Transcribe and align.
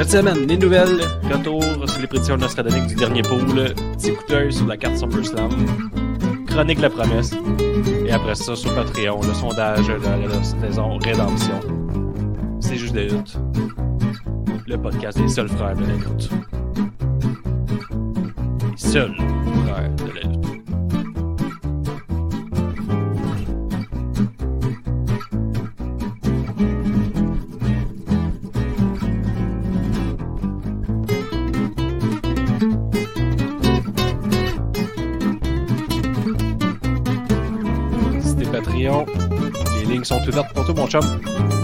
Cette 0.00 0.12
semaine, 0.12 0.46
les 0.46 0.56
nouvelles, 0.56 1.02
retour 1.30 1.62
sur 1.62 2.00
les 2.00 2.06
prédictions 2.06 2.38
nostradamus 2.38 2.86
du 2.86 2.94
dernier 2.94 3.20
pool, 3.20 3.74
petit 3.98 4.14
coup 4.14 4.50
sur 4.50 4.66
la 4.66 4.78
carte 4.78 4.96
SummerSlam, 4.96 5.50
chronique 6.46 6.80
la 6.80 6.88
promesse, 6.88 7.34
et 8.06 8.10
après 8.10 8.34
ça, 8.34 8.56
sur 8.56 8.74
Patreon, 8.74 9.20
le 9.20 9.34
sondage 9.34 9.88
de 9.88 10.26
la 10.26 10.42
saison 10.42 10.96
Rédemption. 10.96 11.60
C'est 12.60 12.76
juste 12.76 12.94
de 12.94 13.00
lutte. 13.02 13.36
Le 14.66 14.78
podcast 14.78 15.18
des 15.18 15.28
seuls 15.28 15.50
frères 15.50 15.76
de 15.76 15.82
la. 15.82 16.30
Les 18.70 18.78
seuls 18.78 19.14
ouvertes 40.96 41.22
pour 41.22 41.59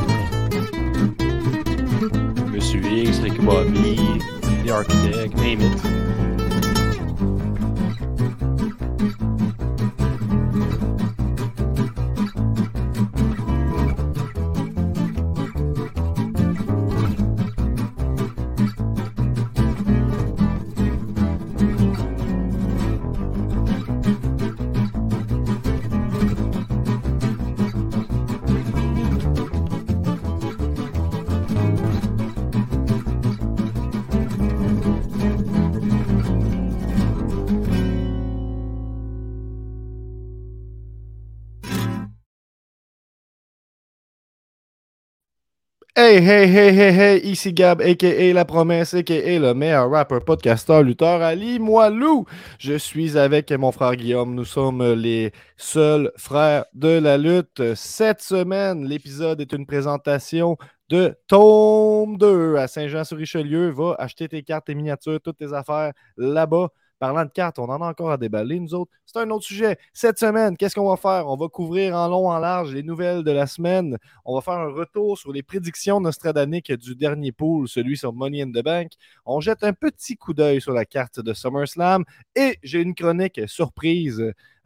Hey, 45.98 46.18
hey, 46.20 46.46
hey, 46.46 46.74
hey, 46.74 46.92
hey, 46.92 47.20
ici 47.24 47.54
Gab, 47.54 47.80
a.k.a. 47.80 48.34
La 48.34 48.44
Promesse, 48.44 48.92
a.k.a. 48.92 49.38
le 49.38 49.54
meilleur 49.54 49.90
rappeur, 49.90 50.22
podcasteur, 50.22 50.82
lutteur, 50.82 51.22
Ali 51.22 51.58
Moilou. 51.58 52.26
Je 52.58 52.74
suis 52.76 53.16
avec 53.16 53.50
mon 53.52 53.72
frère 53.72 53.96
Guillaume. 53.96 54.34
Nous 54.34 54.44
sommes 54.44 54.92
les 54.92 55.32
seuls 55.56 56.12
frères 56.18 56.66
de 56.74 56.98
la 56.98 57.16
lutte. 57.16 57.74
Cette 57.74 58.20
semaine, 58.20 58.84
l'épisode 58.86 59.40
est 59.40 59.54
une 59.54 59.64
présentation 59.64 60.58
de 60.90 61.16
Tome 61.28 62.18
2 62.18 62.56
à 62.56 62.68
Saint-Jean-sur-Richelieu. 62.68 63.70
Va 63.70 63.94
acheter 63.98 64.28
tes 64.28 64.42
cartes, 64.42 64.66
tes 64.66 64.74
miniatures, 64.74 65.18
toutes 65.22 65.38
tes 65.38 65.54
affaires 65.54 65.94
là-bas. 66.18 66.68
Parlant 66.98 67.24
de 67.24 67.30
cartes, 67.30 67.58
on 67.58 67.64
en 67.68 67.82
a 67.82 67.88
encore 67.88 68.10
à 68.10 68.16
déballer, 68.16 68.58
nous 68.58 68.72
autres. 68.74 68.90
C'est 69.04 69.18
un 69.18 69.28
autre 69.30 69.44
sujet. 69.44 69.76
Cette 69.92 70.18
semaine, 70.18 70.56
qu'est-ce 70.56 70.74
qu'on 70.74 70.88
va 70.88 70.96
faire? 70.96 71.26
On 71.28 71.36
va 71.36 71.48
couvrir 71.48 71.94
en 71.94 72.08
long, 72.08 72.30
en 72.30 72.38
large 72.38 72.72
les 72.72 72.82
nouvelles 72.82 73.22
de 73.22 73.30
la 73.32 73.46
semaine. 73.46 73.98
On 74.24 74.34
va 74.34 74.40
faire 74.40 74.54
un 74.54 74.72
retour 74.72 75.18
sur 75.18 75.30
les 75.32 75.42
prédictions 75.42 76.00
nostradaniques 76.00 76.72
du 76.72 76.94
dernier 76.96 77.32
pool, 77.32 77.68
celui 77.68 77.98
sur 77.98 78.14
Money 78.14 78.42
in 78.42 78.50
the 78.50 78.64
Bank. 78.64 78.92
On 79.26 79.40
jette 79.40 79.62
un 79.62 79.74
petit 79.74 80.16
coup 80.16 80.32
d'œil 80.32 80.60
sur 80.62 80.72
la 80.72 80.86
carte 80.86 81.20
de 81.20 81.34
SummerSlam 81.34 82.04
et 82.34 82.58
j'ai 82.62 82.80
une 82.80 82.94
chronique 82.94 83.40
surprise 83.46 84.20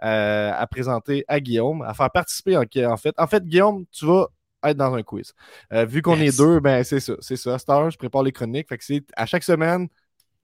euh, 0.04 0.52
à 0.56 0.66
présenter 0.68 1.24
à 1.26 1.40
Guillaume, 1.40 1.82
à 1.82 1.94
faire 1.94 2.10
participer 2.10 2.56
en, 2.56 2.64
en 2.92 2.96
fait. 2.96 3.14
En 3.18 3.26
fait, 3.26 3.44
Guillaume, 3.44 3.84
tu 3.90 4.06
vas 4.06 4.28
être 4.64 4.76
dans 4.76 4.94
un 4.94 5.02
quiz. 5.02 5.32
Euh, 5.72 5.84
vu 5.84 6.00
qu'on 6.02 6.16
Yes. 6.16 6.34
est 6.34 6.38
deux, 6.38 6.60
ben 6.60 6.84
c'est 6.84 7.00
ça. 7.00 7.14
C'est 7.20 7.36
ça. 7.36 7.56
Heure, 7.68 7.90
je 7.90 7.98
prépare 7.98 8.22
les 8.22 8.30
chroniques. 8.32 8.68
Fait 8.68 8.78
que 8.78 8.84
c'est 8.84 9.02
à 9.16 9.26
chaque 9.26 9.42
semaine, 9.42 9.88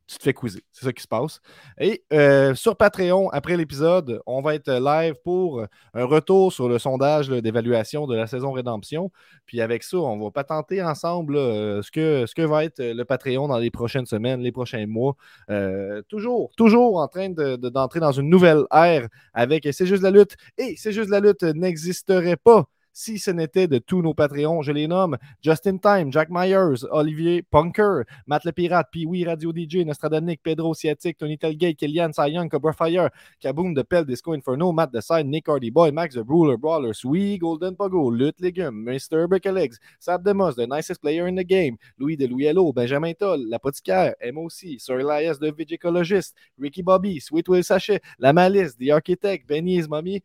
tu 0.09 0.19
te 0.19 0.23
fais 0.23 0.33
quizer. 0.33 0.63
C'est 0.73 0.85
ça 0.85 0.93
qui 0.93 1.03
se 1.03 1.09
passe. 1.09 1.41
Et 1.81 2.05
euh, 2.13 2.55
sur 2.55 2.77
Patreon, 2.77 3.29
après 3.31 3.57
l'épisode, 3.57 4.21
on 4.27 4.41
va 4.41 4.55
être 4.55 4.71
live 4.71 5.15
pour 5.25 5.65
un 5.95 6.05
retour 6.05 6.53
sur 6.53 6.69
le 6.69 6.79
sondage 6.79 7.29
d'évaluation 7.29 8.07
de 8.07 8.15
la 8.15 8.27
saison 8.29 8.53
Rédemption. 8.53 9.11
Puis 9.47 9.61
avec 9.61 9.83
ça, 9.83 9.97
on 9.99 10.19
va 10.23 10.31
patenter 10.31 10.83
ensemble 10.83 11.37
euh, 11.37 11.83
ce, 11.83 11.91
que, 11.91 12.25
ce 12.27 12.35
que 12.35 12.43
va 12.43 12.65
être 12.65 12.79
le 12.81 13.05
Patreon 13.05 13.49
dans 13.49 13.59
les 13.59 13.71
prochaines 13.71 14.07
semaines, 14.07 14.41
les 14.43 14.53
prochains 14.53 14.87
mois. 14.87 15.17
Euh, 15.51 16.03
toujours, 16.09 16.51
toujours 16.57 16.99
en 16.99 17.09
train 17.09 17.31
de- 17.31 17.57
de- 17.57 17.69
d'entrer 17.69 17.99
dans 18.01 18.13
une 18.13 18.29
nouvelle 18.31 18.63
ère 18.73 19.09
avec 19.35 19.67
C'est 19.73 19.87
juste 19.87 20.03
la 20.05 20.11
lutte. 20.13 20.37
Et 20.59 20.77
C'est 20.77 20.93
juste 20.93 21.11
la 21.11 21.19
lutte 21.21 21.43
n'existerait 21.43 22.37
pas 22.37 22.67
si 22.97 23.19
ce 23.19 23.31
n'était 23.31 23.69
de 23.69 23.77
tous 23.77 24.01
nos 24.01 24.15
Patreons. 24.15 24.63
Je 24.63 24.73
les 24.73 24.89
nomme 24.89 25.19
Justin 25.43 25.77
Time, 25.77 26.11
Jack 26.11 26.29
Myers, 26.31 26.83
Olivier 26.91 27.43
Punker, 27.43 28.05
Matt 28.27 28.47
le 28.47 28.53
Pirate, 28.53 28.89
Pee-Wee 28.91 29.27
Radio 29.27 29.53
DJ, 29.53 29.85
Nostradanic, 29.85 30.41
Pedro 30.43 30.73
Siatic, 30.73 31.19
Tony 31.19 31.37
Telgate, 31.37 31.77
Kellyanne 31.77 32.15
Cy 32.15 32.49
Cobra 32.51 32.73
Fire, 32.73 33.11
Kaboom 33.39 33.75
de 33.75 33.83
Pell, 33.83 34.07
Disco 34.07 34.33
Inferno, 34.33 34.73
Matt 34.73 34.93
the 34.93 35.03
Side, 35.03 35.27
Nick 35.27 35.47
Hardy 35.47 35.71
Boy, 35.71 35.91
Max 35.91 36.15
the 36.15 36.23
Ruler, 36.27 36.57
Brawler, 36.57 36.95
Sweet, 36.95 37.39
Golden 37.39 37.77
Pogo, 37.77 38.11
Lutte 38.11 38.41
Légume, 38.41 38.83
Mr. 38.83 39.29
Bricklegs, 39.29 39.79
Sab 40.01 40.25
Demos, 40.25 40.57
The 40.57 40.67
Nicest 40.67 41.03
Player 41.03 41.29
in 41.29 41.37
the 41.37 41.45
Game, 41.45 41.77
Louis 41.99 42.17
de 42.17 42.27
Louis 42.27 42.47
Hello, 42.47 42.73
Benjamin 42.73 43.13
Toll, 43.13 43.47
L'Apothicaire, 43.47 44.15
MOC, 44.33 44.81
Sir 44.81 45.01
Elias 45.01 45.39
de 45.39 45.51
Vigicologist, 45.51 46.33
Ricky 46.59 46.81
Bobby, 46.81 47.21
Sweet 47.21 47.47
Will 47.47 47.63
Sachet, 47.63 48.01
La 48.19 48.33
Malice, 48.33 48.75
The 48.79 48.91
Architect, 48.91 49.47
Benny 49.47 49.83
Mommy, 49.87 50.23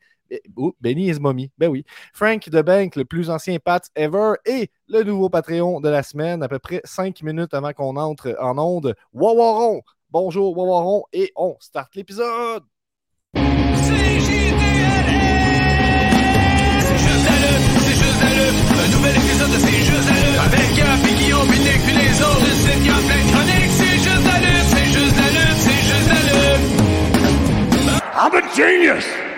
oh, 0.55 0.73
Benny 0.79 1.09
is 1.09 1.19
Mommy, 1.19 1.51
ben 1.57 1.69
oui. 1.69 1.83
Frank 2.13 2.49
de 2.49 2.61
Bank, 2.61 2.95
le 2.95 3.05
plus 3.05 3.29
ancien 3.29 3.57
Pat 3.63 3.83
ever, 3.95 4.33
et 4.45 4.69
le 4.87 5.03
nouveau 5.03 5.29
Patreon 5.29 5.81
de 5.81 5.89
la 5.89 6.03
semaine, 6.03 6.43
à 6.43 6.47
peu 6.47 6.59
près 6.59 6.81
5 6.83 7.21
minutes 7.23 7.53
avant 7.53 7.73
qu'on 7.73 7.95
entre 7.97 8.35
en 8.39 8.57
onde. 8.57 8.95
Wawaron! 9.13 9.81
Bonjour 10.09 10.57
Wawaron, 10.57 11.03
et 11.13 11.31
on 11.35 11.55
start 11.59 11.95
l'épisode! 11.95 12.63
C'est 13.33 13.41
juste 16.97 17.25
la 17.25 17.35
lutte, 17.41 17.65
c'est 17.79 17.95
juste 17.95 18.19
la 18.21 18.31
lutte. 18.35 18.59
Un 18.71 18.87
nouvel 18.95 19.15
épisode 19.15 19.51
de 19.51 19.57
C'est 19.57 19.85
juste 19.85 20.09
la 20.09 20.15
lutte. 20.19 20.39
Avec 20.45 20.67
Gap 20.75 20.99
et 21.09 21.15
Guillaume, 21.15 21.47
puis 21.47 21.59
Nick, 21.59 21.81
puis 21.85 21.95
les 21.95 22.21
autres. 22.21 22.43
Le 22.43 22.51
site, 22.51 22.83
y 22.85 22.89
a 22.89 22.99
plein 23.07 23.21
de 23.23 23.29
chroniques. 23.31 23.73
C'est 23.79 23.97
juste 24.03 24.25
la 24.27 24.37
lutte, 24.43 24.67
c'est 24.67 24.89
juste 24.91 25.17
la 25.17 25.29
lutte, 25.31 25.59
c'est 25.63 25.83
juste 25.87 26.09
la 26.11 26.21
lutte. 26.27 26.65
I'm 28.13 28.33
a 28.35 28.41
genius! 28.55 29.30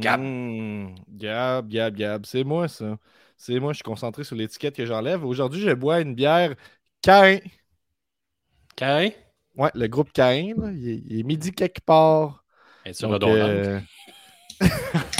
Gab. 0.00 0.20
Mm, 0.20 0.94
Gab, 1.08 1.68
Gab, 1.68 1.94
Gab. 1.96 2.26
C'est 2.26 2.44
moi, 2.44 2.68
ça. 2.68 2.98
C'est 3.36 3.58
moi, 3.60 3.72
je 3.72 3.76
suis 3.78 3.82
concentré 3.84 4.24
sur 4.24 4.36
l'étiquette 4.36 4.74
que 4.76 4.86
j'enlève. 4.86 5.24
Aujourd'hui, 5.24 5.60
je 5.60 5.70
bois 5.72 6.00
une 6.00 6.14
bière 6.14 6.54
Cain. 7.02 7.38
Cain? 8.76 9.12
Ouais, 9.56 9.70
le 9.74 9.86
groupe 9.88 10.12
Cain, 10.12 10.54
là, 10.56 10.70
il, 10.72 10.88
est, 10.88 11.02
il 11.06 11.18
est 11.20 11.22
midi 11.22 11.52
quelque 11.52 11.80
part. 11.80 12.44
Es-tu 12.84 13.04
Donc, 13.04 13.12
redondante? 13.12 13.26
euh, 13.26 13.80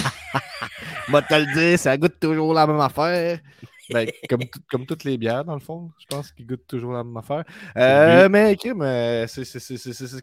Moi, 1.07 1.21
te 1.21 1.33
le 1.35 1.45
dire, 1.53 1.79
ça 1.79 1.97
goûte 1.97 2.19
toujours 2.19 2.53
la 2.53 2.67
même 2.67 2.79
affaire. 2.79 3.39
Ben, 3.89 4.07
comme, 4.29 4.41
tout- 4.45 4.59
comme 4.69 4.85
toutes 4.85 5.03
les 5.03 5.17
bières, 5.17 5.45
dans 5.45 5.53
le 5.53 5.59
fond, 5.61 5.91
je 5.99 6.05
pense 6.07 6.31
qu'ils 6.31 6.45
goûtent 6.45 6.67
toujours 6.67 6.93
la 6.93 7.03
même 7.03 7.15
affaire. 7.17 7.43
Euh, 7.77 8.27
mais, 8.29 8.55
Kim, 8.55 8.81
euh, 8.81 9.25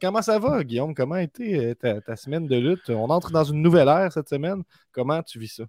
comment 0.01 0.23
ça 0.23 0.39
va, 0.39 0.63
Guillaume? 0.65 0.95
Comment 0.95 1.15
a 1.17 1.23
été 1.23 1.57
euh, 1.71 1.75
ta, 1.75 2.01
ta 2.01 2.17
semaine 2.17 2.47
de 2.47 2.57
lutte? 2.57 2.91
On 2.91 3.09
entre 3.11 3.31
dans 3.31 3.45
une 3.45 3.63
nouvelle 3.63 3.89
ère 3.89 4.13
cette 4.13 4.29
semaine. 4.29 4.63
Comment 4.93 5.23
tu 5.23 5.39
vis 5.39 5.49
ça? 5.57 5.65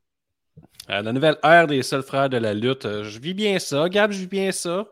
Euh, 0.90 1.02
la 1.02 1.12
nouvelle 1.14 1.38
ère 1.44 1.68
des 1.68 1.84
seuls 1.84 2.04
frères 2.04 2.30
de 2.30 2.38
la 2.38 2.54
lutte. 2.54 2.84
je 3.04 3.20
vis 3.20 3.34
bien 3.34 3.60
ça. 3.60 3.88
Gab, 3.90 4.12
je 4.12 4.20
vis 4.20 4.28
bien 4.28 4.52
ça. 4.52 4.86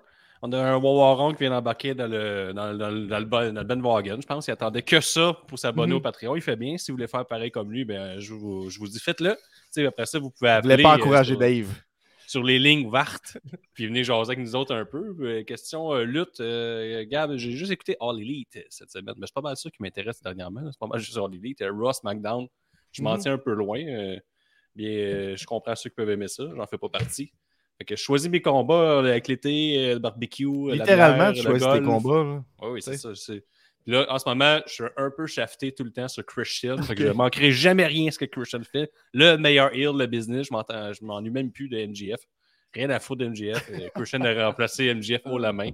On 0.45 0.51
a 0.51 0.57
un 0.61 0.75
Wawaron 0.75 1.31
qui 1.31 1.39
vient 1.39 1.51
d'embarquer 1.51 1.94
dans 1.94 2.06
le, 2.07 2.51
dans, 2.53 2.73
dans 2.77 2.89
le- 2.89 3.07
dans 3.07 3.19
le 3.19 3.25
ban- 3.25 3.53
dans 3.53 3.61
le 3.61 3.67
bandwagon. 3.67 4.17
Je 4.19 4.27
pense 4.27 4.44
qu'il 4.44 4.51
attendait 4.51 4.81
que 4.81 4.99
ça 4.99 5.38
pour 5.47 5.57
s'abonner 5.57 5.91
Mhm. 5.94 5.97
au 5.97 6.01
Patreon. 6.01 6.35
Il 6.35 6.41
fait 6.41 6.57
bien. 6.57 6.77
Si 6.77 6.91
vous 6.91 6.97
voulez 6.97 7.07
faire 7.07 7.25
pareil 7.25 7.49
comme 7.49 7.71
lui, 7.71 7.85
ben, 7.85 8.19
je, 8.19 8.33
vous, 8.33 8.69
je 8.69 8.77
vous 8.77 8.88
dis 8.89 8.99
faites-le. 8.99 9.38
Après 9.88 10.06
ça, 10.06 10.19
vous 10.19 10.31
pouvez 10.31 10.49
Je 10.51 10.56
appeler 10.56 10.73
voulais 10.73 10.83
pas 10.83 10.95
encourager 10.95 11.38
Dave. 11.38 11.67
Sur 12.33 12.44
les 12.44 12.57
lignes 12.59 12.85
ouvertes. 12.88 13.38
puis 13.74 13.85
venez 13.88 14.03
jaser 14.03 14.31
avec 14.31 14.39
nous 14.39 14.56
autres 14.56 14.74
un 14.74 14.85
peu. 14.85 15.15
Euh, 15.21 15.44
question 15.44 15.94
euh, 15.94 16.03
lutte. 16.03 16.39
euh, 16.39 17.06
Gab, 17.07 17.35
j'ai 17.38 17.51
juste 17.51 17.71
écouté 17.71 17.95
All 18.01 18.19
Elite 18.19 18.57
cette 18.69 18.89
semaine. 18.91 19.13
Mais 19.18 19.27
c'est 19.27 19.33
pas 19.35 19.41
mal 19.41 19.56
ça 19.56 19.69
qui 19.69 19.77
m'intéresse 19.81 20.21
dernièrement. 20.21 20.62
C'est 20.71 20.80
pas 20.80 20.88
mal 20.88 21.00
juste 21.00 21.18
All 21.18 21.33
Elite. 21.33 21.62
Euh, 21.62 21.71
Ross, 21.71 22.00
SmackDown. 22.00 22.47
Je 22.91 23.01
m'en 23.03 23.13
Mhm. 23.15 23.19
tiens 23.21 23.33
un 23.33 23.38
peu 23.38 23.53
loin. 23.53 23.80
Bien, 24.75 24.89
euh, 24.89 25.35
je 25.38 25.45
comprends 25.45 25.75
ceux 25.75 25.89
qui 25.91 25.95
peuvent 25.95 26.09
aimer 26.09 26.27
ça. 26.27 26.44
J'en 26.56 26.65
fais 26.65 26.77
pas 26.80 26.89
partie. 26.89 27.31
Fait 27.77 27.85
que 27.85 27.95
je 27.95 28.01
choisis 28.01 28.30
mes 28.30 28.41
combats 28.41 29.00
avec 29.00 29.27
l'été, 29.27 29.94
le 29.94 30.00
barbecue. 30.00 30.45
euh, 30.47 30.69
la 30.69 30.75
Littéralement, 30.75 31.31
bière, 31.31 31.44
tu 31.44 31.47
le 31.50 31.59
choisis 31.59 31.80
tes 31.80 31.85
combats. 31.85 32.24
là. 32.24 32.44
Oui, 32.62 32.69
oui, 32.74 32.81
c'est 32.81 32.97
ça. 32.97 33.09
Puis 33.85 33.94
Là, 33.94 34.06
en 34.09 34.18
ce 34.18 34.27
moment, 34.27 34.59
je 34.65 34.74
suis 34.74 34.83
un 34.97 35.12
peu 35.15 35.27
shafté 35.27 35.71
tout 35.71 35.83
le 35.83 35.91
temps 35.91 36.07
sur. 36.07 36.24
Fait 36.24 36.44
que 36.44 36.91
Ok. 36.91 36.97
je 37.00 37.07
ne 37.07 37.12
manquerai 37.13 37.51
jamais 37.51 37.85
rien 37.85 38.09
ce 38.12 38.18
que 38.18 38.25
Christian 38.25 38.62
fait. 38.63 38.91
Le 39.13 39.35
meilleur 39.38 39.74
heel 39.74 39.97
de 39.97 40.06
business. 40.06 40.47
Je 40.50 41.06
m'ennuie 41.06 41.30
même 41.31 41.51
plus 41.51 41.68
de 41.69 41.77
MGF. 41.77 42.21
Rien 42.74 42.89
à 42.89 43.00
foutre 43.00 43.24
d'MGF. 43.24 43.69
Euh, 43.71 43.89
Christian 43.95 44.21
a 44.21 44.45
remplacé 44.47 44.94
MGF 44.94 45.21
haut 45.25 45.38
la 45.38 45.53
main. 45.53 45.69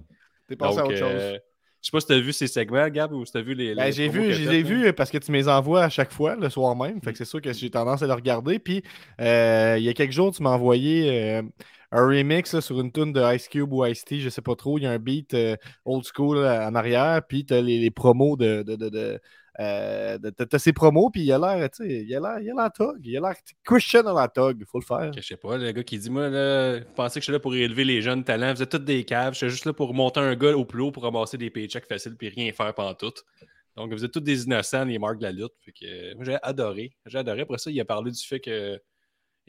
T'es 0.47 0.55
passé 0.55 0.79
à 0.79 0.81
Donc, 0.81 0.91
autre 0.91 1.01
euh, 1.03 1.31
chose. 1.33 1.39
je 1.81 1.85
sais 1.85 1.91
pas 1.91 1.99
si 2.01 2.07
t'as 2.07 2.19
vu 2.19 2.33
ces 2.33 2.47
segments, 2.47 2.89
Gab, 2.89 3.13
ou 3.13 3.23
si 3.25 3.31
t'as 3.31 3.41
vu 3.41 3.53
les. 3.53 3.75
Ben, 3.75 3.91
j'ai 3.93 4.09
vu, 4.09 4.33
je 4.33 4.49
les 4.49 4.63
vus 4.63 4.91
parce 4.93 5.11
que 5.11 5.17
tu 5.19 5.31
me 5.31 5.37
les 5.37 5.47
envoies 5.47 5.83
à 5.83 5.89
chaque 5.89 6.11
fois, 6.11 6.35
le 6.35 6.49
soir 6.49 6.75
même. 6.75 6.99
Fait 7.01 7.11
que 7.11 7.17
c'est 7.17 7.25
sûr 7.25 7.41
que 7.41 7.53
j'ai 7.53 7.69
tendance 7.69 8.01
à 8.01 8.07
les 8.07 8.13
regarder. 8.13 8.59
Puis, 8.59 8.83
euh, 9.21 9.75
il 9.77 9.83
y 9.83 9.89
a 9.89 9.93
quelques 9.93 10.11
jours, 10.11 10.33
tu 10.35 10.41
m'as 10.43 10.49
envoyé 10.49 11.09
euh, 11.37 11.41
un 11.91 12.05
remix 12.05 12.59
sur 12.59 12.79
une 12.79 12.91
tune 12.91 13.13
de 13.13 13.35
Ice 13.35 13.47
Cube 13.47 13.73
ou 13.73 13.85
Ice 13.85 14.05
T, 14.05 14.19
je 14.19 14.29
sais 14.29 14.41
pas 14.41 14.55
trop. 14.55 14.77
Il 14.77 14.83
y 14.83 14.87
a 14.87 14.91
un 14.91 14.99
beat 14.99 15.33
euh, 15.33 15.55
old 15.85 16.05
school 16.05 16.39
là, 16.39 16.67
en 16.69 16.75
arrière. 16.75 17.21
Puis, 17.27 17.45
tu 17.45 17.53
as 17.53 17.61
les, 17.61 17.89
promos 17.91 18.35
de. 18.37 18.63
de, 18.63 18.75
de, 18.75 18.89
de 18.89 19.19
euh, 19.59 20.17
t'as- 20.19 20.59
ses 20.59 20.71
promos, 20.71 21.09
puis 21.09 21.23
il 21.23 21.31
a 21.33 21.37
l'air, 21.37 21.69
tu 21.69 21.83
sais, 21.83 22.05
il 22.05 22.15
a 22.15 22.19
l'air, 22.19 22.39
il 22.39 22.49
a 22.51 22.53
l'air 22.53 22.71
tog. 22.71 22.97
Il 23.03 23.17
a 23.17 23.19
l'air 23.19 23.33
Christian 23.65 24.03
dans 24.03 24.13
la 24.13 24.29
tog, 24.29 24.63
faut 24.65 24.79
le 24.79 24.85
faire. 24.85 25.11
Je 25.13 25.21
sais 25.21 25.35
pas, 25.35 25.57
le 25.57 25.71
gars 25.71 25.83
qui 25.83 25.97
dit 25.97 26.09
Moi, 26.09 26.29
là, 26.29 26.79
pensez 26.95 27.15
que 27.19 27.21
je 27.21 27.25
suis 27.25 27.33
là 27.33 27.39
pour 27.39 27.53
élever 27.55 27.83
les 27.83 28.01
jeunes 28.01 28.23
talents. 28.23 28.53
Vous 28.53 28.61
êtes 28.63 28.69
tous 28.69 28.77
des 28.77 29.03
caves. 29.03 29.33
Je 29.33 29.39
suis 29.39 29.49
juste 29.49 29.65
là 29.65 29.73
pour 29.73 29.93
monter 29.93 30.21
un 30.21 30.35
gars 30.35 30.55
au 30.55 30.63
plus 30.63 30.81
haut 30.83 30.91
pour 30.91 31.03
ramasser 31.03 31.37
des 31.37 31.49
paychecks 31.49 31.87
faciles 31.87 32.15
puis 32.15 32.29
rien 32.29 32.53
faire 32.53 32.73
pendant 32.73 32.93
tout. 32.93 33.11
Donc, 33.75 33.91
vous 33.91 34.05
êtes 34.05 34.11
tous 34.11 34.19
des 34.21 34.43
innocents, 34.43 34.85
les 34.85 34.99
marques 34.99 35.17
de 35.19 35.23
la 35.23 35.31
lutte. 35.31 35.53
Fait 35.65 35.71
que, 35.71 36.15
moi, 36.15 36.23
j'ai 36.23 36.37
adoré. 36.41 36.91
J'ai 37.05 37.17
adoré. 37.17 37.41
Après 37.41 37.57
ça, 37.57 37.71
il 37.71 37.79
a 37.81 37.85
parlé 37.85 38.11
du 38.11 38.23
fait 38.23 38.39
que. 38.39 38.79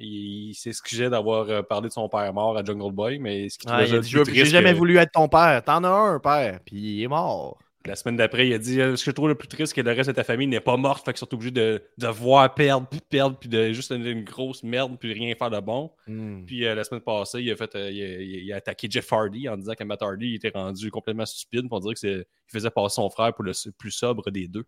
Il, 0.00 0.50
il 0.50 0.55
s'excusait 0.55 1.11
d'avoir 1.11 1.49
euh, 1.49 1.62
parlé 1.62 1.88
de 1.88 1.93
son 1.93 2.08
père 2.08 2.32
mort 2.32 2.56
à 2.56 2.64
Jungle 2.64 2.93
Boy, 2.93 3.19
mais 3.19 3.49
ce 3.49 3.58
qui 3.58 3.67
trouvait 3.67 3.88
il 3.88 3.94
a 3.97 3.99
dit, 4.00 4.11
J'ai 4.32 4.44
jamais 4.47 4.73
que- 4.73 4.79
voulu 4.79 4.97
être 4.97 5.12
ton 5.12 5.29
père. 5.29 5.62
T'en 5.64 5.85
as 5.85 5.88
un, 5.88 6.19
père. 6.19 6.61
Puis 6.64 6.76
il 6.76 7.02
est 7.02 7.08
mort. 7.08 7.58
La 7.87 7.97
semaine 7.97 8.17
d'après, 8.17 8.47
il 8.47 8.52
a 8.52 8.58
dit 8.58 8.79
euh, 8.79 8.94
Ce 8.94 9.05
que 9.06 9.11
je 9.11 9.14
trouve 9.14 9.29
le 9.29 9.35
plus 9.35 9.49
triste, 9.49 9.73
c'est 9.75 9.81
que 9.82 9.87
le 9.88 9.94
reste 9.94 10.11
de 10.11 10.14
ta 10.14 10.23
famille 10.23 10.47
n'est 10.47 10.61
pas 10.61 10.76
morte, 10.76 11.02
fait 11.05 11.12
qu'ils 11.12 11.19
sont 11.20 11.32
obligés 11.32 11.50
de, 11.50 11.82
de 11.97 12.06
voir 12.08 12.55
perdre, 12.55 12.87
puis 12.87 13.00
de 13.00 13.05
perdre, 13.05 13.38
puis 13.38 13.49
de 13.49 13.73
juste 13.73 13.91
donner 13.91 14.11
une 14.11 14.23
grosse 14.25 14.62
merde, 14.62 14.99
puis 15.00 15.14
rien 15.14 15.35
faire 15.35 15.49
de 15.50 15.61
bon. 15.61 15.91
Hmm. 16.06 16.44
Puis 16.44 16.67
euh, 16.67 16.75
la 16.75 16.85
semaine 16.85 17.00
passée, 17.00 17.41
il 17.41 17.50
a, 17.50 17.56
fait, 17.56 17.75
euh, 17.76 17.91
il, 17.91 18.02
a, 18.02 18.06
il 18.06 18.35
a- 18.35 18.38
il 18.41 18.52
a 18.52 18.56
attaqué 18.56 18.87
Jeff 18.91 19.11
Hardy 19.11 19.49
en 19.49 19.56
disant 19.56 19.73
que 19.73 19.85
Matt 19.85 20.02
Hardy 20.02 20.26
il 20.29 20.35
était 20.35 20.50
rendu 20.55 20.91
complètement 20.91 21.25
stupide 21.25 21.70
pour 21.70 21.81
dire 21.81 21.94
qu'il 21.94 22.23
faisait 22.49 22.70
passer 22.70 22.97
son 22.97 23.08
frère 23.08 23.32
pour 23.32 23.44
le 23.44 23.52
plus 23.79 23.91
sobre 23.93 24.31
des 24.31 24.47
deux. 24.47 24.64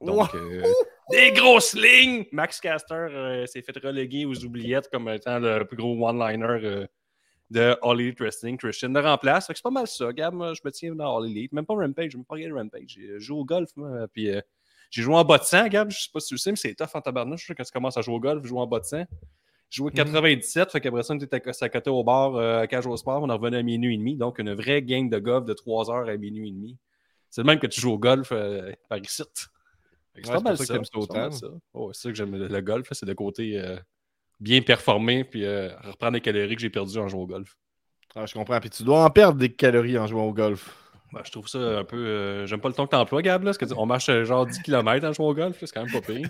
Donc, 0.00 0.32
euh, 0.36 0.62
des 1.10 1.32
grosses 1.32 1.74
lignes! 1.74 2.24
Max 2.32 2.60
Caster 2.60 2.94
euh, 2.94 3.46
s'est 3.46 3.62
fait 3.62 3.76
reléguer 3.78 4.24
aux 4.24 4.44
oubliettes 4.44 4.88
comme 4.90 5.08
étant 5.08 5.38
le 5.38 5.64
plus 5.64 5.76
gros 5.76 6.08
one-liner 6.08 6.46
euh, 6.46 6.86
de 7.52 7.76
All 7.82 8.00
Elite 8.00 8.20
Wrestling. 8.20 8.56
Christian 8.56 8.88
le 8.88 9.00
remplace. 9.00 9.46
C'est 9.46 9.62
pas 9.62 9.70
mal 9.70 9.86
ça. 9.86 10.12
Gab, 10.12 10.34
moi, 10.34 10.54
je 10.54 10.60
me 10.64 10.70
tiens 10.70 10.94
dans 10.94 11.18
All 11.18 11.26
Elite. 11.26 11.52
Même 11.52 11.66
pas 11.66 11.74
Rampage. 11.74 12.12
Je 12.12 12.18
me 12.18 12.24
pas 12.24 12.34
regarder 12.34 12.58
Rampage. 12.58 12.84
J'ai 12.88 13.20
joué 13.20 13.38
au 13.38 13.44
golf, 13.44 13.70
moi. 13.76 14.06
Puis 14.12 14.30
euh, 14.30 14.40
j'ai 14.90 15.02
joué 15.02 15.14
en 15.14 15.24
bas 15.24 15.38
de 15.38 15.44
100, 15.44 15.68
Gab. 15.68 15.90
Je 15.90 16.00
sais 16.00 16.10
pas 16.12 16.20
si 16.20 16.28
tu 16.28 16.34
le 16.34 16.38
sais, 16.38 16.50
mais 16.50 16.56
c'est 16.56 16.74
tough 16.74 16.94
en 16.94 17.00
tabarnouche. 17.00 17.50
Quand 17.56 17.62
tu 17.62 17.72
commences 17.72 17.96
à 17.96 18.02
jouer 18.02 18.14
au 18.14 18.20
golf, 18.20 18.44
jouer 18.44 18.60
en 18.60 18.66
bas 18.66 18.80
de 18.80 18.84
100. 18.84 19.04
J'ai 19.70 19.78
joué 19.78 19.90
97, 19.90 20.70
fait 20.70 20.80
qu'après 20.82 21.02
ça, 21.02 21.14
on 21.14 21.18
était 21.18 21.34
à, 21.34 21.64
à 21.64 21.68
côté 21.70 21.88
au 21.88 22.04
bar 22.04 22.34
euh, 22.36 22.60
à 22.60 22.66
Cage 22.66 22.86
au 22.86 22.96
Sport. 22.96 23.22
On 23.22 23.30
en 23.30 23.36
revenait 23.38 23.58
à 23.58 23.62
minuit 23.62 23.94
et 23.94 23.98
demi. 23.98 24.16
Donc, 24.16 24.38
une 24.38 24.52
vraie 24.52 24.82
game 24.82 25.08
de 25.08 25.18
golf 25.18 25.46
de 25.46 25.54
3 25.54 25.90
heures 25.90 26.08
à 26.08 26.16
minuit 26.16 26.48
et 26.48 26.52
demi. 26.52 26.78
C'est 27.30 27.40
le 27.40 27.46
même 27.46 27.58
que 27.58 27.66
tu 27.66 27.80
joues 27.80 27.92
au 27.92 27.98
golf 27.98 28.32
euh, 28.32 28.70
par 28.90 28.98
ici. 28.98 29.22
C'est 30.14 30.26
Ouais, 30.28 30.34
pas 30.34 30.40
mal 30.40 30.56
ça 30.58 30.62
que 30.64 30.66
ça. 30.66 30.72
mal 30.74 30.82
autant. 30.94 31.30
ça. 31.32 31.46
Ouais, 31.74 31.90
c'est 31.94 32.02
ça 32.02 32.08
que 32.10 32.14
j'aime 32.14 32.36
le, 32.36 32.60
golf. 32.60 32.88
C'est 32.92 33.06
le 33.06 33.14
côté 33.14 33.58
euh, 33.58 33.78
bien 34.40 34.60
performer 34.62 35.24
puis 35.24 35.44
euh, 35.44 35.70
reprendre 35.82 36.12
les 36.14 36.20
calories 36.20 36.54
que 36.56 36.60
j'ai 36.62 36.70
perdues 36.70 36.98
en 36.98 37.08
jouant 37.08 37.22
au 37.22 37.26
golf. 37.26 37.54
Ah, 38.14 38.26
je 38.26 38.34
comprends. 38.34 38.60
Puis 38.60 38.70
tu 38.70 38.82
dois 38.82 39.04
en 39.04 39.10
perdre 39.10 39.38
des 39.38 39.52
calories 39.54 39.98
en 39.98 40.06
jouant 40.06 40.24
au 40.24 40.32
golf. 40.34 40.76
Ben, 41.12 41.20
je 41.24 41.30
trouve 41.30 41.48
ça 41.48 41.58
un 41.78 41.84
peu. 41.84 41.96
euh, 41.96 42.46
J'aime 42.46 42.60
pas 42.60 42.68
le 42.68 42.74
ton 42.74 42.84
que 42.86 42.90
t'emploies, 42.90 43.22
Gab. 43.22 43.42
Là, 43.42 43.52
parce 43.52 43.58
que 43.58 43.74
on 43.76 43.86
marche 43.86 44.10
genre 44.24 44.46
10 44.46 44.60
km 44.62 45.06
en 45.06 45.12
jouant 45.12 45.28
au 45.28 45.34
golf. 45.34 45.56
C'est 45.60 45.70
quand 45.72 45.84
même 45.84 45.92
pas 45.92 46.00
pire. 46.00 46.28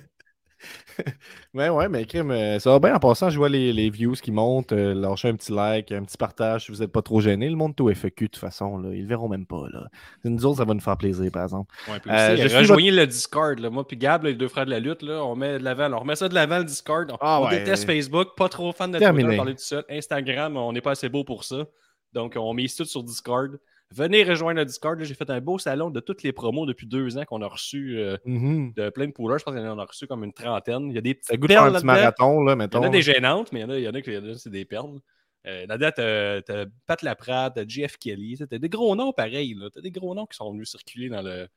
Ouais, 1.55 1.69
ouais, 1.69 1.89
mais 1.89 2.05
crime, 2.07 2.31
euh, 2.31 2.59
ça 2.59 2.71
va 2.71 2.79
bien 2.79 2.95
en 2.95 2.99
passant. 2.99 3.29
Je 3.31 3.37
vois 3.37 3.49
les, 3.49 3.73
les 3.73 3.91
views 3.91 4.13
qui 4.15 4.31
montent. 4.31 4.73
euh, 4.73 4.95
lâchez 4.95 5.29
un 5.29 5.35
petit 5.37 5.53
like, 5.53 5.93
un 5.93 6.03
petit 6.03 6.17
partage 6.17 6.65
si 6.67 6.73
vous 6.73 6.79
n'êtes 6.79 6.93
pas 6.93 7.03
trop 7.03 7.21
gêné. 7.21 7.49
Le 7.51 7.57
monde 7.57 7.77
tout 7.77 7.89
FAQ 7.91 8.25
de 8.25 8.31
toute 8.31 8.41
façon. 8.41 8.79
Là, 8.79 8.91
ils 8.95 9.03
le 9.03 9.09
verront 9.09 9.29
même 9.29 9.47
pas. 9.47 9.65
Là. 9.71 9.87
Nous 10.25 10.47
autres, 10.47 10.59
ça 10.59 10.65
va 10.65 10.75
nous 10.75 10.81
faire 10.81 10.97
plaisir, 10.97 11.31
par 11.31 11.43
exemple. 11.45 11.75
Ouais, 11.89 11.99
puis 12.01 12.11
Euh, 12.11 12.37
je 12.37 12.49
suis 12.49 12.57
rejoignez 12.59 12.91
le 12.91 13.07
Discord. 13.07 13.59
Là. 13.59 13.71
Moi 13.71 13.87
puis 13.87 13.97
Gab, 13.97 14.23
là, 14.25 14.31
les 14.31 14.37
deux 14.37 14.49
frères 14.49 14.65
de 14.67 14.71
la 14.71 14.81
lutte, 14.81 15.03
là, 15.03 15.25
on 15.25 15.37
met 15.37 15.59
de 15.59 15.65
l'avant. 15.65 15.93
On 15.93 16.01
remet 16.01 16.17
ça 16.17 16.29
de 16.29 16.35
l'avant 16.35 16.59
le 16.59 16.65
Discord. 16.65 17.11
On, 17.13 17.17
Ah 17.21 17.41
on 17.41 17.45
ouais. 17.47 17.59
déteste 17.59 17.85
Facebook, 17.85 18.29
pas 18.37 18.49
trop 18.49 18.73
fan 18.73 18.91
de. 18.91 18.99
Twitter, 18.99 19.37
parler 19.37 19.55
tout 19.55 19.63
seul. 19.63 19.85
Instagram, 19.91 20.57
on 20.57 20.73
n'est 20.73 20.81
pas 20.81 20.93
assez 20.93 21.09
beau 21.09 21.25
pour 21.25 21.45
ça. 21.45 21.65
Donc, 22.13 22.35
on 22.37 22.53
mise 22.55 22.75
tout 22.77 22.85
sur 22.85 23.03
Discord. 23.03 23.59
Venez 23.95 24.25
rejoindre 24.25 24.59
le 24.61 24.65
Discord. 24.65 24.99
là. 24.99 25.05
J'ai 25.05 25.15
fait 25.15 25.29
un 25.31 25.41
beau 25.41 25.59
salon 25.59 25.91
de 25.91 26.01
toutes 26.01 26.23
les 26.23 26.33
promos 26.33 26.67
depuis 26.67 26.87
deux 26.87 27.19
ans 27.19 27.25
qu'on 27.25 27.43
a 27.43 27.47
reçus 27.47 27.99
euh, 27.99 28.17
Mhm. 28.25 28.73
de 28.75 28.91
plein 28.91 29.07
de 29.07 29.13
poolers. 29.13 29.39
Je 29.39 29.45
pense 29.45 29.55
qu'on 29.55 29.67
en 29.69 29.79
a 29.79 29.85
reçu 29.85 30.07
comme 30.07 30.25
une 30.25 30.33
trentaine. 30.33 30.89
Il 30.91 30.95
y 30.95 30.99
a 30.99 31.03
des 31.03 31.15
petites 31.15 31.31
perles 31.47 31.69
un 31.77 31.81
petit 31.81 31.87
là-dedans. 31.87 31.87
marathon, 31.87 32.43
là, 32.43 32.53
Il 32.55 32.75
y 32.75 32.77
en 32.77 32.83
a 32.83 32.89
des 32.89 33.03
gênantes, 33.03 33.53
mais 33.53 33.61
il 33.61 33.63
y 33.63 33.67
en 33.67 33.71
a, 33.71 33.79
il 33.79 33.83
y 33.85 33.89
en 33.89 34.25
a 34.25 34.31
a, 34.33 34.35
c'est 34.37 34.51
des 34.51 34.65
perles. 34.65 34.99
Euh, 35.47 35.67
Là-dedans, 35.67 36.43
t'as 36.47 36.67
Pat 36.87 37.03
Laprade, 37.03 37.55
t'as 37.57 37.65
Jeff 37.67 37.97
Kelly, 37.99 38.39
t'as 38.39 38.59
des 38.59 38.69
gros 38.69 38.95
noms 38.95 39.13
pareils. 39.13 39.55
là. 39.55 39.69
T'as 39.73 39.81
des 39.81 39.91
gros 39.91 40.15
noms 40.15 40.27
qui 40.27 40.37
sont 40.37 40.53
venus 40.53 40.71
circuler 40.71 41.09
dans 41.09 41.23
le, 41.23 41.49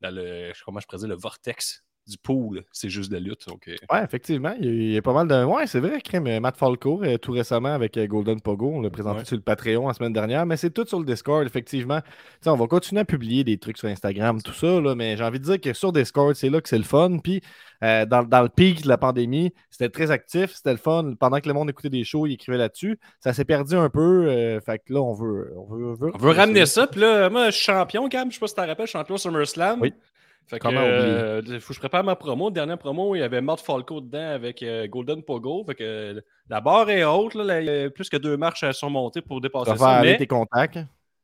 dans 0.00 0.12
le 0.14 0.52
comment 0.64 0.80
je 0.80 0.86
pourrais 0.86 0.98
dire, 0.98 1.08
le 1.08 1.14
vortex 1.16 1.84
du 2.08 2.18
pool. 2.18 2.64
C'est 2.72 2.88
juste 2.88 3.10
de 3.10 3.14
la 3.16 3.20
lutte. 3.20 3.46
Donc, 3.48 3.68
euh, 3.68 3.76
Ouais, 3.92 4.02
effectivement. 4.02 4.54
Il 4.60 4.64
y, 4.66 4.68
a, 4.68 4.72
il 4.72 4.92
y 4.92 4.96
a 4.96 5.02
pas 5.02 5.12
mal 5.12 5.28
de. 5.28 5.44
Ouais, 5.44 5.66
c'est 5.66 5.80
vrai, 5.80 6.00
crime. 6.00 6.26
euh, 6.26 6.40
Matt 6.40 6.56
Falco, 6.56 7.02
euh, 7.04 7.18
tout 7.18 7.32
récemment 7.32 7.74
avec 7.74 7.96
euh, 7.96 8.06
Golden 8.06 8.40
Pogo, 8.40 8.70
on 8.74 8.80
l'a 8.80 8.90
présenté 8.90 9.18
Ouais. 9.20 9.24
sur 9.24 9.36
le 9.36 9.42
Patreon 9.42 9.86
la 9.88 9.94
semaine 9.94 10.12
dernière, 10.12 10.46
mais 10.46 10.56
c'est 10.56 10.70
tout 10.70 10.86
sur 10.86 10.98
le 10.98 11.04
Discord, 11.04 11.46
effectivement. 11.46 12.00
On 12.46 12.54
va 12.56 12.66
continuer 12.66 13.00
à 13.00 13.04
publier 13.04 13.44
des 13.44 13.58
trucs 13.58 13.78
sur 13.78 13.88
Instagram, 13.88 14.40
tout 14.42 14.52
ça, 14.52 14.80
là, 14.80 14.94
mais 14.94 15.16
j'ai 15.16 15.24
envie 15.24 15.38
de 15.40 15.44
dire 15.44 15.60
que 15.60 15.72
sur 15.72 15.92
Discord, 15.92 16.34
c'est 16.34 16.50
là 16.50 16.60
que 16.60 16.68
c'est 16.68 16.78
le 16.78 16.84
fun. 16.84 17.18
Puis 17.22 17.42
dans, 17.82 18.26
dans 18.26 18.42
le 18.42 18.48
pic 18.48 18.82
de 18.82 18.88
la 18.88 18.98
pandémie, 18.98 19.52
c'était 19.70 19.88
très 19.88 20.10
actif, 20.10 20.52
c'était 20.54 20.72
le 20.72 20.78
fun. 20.78 21.14
Pendant 21.18 21.38
que 21.40 21.46
le 21.48 21.54
monde 21.54 21.70
écoutait 21.70 21.90
des 21.90 22.04
shows, 22.04 22.26
il 22.26 22.32
écrivait 22.32 22.58
là-dessus. 22.58 22.98
Ça 23.20 23.32
s'est 23.32 23.44
perdu 23.44 23.74
un 23.76 23.88
peu. 23.90 24.58
fait 24.64 24.78
que 24.80 24.92
là, 24.92 25.00
on 25.00 25.12
veut. 25.12 25.52
On 25.56 25.64
veut, 25.94 26.10
on 26.14 26.18
veut 26.18 26.30
ramener 26.30 26.66
ça. 26.66 26.86
Puis 26.86 27.00
là, 27.00 27.28
moi, 27.30 27.46
je 27.50 27.56
suis 27.56 27.64
champion, 27.64 28.08
Cam. 28.08 28.28
Je 28.30 28.34
sais 28.34 28.40
pas 28.40 28.46
si 28.48 28.54
tu 28.54 28.60
te 28.62 28.66
rappelles, 28.66 28.86
champion 28.86 29.16
SummerSlam. 29.16 29.80
Oui. 29.80 29.92
Fait 30.48 30.58
que, 30.58 30.66
euh, 30.68 31.60
faut 31.60 31.68
que 31.68 31.74
je 31.74 31.78
prépare 31.78 32.02
ma 32.04 32.16
promo. 32.16 32.50
Dernière 32.50 32.78
promo, 32.78 33.14
il 33.14 33.18
y 33.18 33.22
avait 33.22 33.40
Matt 33.42 33.60
Falco 33.60 34.00
dedans 34.00 34.30
avec 34.30 34.62
euh, 34.62 34.86
Golden 34.88 35.22
Pogo. 35.22 35.62
Fait 35.66 35.74
que 35.74 35.84
euh, 35.84 36.20
la 36.48 36.60
barre 36.60 36.88
est 36.90 37.04
haute. 37.04 37.34
Là, 37.34 37.60
il 37.60 37.66
y 37.66 37.70
a 37.84 37.90
plus 37.90 38.08
que 38.08 38.16
deux 38.16 38.36
marches 38.36 38.62
à 38.62 38.72
surmonter 38.72 39.20
pour 39.20 39.40
dépasser 39.40 39.70
ça. 39.72 39.76
faire 39.76 39.86
aller 39.88 40.16
tes 40.16 40.26
contacts. 40.26 40.78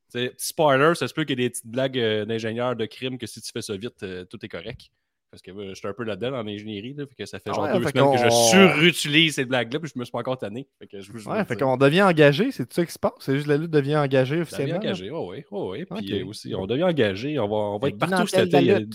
C'est- 0.09 0.29
Petit 0.31 0.47
spoiler, 0.47 0.95
ça 0.95 1.09
se 1.09 1.15
peut 1.15 1.25
qu'il 1.25 1.41
y 1.41 1.43
ait 1.43 1.47
des 1.47 1.51
petites 1.51 1.67
blagues 1.67 1.99
euh, 1.99 2.25
d'ingénieurs 2.25 2.77
de 2.77 2.85
crime 2.87 3.17
que 3.19 3.27
si 3.27 3.41
tu 3.41 3.51
fais 3.51 3.63
ça 3.63 3.77
vite, 3.77 4.03
euh, 4.03 4.25
tout 4.27 4.39
est 4.45 4.49
correct. 4.49 4.91
Parce 5.31 5.43
que 5.43 5.51
je 5.71 5.75
suis 5.75 5.89
un 5.89 5.93
peu 5.93 6.05
là-dedans 6.05 6.39
en 6.39 6.47
ingénierie, 6.47 6.95
là, 6.95 7.07
fait 7.09 7.15
que 7.17 7.25
ça 7.27 7.41
fait 7.41 7.51
Ah 7.51 7.55
genre 7.55 7.65
ouais, 7.65 7.73
deux 7.73 7.81
fait 7.87 7.99
semaines 7.99 8.13
que 8.17 8.23
je 8.23 8.31
surutilise 8.51 9.35
ces 9.35 9.45
blagues-là, 9.45 9.81
puis 9.81 9.91
je 9.93 9.99
me 9.99 10.05
suis 10.05 10.13
pas 10.13 10.21
encore 10.21 10.39
tanné. 10.39 10.69
Fait 10.79 10.87
que 10.87 11.01
je 11.01 11.11
vous 11.11 11.29
Ouais, 11.29 11.45
fait 11.45 11.57
qu'on 11.57 11.77
devient 11.77 12.03
engagé, 12.03 12.53
c'est 12.53 12.65
tout 12.67 12.75
ça 12.75 12.87
qui 12.87 12.93
se 12.93 12.99
passe. 13.01 13.15
C'est 13.19 13.35
juste 13.35 13.49
la 13.49 13.57
lutte 13.57 13.73
devient 13.73 13.97
engagée 13.97 14.35
On 14.35 14.39
devient 14.39 14.43
officiellement. 14.43 14.77
engagé, 14.77 15.11
oui, 15.11 15.43
oui, 15.51 15.61
oui. 15.91 15.97
Puis 15.97 16.21
euh, 16.23 16.27
aussi, 16.27 16.55
on 16.55 16.67
devient 16.67 16.85
engagé, 16.85 17.37
on 17.41 17.49
va, 17.49 17.57
on 17.57 17.79
va 17.79 17.89
être 17.89 17.99
partout 17.99 18.29
cet 18.29 18.55
été. 18.55 18.87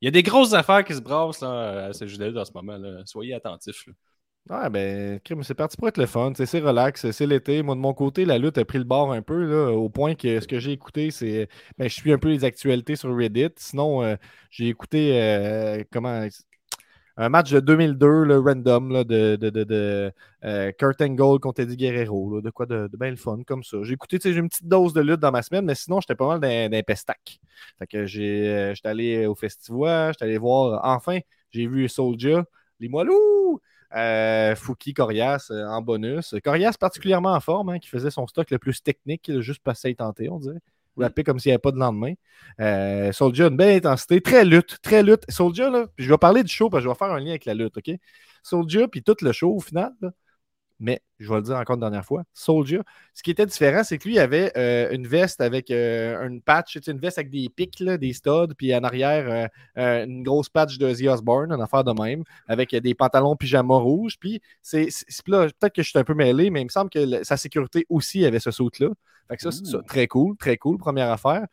Il 0.00 0.06
y, 0.06 0.08
a, 0.08 0.10
des 0.10 0.22
grosses 0.22 0.52
affaires 0.52 0.84
qui 0.84 0.94
se 0.94 1.00
brassent 1.00 1.40
là, 1.40 1.86
à 1.86 1.92
jeu 1.92 2.38
en 2.38 2.44
ce 2.44 2.52
moment. 2.54 2.76
Là. 2.78 3.02
Soyez 3.04 3.34
attentifs. 3.34 3.86
là. 3.86 3.92
Ouais, 4.50 4.70
ben, 4.70 5.20
c'est 5.42 5.54
parti 5.54 5.76
pour 5.76 5.88
être 5.88 5.98
le 5.98 6.06
fun. 6.06 6.32
C'est 6.34 6.60
relax, 6.60 7.10
c'est 7.10 7.26
l'été. 7.26 7.62
Moi, 7.62 7.74
de 7.74 7.80
mon 7.80 7.92
côté, 7.92 8.24
la 8.24 8.38
lutte 8.38 8.56
a 8.56 8.64
pris 8.64 8.78
le 8.78 8.84
bord 8.84 9.12
un 9.12 9.20
peu, 9.20 9.44
là, 9.44 9.72
au 9.72 9.90
point 9.90 10.14
que 10.14 10.40
ce 10.40 10.46
que 10.46 10.58
j'ai 10.58 10.72
écouté, 10.72 11.10
c'est. 11.10 11.48
Ben, 11.76 11.86
je 11.88 11.94
suis 11.94 12.12
un 12.12 12.18
peu 12.18 12.28
les 12.28 12.44
actualités 12.44 12.96
sur 12.96 13.14
Reddit. 13.14 13.50
Sinon, 13.56 14.02
euh, 14.02 14.16
j'ai 14.50 14.68
écouté 14.68 15.20
euh, 15.20 15.84
comment. 15.92 16.26
Un 17.20 17.30
match 17.30 17.50
de 17.50 17.58
2002, 17.58 18.22
le 18.24 18.38
random, 18.38 18.92
là, 18.92 19.02
de, 19.02 19.34
de, 19.34 19.50
de, 19.50 19.64
de, 19.64 20.12
euh, 20.44 20.70
Kurt 20.72 21.00
Angle 21.02 21.40
contre 21.40 21.60
Eddie 21.60 21.76
Guerrero. 21.76 22.36
là, 22.36 22.40
de 22.42 22.50
quoi 22.50 22.64
de, 22.64 22.88
bien 22.96 23.10
le 23.10 23.16
fun, 23.16 23.40
comme 23.44 23.64
ça. 23.64 23.78
J'ai 23.82 23.94
écouté, 23.94 24.20
j'ai 24.22 24.36
une 24.36 24.48
petite 24.48 24.68
dose 24.68 24.92
de 24.92 25.00
lutte 25.00 25.18
dans 25.18 25.32
ma 25.32 25.42
semaine, 25.42 25.64
mais 25.64 25.74
sinon, 25.74 26.00
j'étais 26.00 26.14
pas 26.14 26.38
mal 26.38 26.40
d'un 26.40 26.82
pestac. 26.82 27.40
Fait 27.80 27.86
que 27.88 27.98
euh, 27.98 28.74
j'étais 28.74 28.88
allé 28.88 29.26
au 29.26 29.34
festival, 29.34 30.12
j'étais 30.12 30.26
allé 30.26 30.38
voir, 30.38 30.80
enfin, 30.84 31.18
j'ai 31.50 31.66
vu 31.66 31.88
Soldier, 31.88 32.40
les 32.78 32.88
Moilous, 32.88 33.60
euh, 33.96 34.54
Fouki 34.54 34.94
Corias 34.94 35.48
euh, 35.50 35.66
en 35.66 35.82
bonus. 35.82 36.36
Corias 36.44 36.74
particulièrement 36.78 37.32
en 37.32 37.40
forme, 37.40 37.70
hein, 37.70 37.78
qui 37.80 37.88
faisait 37.88 38.10
son 38.10 38.28
stock 38.28 38.50
le 38.50 38.58
plus 38.58 38.80
technique, 38.82 39.26
là, 39.28 39.40
juste 39.40 39.62
parce 39.64 39.80
qu'il 39.80 39.96
tenté, 39.96 40.28
on 40.30 40.38
dirait. 40.38 40.60
Rapper 40.98 41.24
comme 41.24 41.38
s'il 41.38 41.50
n'y 41.50 41.54
avait 41.54 41.60
pas 41.60 41.72
de 41.72 41.78
lendemain. 41.78 42.14
Euh, 42.60 43.12
Soldier, 43.12 43.46
une 43.46 43.56
belle 43.56 43.76
intensité, 43.76 44.20
très 44.20 44.44
lutte, 44.44 44.78
très 44.82 45.02
lutte. 45.02 45.24
Soldier, 45.28 45.70
là, 45.70 45.86
puis 45.94 46.04
je 46.04 46.10
vais 46.10 46.18
parler 46.18 46.42
du 46.42 46.52
show 46.52 46.68
parce 46.68 46.82
que 46.82 46.84
je 46.84 46.88
vais 46.88 46.98
faire 46.98 47.12
un 47.12 47.20
lien 47.20 47.30
avec 47.30 47.44
la 47.44 47.54
lutte, 47.54 47.76
OK? 47.76 47.90
Soldier, 48.42 48.88
puis 48.88 49.02
tout 49.02 49.16
le 49.22 49.32
show 49.32 49.54
au 49.54 49.60
final, 49.60 49.92
mais 50.80 51.00
je 51.18 51.28
vais 51.28 51.36
le 51.36 51.42
dire 51.42 51.56
encore 51.56 51.74
une 51.74 51.80
dernière 51.80 52.04
fois, 52.04 52.22
Soldier, 52.32 52.80
ce 53.12 53.22
qui 53.22 53.30
était 53.30 53.46
différent, 53.46 53.82
c'est 53.82 53.98
que 53.98 54.06
lui, 54.06 54.14
il 54.14 54.18
avait 54.20 54.52
euh, 54.56 54.90
une 54.92 55.06
veste 55.06 55.40
avec 55.40 55.70
euh, 55.70 56.26
une 56.26 56.40
patch, 56.40 56.78
une 56.86 56.98
veste 56.98 57.18
avec 57.18 57.30
des 57.30 57.48
pics, 57.48 57.80
là, 57.80 57.98
des 57.98 58.12
studs, 58.12 58.54
puis 58.56 58.74
en 58.74 58.84
arrière, 58.84 59.28
euh, 59.28 59.46
euh, 59.82 60.04
une 60.04 60.22
grosse 60.22 60.48
patch 60.48 60.78
de 60.78 60.94
The 60.94 61.08
Osborne, 61.08 61.52
une 61.52 61.60
affaire 61.60 61.84
de 61.84 61.92
même, 61.92 62.22
avec 62.46 62.74
des 62.74 62.94
pantalons 62.94 63.34
pyjama 63.36 63.74
rouges. 63.76 64.18
Puis 64.20 64.40
c'est, 64.62 64.88
là, 65.26 65.48
peut-être 65.58 65.74
que 65.74 65.82
je 65.82 65.90
suis 65.90 65.98
un 65.98 66.04
peu 66.04 66.14
mêlé, 66.14 66.50
mais 66.50 66.60
il 66.60 66.66
me 66.66 66.70
semble 66.70 66.90
que 66.90 66.98
le- 67.00 67.24
sa 67.24 67.36
sécurité 67.36 67.86
aussi 67.88 68.24
avait 68.24 68.40
ce 68.40 68.50
saut-là. 68.50 68.88
Fait 69.28 69.36
que 69.36 69.42
ça, 69.42 69.50
c'est 69.50 69.74
Ouh. 69.74 69.82
très 69.82 70.06
cool, 70.06 70.36
très 70.36 70.56
cool, 70.56 70.78
première 70.78 71.10
affaire. 71.10 71.46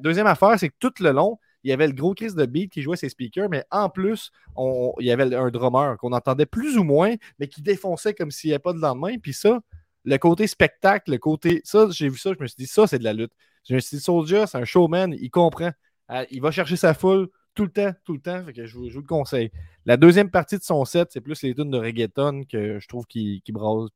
Deuxième 0.00 0.26
affaire, 0.28 0.58
c'est 0.58 0.68
que 0.68 0.74
tout 0.78 0.92
le 1.00 1.10
long, 1.10 1.38
il 1.64 1.70
y 1.70 1.72
avait 1.72 1.86
le 1.86 1.94
gros 1.94 2.14
Chris 2.14 2.34
de 2.34 2.44
beat 2.44 2.70
qui 2.70 2.82
jouait 2.82 2.96
ses 2.96 3.08
speakers, 3.08 3.48
mais 3.48 3.64
en 3.70 3.88
plus, 3.88 4.30
il 4.58 5.06
y 5.06 5.10
avait 5.10 5.34
un 5.34 5.50
drummer 5.50 5.96
qu'on 5.96 6.12
entendait 6.12 6.46
plus 6.46 6.76
ou 6.76 6.84
moins, 6.84 7.14
mais 7.38 7.48
qui 7.48 7.62
défonçait 7.62 8.14
comme 8.14 8.30
s'il 8.30 8.50
n'y 8.50 8.54
avait 8.54 8.62
pas 8.62 8.74
de 8.74 8.80
lendemain. 8.80 9.16
Puis 9.18 9.32
ça, 9.32 9.60
le 10.04 10.18
côté 10.18 10.46
spectacle, 10.46 11.10
le 11.10 11.18
côté. 11.18 11.62
Ça, 11.64 11.88
j'ai 11.90 12.08
vu 12.08 12.18
ça, 12.18 12.32
je 12.36 12.42
me 12.42 12.46
suis 12.46 12.56
dit, 12.58 12.66
ça, 12.66 12.86
c'est 12.86 12.98
de 12.98 13.04
la 13.04 13.14
lutte. 13.14 13.32
Je 13.66 13.74
me 13.74 13.80
suis 13.80 13.96
dit, 13.96 14.02
Soldier, 14.02 14.44
c'est 14.46 14.58
un 14.58 14.64
showman, 14.64 15.14
il 15.18 15.30
comprend. 15.30 15.72
Euh, 16.10 16.26
il 16.30 16.42
va 16.42 16.50
chercher 16.50 16.76
sa 16.76 16.92
foule 16.92 17.28
tout 17.54 17.64
le 17.64 17.70
temps, 17.70 17.92
tout 18.04 18.12
le 18.12 18.20
temps. 18.20 18.44
Je 18.54 18.76
vous, 18.76 18.88
le 18.88 19.06
conseille. 19.06 19.50
La 19.86 19.96
deuxième 19.96 20.30
partie 20.30 20.58
de 20.58 20.62
son 20.62 20.84
set, 20.84 21.08
c'est 21.12 21.22
plus 21.22 21.42
les 21.42 21.54
tunes 21.54 21.70
de 21.70 21.78
reggaeton 21.78 22.44
que 22.44 22.78
je 22.78 22.88
trouve 22.88 23.06
qui, 23.06 23.42
qui 23.42 23.52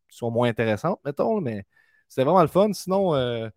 sont 0.08 0.30
moins 0.30 0.48
intéressantes, 0.48 1.00
mettons, 1.04 1.42
mais 1.42 1.66
c'était 2.08 2.24
vraiment 2.24 2.40
le 2.40 2.48
fun. 2.48 2.72
Sinon, 2.72 3.14
euh, 3.14 3.50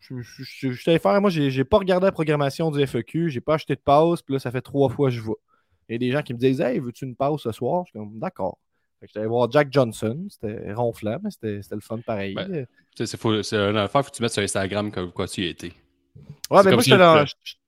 je, 0.00 0.20
je, 0.20 0.42
je- 0.44 0.70
je 0.70 0.84
t'allais 0.84 0.98
faire, 0.98 1.20
moi, 1.20 1.30
j'ai 1.30 1.64
pas 1.64 1.78
regardé 1.78 2.06
la 2.06 2.12
programmation 2.12 2.70
du 2.70 2.80
FEQ, 2.86 3.30
j'ai 3.30 3.40
pas 3.40 3.54
acheté 3.54 3.74
de 3.74 3.80
passe, 3.80 4.22
puis 4.22 4.34
là, 4.34 4.40
ça 4.40 4.50
fait 4.50 4.60
trois 4.62 4.88
fois 4.88 5.08
que 5.10 5.14
je 5.16 5.20
vois. 5.20 5.36
Il 5.88 5.92
y 5.92 5.96
a 5.96 5.98
des 5.98 6.10
gens 6.12 6.22
qui 6.22 6.34
me 6.34 6.38
disent 6.38 6.60
Hey, 6.60 6.78
veux-tu 6.78 7.04
une 7.06 7.16
pause 7.16 7.42
ce 7.42 7.52
soir? 7.52 7.84
Je 7.86 7.90
suis 7.90 7.98
comme 7.98 8.18
D'accord. 8.18 8.58
Fait 9.00 9.06
que 9.06 9.10
J'étais 9.10 9.20
allé 9.20 9.28
voir 9.28 9.50
Jack 9.50 9.68
Johnson, 9.72 10.26
c'était 10.28 10.72
ronflant, 10.72 11.18
mais 11.22 11.30
c'était 11.30 11.62
c'était 11.62 11.76
le 11.76 11.80
fun 11.80 11.98
pareil. 11.98 12.34
Ben, 12.34 12.50
ouais, 12.50 12.66
c'est 13.42 13.56
une 13.56 13.76
affaire, 13.76 14.04
faut 14.04 14.10
que 14.10 14.16
tu 14.16 14.22
mettes 14.22 14.32
sur 14.32 14.42
Instagram 14.42 14.90
comme 14.90 15.12
quoi 15.12 15.28
tu 15.28 15.42
y 15.42 15.46
étais. 15.48 15.72
mais 16.64 16.70
comme 16.70 16.74
moi, 16.74 16.82
si 16.82 16.90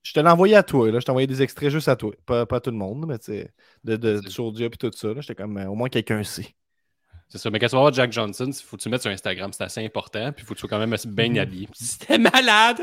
je 0.03 0.13
te 0.13 0.19
l'ai 0.19 0.29
envoyé 0.29 0.55
à 0.55 0.63
toi. 0.63 0.91
là. 0.91 0.99
Je 0.99 1.05
t'ai 1.05 1.11
envoyé 1.11 1.27
des 1.27 1.41
extraits 1.41 1.69
juste 1.69 1.87
à 1.87 1.95
toi. 1.95 2.11
Pas, 2.25 2.45
pas 2.45 2.57
à 2.57 2.59
tout 2.59 2.71
le 2.71 2.77
monde, 2.77 3.05
mais 3.07 3.17
tu 3.19 3.25
sais, 3.25 3.51
de, 3.83 3.95
de, 3.95 4.21
Soulja 4.29 4.65
et 4.65 4.69
tout 4.71 4.91
ça. 4.93 5.13
là, 5.13 5.21
J'étais 5.21 5.35
comme, 5.35 5.57
euh, 5.57 5.67
au 5.67 5.75
moins 5.75 5.89
quelqu'un 5.89 6.23
sait. 6.23 6.47
C'est 7.31 7.37
ça, 7.37 7.49
mais 7.49 7.59
quand 7.59 7.67
tu 7.67 7.75
vas 7.75 7.79
voir 7.81 7.93
Jack 7.93 8.11
Johnson, 8.11 8.45
il 8.47 8.53
faut 8.53 8.75
que 8.75 8.81
tu 8.81 8.89
mettes 8.89 9.01
sur 9.03 9.09
Instagram, 9.11 9.53
c'est 9.53 9.63
assez 9.63 9.85
important, 9.85 10.33
puis 10.33 10.43
il 10.43 10.45
faut 10.45 10.53
que 10.53 10.59
tu 10.59 10.61
sois 10.61 10.69
quand 10.69 10.79
même 10.79 10.91
assez 10.91 11.07
bien 11.07 11.29
Mhm. 11.29 11.37
habillé. 11.37 11.67
C'était 11.73 12.17
malade! 12.17 12.81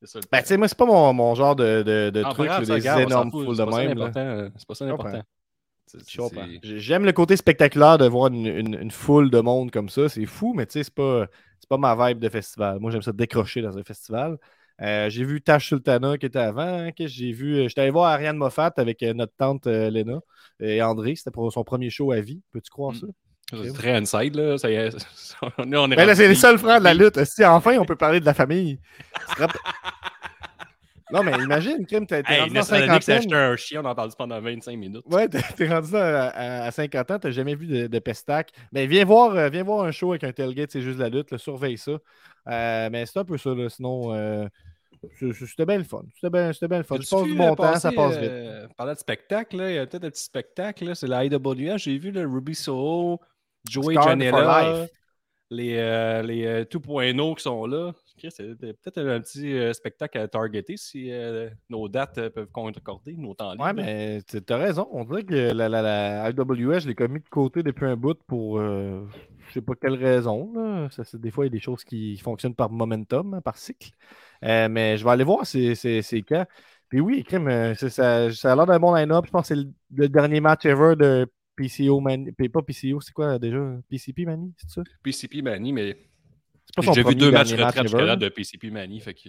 C'est 0.00 0.06
ça 0.06 0.18
le 0.18 0.24
Ben, 0.30 0.40
tu 0.42 0.46
sais, 0.48 0.56
moi, 0.56 0.66
c'est 0.66 0.76
pas 0.78 0.86
mon, 0.86 1.12
mon 1.12 1.34
genre 1.36 1.54
de, 1.54 1.82
de, 1.82 2.10
de 2.10 2.22
Ah, 2.24 2.30
truc, 2.34 2.46
grave, 2.46 2.64
des 2.66 2.72
regarde, 2.72 3.00
énormes 3.02 3.30
foules 3.30 3.54
c'est 3.56 3.62
de 3.62 3.64
pas 3.64 3.72
ça 3.72 3.78
même. 3.84 4.52
C'est 4.56 4.66
pas 4.66 4.74
ça 4.74 4.84
l'important. 4.86 5.22
J'aime 6.62 7.04
le 7.04 7.12
côté 7.12 7.36
spectaculaire 7.36 7.96
de 7.98 8.06
voir 8.06 8.26
une, 8.32 8.46
une- 8.46 8.74
une 8.80 8.90
foule 8.90 9.30
de 9.30 9.40
monde 9.40 9.70
comme 9.70 9.88
ça. 9.88 10.08
C'est 10.08 10.26
fou, 10.26 10.52
mais 10.54 10.66
tu 10.66 10.72
sais, 10.74 10.84
c'est 10.84 10.94
pas, 10.94 11.26
c'est 11.60 11.68
pas 11.68 11.78
ma 11.78 11.94
vibe 12.10 12.18
de 12.18 12.28
festival. 12.28 12.78
Moi, 12.80 12.90
j'aime 12.90 13.02
ça 13.02 13.12
décrocher 13.12 13.62
dans 13.62 13.78
un 13.78 13.82
festival. 13.84 14.36
Euh, 14.80 15.08
j'ai 15.10 15.24
vu 15.24 15.40
Tash 15.40 15.68
Sultana 15.68 16.18
qui 16.18 16.26
était 16.26 16.38
avant. 16.38 16.62
hein, 16.62 16.92
que 16.92 17.06
j'ai 17.06 17.32
vu. 17.32 17.56
euh, 17.56 17.68
J'étais 17.68 17.80
allé 17.82 17.90
voir 17.90 18.10
Ariane 18.12 18.36
Moffat 18.36 18.72
avec 18.76 19.02
euh, 19.02 19.12
notre 19.14 19.32
tante 19.36 19.66
euh, 19.66 19.90
Léna 19.90 20.20
et 20.60 20.82
André. 20.82 21.16
C'était 21.16 21.30
pour 21.32 21.52
son 21.52 21.64
premier 21.64 21.90
show 21.90 22.12
à 22.12 22.20
vie. 22.20 22.42
Peux-tu 22.52 22.70
croire 22.70 22.92
Mm. 22.92 22.96
ça? 23.00 23.06
C'est 23.50 23.72
très 23.72 23.92
inside, 23.96 24.34
là. 24.36 24.58
Ça 24.58 24.70
y 24.70 24.74
est. 24.74 24.96
on 25.58 25.72
est, 25.72 25.76
on 25.76 25.90
est 25.90 25.96
Ben 25.96 26.06
là, 26.06 26.14
c'est 26.14 26.28
les 26.28 26.34
seuls 26.34 26.58
frères 26.58 26.80
de 26.80 26.84
la 26.84 26.94
lutte. 26.94 27.22
Si 27.24 27.44
enfin 27.44 27.78
on 27.78 27.84
peut 27.86 27.96
parler 27.96 28.20
de 28.20 28.26
la 28.26 28.34
famille? 28.34 28.78
Non, 31.10 31.22
mais 31.22 31.40
imagine, 31.42 31.86
Kim, 31.86 32.06
t'es 32.06 32.22
Hey, 32.26 32.40
rendu 32.40 32.52
dans 32.52 32.60
Nostradamus 32.60 33.02
s'est 33.02 33.16
cinquantaine. 33.16 33.16
acheté 33.16 33.34
un 33.34 33.56
chien, 33.56 33.80
on 33.82 33.86
en 33.86 33.94
parle 33.94 34.10
pendant 34.18 34.38
25 34.42 34.76
minutes? 34.76 35.04
Ouais, 35.06 35.26
t'es 35.28 35.66
rendu 35.66 35.92
là 35.92 36.28
à, 36.28 36.64
à 36.66 36.70
50 36.70 37.10
ans, 37.10 37.18
t'as 37.18 37.30
jamais 37.30 37.54
vu 37.54 37.66
de, 37.66 37.86
de 37.86 37.98
pestac. 37.98 38.50
Mais 38.72 38.86
viens 38.86 39.06
voir, 39.06 39.34
euh, 39.34 39.48
viens 39.48 39.62
voir 39.62 39.84
un 39.86 39.90
show 39.90 40.10
avec 40.12 40.24
un 40.24 40.32
tailgate, 40.32 40.70
c'est 40.70 40.82
juste 40.82 40.98
la 40.98 41.08
lutte, 41.08 41.30
là, 41.30 41.38
surveille 41.38 41.78
ça. 41.78 41.92
Euh, 42.48 42.88
mais 42.92 43.06
c'est 43.06 43.18
un 43.18 43.24
peu 43.24 43.38
ça, 43.38 43.54
là, 43.54 43.70
sinon, 43.70 44.12
euh, 44.14 44.46
c'était 45.18 45.64
bien 45.64 45.78
le 45.78 45.84
fun. 45.84 46.02
C'était 46.14 46.28
bien, 46.30 46.52
c'était 46.52 46.68
bien 46.68 46.78
le 46.78 46.84
fun. 46.84 46.96
Je 47.00 47.16
vu, 47.24 47.30
du 47.32 47.38
bon 47.38 47.54
temps, 47.56 47.76
ça 47.76 47.90
passe 47.90 48.18
vite. 48.18 48.30
euh, 48.30 48.68
parlant 48.76 48.92
de 48.92 48.98
spectacle, 48.98 49.56
là, 49.56 49.70
il 49.70 49.76
y 49.76 49.78
a 49.78 49.86
peut-être 49.86 50.04
un 50.04 50.10
petit 50.10 50.24
spectacle, 50.24 50.84
là, 50.84 50.94
c'est 50.94 51.06
la 51.06 51.24
IWA. 51.24 51.78
J'ai 51.78 51.96
vu 51.96 52.10
le 52.10 52.26
Ruby 52.26 52.54
Soho, 52.54 53.18
Joey 53.70 53.94
Janela, 53.94 54.86
les, 55.50 55.76
euh, 55.76 56.22
les 56.22 56.44
euh, 56.44 56.64
2.0 56.64 57.34
qui 57.36 57.42
sont 57.42 57.66
là. 57.66 57.92
C'est 58.30 58.54
peut-être 58.58 58.98
un 58.98 59.20
petit 59.20 59.56
euh, 59.56 59.72
spectacle 59.72 60.18
à 60.18 60.28
targeter 60.28 60.76
si 60.76 61.10
euh, 61.10 61.48
nos 61.70 61.88
dates 61.88 62.18
euh, 62.18 62.30
peuvent 62.30 62.50
concorder, 62.52 63.16
nos 63.16 63.34
temps 63.34 63.52
libres. 63.52 63.64
Ouais, 63.64 63.72
mais 63.72 64.20
tu 64.28 64.42
as 64.52 64.56
raison. 64.56 64.88
On 64.90 65.04
dirait 65.04 65.24
que 65.24 65.34
la, 65.52 65.68
la, 65.68 65.80
la 65.82 66.24
AWS, 66.24 66.80
je 66.80 66.88
l'ai 66.88 66.94
comme 66.94 67.12
mis 67.12 67.20
de 67.20 67.28
côté 67.28 67.62
depuis 67.62 67.86
un 67.86 67.96
bout 67.96 68.18
pour 68.26 68.58
euh, 68.58 69.06
je 69.48 69.54
sais 69.54 69.62
pas 69.62 69.74
quelle 69.80 69.94
raison. 69.94 70.52
là. 70.54 70.88
Ça, 70.90 71.04
c'est- 71.04 71.18
des 71.18 71.30
fois, 71.30 71.44
il 71.46 71.48
y 71.48 71.52
a 71.52 71.56
des 71.56 71.60
choses 71.60 71.84
qui 71.84 72.18
fonctionnent 72.18 72.54
par 72.54 72.70
momentum, 72.70 73.34
hein, 73.34 73.40
par 73.40 73.56
cycle. 73.56 73.90
Euh, 74.44 74.68
mais 74.68 74.98
je 74.98 75.04
vais 75.04 75.10
aller 75.10 75.24
voir 75.24 75.46
c'est 75.46 75.74
quand. 76.28 76.44
Puis 76.88 77.00
oui, 77.00 77.22
crime, 77.24 77.48
euh, 77.48 77.74
c'est- 77.74 77.90
ça, 77.90 78.30
ça 78.32 78.52
a 78.52 78.56
l'air 78.56 78.66
d'un 78.66 78.78
bon 78.78 78.94
line-up. 78.94 79.24
Je 79.26 79.30
pense 79.30 79.42
que 79.48 79.54
c'est 79.54 79.56
le, 79.62 79.70
le 79.94 80.08
dernier 80.08 80.40
match 80.40 80.64
ever 80.66 80.96
de 80.96 81.30
PCO 81.58 82.00
Mani. 82.00 82.32
Pas 82.32 82.62
PCO, 82.62 83.00
c'est 83.00 83.12
quoi 83.12 83.38
déjà 83.38 83.58
PCP 83.90 84.24
Mani, 84.24 84.54
c'est 84.56 84.70
ça? 84.70 84.82
PCP 85.02 85.42
Mani, 85.42 85.72
mais 85.72 85.96
j'ai 86.94 87.02
vu 87.02 87.14
deux 87.14 87.30
matchs 87.30 87.52
retraite 87.52 87.82
jusqu'à 87.82 88.16
de 88.16 88.28
PCP 88.28 88.70
Mani. 88.70 89.00
Fait 89.00 89.14
que 89.14 89.20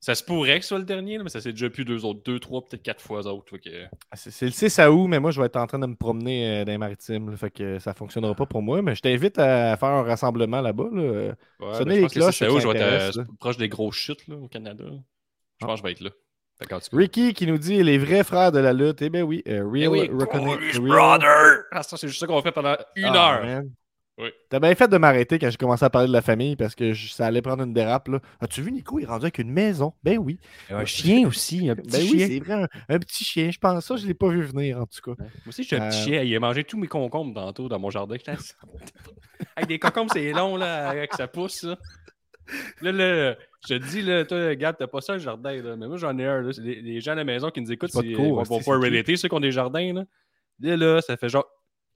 ça 0.00 0.14
se 0.14 0.22
pourrait 0.22 0.58
que 0.58 0.64
ce 0.64 0.68
soit 0.68 0.78
le 0.78 0.84
dernier, 0.84 1.16
mais 1.18 1.30
ça 1.30 1.40
s'est 1.40 1.52
déjà 1.52 1.70
plus 1.70 1.86
deux 1.86 2.04
autres, 2.04 2.22
deux, 2.24 2.38
trois, 2.38 2.62
peut-être 2.62 2.82
quatre 2.82 3.00
fois 3.02 3.26
autres. 3.26 3.56
Que... 3.56 3.84
Ah, 4.10 4.16
C'est 4.16 4.44
le 4.44 4.52
6 4.52 4.78
à 4.78 4.92
août, 4.92 5.06
mais 5.08 5.18
moi, 5.18 5.30
je 5.30 5.40
vais 5.40 5.46
être 5.46 5.56
en 5.56 5.66
train 5.66 5.78
de 5.78 5.86
me 5.86 5.94
promener 5.96 6.60
euh, 6.60 6.64
dans 6.66 6.72
les 6.72 6.76
maritimes. 6.78 7.30
là, 7.30 7.36
fait 7.38 7.50
que 7.50 7.78
ça 7.78 7.94
fonctionnera 7.94 8.34
pas 8.34 8.44
pour 8.44 8.60
moi. 8.60 8.82
Mais 8.82 8.94
je 8.94 9.00
t'invite 9.00 9.38
à 9.38 9.74
faire 9.78 9.88
un 9.88 10.02
rassemblement 10.02 10.60
là-bas. 10.60 10.90
là. 10.92 11.02
Ouais, 11.02 11.74
Sonnez 11.74 11.94
ben, 11.94 12.02
les 12.02 12.08
cloches, 12.08 12.38
je 12.38 12.44
vais 12.44 12.78
être 12.78 13.16
euh, 13.18 13.24
proche 13.40 13.56
des 13.56 13.70
grosses 13.70 13.96
chutes 13.96 14.28
là, 14.28 14.36
au 14.36 14.46
Canada. 14.46 14.84
Je 14.86 14.94
Ah. 15.62 15.66
pense 15.68 15.76
que 15.76 15.78
je 15.78 15.82
vais 15.84 15.92
être 15.92 16.00
là. 16.02 16.10
Ricky 16.92 17.34
qui 17.34 17.46
nous 17.46 17.58
dit 17.58 17.82
les 17.82 17.98
vrais 17.98 18.24
frères 18.24 18.52
de 18.52 18.58
la 18.58 18.72
lutte. 18.72 19.02
Eh 19.02 19.10
bien 19.10 19.22
oui, 19.22 19.42
euh, 19.48 19.68
Eh 19.74 19.86
Real 19.86 19.88
oui, 19.88 20.08
Reconnect- 20.12 20.54
Polish 20.56 20.76
Real- 20.78 20.86
Brother! 20.88 21.62
Ah, 21.72 21.82
ça, 21.82 21.96
c'est 21.96 22.08
juste 22.08 22.20
ça 22.20 22.26
qu'on 22.26 22.40
fait 22.42 22.52
pendant 22.52 22.76
une 22.96 23.04
Ah, 23.06 23.34
heure. 23.38 23.44
man. 23.44 23.70
Oui. 24.16 24.28
T'as 24.48 24.60
bien 24.60 24.72
fait 24.76 24.86
de 24.86 24.96
m'arrêter 24.96 25.40
quand 25.40 25.50
j'ai 25.50 25.56
commencé 25.56 25.84
à 25.84 25.90
parler 25.90 26.06
de 26.06 26.12
la 26.12 26.22
famille 26.22 26.54
parce 26.54 26.76
que 26.76 26.92
je- 26.92 27.12
ça 27.12 27.26
allait 27.26 27.42
prendre 27.42 27.64
une 27.64 27.72
dérape. 27.74 28.06
Là. 28.06 28.20
As-tu 28.40 28.62
vu 28.62 28.70
Nico? 28.70 29.00
Il 29.00 29.02
est 29.02 29.06
rendu 29.06 29.24
avec 29.24 29.38
une 29.38 29.50
maison. 29.50 29.92
Ben 30.04 30.18
oui. 30.18 30.38
Un 30.70 30.84
chien 30.84 31.26
aussi, 31.26 31.68
un 31.68 31.74
petit 31.74 31.90
Ben 31.90 32.00
oui, 32.02 32.18
chien. 32.18 32.26
c'est 32.28 32.38
vrai. 32.38 32.54
Un, 32.54 32.94
un 32.94 32.98
petit 33.00 33.24
chien. 33.24 33.50
Je 33.50 33.58
pense 33.58 33.84
ça, 33.84 33.96
je 33.96 34.06
l'ai 34.06 34.14
pas 34.14 34.28
vu 34.28 34.42
venir 34.42 34.78
en 34.80 34.86
tout 34.86 35.00
cas. 35.02 35.20
Moi 35.20 35.28
aussi, 35.48 35.64
j'ai 35.64 35.76
un 35.80 35.88
petit 35.88 35.98
Euh, 35.98 36.04
chien. 36.04 36.22
Il 36.22 36.36
a 36.36 36.38
mangé 36.38 36.62
tous 36.62 36.78
mes 36.78 36.86
concombres 36.86 37.34
tantôt 37.34 37.68
dans 37.68 37.80
mon 37.80 37.90
jardin. 37.90 38.14
Avec 39.56 39.68
des 39.68 39.80
concombres, 39.80 40.12
c'est 40.12 40.30
long, 40.30 40.56
là, 40.56 40.88
avec 40.90 41.12
sa 41.14 41.26
pousse. 41.26 41.64
Là, 41.64 41.76
là, 42.82 42.92
là, 42.92 43.36
je 43.68 43.74
te 43.74 43.84
dis, 43.90 44.02
là, 44.02 44.24
toi, 44.24 44.54
Gab, 44.54 44.76
t'as 44.78 44.86
pas 44.86 45.00
ça, 45.00 45.14
le 45.14 45.18
jardin. 45.18 45.60
Là. 45.62 45.76
Mais 45.76 45.86
moi, 45.86 45.96
j'en 45.96 46.16
ai 46.18 46.26
un. 46.26 46.42
Là. 46.42 46.50
Les, 46.58 46.80
les 46.82 47.00
gens 47.00 47.12
à 47.12 47.16
la 47.16 47.24
maison 47.24 47.50
qui 47.50 47.60
nous 47.60 47.72
écoutent, 47.72 47.92
Pas 47.92 48.00
ils 48.04 48.16
vont 48.16 48.42
qui? 48.42 48.70
relater, 48.70 49.16
ceux 49.16 49.28
qui 49.28 49.34
ont 49.34 49.40
des 49.40 49.52
jardins. 49.52 49.92
Là, 49.92 50.04
là, 50.60 50.76
là, 50.76 51.00
ça 51.00 51.16
fait 51.16 51.28
genre 51.28 51.46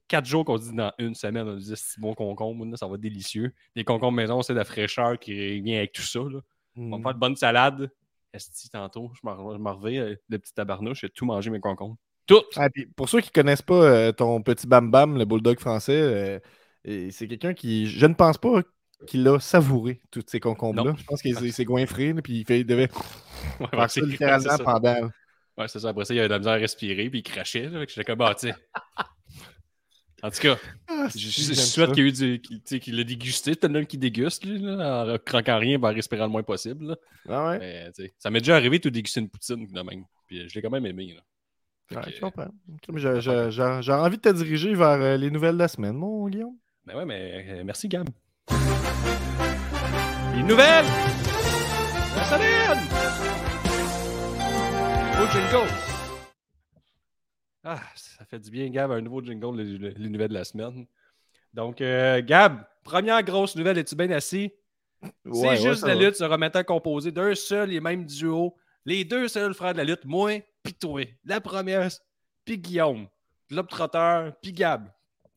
quatre 0.07 0.25
jours 0.25 0.43
qu'on 0.43 0.57
se 0.57 0.69
dit 0.69 0.75
dans 0.75 0.91
une 0.97 1.13
semaine, 1.15 1.47
on 1.47 1.55
dit 1.55 1.71
c'est 1.75 1.99
bon 1.99 2.13
concombre, 2.15 2.65
là, 2.65 2.75
ça 2.77 2.87
va 2.87 2.95
être 2.95 3.01
délicieux. 3.01 3.53
Les 3.75 3.83
concombres 3.83 4.15
maison, 4.15 4.41
c'est 4.41 4.53
de 4.53 4.57
la 4.57 4.65
fraîcheur 4.65 5.19
qui 5.19 5.61
vient 5.61 5.77
avec 5.77 5.91
tout 5.91 6.01
ça. 6.01 6.19
Là. 6.19 6.39
On 6.77 6.89
va 6.89 6.97
Hmm. 6.97 7.03
faire 7.03 7.13
de 7.13 7.19
bonnes 7.19 7.35
salades. 7.35 7.91
Esti, 8.33 8.69
tantôt, 8.69 9.11
je 9.15 9.19
m'en 9.23 9.73
reviens, 9.75 10.03
euh, 10.03 10.15
le 10.29 10.37
petit 10.39 10.53
tabarnouche, 10.53 11.01
j'ai 11.01 11.09
tout 11.09 11.25
mangé 11.25 11.49
mes 11.49 11.59
concombres. 11.59 11.97
Tout! 12.27 12.43
Ah, 12.55 12.69
puis 12.69 12.85
pour 12.85 13.09
ceux 13.09 13.21
qui 13.21 13.31
connaissent 13.31 13.61
pas 13.63 13.83
euh, 13.83 14.11
ton 14.11 14.41
petit 14.43 14.67
Bam 14.67 14.91
Bam, 14.91 15.17
le 15.17 15.25
bulldog 15.25 15.59
français, 15.59 16.39
euh, 16.87 17.09
c'est 17.11 17.27
quelqu'un 17.27 17.53
qui, 17.55 17.87
je 17.87 18.05
ne 18.05 18.13
pense 18.13 18.37
pas 18.37 18.61
qu'il 19.07 19.27
a 19.27 19.39
savouré 19.39 20.01
toutes 20.11 20.29
ces 20.29 20.39
concombres-là. 20.39 20.95
Je 20.97 21.03
pense 21.05 21.21
qu'il 21.21 21.53
s'est- 21.53 21.65
goinfré, 21.65 22.13
puis 22.15 22.39
il, 22.39 22.45
fait- 22.45 22.59
il 22.61 22.65
devait 22.65 22.89
Ouais, 23.59 23.67
faire 23.67 23.79
ça 23.81 23.87
c'est 23.87 24.01
littéralement 24.01 24.49
ça. 24.57 24.63
pendant. 24.63 25.09
Ouais, 25.57 25.67
c'est 25.67 25.79
ça. 25.79 25.89
Après 25.89 26.05
ça, 26.05 26.13
il 26.13 26.19
avait 26.19 26.27
de 26.27 26.33
la 26.33 26.39
misère 26.39 26.53
à 26.53 26.57
respirer, 26.57 27.09
puis 27.09 27.19
il 27.19 27.23
crachait. 27.23 27.69
J'étais 27.87 28.03
comme, 28.03 28.21
ah. 28.21 28.35
En 30.21 30.29
tout 30.31 30.39
cas, 30.41 30.57
Ah, 30.89 31.07
je, 31.15 31.17
je- 31.17 31.29
je 31.41 31.53
souhaite 31.53 31.93
qu'il 31.93 32.03
y 32.03 32.07
ait 32.07 32.09
eu 32.09 32.11
du. 32.11 32.41
qu'il- 32.41 32.57
tu 32.59 32.63
sais, 32.65 32.79
qu'il 32.81 32.97
l'a 32.97 33.05
dégusté. 33.05 33.53
C'est 33.53 33.63
un 33.65 33.85
qui 33.85 33.97
déguste, 33.97 34.43
lui, 34.45 34.59
là, 34.59 35.05
en 35.13 35.17
croquant 35.17 35.57
rien, 35.57 35.81
en 35.81 35.93
respirant 35.93 36.25
le 36.25 36.31
moins 36.31 36.43
possible. 36.43 36.87
là. 36.87 36.95
Ah 37.29 37.49
ouais? 37.51 37.59
Mais, 37.59 37.91
ça 38.17 38.29
m'est 38.29 38.39
déjà 38.39 38.57
arrivé 38.57 38.79
de 38.79 38.89
déguster 38.89 39.21
une 39.21 39.29
poutine, 39.29 39.65
de 39.71 39.81
même. 39.81 40.03
Puis 40.27 40.49
je 40.49 40.55
l'ai 40.55 40.61
quand 40.61 40.69
même 40.69 40.85
aimé. 40.85 41.15
Là. 41.15 41.21
Ouais, 41.97 42.03
que, 42.03 42.15
je 42.17 42.19
comprends. 42.19 42.49
J'ai 43.81 43.91
envie 43.93 44.17
de 44.17 44.21
te 44.21 44.29
diriger 44.33 44.73
vers 44.75 45.01
euh, 45.01 45.15
les 45.17 45.31
nouvelles 45.31 45.53
de 45.55 45.59
la 45.59 45.67
semaine, 45.69 45.95
mon 45.95 46.27
Guillaume. 46.27 46.55
Ben 46.85 46.97
ouais, 46.97 47.05
mais 47.05 47.45
euh, 47.47 47.63
merci, 47.63 47.87
Gab. 47.87 48.09
Les 50.39 50.45
nouvelles! 50.45 50.85
La 52.15 52.23
semaine! 52.23 52.79
Nouveau 55.11 55.31
jingle! 55.33 55.69
Ah, 57.65 57.81
ça 57.95 58.23
fait 58.23 58.39
du 58.39 58.49
bien, 58.49 58.69
Gab, 58.69 58.89
un 58.91 59.01
nouveau 59.01 59.21
jingle, 59.21 59.57
les, 59.61 59.77
les- 59.77 59.91
les 59.91 60.09
nouvelles 60.09 60.29
de 60.29 60.33
la 60.35 60.45
semaine. 60.45 60.85
Donc, 61.53 61.81
euh, 61.81 62.21
Gab, 62.25 62.63
première 62.85 63.21
grosse 63.23 63.57
nouvelle, 63.57 63.77
es-tu 63.79 63.95
bien 63.95 64.09
assis? 64.11 64.53
C'est 65.03 65.11
Ouais, 65.29 65.57
juste 65.57 65.85
la 65.85 65.95
va. 65.95 66.01
lutte 66.01 66.15
se 66.15 66.23
remettant 66.23 66.63
composée 66.63 67.11
d'un 67.11 67.35
seul 67.35 67.73
et 67.73 67.81
même 67.81 68.05
duo. 68.05 68.55
Les 68.85 69.03
deux 69.03 69.27
seuls 69.27 69.53
frères 69.53 69.73
de 69.73 69.79
la 69.79 69.83
lutte, 69.83 70.05
moi 70.05 70.39
pis 70.63 70.73
toi. 70.73 71.01
La 71.25 71.41
première, 71.41 71.89
puis 72.45 72.57
Guillaume. 72.57 73.07
L'autre 73.49 73.67
trotteur, 73.75 74.31
puis 74.41 74.53
Gab. 74.53 74.89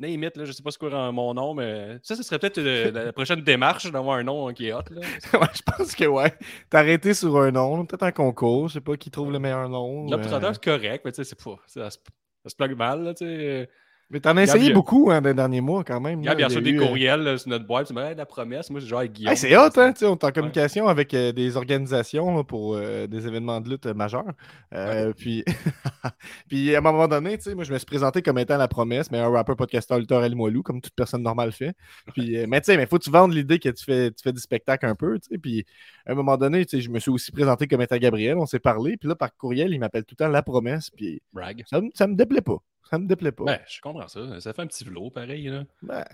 Name 0.03 0.25
it, 0.25 0.37
là, 0.37 0.45
je 0.45 0.51
sais 0.53 0.63
pas 0.63 0.73
ce 0.73 0.79
qu'est 0.79 0.91
mon 1.13 1.33
nom, 1.33 1.55
mais 1.55 1.99
ça, 2.03 2.17
ce 2.17 2.23
serait 2.25 2.41
peut-être 2.41 2.59
euh, 2.59 2.91
la 2.91 3.13
prochaine 3.13 3.41
démarche 3.41 3.91
d'avoir 3.91 4.19
un 4.19 4.25
nom 4.25 4.49
hein, 4.49 4.53
qui 4.53 4.67
est 4.67 4.73
hot. 4.73 4.83
Là. 4.91 5.01
ouais, 5.41 5.47
je 5.55 5.63
pense 5.63 5.95
que 5.95 6.05
ouais. 6.05 6.35
T'as 6.69 6.81
arrêté 6.81 7.15
sur 7.15 7.37
un 7.39 7.53
nom, 7.53 7.87
peut-être 7.87 8.03
un 8.03 8.11
concours, 8.13 8.69
je 8.69 8.75
sais 8.75 8.81
pas 8.81 8.97
qui 8.97 9.11
trouve 9.13 9.31
le 9.31 9.39
meilleur 9.39 9.69
nom. 9.69 10.11
L'autre 10.11 10.27
euh, 10.27 10.29
trotteur, 10.29 10.55
c'est 10.55 10.65
correct, 10.65 11.03
mais 11.05 11.13
tu 11.13 11.17
sais, 11.17 11.25
c'est 11.25 11.43
pas. 11.43 11.57
Ça, 11.67 11.89
se- 11.91 12.55
plug 12.57 12.77
mal, 12.77 13.05
là, 13.05 13.15
tu 13.15 13.25
sais. 13.25 13.71
Mais 14.13 14.21
t'en 14.21 14.37
as 14.37 14.43
essayé 14.43 14.75
beaucoup 14.75 15.11
hein, 15.11 15.23
les 15.23 15.33
derniers 15.33 15.63
mois 15.63 15.85
quand 15.85 15.99
même. 15.99 16.21
Gab, 16.21 16.39
il 16.39 16.43
a 16.43 16.47
reçu 16.47 16.57
y 16.57 16.61
a 16.61 16.63
des 16.63 16.71
eu, 16.73 16.81
euh, 16.81 16.87
courriels 16.87 17.23
là, 17.23 17.39
sur 17.39 17.49
notre 17.49 17.67
boîte. 17.67 17.89
Tu 17.89 17.99
Hey, 17.99 18.15
la 18.15 18.27
promesse. 18.27 18.69
Moi, 18.69 18.81
c'est 18.81 18.87
genre 18.87 18.99
avec 18.99 19.13
Guillaume. 19.13 19.33
Hey, 19.33 19.39
c'est 19.39 19.57
hot, 19.57 19.71
hein? 19.77 19.93
tu 19.93 20.01
sais, 20.01 20.07
On 20.07 20.13
est 20.13 20.25
en 20.25 20.31
communication 20.31 20.87
avec 20.87 21.15
euh, 21.15 21.33
des 21.33 21.57
organisations 21.57 22.37
là, 22.37 22.45
pour 22.45 22.75
euh, 22.75 23.07
des 23.07 23.27
événements 23.27 23.61
de 23.63 23.71
lutte 23.71 23.87
euh, 23.87 23.95
majeurs. 23.95 24.33
Puis... 25.17 25.45
puis 26.49 26.75
à 26.75 26.79
un 26.79 26.81
moment 26.83 27.09
donné, 27.09 27.39
tu 27.39 27.45
sais, 27.45 27.55
moi, 27.55 27.65
je 27.65 27.73
me 27.73 27.79
suis 27.79 27.87
présenté 27.87 28.21
comme 28.21 28.39
étant 28.39 28.59
la 28.59 28.69
promesse, 28.69 29.11
mais 29.11 29.19
un 29.19 29.31
rappeur, 29.31 29.57
podcasteur, 29.57 29.99
lutteur, 29.99 30.23
Ali 30.23 30.35
Moilou, 30.35 30.63
comme 30.63 30.83
toute 30.83 30.95
personne 30.95 31.23
normale 31.23 31.53
fait. 31.53 31.75
Puis, 32.13 32.47
mais 32.47 32.61
tu 32.61 32.67
sais, 32.67 32.77
mais 32.77 32.87
faut 32.87 32.99
que 32.99 33.05
tu 33.05 33.11
vendes 33.11 33.33
l'idée 33.33 33.59
que 33.59 33.71
tu 33.71 33.85
fais, 33.85 34.11
tu 34.11 34.23
fais 34.23 34.33
du 34.33 34.41
spectacle 34.41 34.85
un 34.85 34.95
peu. 34.95 35.19
tu 35.21 35.29
sais. 35.31 35.39
Puis 35.39 35.65
à 36.05 36.13
un 36.13 36.15
moment 36.15 36.37
donné, 36.37 36.67
tu 36.67 36.77
sais, 36.77 36.83
je 36.83 36.91
me 36.91 36.99
suis 36.99 37.11
aussi 37.11 37.33
présenté 37.33 37.67
comme 37.67 37.81
étant 37.81 37.97
Gabriel. 37.97 38.37
On 38.37 38.47
s'est 38.47 38.59
parlé. 38.59 38.97
Puis 38.99 39.09
là, 39.09 39.15
par 39.15 39.35
courriel, 39.37 39.73
il 39.73 39.79
m'appelle 39.79 40.05
tout 40.05 40.17
le 40.19 40.25
temps 40.25 40.29
la 40.29 40.43
promesse. 40.43 40.91
Puis 40.91 41.23
Brag. 41.33 41.63
ça, 41.67 41.81
ça 41.95 42.07
me 42.07 42.15
déplaît 42.15 42.43
pas. 42.43 42.59
Ça 42.91 42.99
me 42.99 43.07
déplaît 43.07 43.33
pas. 43.33 43.45
Ben, 43.45 43.61
je 43.67 43.81
comprends 43.81 44.09
ça. 44.09 44.41
Ça 44.41 44.53
fait 44.53 44.63
un 44.63 44.67
petit 44.67 44.85
vlog 44.85 45.13
pareil. 45.13 45.45
Là. 45.49 45.65
Ben, 45.83 46.05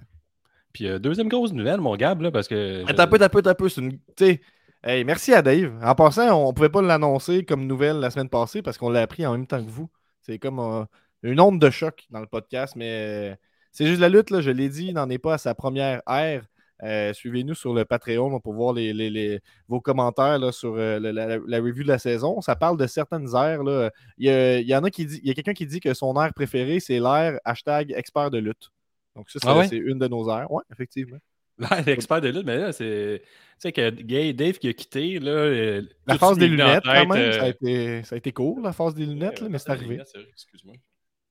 Puis, 0.72 0.86
euh, 0.86 0.98
deuxième 0.98 1.28
grosse 1.28 1.52
nouvelle, 1.52 1.80
mon 1.80 1.96
Gab, 1.96 2.20
là, 2.20 2.30
parce 2.30 2.48
que. 2.48 2.84
Attends 2.88 3.02
un 3.02 3.06
peu, 3.06 3.16
attends 3.16 3.24
un 3.24 3.28
peu, 3.28 3.38
attends 3.38 3.50
un 3.50 3.54
peu. 3.54 3.68
C'est 3.68 3.80
une. 3.80 3.98
Hey, 4.84 5.02
merci 5.04 5.34
à 5.34 5.42
Dave. 5.42 5.76
En 5.82 5.94
passant, 5.96 6.40
on 6.40 6.48
ne 6.48 6.52
pouvait 6.52 6.68
pas 6.68 6.80
l'annoncer 6.80 7.44
comme 7.44 7.66
nouvelle 7.66 7.96
la 7.96 8.10
semaine 8.10 8.28
passée 8.28 8.62
parce 8.62 8.78
qu'on 8.78 8.90
l'a 8.90 9.02
appris 9.02 9.26
en 9.26 9.32
même 9.32 9.46
temps 9.46 9.62
que 9.62 9.68
vous. 9.68 9.90
C'est 10.20 10.38
comme 10.38 10.60
euh, 10.60 10.84
une 11.24 11.40
onde 11.40 11.60
de 11.60 11.68
choc 11.68 12.06
dans 12.10 12.20
le 12.20 12.26
podcast, 12.26 12.76
mais 12.76 13.32
euh, 13.32 13.36
c'est 13.72 13.86
juste 13.86 14.00
la 14.00 14.08
lutte, 14.08 14.30
là, 14.30 14.40
je 14.40 14.50
l'ai 14.50 14.68
dit, 14.68 14.86
il 14.86 14.94
n'en 14.94 15.10
est 15.10 15.18
pas 15.18 15.34
à 15.34 15.38
sa 15.38 15.54
première 15.54 16.02
ère. 16.08 16.44
Euh, 16.82 17.12
Suivez-nous 17.12 17.54
sur 17.54 17.74
le 17.74 17.84
Patreon 17.84 18.38
pour 18.40 18.52
voir 18.54 18.72
les, 18.72 18.92
les- 18.92 19.10
les- 19.10 19.40
vos 19.66 19.80
commentaires 19.80 20.38
là, 20.38 20.52
sur 20.52 20.74
euh, 20.76 20.98
la, 21.00 21.12
la- 21.12 21.38
la 21.38 21.58
review 21.58 21.82
de 21.82 21.88
la 21.88 21.98
saison. 21.98 22.40
Ça 22.40 22.54
parle 22.56 22.76
de 22.76 22.86
certaines 22.86 23.28
aires. 23.34 23.62
là. 23.64 23.90
Il, 24.16 24.26
y 24.26 24.30
a, 24.30 24.58
il 24.60 24.66
y 24.68 24.74
en 24.76 24.84
a 24.84 24.90
qui 24.90 25.04
dit, 25.06 25.20
il 25.22 25.28
y 25.28 25.30
a 25.30 25.34
quelqu'un 25.34 25.54
qui 25.54 25.66
dit 25.66 25.80
que 25.80 25.92
son 25.94 26.14
aire 26.22 26.32
préférée, 26.34 26.80
c'est 26.80 27.00
l'aire 27.00 27.38
hashtag 27.44 27.92
expert 27.96 28.30
de 28.30 28.38
lutte. 28.38 28.70
Donc 29.16 29.28
ça, 29.30 29.38
c'est 29.42 29.48
Ah 29.48 29.58
ouais? 29.58 29.68
une 29.68 29.98
de 29.98 30.06
nos 30.08 30.30
aires. 30.30 30.46
Oui, 30.50 30.62
effectivement. 30.72 31.18
Ouais, 31.58 31.82
l'expert 31.86 32.20
de 32.20 32.28
lutte, 32.28 32.46
mais 32.46 32.56
là, 32.56 32.72
c'est. 32.72 33.20
Tu 33.24 33.28
sais 33.58 33.72
que 33.72 33.90
Gay 33.90 34.32
Dave 34.32 34.58
qui 34.58 34.68
a 34.68 34.72
quitté, 34.72 35.18
là. 35.18 35.30
euh, 35.32 35.82
La 36.06 36.16
phase 36.16 36.38
des 36.38 36.46
lunettes, 36.46 36.84
quand 36.84 37.06
même, 37.06 37.32
ça, 37.32 37.42
a 37.42 37.48
été, 37.48 38.02
ça 38.04 38.14
a 38.14 38.18
été 38.18 38.30
court, 38.30 38.60
la 38.60 38.72
phase 38.72 38.94
des 38.94 39.04
lunettes, 39.04 39.40
là, 39.40 39.48
mais 39.48 39.58
c'est 39.58 39.70
arrivé. 39.70 40.00
Excuse-moi. 40.30 40.76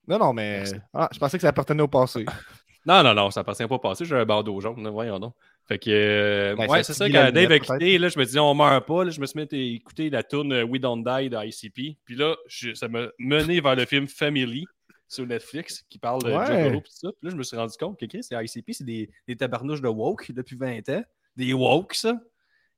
Non, 0.06 0.18
non, 0.18 0.34
mais. 0.34 0.64
Ah, 0.92 1.08
je 1.12 1.18
pensais 1.18 1.38
que 1.38 1.42
ça 1.42 1.48
appartenait 1.48 1.82
au 1.82 1.88
passé. 1.88 2.26
Non, 2.88 3.02
non, 3.02 3.14
non, 3.14 3.30
ça 3.30 3.40
appartient 3.40 3.66
pas 3.66 3.74
au 3.74 3.78
passé. 3.78 4.04
J'ai 4.06 4.16
un 4.16 4.24
bandeau 4.24 4.58
jaune, 4.60 4.82
là, 4.82 4.88
voyons 4.90 5.18
donc. 5.20 5.34
Fait 5.66 5.78
que, 5.78 5.90
euh, 5.90 6.56
Ben, 6.56 6.66
ouais, 6.70 6.82
c'est 6.82 6.94
ça, 6.94 7.04
quand 7.12 7.24
Dave 7.32 7.52
a 7.52 7.58
quitté, 7.78 7.98
là, 7.98 8.08
je 8.08 8.18
me 8.18 8.24
disais, 8.24 8.38
on 8.38 8.54
meurt 8.54 8.86
pas. 8.86 9.04
Là, 9.04 9.10
je 9.10 9.20
me 9.20 9.26
suis 9.26 9.38
mis 9.38 9.42
à 9.44 9.56
écouter 9.76 10.08
la 10.08 10.22
tune 10.22 10.52
euh, 10.52 10.64
We 10.64 10.80
Don't 10.80 11.02
Die 11.04 11.28
de 11.28 11.36
ICP. 11.36 11.98
Puis 12.06 12.14
là, 12.16 12.34
je- 12.46 12.72
ça 12.72 12.88
m'a 12.88 13.08
mené 13.18 13.60
vers 13.60 13.76
le 13.76 13.84
film 13.84 14.08
Family 14.08 14.64
sur 15.06 15.26
Netflix 15.26 15.84
qui 15.90 15.98
parle 15.98 16.22
de 16.22 16.32
Ouais. 16.32 16.68
Et 16.68 16.72
tout 16.80 16.82
ça. 16.88 17.08
Puis 17.12 17.18
là, 17.24 17.30
je 17.30 17.36
me 17.36 17.42
suis 17.42 17.56
rendu 17.56 17.74
compte 17.78 17.98
que 18.00 18.06
c'est 18.22 18.34
ICP, 18.42 18.72
c'est 18.72 18.84
des, 18.84 19.10
des 19.26 19.36
tabarnouches 19.36 19.82
de 19.82 19.88
woke 19.88 20.32
depuis 20.32 20.56
20 20.56 20.88
ans. 20.88 21.02
Des 21.36 21.52
woke, 21.52 21.92
ça. 21.94 22.18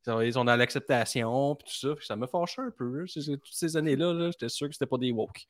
Ils 0.07 0.11
sont- 0.11 0.33
sont 0.41 0.45
dans 0.45 0.57
l'acceptation, 0.57 1.55
puis 1.55 1.69
tout 1.69 1.89
ça. 1.89 1.95
Que 1.95 2.05
ça 2.05 2.17
me 2.17 2.27
fâchait 2.27 2.63
un 2.63 2.73
peu. 2.77 3.05
Toutes 3.07 3.41
ces 3.53 3.77
années-là, 3.77 4.13
là, 4.13 4.31
j'étais 4.33 4.49
sûr 4.49 4.67
que 4.67 4.73
c'était 4.75 4.87
pas 4.87 4.99
des 4.99 5.13
woke. 5.13 5.47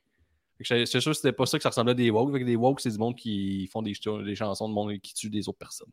J'étais 0.61 1.01
sûr 1.01 1.11
que 1.13 1.17
c'était 1.17 1.33
pas 1.33 1.47
ça 1.47 1.59
que 1.59 1.63
ça 1.63 1.71
ressemblait 1.71 1.93
à 1.93 1.95
des 1.95 2.11
woke. 2.11 2.33
Fait 2.33 2.41
que 2.41 2.45
des 2.45 2.57
woke, 2.57 2.81
c'est 2.81 2.91
du 2.91 2.99
monde 2.99 3.17
qui 3.17 3.67
font 3.73 3.83
des, 3.83 3.95
ch- 3.95 4.25
des 4.25 4.35
chansons 4.35 4.69
de 4.69 4.75
monde 4.75 4.99
qui 5.01 5.15
tue 5.15 5.31
des 5.31 5.49
autres 5.49 5.59
personnes. 5.59 5.91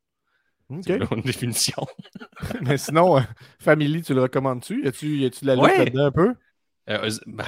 C'est 0.81 0.97
une 1.11 1.21
définition. 1.21 1.85
mais 2.61 2.77
sinon, 2.77 3.17
euh, 3.17 3.21
Family, 3.59 4.01
tu 4.01 4.13
le 4.13 4.21
recommandes-tu? 4.23 4.83
Y 4.83 4.87
a-tu 4.87 5.25
de 5.43 5.47
la 5.47 5.55
lutte 5.55 5.63
Ouais. 5.63 5.77
là-dedans 5.77 6.05
un 6.07 6.11
peu? 6.11 6.33
Euh, 6.89 7.09
ben, 7.25 7.45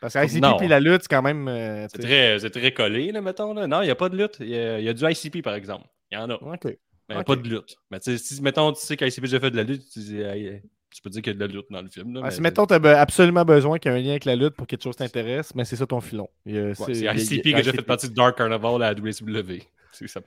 Parce 0.00 0.14
que 0.14 0.24
ICP 0.24 0.56
puis 0.58 0.68
la 0.68 0.80
lutte, 0.80 1.02
c'est 1.02 1.08
quand 1.08 1.22
même. 1.22 1.48
euh, 1.48 1.86
c'est 1.92 1.98
très, 2.00 2.38
c'est 2.38 2.50
très 2.50 2.72
collé, 2.72 3.12
là, 3.12 3.20
mettons. 3.20 3.52
Là. 3.52 3.66
Non, 3.66 3.82
il 3.82 3.84
n'y 3.84 3.90
a 3.90 3.94
pas 3.94 4.08
de 4.08 4.16
lutte. 4.16 4.38
Il 4.40 4.48
y, 4.48 4.56
a- 4.56 4.78
il 4.78 4.84
y 4.84 4.88
a 4.88 4.94
du 4.94 5.04
ICP, 5.04 5.42
par 5.42 5.54
exemple. 5.54 5.86
Il 6.10 6.14
y 6.14 6.18
en 6.18 6.30
a. 6.30 6.34
OK. 6.34 6.64
Mais 6.64 6.78
il 7.10 7.14
n'y 7.16 7.20
a 7.20 7.24
pas 7.24 7.36
de 7.36 7.48
lutte. 7.48 7.76
Mais 7.90 8.00
tu 8.00 8.16
sais, 8.16 8.18
si, 8.34 8.40
mettons, 8.42 8.72
tu 8.72 8.80
sais 8.80 8.96
qu'ICP 8.96 9.20
déjà 9.22 9.38
fait 9.40 9.50
de 9.50 9.56
la 9.56 9.62
lutte, 9.62 9.88
tu, 9.92 9.98
dis, 10.00 10.20
hey, 10.20 10.62
tu 10.96 11.02
peux 11.02 11.10
dire 11.10 11.22
qu'il 11.22 11.32
y 11.32 11.36
a 11.36 11.38
de 11.38 11.44
la 11.46 11.52
lutte 11.52 11.66
dans 11.70 11.82
le 11.82 11.88
film. 11.88 12.14
Là, 12.14 12.20
Ah, 12.22 12.26
mais 12.26 12.34
si, 12.34 12.40
mettons, 12.40 12.66
tu 12.66 12.74
as 12.74 13.00
absolument 13.00 13.44
besoin 13.44 13.78
qu'il 13.78 13.92
y 13.92 13.94
ait 13.94 13.98
un 13.98 14.00
lien 14.02 14.10
avec 14.10 14.24
la 14.24 14.34
lutte 14.34 14.54
pour 14.54 14.66
que 14.66 14.70
quelque 14.70 14.82
chose 14.82 14.96
t'intéresse, 14.96 15.54
mais 15.54 15.64
c'est 15.64 15.76
ça 15.76 15.86
ton 15.86 16.00
filon. 16.00 16.28
A- 16.46 16.50
Ouais, 16.50 16.74
c'est- 16.74 17.00
ICP 17.02 17.54
a 17.54 17.56
déjà 17.58 17.72
fait 17.72 17.82
partie 17.82 18.08
de 18.08 18.14
Dark 18.14 18.36
Carnival 18.38 18.82
à 18.82 18.92
la 18.92 18.94
WCW. 19.00 19.62
C'est 19.92 20.08
ça. 20.08 20.20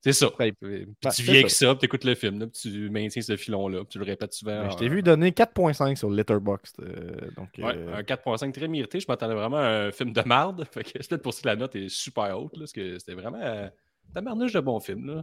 C'est 0.00 0.12
ça. 0.12 0.28
Ouais. 0.38 0.52
Puis 0.52 0.86
tu 1.16 1.22
viens 1.22 1.34
avec 1.34 1.48
ça. 1.50 1.66
ça, 1.68 1.74
puis 1.74 1.78
tu 1.80 1.84
écoutes 1.86 2.04
le 2.04 2.14
film, 2.14 2.38
là, 2.38 2.46
puis 2.46 2.60
tu 2.60 2.90
maintiens 2.90 3.22
ce 3.22 3.36
filon-là, 3.38 3.78
puis 3.80 3.88
tu 3.88 3.98
le 3.98 4.04
répètes 4.04 4.34
souvent. 4.34 4.64
Ben, 4.64 4.70
je 4.70 4.76
t'ai 4.76 4.88
vu 4.88 5.02
donner 5.02 5.30
4.5 5.32 5.96
sur 5.96 6.10
Letterboxd. 6.10 6.76
euh, 6.80 7.30
donc, 7.36 7.48
Ouais, 7.56 7.74
euh, 7.74 7.96
un 7.96 8.02
4.5 8.02 8.52
très 8.52 8.68
mérité. 8.68 9.00
Je 9.00 9.06
m'attendais 9.08 9.34
vraiment 9.34 9.56
à 9.56 9.86
un 9.86 9.92
film 9.92 10.12
de. 10.12 10.20
Fait 10.72 10.84
que 10.84 10.90
c'est 11.00 11.08
peut-être 11.08 11.22
pour 11.22 11.32
ça 11.32 11.40
que 11.42 11.48
la 11.48 11.56
note 11.56 11.74
est 11.76 11.88
super 11.88 12.38
haute. 12.38 12.52
Là, 12.52 12.60
parce 12.60 12.72
que 12.72 12.98
c'était 12.98 13.14
vraiment 13.14 13.40
euh, 13.42 13.66
un 14.14 14.20
marnage 14.20 14.52
de 14.52 14.60
bon 14.60 14.78
film. 14.78 15.06
Là. 15.06 15.22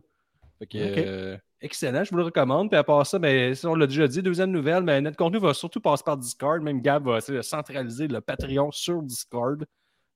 Fait 0.62 0.68
que, 0.68 0.78
Ok. 0.92 0.98
euh, 1.08 1.38
excellent, 1.60 2.04
je 2.04 2.12
vous 2.12 2.18
le 2.18 2.24
recommande. 2.24 2.70
Puis 2.70 2.78
à 2.78 2.84
part 2.84 3.06
ça, 3.08 3.18
ben, 3.18 3.56
ça, 3.56 3.68
on 3.70 3.76
l'a 3.76 3.88
déjà 3.88 4.08
dit, 4.08 4.22
deuxième 4.22 4.52
nouvelle, 4.52 4.84
mais 4.84 5.02
notre 5.02 5.18
contenu 5.18 5.40
va 5.40 5.54
surtout 5.56 5.82
passer 5.82 6.04
par 6.06 6.18
Discord. 6.18 6.62
Même 6.62 6.82
Gab 6.82 7.04
va 7.06 7.18
essayer 7.18 7.38
de 7.38 7.42
centraliser 7.42 8.08
le 8.08 8.22
Patreon 8.22 8.70
sur 8.72 9.02
Discord. 9.02 9.66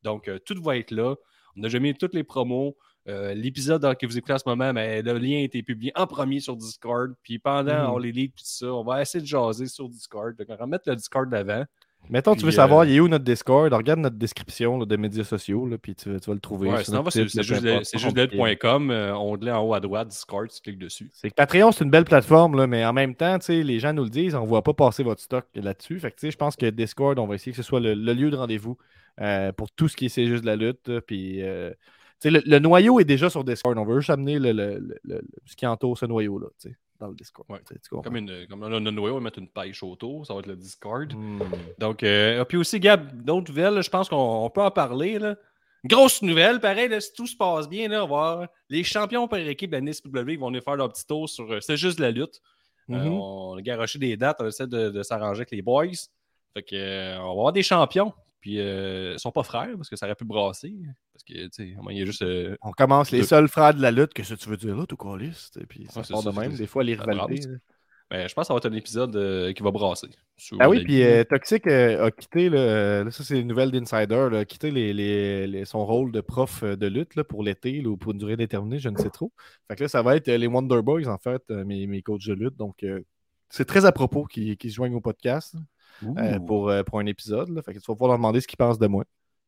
Donc, 0.03 0.27
euh, 0.27 0.38
tout 0.45 0.62
va 0.62 0.77
être 0.77 0.91
là. 0.91 1.15
On 1.58 1.62
a 1.62 1.63
déjà 1.63 1.79
mis 1.79 1.93
toutes 1.95 2.13
les 2.13 2.23
promos. 2.23 2.77
Euh, 3.08 3.34
L'épisode 3.34 3.95
que 3.97 4.05
vous 4.05 4.17
écoutez 4.17 4.34
en 4.34 4.38
ce 4.38 4.47
moment, 4.47 4.71
mais 4.73 5.01
le 5.01 5.17
lien 5.17 5.38
a 5.38 5.41
été 5.41 5.63
publié 5.63 5.91
en 5.95 6.05
premier 6.05 6.39
sur 6.39 6.55
Discord. 6.55 7.13
Puis 7.23 7.39
pendant, 7.39 7.86
Mhm. 7.88 7.93
on 7.93 7.97
les 7.97 8.12
lit, 8.12 8.29
tout 8.29 8.43
ça. 8.43 8.67
On 8.73 8.84
va 8.84 9.01
essayer 9.01 9.21
de 9.21 9.27
jaser 9.27 9.65
sur 9.67 9.89
Discord. 9.89 10.36
Donc, 10.38 10.47
on 10.49 10.55
va 10.55 10.65
mettre 10.67 10.88
le 10.89 10.95
Discord 10.95 11.27
d'avant. 11.29 11.63
Mettons, 12.09 12.33
tu 12.35 12.45
veux 12.45 12.51
savoir, 12.51 12.81
euh, 12.81 12.85
il 12.87 12.95
est 12.95 12.99
où 12.99 13.07
notre 13.07 13.23
Discord? 13.23 13.71
Regarde 13.73 13.99
notre 13.99 14.15
description 14.17 14.77
là, 14.79 14.85
de 14.85 14.95
médias 14.97 15.23
sociaux, 15.23 15.65
là, 15.67 15.77
puis 15.77 15.95
tu, 15.95 16.11
vas- 16.11 16.19
tu 16.19 16.29
vas 16.29 16.33
le 16.33 16.39
trouver. 16.39 16.69
Ouais, 16.69 16.83
sinon, 16.85 17.03
c'est 17.11 17.21
juste. 17.43 17.63
LED.com, 18.37 18.91
euh, 18.91 19.13
onglet 19.15 19.51
en 19.51 19.61
haut 19.63 19.73
à 19.73 19.79
droite, 19.79 20.07
Discord, 20.09 20.47
tu 20.49 20.61
cliques 20.61 20.79
dessus. 20.79 21.09
C'est 21.13 21.29
que 21.29 21.35
Patreon, 21.35 21.71
c'est 21.71 21.83
une 21.83 21.89
belle 21.89 22.05
plateforme, 22.05 22.55
là, 22.57 22.67
mais 22.67 22.85
en 22.85 22.93
même 22.93 23.15
temps, 23.15 23.37
les 23.49 23.79
gens 23.79 23.93
nous 23.93 24.03
le 24.03 24.09
disent, 24.09 24.35
on 24.35 24.41
ne 24.43 24.47
voit 24.47 24.61
pas 24.63 24.73
passer 24.73 25.03
votre 25.03 25.21
stock 25.21 25.45
là-dessus. 25.55 25.99
Fait 25.99 26.11
que, 26.11 26.29
je 26.29 26.37
pense 26.37 26.55
que 26.55 26.69
Discord, 26.69 27.17
on 27.19 27.27
va 27.27 27.35
essayer 27.35 27.51
que 27.51 27.57
ce 27.57 27.63
soit 27.63 27.79
le, 27.79 27.93
le 27.93 28.13
lieu 28.13 28.29
de 28.29 28.35
rendez-vous 28.35 28.77
euh, 29.21 29.51
pour 29.51 29.71
tout 29.71 29.87
ce 29.87 29.95
qui 29.95 30.05
est 30.05 30.09
c'est 30.09 30.27
juste 30.27 30.41
de 30.43 30.47
la 30.47 30.55
lutte. 30.55 30.99
Puis, 31.07 31.41
euh, 31.41 31.71
le, 32.23 32.41
le 32.45 32.59
noyau 32.59 32.99
est 32.99 33.05
déjà 33.05 33.29
sur 33.29 33.43
Discord. 33.43 33.77
On 33.77 33.85
veut 33.85 33.99
juste 33.99 34.09
amener 34.09 34.39
le, 34.39 34.51
le- 34.51 34.79
le- 34.79 34.97
le- 35.03 35.21
ce 35.45 35.55
qui 35.55 35.65
entoure 35.67 35.97
ce 35.97 36.05
noyau-là, 36.05 36.47
dans 36.99 37.08
le 37.08 37.15
Discord. 37.15 37.49
Ouais. 37.49 37.60
tu? 37.67 37.89
Comme, 37.89 38.15
une, 38.15 38.47
comme 38.47 38.63
on 38.63 38.71
a 38.73 38.79
Noé, 38.79 39.12
on 39.12 39.15
va 39.15 39.19
mettre 39.19 39.39
une 39.39 39.49
pêche 39.49 39.84
autour, 39.84 40.25
ça 40.25 40.34
va 40.34 40.39
être 40.39 40.47
le 40.47 40.55
Discord. 40.55 41.13
Hmm. 41.13 41.39
Donc, 41.77 42.03
euh, 42.03 42.43
puis 42.45 42.58
aussi, 42.58 42.79
Gab, 42.79 43.23
d'autres 43.23 43.51
nouvelles, 43.51 43.81
je 43.81 43.89
pense 43.89 44.10
qu'on 44.10 44.15
on 44.45 44.49
peut 44.49 44.62
en 44.62 44.71
parler. 44.71 45.19
Là. 45.19 45.36
Grosse 45.86 46.21
nouvelle, 46.21 46.60
pareil, 46.60 46.89
là, 46.89 46.99
si 46.99 47.13
tout 47.13 47.27
se 47.27 47.36
passe 47.36 47.69
bien, 47.69 47.88
là, 47.89 48.03
on 48.05 48.08
va 48.08 48.15
avoir 48.31 48.47
les 48.69 48.84
champions 48.84 49.27
par 49.27 49.39
équipe 49.39 49.69
de 49.71 49.75
la 49.75 49.81
NSPW 49.81 50.38
vont 50.39 50.47
venir 50.47 50.63
faire 50.63 50.75
leur 50.75 50.91
petit 50.91 51.05
tour 51.05 51.29
sur 51.29 51.51
euh, 51.51 51.60
C'est 51.62 51.77
juste 51.77 51.99
la 51.99 52.12
lutte. 52.12 52.41
Euh, 52.91 52.95
Mhm. 52.95 53.13
on 53.13 53.55
a 53.58 53.62
garoché 53.62 53.97
des 53.97 54.15
dates, 54.15 54.38
on 54.39 54.47
essaie 54.47 54.67
de, 54.67 54.89
de 54.89 55.03
s'arranger 55.03 55.39
avec 55.41 55.51
les 55.51 55.62
boys. 55.62 55.88
Fait 56.53 56.63
que, 56.63 56.75
euh, 56.75 57.17
on 57.19 57.25
va 57.25 57.29
avoir 57.31 57.53
des 57.53 57.63
champions. 57.63 58.13
Puis, 58.45 58.60
euh, 58.60 59.13
ils 59.13 59.19
sont 59.19 59.31
pas 59.31 59.41
frères 59.41 59.71
parce 59.75 59.89
que 59.89 59.95
ça 59.95 60.05
aurait 60.05 60.13
pu 60.13 60.23
brasser. 60.23 60.71
Parce 61.12 61.23
que, 61.23 61.34
tu 61.34 61.49
sais, 61.51 61.75
il 61.89 61.97
y 61.97 62.01
a 62.03 62.05
juste. 62.05 62.21
euh, 62.21 62.55
On 62.62 62.73
commence 62.73 63.10
les 63.10 63.21
Deux. 63.21 63.25
seuls 63.25 63.47
frères 63.47 63.73
de 63.73 63.81
la 63.81 63.89
lutte, 63.89 64.13
que 64.13 64.21
ça 64.21 64.38
tu 64.38 64.47
veux 64.49 64.55
dire 64.58 64.75
là, 64.77 64.86
tout 64.86 64.97
caliste. 64.97 65.58
Et 65.58 65.65
puis 65.65 65.88
ça 65.89 66.01
Ouais, 66.01 66.05
c'est 66.05 66.13
part 66.13 66.21
de 66.21 66.29
même, 66.39 66.53
des 66.53 66.67
fois, 66.67 66.84
les 66.84 66.93
rivalités. 66.93 67.47
ben, 68.12 68.27
je 68.27 68.34
pense 68.36 68.43
que 68.43 68.47
ça 68.49 68.53
va 68.53 68.60
être 68.60 68.67
un 68.67 68.73
épisode 68.73 69.15
euh, 69.15 69.51
qui 69.51 69.63
va 69.63 69.71
brasser. 69.71 70.10
Ah 70.60 70.69
oui, 70.69 70.84
puis 70.84 71.01
euh, 71.01 71.23
Toxic 71.23 71.65
euh, 71.65 72.05
a 72.05 72.12
quitté, 72.12 72.49
là, 72.49 73.03
là, 73.03 73.10
ça 73.10 73.23
c'est 73.23 73.39
une 73.39 73.47
nouvelle 73.47 73.71
d'Insider, 73.71 74.29
a 74.31 74.45
quitté 74.45 74.69
les, 74.69 74.93
les- 74.93 75.47
les- 75.47 75.65
son 75.65 75.84
rôle 75.84 76.12
de 76.12 76.21
prof 76.21 76.63
de 76.63 76.86
lutte 76.86 77.15
là, 77.15 77.23
pour 77.23 77.41
l'été 77.41 77.84
ou 77.88 77.97
pour 77.97 78.12
une 78.12 78.19
durée 78.19 78.38
déterminée, 78.38 78.77
je 78.77 78.89
ne 78.89 78.97
sais 78.97 79.10
trop. 79.10 79.31
Fait 79.67 79.75
que 79.75 79.81
là, 79.86 79.88
ça 79.89 80.03
va 80.03 80.15
être 80.17 80.27
les 80.27 80.45
Wonder 80.45 80.84
Boys, 80.84 81.08
en 81.08 81.17
fait, 81.17 81.49
mes, 81.49 81.88
mes 81.88 82.03
coachs 82.03 82.27
de 82.27 82.34
lutte. 82.34 82.58
Donc, 82.58 82.86
c'est 83.49 83.65
très 83.65 83.86
à 83.86 83.91
propos 83.91 84.25
qu'ils 84.25 84.55
qu'ils 84.55 84.69
se 84.69 84.75
joignent 84.75 84.93
au 84.95 85.01
podcast 85.01 85.55
euh, 86.17 86.39
pour, 86.39 86.69
euh, 86.69 86.84
pour 86.84 86.99
un 86.99 87.05
épisode. 87.05 87.49
Là. 87.49 87.62
Fait 87.62 87.73
que 87.73 87.79
tu 87.79 87.86
vas 87.88 87.93
pouvoir 87.93 88.10
leur 88.10 88.17
demander 88.17 88.41
ce 88.41 88.47
qu'ils 88.47 88.58
pensent 88.58 88.79
de 88.79 88.88
moi. 88.88 89.03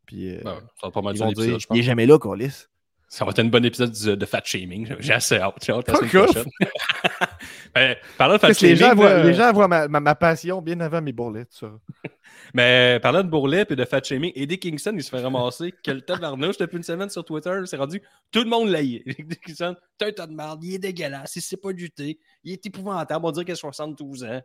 Puis, 0.06 0.36
euh, 0.36 0.42
ça 0.44 0.88
va 0.88 0.92
pas 0.92 1.02
mal 1.02 1.14
ils 1.14 1.18
dire 1.18 1.26
vont 1.26 1.30
l'épisode, 1.32 1.50
dire 1.50 1.60
je 1.60 1.68
pense. 1.68 1.78
Il 1.78 1.80
est 1.82 1.84
jamais 1.84 2.06
là, 2.06 2.18
Colis. 2.18 2.66
Ça 3.10 3.24
va 3.24 3.32
être 3.32 3.40
un 3.40 3.46
bon 3.46 3.64
épisode 3.64 3.92
du- 3.92 4.18
de 4.18 4.26
Fat 4.26 4.42
Shaming. 4.44 4.96
J'ai 5.00 5.14
assez 5.14 5.38
hâte. 5.38 5.56
J'ai 5.66 5.72
hâte 5.72 5.88
la 5.88 5.94
Pas 5.94 6.00
semaine 6.00 6.12
grave. 6.12 6.26
prochaine. 6.28 6.52
Ben, 7.76 7.96
parlant 8.18 8.34
de 8.36 8.40
Fat 8.40 8.48
Les 8.50 8.54
Shaming, 8.56 8.76
gens 8.76 8.96
voient, 8.96 9.10
là, 9.14 9.24
les 9.24 9.34
gens 9.36 9.54
voient 9.54 9.68
ma, 9.68 9.88
ma- 9.88 10.00
ma 10.00 10.16
passion 10.16 10.62
bien 10.62 10.80
avant 10.80 11.00
mes 11.02 11.12
bourrelets. 11.14 11.46
Ça. 11.52 11.72
mais 12.54 13.00
parlant 13.02 13.24
de 13.24 13.30
Bourlet 13.30 13.66
et 13.70 13.76
de 13.76 13.86
Fat 13.86 14.02
Shaming, 14.04 14.32
Eddie 14.36 14.58
Kingston, 14.58 14.94
il 14.96 15.04
se 15.04 15.10
fait 15.10 15.22
ramasser. 15.22 15.74
Quel 15.84 16.04
tabarnouche 16.04 16.58
depuis 16.58 16.78
une 16.78 16.84
semaine 16.84 17.10
sur 17.10 17.24
Twitter. 17.24 17.52
C'est 17.66 17.78
rendu 17.78 18.02
tout 18.32 18.40
le 18.44 18.50
monde 18.50 18.70
l'aïe. 18.70 19.04
Eddie 19.06 19.38
Kingston, 19.46 19.76
t'es 19.98 20.06
un 20.06 20.12
tas 20.12 20.28
de 20.28 20.34
merde, 20.34 20.64
il 20.64 20.76
est 20.76 20.80
dégueulasse, 20.80 21.36
il 21.36 21.42
sait 21.42 21.58
pas 21.58 21.72
lutter, 21.72 22.20
il 22.44 22.54
est 22.54 22.66
épouvantable, 22.66 23.26
on 23.26 23.32
dirait 23.32 23.46
qu'il 23.46 23.54
a 23.54 23.58
72 23.58 24.24
ans. 24.24 24.42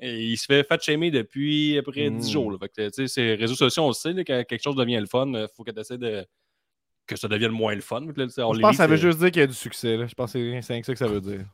Et 0.00 0.22
il 0.24 0.36
se 0.36 0.46
fait 0.46 0.64
fat 0.64 0.78
shamer 0.80 1.10
depuis 1.10 1.78
à 1.78 1.82
peu 1.82 1.92
près 1.92 2.10
10 2.10 2.28
Mm. 2.28 2.32
jours. 2.32 2.50
là. 2.52 2.58
Fait 2.58 2.68
que, 2.68 2.86
tu 2.88 2.92
sais, 2.94 3.08
ces 3.08 3.34
réseaux 3.34 3.54
sociaux, 3.54 3.84
on 3.84 3.88
le 3.88 3.92
sait, 3.94 4.12
là, 4.12 4.24
quand 4.24 4.44
quelque 4.48 4.62
chose 4.62 4.76
devient 4.76 4.98
le 5.00 5.06
fun, 5.06 5.26
il 5.28 5.46
faut 5.56 5.64
que 5.64 5.70
tu 5.70 5.80
essaies 5.80 5.98
de. 5.98 6.24
que 7.06 7.16
ça 7.16 7.26
devienne 7.28 7.50
moins 7.50 7.74
le 7.74 7.80
fun. 7.80 8.00
Là, 8.00 8.06
on 8.46 8.54
Je 8.54 8.60
pense 8.60 8.70
que 8.70 8.76
ça 8.76 8.86
veut 8.86 8.96
c'est- 8.96 9.02
juste 9.02 9.18
dire 9.18 9.30
qu'il 9.32 9.40
y 9.40 9.44
a 9.44 9.46
du 9.48 9.52
succès. 9.54 9.96
là. 9.96 10.06
Je 10.06 10.14
pense 10.14 10.32
que 10.32 10.38
c'est 10.38 10.72
rien 10.72 10.80
que 10.80 10.86
ça 10.86 10.92
que 10.92 10.98
ça 10.98 11.08
veut 11.08 11.20
dire. 11.20 11.44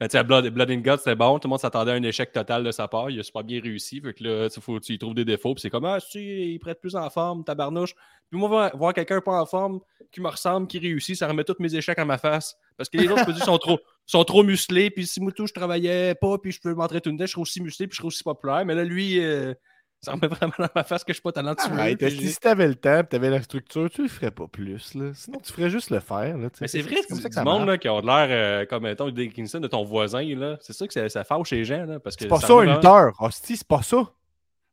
Ben, 0.00 0.22
Blood, 0.24 0.48
Blood 0.50 0.70
and 0.70 0.76
Guts, 0.80 0.98
c'était 0.98 1.14
bon. 1.14 1.38
Tout 1.38 1.46
le 1.48 1.50
monde 1.50 1.58
s'attendait 1.60 1.90
à 1.92 1.94
un 1.94 2.02
échec 2.02 2.32
total 2.32 2.64
de 2.64 2.70
sa 2.70 2.88
part. 2.88 3.10
Il 3.10 3.18
a 3.20 3.22
super 3.22 3.44
bien 3.44 3.60
réussi. 3.60 4.00
Fait 4.00 4.12
que 4.14 4.24
là, 4.24 4.48
faut 4.60 4.80
tu 4.80 4.92
y 4.94 4.98
trouves 4.98 5.14
des 5.14 5.24
défauts. 5.24 5.54
Puis 5.54 5.62
c'est 5.62 5.70
comme, 5.70 5.84
ah, 5.84 5.98
si 6.00 6.54
il 6.54 6.58
prête 6.58 6.80
plus 6.80 6.94
en 6.96 7.08
forme, 7.10 7.44
tabarnouche. 7.44 7.94
Puis 8.30 8.38
moi, 8.38 8.48
voir, 8.48 8.76
voir 8.76 8.94
quelqu'un 8.94 9.20
pas 9.20 9.40
en 9.40 9.46
forme, 9.46 9.80
qui 10.10 10.20
me 10.20 10.28
ressemble, 10.28 10.66
qui 10.68 10.78
réussit, 10.78 11.16
ça 11.16 11.28
remet 11.28 11.44
tous 11.44 11.56
mes 11.60 11.74
échecs 11.74 11.98
à 11.98 12.04
ma 12.04 12.18
face. 12.18 12.56
Parce 12.76 12.88
que 12.88 12.98
les 12.98 13.08
autres, 13.08 13.24
je 13.32 13.44
sont 13.44 13.58
trop, 13.58 13.78
sont 14.06 14.24
trop 14.24 14.42
musclés. 14.42 14.90
Puis 14.90 15.06
si 15.06 15.20
moi, 15.20 15.32
tout, 15.32 15.46
je 15.46 15.52
travaillais 15.52 16.14
pas, 16.14 16.38
puis 16.38 16.52
je 16.52 16.60
peux 16.60 16.74
m'entrer 16.74 17.00
tout 17.00 17.10
une 17.10 17.20
je 17.20 17.26
serais 17.26 17.42
aussi 17.42 17.60
musclé, 17.60 17.86
puis 17.86 17.94
je 17.94 17.98
serais 17.98 18.08
aussi 18.08 18.22
populaire. 18.24 18.64
Mais 18.66 18.74
là, 18.74 18.82
lui, 18.84 19.20
euh, 19.20 19.54
ça 20.00 20.12
remet 20.12 20.26
vraiment 20.26 20.52
dans 20.58 20.68
ma 20.74 20.84
face 20.84 21.02
que 21.04 21.12
je 21.12 21.14
suis 21.14 21.22
pas 21.22 21.32
talentueux. 21.32 21.72
Arrête, 21.72 21.98
puis 21.98 22.10
si 22.10 22.32
si 22.32 22.38
t'avais 22.40 22.66
le 22.68 22.74
temps, 22.74 23.02
tu 23.08 23.16
avais 23.16 23.30
la 23.30 23.40
structure, 23.42 23.88
tu 23.88 24.02
le 24.02 24.08
ferais 24.08 24.30
pas 24.30 24.46
plus. 24.48 24.94
Là. 24.94 25.12
Sinon, 25.14 25.38
tu 25.38 25.52
ferais 25.52 25.70
juste 25.70 25.90
le 25.90 26.00
faire. 26.00 26.36
Là, 26.36 26.50
tu. 26.50 26.58
Mais 26.60 26.68
c'est 26.68 26.82
vrai, 26.82 26.96
comme 27.08 27.16
c'est 27.16 27.22
ça 27.22 27.28
du 27.28 27.28
que 27.28 27.34
ça 27.36 27.44
monde 27.44 27.66
là, 27.66 27.78
qui 27.78 27.88
ont 27.88 28.00
de 28.00 28.06
l'air 28.06 28.26
euh, 28.30 28.66
comme 28.66 28.82
mettons, 28.82 29.08
Dave 29.10 29.28
Kingston 29.30 29.60
de 29.60 29.68
ton 29.68 29.84
voisin. 29.84 30.22
là. 30.36 30.56
C'est 30.60 30.72
ça 30.72 30.86
que 30.86 30.92
ça, 30.92 31.08
ça 31.08 31.24
fâche 31.24 31.50
les 31.52 31.64
gens. 31.64 31.84
Là, 31.86 32.00
parce 32.00 32.16
que 32.16 32.24
C'est 32.24 32.28
pas 32.28 32.40
ça, 32.40 32.48
remet 32.54 32.70
un 32.72 32.74
vraiment- 32.74 33.04
lutteur. 33.06 33.22
Hostie, 33.22 33.56
c'est 33.56 33.66
pas 33.68 33.82
ça. 33.82 34.12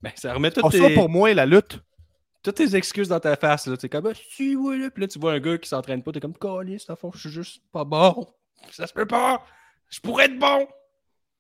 Ben, 0.02 0.12
ça 0.16 0.34
remet 0.34 0.50
C'est 0.50 0.56
toutes 0.62 0.64
pas 0.72 0.78
ça 0.78 0.88
tes, 0.88 0.96
pour 0.96 1.10
moi, 1.10 1.34
la 1.34 1.46
lutte. 1.46 1.80
Toutes 2.44 2.56
tes 2.56 2.76
excuses 2.76 3.08
dans 3.08 3.20
ta 3.20 3.36
face. 3.36 3.68
Là. 3.68 3.78
Tu 3.78 3.86
es 3.86 3.90
comme, 3.90 4.08
ah, 4.08 4.14
tu 4.36 4.56
vois, 4.56 4.78
là. 4.78 4.90
Puis 4.90 5.02
là, 5.02 5.08
tu 5.08 5.20
vois 5.20 5.34
un 5.34 5.40
gars 5.40 5.58
qui 5.58 5.70
s'entraîne 5.70 6.02
pas. 6.04 6.12
T'es 6.12 6.20
comme, 6.20 6.38
calice, 6.38 6.90
à 6.90 6.96
fond, 6.96 7.12
je 7.14 7.20
suis 7.20 7.30
juste 7.30 7.62
pas 7.72 7.84
bon. 7.84 8.28
Ça 8.72 8.88
se 8.88 8.94
peut 8.94 9.06
pas. 9.08 9.44
Je 9.90 10.00
pourrais 10.00 10.26
être 10.26 10.38
bon. 10.40 10.68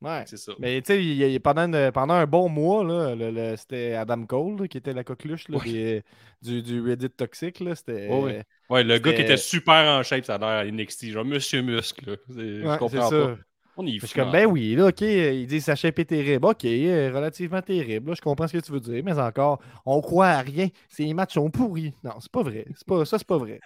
Ouais. 0.01 0.23
C'est 0.25 0.37
ça. 0.37 0.53
Mais 0.57 0.81
tu 0.81 0.93
sais, 1.31 1.39
pendant, 1.39 1.91
pendant 1.91 2.15
un 2.15 2.25
bon 2.25 2.49
mois, 2.49 2.83
là, 2.83 3.13
le- 3.13 3.29
le- 3.29 3.55
c'était 3.55 3.93
Adam 3.93 4.25
Cole 4.25 4.59
là, 4.61 4.67
qui 4.67 4.77
était 4.79 4.93
la 4.93 5.03
coqueluche 5.03 5.47
là, 5.47 5.59
Oui. 5.63 5.71
des- 5.73 6.03
du, 6.41 6.63
du 6.63 6.81
Reddit 6.81 7.11
toxique. 7.11 7.59
là, 7.59 7.75
C'était. 7.75 8.07
Ouais, 8.07 8.19
ouais. 8.23 8.43
Ouais, 8.69 8.83
le 8.83 8.97
gars 8.97 9.13
qui 9.13 9.21
était 9.21 9.37
super 9.37 9.75
en 9.99 10.01
shape, 10.01 10.25
ça 10.25 10.35
a 10.35 10.37
l'air 10.39 10.47
à 10.47 10.65
NXT. 10.65 11.11
Genre, 11.11 11.23
Monsieur 11.23 11.61
Muscle. 11.61 12.09
là. 12.09 12.15
C'est- 12.29 12.61
je 12.61 12.67
c'est 12.67 12.77
comprends 12.79 13.09
ça. 13.09 13.27
pas. 13.27 13.37
On 13.81 13.85
y 13.85 13.99
Je 13.99 14.05
suis 14.05 14.15
comme, 14.15 14.29
hein. 14.29 14.31
ben 14.31 14.45
oui, 14.45 14.75
là, 14.75 14.87
ok, 14.87 15.01
ils 15.01 15.47
disent 15.47 15.65
sa 15.65 15.75
shape 15.75 15.99
est 15.99 16.05
terrible. 16.05 16.45
Ok, 16.45 16.65
euh, 16.65 17.11
relativement 17.13 17.61
terrible. 17.61 18.09
là, 18.09 18.15
je 18.15 18.21
comprends 18.21 18.47
ce 18.47 18.53
que 18.57 18.63
tu 18.63 18.71
veux 18.71 18.79
dire, 18.79 19.03
mais 19.03 19.17
encore, 19.19 19.59
on 19.85 19.99
croit 20.01 20.27
à 20.27 20.41
rien. 20.41 20.67
Ces 20.89 21.11
matchs 21.13 21.33
sont 21.33 21.49
pourris. 21.49 21.93
Non, 22.03 22.13
c'est 22.19 22.31
pas 22.31 22.43
vrai. 22.43 22.65
C'est 22.75 22.87
pas, 22.87 23.05
ça, 23.05 23.17
c'est 23.17 23.27
pas 23.27 23.37
vrai. 23.37 23.59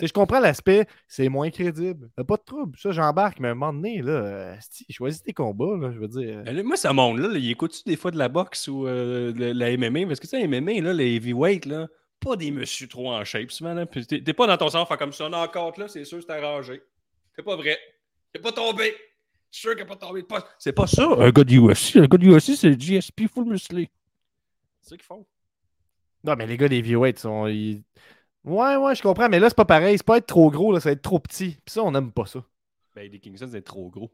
Je 0.00 0.12
comprends 0.12 0.38
l'aspect, 0.38 0.86
c'est 1.08 1.28
moins 1.28 1.50
crédible. 1.50 2.08
Pas 2.16 2.36
de 2.36 2.42
trouble. 2.44 2.78
Ça, 2.78 2.92
j'embarque, 2.92 3.40
mais 3.40 3.48
à 3.48 3.50
un 3.50 3.54
moment 3.54 3.72
donné, 3.72 4.00
là, 4.00 4.12
euh, 4.12 4.56
choisis 4.90 5.22
tes 5.22 5.32
combats, 5.32 5.76
là, 5.76 5.90
je 5.92 5.98
veux 5.98 6.06
dire. 6.06 6.42
Ben 6.44 6.54
là, 6.54 6.62
moi, 6.62 6.76
ça 6.76 6.92
monte, 6.92 7.18
là. 7.18 7.28
là, 7.28 7.38
Il 7.38 7.50
écoute-tu 7.50 7.82
des 7.84 7.96
fois 7.96 8.12
de 8.12 8.18
la 8.18 8.28
boxe 8.28 8.68
ou 8.68 8.86
euh, 8.86 9.32
de 9.32 9.46
la 9.46 9.76
MMA? 9.76 10.06
Parce 10.06 10.20
que, 10.20 10.26
tu 10.26 10.38
sais, 10.40 10.46
MMA, 10.46 10.80
là, 10.82 10.92
les 10.92 11.16
heavyweight, 11.16 11.66
là, 11.66 11.88
pas 12.20 12.36
des 12.36 12.52
messieurs 12.52 12.86
trop 12.86 13.10
en 13.10 13.24
shape, 13.24 13.50
souvent, 13.50 13.74
là. 13.74 13.86
T'es 13.86 14.22
t'es 14.22 14.32
pas 14.32 14.46
dans 14.46 14.56
ton 14.56 14.68
sens, 14.68 14.86
faire 14.86 14.98
comme 14.98 15.12
ça, 15.12 15.28
non, 15.28 15.38
encore, 15.38 15.72
là, 15.78 15.88
c'est 15.88 16.04
sûr, 16.04 16.22
c'est 16.22 16.32
arrangé. 16.32 16.80
C'est 17.34 17.42
pas 17.44 17.56
vrai. 17.56 17.76
T'es 18.32 18.40
pas 18.40 18.52
tombé. 18.52 18.94
Je 19.50 19.58
suis 19.58 19.62
sûr 19.68 19.70
qu'il 19.76 19.84
n'est 19.84 19.88
pas 19.88 19.96
tombé. 19.96 20.22
Pas- 20.22 20.46
C'est 20.58 20.72
pas 20.72 20.86
ça, 20.86 21.04
un 21.18 21.30
gars 21.30 21.44
de 21.44 21.54
UFC. 21.58 21.96
Un 21.96 22.06
gars 22.06 22.18
de 22.18 22.26
UFC, 22.28 22.54
c'est 22.56 22.68
le 22.70 22.76
GSP 22.78 23.26
full 23.32 23.46
musclé. 23.46 23.90
C'est 24.82 24.90
ça 24.90 24.96
qu'ils 24.96 25.04
font. 25.06 25.26
Non, 26.24 26.34
mais 26.36 26.46
les 26.46 26.56
gars 26.56 26.68
des 26.68 26.78
heavyweights 26.78 27.18
sont. 27.20 27.46
ils- 27.46 27.82
Ouais, 28.44 28.76
ouais, 28.76 28.94
je 28.94 29.02
comprends, 29.02 29.28
mais 29.28 29.38
là, 29.40 29.48
c'est 29.48 29.56
pas 29.56 29.64
pareil. 29.64 29.96
C'est 29.98 30.06
pas 30.06 30.18
être 30.18 30.26
trop 30.26 30.50
gros, 30.50 30.72
là, 30.72 30.80
ça 30.80 30.88
va 30.90 30.92
être 30.94 31.02
trop 31.02 31.18
petit. 31.18 31.58
Puis 31.64 31.72
ça, 31.74 31.82
on 31.82 31.94
aime 31.94 32.12
pas 32.12 32.26
ça. 32.26 32.44
Ben, 32.94 33.10
les 33.10 33.18
Kingston, 33.18 33.48
c'est 33.50 33.62
trop 33.62 33.88
gros. 33.90 34.10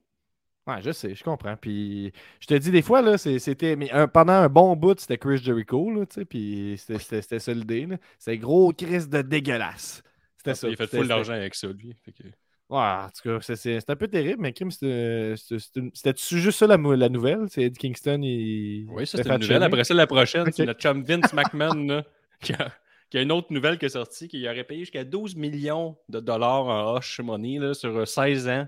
Ouais, 0.67 0.81
je 0.83 0.93
sais, 0.93 1.15
je 1.15 1.23
comprends. 1.23 1.57
Puis 1.57 2.11
je 2.41 2.47
te 2.47 2.55
dis, 2.55 2.71
des 2.71 2.81
fois, 2.83 3.03
là, 3.03 3.19
c'était. 3.19 3.77
mais 3.77 3.91
un- 3.93 4.09
pendant 4.09 4.33
un 4.33 4.49
bon 4.49 4.75
bout, 4.77 4.99
c'était 4.99 5.19
Chris 5.19 5.39
Jericho, 5.39 5.91
là, 5.91 6.07
tu 6.07 6.15
sais, 6.15 6.25
puis 6.25 6.75
c'était- 6.79 7.39
ça 7.39 7.53
l'idée, 7.53 7.87
là. 7.87 7.97
C'est 8.19 8.39
gros 8.39 8.73
Chris 8.73 9.07
de 9.09 9.21
dégueulasse. 9.23 10.03
C'était 10.39 10.55
ça. 10.55 10.69
Il 10.69 10.75
a 10.75 10.77
fait 10.77 10.87
full 10.87 11.09
d'argent 11.09 11.33
avec 11.35 11.55
ça, 11.55 11.69
lui. 11.69 11.95
Fait 12.03 12.13
que- 12.13 12.23
Ouais, 12.71 12.79
en 12.79 13.09
tout 13.11 13.39
cas, 13.41 13.55
c'est- 13.55 13.91
un 13.91 13.97
peu 13.97 14.09
terrible, 14.09 14.41
mais 14.41 14.53
Kim, 14.53 14.71
c'était 14.71 15.35
c'était- 15.37 15.59
c'était- 15.59 15.91
c'était 15.93 16.39
juste 16.41 16.59
ça 16.59 16.67
la, 16.67 16.77
la 16.79 17.09
nouvelle? 17.09 17.41
C'est 17.49 17.63
Eddie 17.63 17.79
Kingston, 17.79 18.21
il. 18.23 18.87
Oui, 18.91 19.07
ça, 19.07 19.19
fait 19.23 19.29
une 19.29 19.41
nouvelle. 19.41 19.63
Après 19.63 19.85
ça, 19.85 19.95
la 19.95 20.07
prochaine, 20.07 20.51
c'est 20.51 20.65
notre 20.65 20.81
chum 20.81 21.03
Vince 21.05 21.33
McMahon, 21.35 21.87
là, 21.87 22.05
qui, 22.41 22.53
a, 22.55 22.73
qui 23.11 23.19
a 23.19 23.23
une 23.23 23.33
autre 23.33 23.53
nouvelle 23.53 23.79
qui 23.79 23.85
est 23.85 23.91
sortie, 23.91 24.29
qui 24.29 24.49
aurait 24.49 24.65
payé 24.65 24.81
jusqu'à 24.81 25.05
12 25.05 25.37
millions 25.37 25.97
de 26.09 26.21
dollars 26.21 26.65
en 26.67 26.97
hush 26.99 27.21
money 27.21 27.59
là, 27.59 27.75
sur 27.75 27.95
euh, 27.97 28.07
16 28.07 28.49
ans 28.49 28.67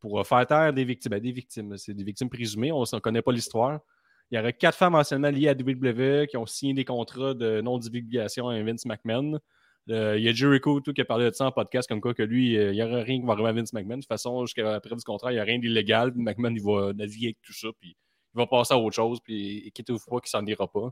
pour 0.00 0.18
euh, 0.20 0.24
faire 0.24 0.44
taire 0.46 0.72
des 0.72 0.84
victimes. 0.84 1.10
Ben, 1.10 1.20
des 1.20 1.32
victimes, 1.32 1.76
c'est 1.76 1.94
des 1.94 2.04
victimes 2.04 2.28
présumées, 2.28 2.72
on 2.72 2.82
ne 2.82 2.98
connaît 2.98 3.22
pas 3.22 3.32
l'histoire. 3.32 3.78
Il 4.30 4.36
y 4.36 4.40
aurait 4.40 4.52
quatre 4.52 4.76
femmes 4.76 4.94
anciennement 4.96 5.30
liées 5.30 5.48
à 5.48 5.54
WWE 5.54 6.26
qui 6.26 6.36
ont 6.36 6.44
signé 6.44 6.74
des 6.74 6.84
contrats 6.84 7.32
de 7.34 7.60
non-divulgation 7.62 8.48
à 8.48 8.60
Vince 8.62 8.84
McMahon. 8.84 9.38
Euh, 9.90 10.18
il 10.18 10.24
y 10.24 10.28
a 10.28 10.32
Jericho 10.32 10.80
tout, 10.80 10.92
qui 10.92 11.00
a 11.00 11.04
parlé 11.04 11.30
de 11.30 11.34
ça 11.34 11.46
en 11.46 11.52
podcast, 11.52 11.88
comme 11.88 12.00
quoi 12.00 12.12
que 12.12 12.22
lui, 12.22 12.56
euh, 12.58 12.72
il 12.72 12.74
n'y 12.74 12.82
aura 12.82 13.02
rien 13.02 13.20
qui 13.20 13.26
va 13.26 13.32
arriver 13.32 13.48
à 13.48 13.52
Vince 13.52 13.72
McMahon. 13.72 13.96
De 13.96 14.02
toute 14.02 14.08
façon, 14.08 14.44
jusqu'à 14.44 14.62
la 14.62 14.80
preuve 14.80 14.98
du 14.98 15.04
contrat, 15.04 15.32
il 15.32 15.36
n'y 15.36 15.40
a 15.40 15.44
rien 15.44 15.58
d'illégal. 15.58 16.12
McMahon, 16.14 16.54
il 16.54 16.62
va 16.62 16.92
naviguer 16.92 17.26
avec 17.28 17.38
tout 17.42 17.54
ça, 17.54 17.68
puis 17.80 17.96
il 18.34 18.38
va 18.38 18.46
passer 18.46 18.74
à 18.74 18.78
autre 18.78 18.94
chose, 18.94 19.18
puis 19.20 19.72
ou 19.88 19.98
pas 20.10 20.20
qu'il 20.20 20.28
s'en 20.28 20.44
ira 20.44 20.70
pas. 20.70 20.90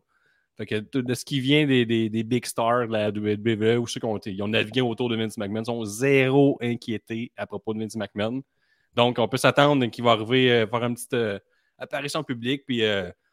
Fait 0.56 0.64
que 0.64 0.76
de 0.76 1.14
ce 1.14 1.24
qui 1.26 1.40
vient 1.40 1.66
des, 1.66 1.84
big 2.24 2.46
stars 2.46 2.88
de 2.88 2.92
la 2.92 3.10
WWE 3.10 3.78
ou 3.78 3.86
ceux 3.86 4.00
qui 4.00 4.06
ont, 4.06 4.16
ils 4.16 4.42
ont 4.42 4.48
navigué 4.48 4.80
autour 4.80 5.10
de 5.10 5.16
Vince 5.16 5.36
McMahon 5.36 5.64
sont 5.64 5.84
zéro 5.84 6.56
inquiétés 6.62 7.30
à 7.36 7.46
propos 7.46 7.74
de 7.74 7.80
Vince 7.80 7.96
McMahon. 7.96 8.42
Donc, 8.94 9.18
on 9.18 9.28
peut 9.28 9.36
s'attendre 9.36 9.84
qu'il 9.86 10.02
va 10.02 10.12
arriver 10.12 10.50
euh, 10.50 10.66
faire 10.66 10.82
une 10.82 10.94
petite 10.94 11.16
apparition 11.78 12.24
publique, 12.24 12.64
puis 12.64 12.80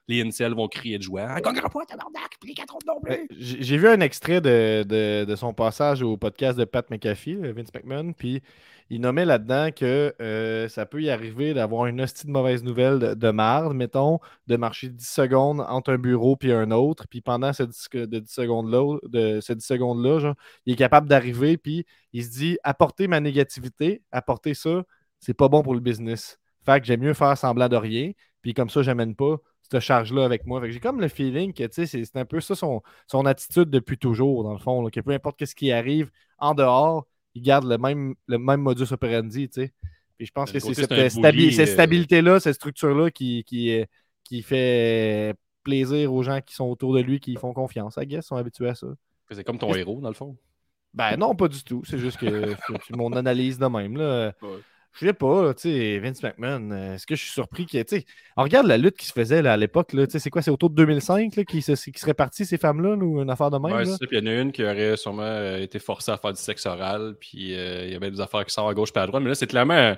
les 0.07 0.21
incels 0.23 0.53
vont 0.53 0.67
crier 0.67 0.97
de 0.97 1.03
joie. 1.03 1.39
Gagnera 1.39 1.69
pas, 1.69 1.85
tabarnak, 1.85 2.37
puis 2.39 2.49
les 2.49 2.55
quatre 2.55 2.75
autres 2.75 2.85
non 2.87 2.99
plus. 3.01 3.11
Ouais, 3.11 3.27
J'ai 3.37 3.77
vu 3.77 3.87
un 3.87 3.99
extrait 4.01 4.41
de, 4.41 4.83
de- 4.83 5.35
son 5.35 5.53
passage 5.53 6.01
au 6.03 6.17
podcast 6.17 6.57
de 6.57 6.65
Pat 6.65 6.89
McAfee, 6.89 7.35
là, 7.35 7.51
Vince 7.53 7.73
McMahon, 7.73 8.13
puis 8.13 8.41
il 8.89 8.99
nommait 9.01 9.25
là-dedans 9.25 9.69
que 9.71 10.13
euh, 10.21 10.67
ça 10.67 10.85
peut 10.85 11.01
y 11.01 11.09
arriver 11.09 11.53
d'avoir 11.53 11.85
une 11.87 12.01
hostie 12.01 12.27
de 12.27 12.31
mauvaise 12.31 12.63
nouvelle 12.63 12.99
de, 12.99 13.13
de 13.13 13.29
marde, 13.31 13.73
mettons, 13.73 14.19
de 14.47 14.55
marcher 14.57 14.89
10 14.89 15.07
secondes 15.09 15.61
entre 15.61 15.93
un 15.93 15.97
bureau 15.97 16.35
puis 16.35 16.51
un 16.51 16.69
autre, 16.71 17.07
puis 17.07 17.21
pendant 17.21 17.53
ces 17.53 17.65
10, 17.65 17.87
de 17.93 18.19
10 18.19 18.29
secondes-là, 18.31 18.97
de 19.07 19.39
ces 19.41 19.55
10 19.55 19.65
secondes-là, 19.65 20.33
il 20.65 20.73
est 20.73 20.77
capable 20.77 21.07
d'arriver, 21.07 21.57
puis 21.57 21.85
il 22.11 22.23
se 22.25 22.29
dit 22.29 22.57
apporter 22.63 23.07
ma 23.07 23.19
négativité, 23.21 24.03
apporter 24.11 24.53
ça, 24.53 24.83
c'est 25.19 25.33
pas 25.33 25.47
bon 25.47 25.63
pour 25.63 25.73
le 25.73 25.79
business. 25.79 26.37
Fait 26.65 26.79
que 26.79 26.85
j'aime 26.85 27.01
mieux 27.01 27.13
faire 27.13 27.37
semblant 27.37 27.69
de 27.69 27.77
rien, 27.77 28.11
puis 28.41 28.53
comme 28.53 28.69
ça, 28.69 28.81
j'amène 28.83 29.15
pas 29.15 29.37
cette 29.73 29.81
charge-là 29.81 30.25
avec 30.25 30.45
moi. 30.45 30.61
J'ai 30.69 30.79
comme 30.79 31.01
le 31.01 31.07
feeling 31.07 31.53
que 31.53 31.63
tu 31.63 31.85
sais, 31.85 32.05
c'est 32.05 32.15
un 32.17 32.25
peu 32.25 32.39
ça 32.41 32.55
son, 32.55 32.81
son 33.07 33.25
attitude 33.25 33.69
depuis 33.69 33.97
toujours, 33.97 34.43
dans 34.43 34.53
le 34.53 34.59
fond, 34.59 34.81
là, 34.83 34.89
que 34.89 34.99
peu 35.01 35.11
importe 35.11 35.43
ce 35.45 35.55
qui 35.55 35.71
arrive 35.71 36.09
en 36.37 36.53
dehors, 36.53 37.05
il 37.35 37.41
garde 37.41 37.65
le 37.65 37.77
même, 37.77 38.15
le 38.27 38.37
même 38.37 38.61
modus 38.61 38.91
operandi, 38.91 39.49
tu 39.49 39.61
sais. 39.61 39.73
Puis 40.17 40.27
je 40.27 40.31
pense 40.31 40.51
que 40.51 40.59
c'est 40.59 40.73
cette, 40.75 40.91
stabi- 41.09 41.51
cette 41.51 41.69
euh, 41.69 41.73
stabilité-là, 41.73 42.39
cette 42.39 42.55
structure-là 42.55 43.09
qui, 43.09 43.43
qui, 43.45 43.71
euh, 43.71 43.85
qui 44.23 44.41
fait 44.43 45.33
plaisir 45.63 46.13
aux 46.13 46.21
gens 46.23 46.39
qui 46.41 46.53
sont 46.53 46.65
autour 46.65 46.93
de 46.93 46.99
lui, 46.99 47.19
qui 47.19 47.35
font 47.35 47.53
confiance. 47.53 47.97
I 47.99 48.05
guess, 48.05 48.27
sont 48.27 48.35
habitués 48.35 48.69
à 48.69 48.75
ça. 48.75 48.87
C'est 49.31 49.43
comme 49.43 49.57
ton 49.57 49.73
héros, 49.73 49.99
dans 50.01 50.09
le 50.09 50.13
fond? 50.13 50.37
Ben 50.93 51.17
non, 51.17 51.35
pas 51.35 51.47
du 51.47 51.63
tout. 51.63 51.81
C'est 51.85 51.97
juste 51.97 52.17
que 52.19 52.53
mon 52.95 53.13
analyse 53.13 53.57
de 53.57 53.65
même. 53.65 53.97
Là. 53.97 54.33
Ouais. 54.41 54.59
Je 54.99 55.07
sais 55.07 55.13
pas, 55.13 55.53
tu 55.55 55.61
sais, 55.63 55.99
Vince 55.99 56.21
McMahon, 56.21 56.71
euh, 56.71 56.93
est-ce 56.95 57.07
que 57.07 57.15
je 57.15 57.23
suis 57.23 57.31
surpris 57.31 57.65
qu'il 57.65 57.83
tu 57.83 57.97
sais, 57.97 58.05
on 58.37 58.43
regarde 58.43 58.67
la 58.67 58.77
lutte 58.77 58.95
qui 58.95 59.07
se 59.07 59.11
faisait 59.11 59.41
là, 59.41 59.53
à 59.53 59.57
l'époque, 59.57 59.93
là, 59.93 60.05
tu 60.05 60.11
sais, 60.11 60.19
c'est 60.19 60.29
quoi, 60.29 60.41
c'est 60.43 60.51
autour 60.51 60.69
de 60.69 60.75
2005 60.75 61.35
là, 61.35 61.43
qui, 61.43 61.61
se, 61.61 61.73
qui 61.89 62.45
ces 62.45 62.57
femmes-là, 62.57 62.95
là, 62.95 63.03
ou 63.03 63.21
une 63.21 63.29
affaire 63.29 63.49
de 63.49 63.57
même? 63.57 63.75
Ouais, 63.75 63.85
là? 63.85 63.95
c'est 63.99 64.07
il 64.11 64.17
y 64.19 64.21
en 64.21 64.27
a 64.27 64.41
une 64.41 64.51
qui 64.51 64.63
aurait 64.63 64.95
sûrement 64.95 65.23
euh, 65.23 65.57
été 65.57 65.79
forcée 65.79 66.11
à 66.11 66.17
faire 66.17 66.33
du 66.33 66.39
sexe 66.39 66.65
oral, 66.67 67.15
puis 67.19 67.55
euh, 67.55 67.85
il 67.85 67.91
y 67.93 67.95
avait 67.95 68.11
des 68.11 68.21
affaires 68.21 68.45
qui 68.45 68.53
sortent 68.53 68.69
à 68.71 68.73
gauche 68.75 68.89
et 68.95 68.99
à 68.99 69.07
droite. 69.07 69.23
Mais 69.23 69.29
là, 69.29 69.35
c'est 69.35 69.47
clairement 69.47 69.95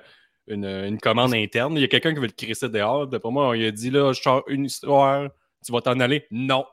une, 0.47 0.65
une 0.65 0.99
commande 0.99 1.34
interne. 1.34 1.73
Il 1.75 1.81
y 1.81 1.84
a 1.86 1.88
quelqu'un 1.88 2.13
qui 2.13 2.19
veut 2.19 2.27
le 2.27 2.31
crisser 2.31 2.69
dehors. 2.69 3.08
D'après 3.08 3.31
moi, 3.31 3.49
on 3.49 3.51
lui 3.53 3.65
a 3.65 3.71
dit 3.71 3.89
là, 3.89 4.13
je 4.13 4.21
sors 4.21 4.43
une 4.47 4.65
histoire, 4.65 5.29
tu 5.65 5.71
vas 5.71 5.81
t'en 5.81 5.99
aller. 5.99 6.25
Non. 6.31 6.65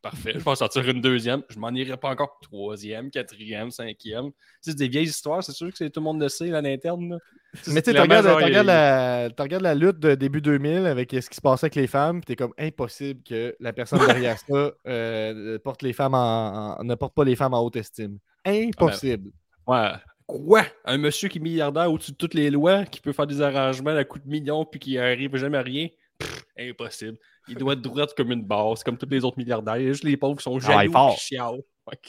Parfait. 0.00 0.32
Je 0.34 0.38
vais 0.38 0.50
en 0.50 0.54
sortir 0.54 0.88
une 0.88 1.00
deuxième. 1.00 1.42
Je 1.48 1.58
m'en 1.58 1.70
irai 1.70 1.96
pas 1.96 2.10
encore. 2.10 2.38
Troisième, 2.40 3.10
quatrième, 3.10 3.70
cinquième. 3.72 4.30
C'est 4.60 4.76
des 4.76 4.86
vieilles 4.88 5.08
histoires, 5.08 5.42
c'est 5.42 5.52
sûr 5.52 5.70
que 5.70 5.76
c'est- 5.76 5.90
tout 5.90 6.00
le 6.00 6.04
monde 6.04 6.20
le 6.22 6.28
sait 6.28 6.52
à 6.52 6.60
l'interne. 6.60 7.18
Mais 7.54 7.60
tu 7.62 7.70
sais, 7.70 7.82
tu 7.82 7.90
clairement, 7.92 8.18
regardes, 8.18 8.44
regardes 8.44 8.66
la, 8.66 9.28
regardes 9.38 9.62
la 9.62 9.74
lutte 9.74 9.98
de 9.98 10.14
début 10.14 10.42
2000 10.42 10.86
avec 10.86 11.10
ce 11.12 11.28
qui 11.30 11.36
se 11.36 11.40
passait 11.40 11.64
avec 11.64 11.76
les 11.76 11.86
femmes, 11.86 12.20
puis 12.20 12.26
t'es 12.26 12.36
comme 12.36 12.52
impossible 12.58 13.22
que 13.22 13.56
la 13.58 13.72
personne 13.72 13.98
derrière 14.06 14.38
ça 14.38 14.72
euh, 14.86 15.58
porte 15.60 15.82
les 15.82 15.92
femmes 15.94 16.14
en, 16.14 16.78
en- 16.78 16.84
ne 16.84 16.94
porte 16.94 17.14
pas 17.14 17.24
les 17.24 17.36
femmes 17.36 17.54
en 17.54 17.62
haute 17.64 17.76
estime. 17.76 18.18
Impossible. 18.44 19.30
Ouais. 19.66 19.92
Quoi? 20.26 20.64
Un 20.84 20.98
monsieur 20.98 21.30
qui 21.30 21.38
est 21.38 21.40
milliardaire 21.40 21.90
au-dessus 21.90 22.12
de 22.12 22.16
toutes 22.18 22.34
les 22.34 22.50
lois, 22.50 22.84
qui 22.84 23.00
peut 23.00 23.12
faire 23.12 23.26
des 23.26 23.40
arrangements 23.40 23.96
à 23.96 24.04
coups 24.04 24.24
de 24.26 24.30
millions, 24.30 24.66
puis 24.66 24.78
qui 24.78 24.98
arrive 24.98 25.34
jamais 25.36 25.56
à 25.56 25.62
rien? 25.62 25.88
Pff, 26.18 26.44
impossible. 26.58 27.16
Il 27.48 27.54
doit 27.56 27.72
être 27.72 27.80
droit 27.80 28.06
comme 28.14 28.30
une 28.32 28.44
base, 28.44 28.82
comme 28.84 28.98
tous 28.98 29.08
les 29.08 29.24
autres 29.24 29.38
milliardaires. 29.38 29.78
Il 29.78 29.84
y 29.84 29.88
a 29.88 29.92
juste 29.92 30.04
les 30.04 30.18
pauvres 30.18 30.36
qui 30.36 30.42
sont 30.42 30.58
Travaille 30.58 30.92
jaloux 30.92 31.14
qui 31.14 31.20
chialent. 31.20 31.62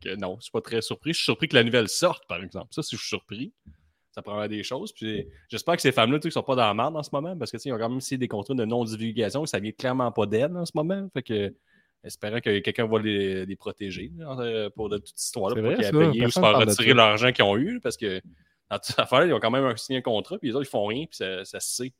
Que 0.00 0.16
non, 0.16 0.36
je 0.38 0.44
suis 0.44 0.50
pas 0.50 0.62
très 0.62 0.80
surpris. 0.80 1.10
Je 1.12 1.18
suis 1.18 1.24
surpris 1.24 1.48
que 1.48 1.54
la 1.54 1.64
nouvelle 1.64 1.88
sorte, 1.88 2.26
par 2.26 2.42
exemple. 2.42 2.68
Ça, 2.70 2.82
si 2.82 2.96
je 2.96 3.00
suis 3.00 3.08
surpris, 3.10 3.52
ça 4.12 4.22
prendrait 4.22 4.48
des 4.48 4.62
choses. 4.62 4.92
Puis 4.92 5.26
j'espère 5.48 5.76
que 5.76 5.82
ces 5.82 5.92
femmes-là, 5.92 6.18
tu 6.18 6.28
sais, 6.28 6.34
sont 6.34 6.42
pas 6.42 6.54
dans 6.54 6.66
la 6.66 6.74
merde 6.74 6.96
en 6.96 7.02
ce 7.02 7.10
moment, 7.12 7.36
parce 7.36 7.50
que 7.50 7.56
tu 7.56 7.62
sais, 7.62 7.68
ils 7.70 7.72
ont 7.72 7.78
quand 7.78 7.88
même 7.88 8.00
signé 8.00 8.18
des 8.18 8.28
contrats 8.28 8.54
de 8.54 8.64
non-divulgation, 8.64 9.44
ça 9.46 9.58
vient 9.58 9.72
clairement 9.72 10.12
pas 10.12 10.26
d'elles 10.26 10.56
en 10.56 10.64
ce 10.64 10.72
moment. 10.74 11.08
Fait 11.12 11.22
que 11.22 11.54
espérant 12.04 12.40
que 12.40 12.58
quelqu'un 12.58 12.86
va 12.86 12.98
les, 13.00 13.46
les 13.46 13.56
protéger 13.56 14.10
là, 14.16 14.36
euh, 14.40 14.70
pour 14.70 14.88
de 14.88 14.98
toute 14.98 15.08
cette 15.08 15.20
histoire-là, 15.20 15.62
pour 15.62 15.74
qu'ils 15.74 15.84
aient 15.84 15.90
payé 15.90 16.26
ou 16.26 16.30
se 16.30 16.40
faire 16.40 16.58
retirer 16.58 16.94
l'argent 16.94 17.32
qu'ils 17.32 17.44
ont 17.44 17.56
eu, 17.56 17.80
parce 17.80 17.96
que 17.96 18.20
En 18.72 18.78
toute 18.78 18.98
affaire, 18.98 19.26
ils 19.26 19.34
ont 19.34 19.40
quand 19.40 19.50
même 19.50 19.76
signé 19.76 19.98
un 19.98 20.02
contrat, 20.02 20.38
puis 20.38 20.48
les 20.48 20.54
autres, 20.54 20.66
ils 20.66 20.70
font 20.70 20.86
rien, 20.86 21.04
puis 21.04 21.16
ça, 21.16 21.44
ça 21.44 21.60
se 21.60 21.74
sait. 21.74 21.92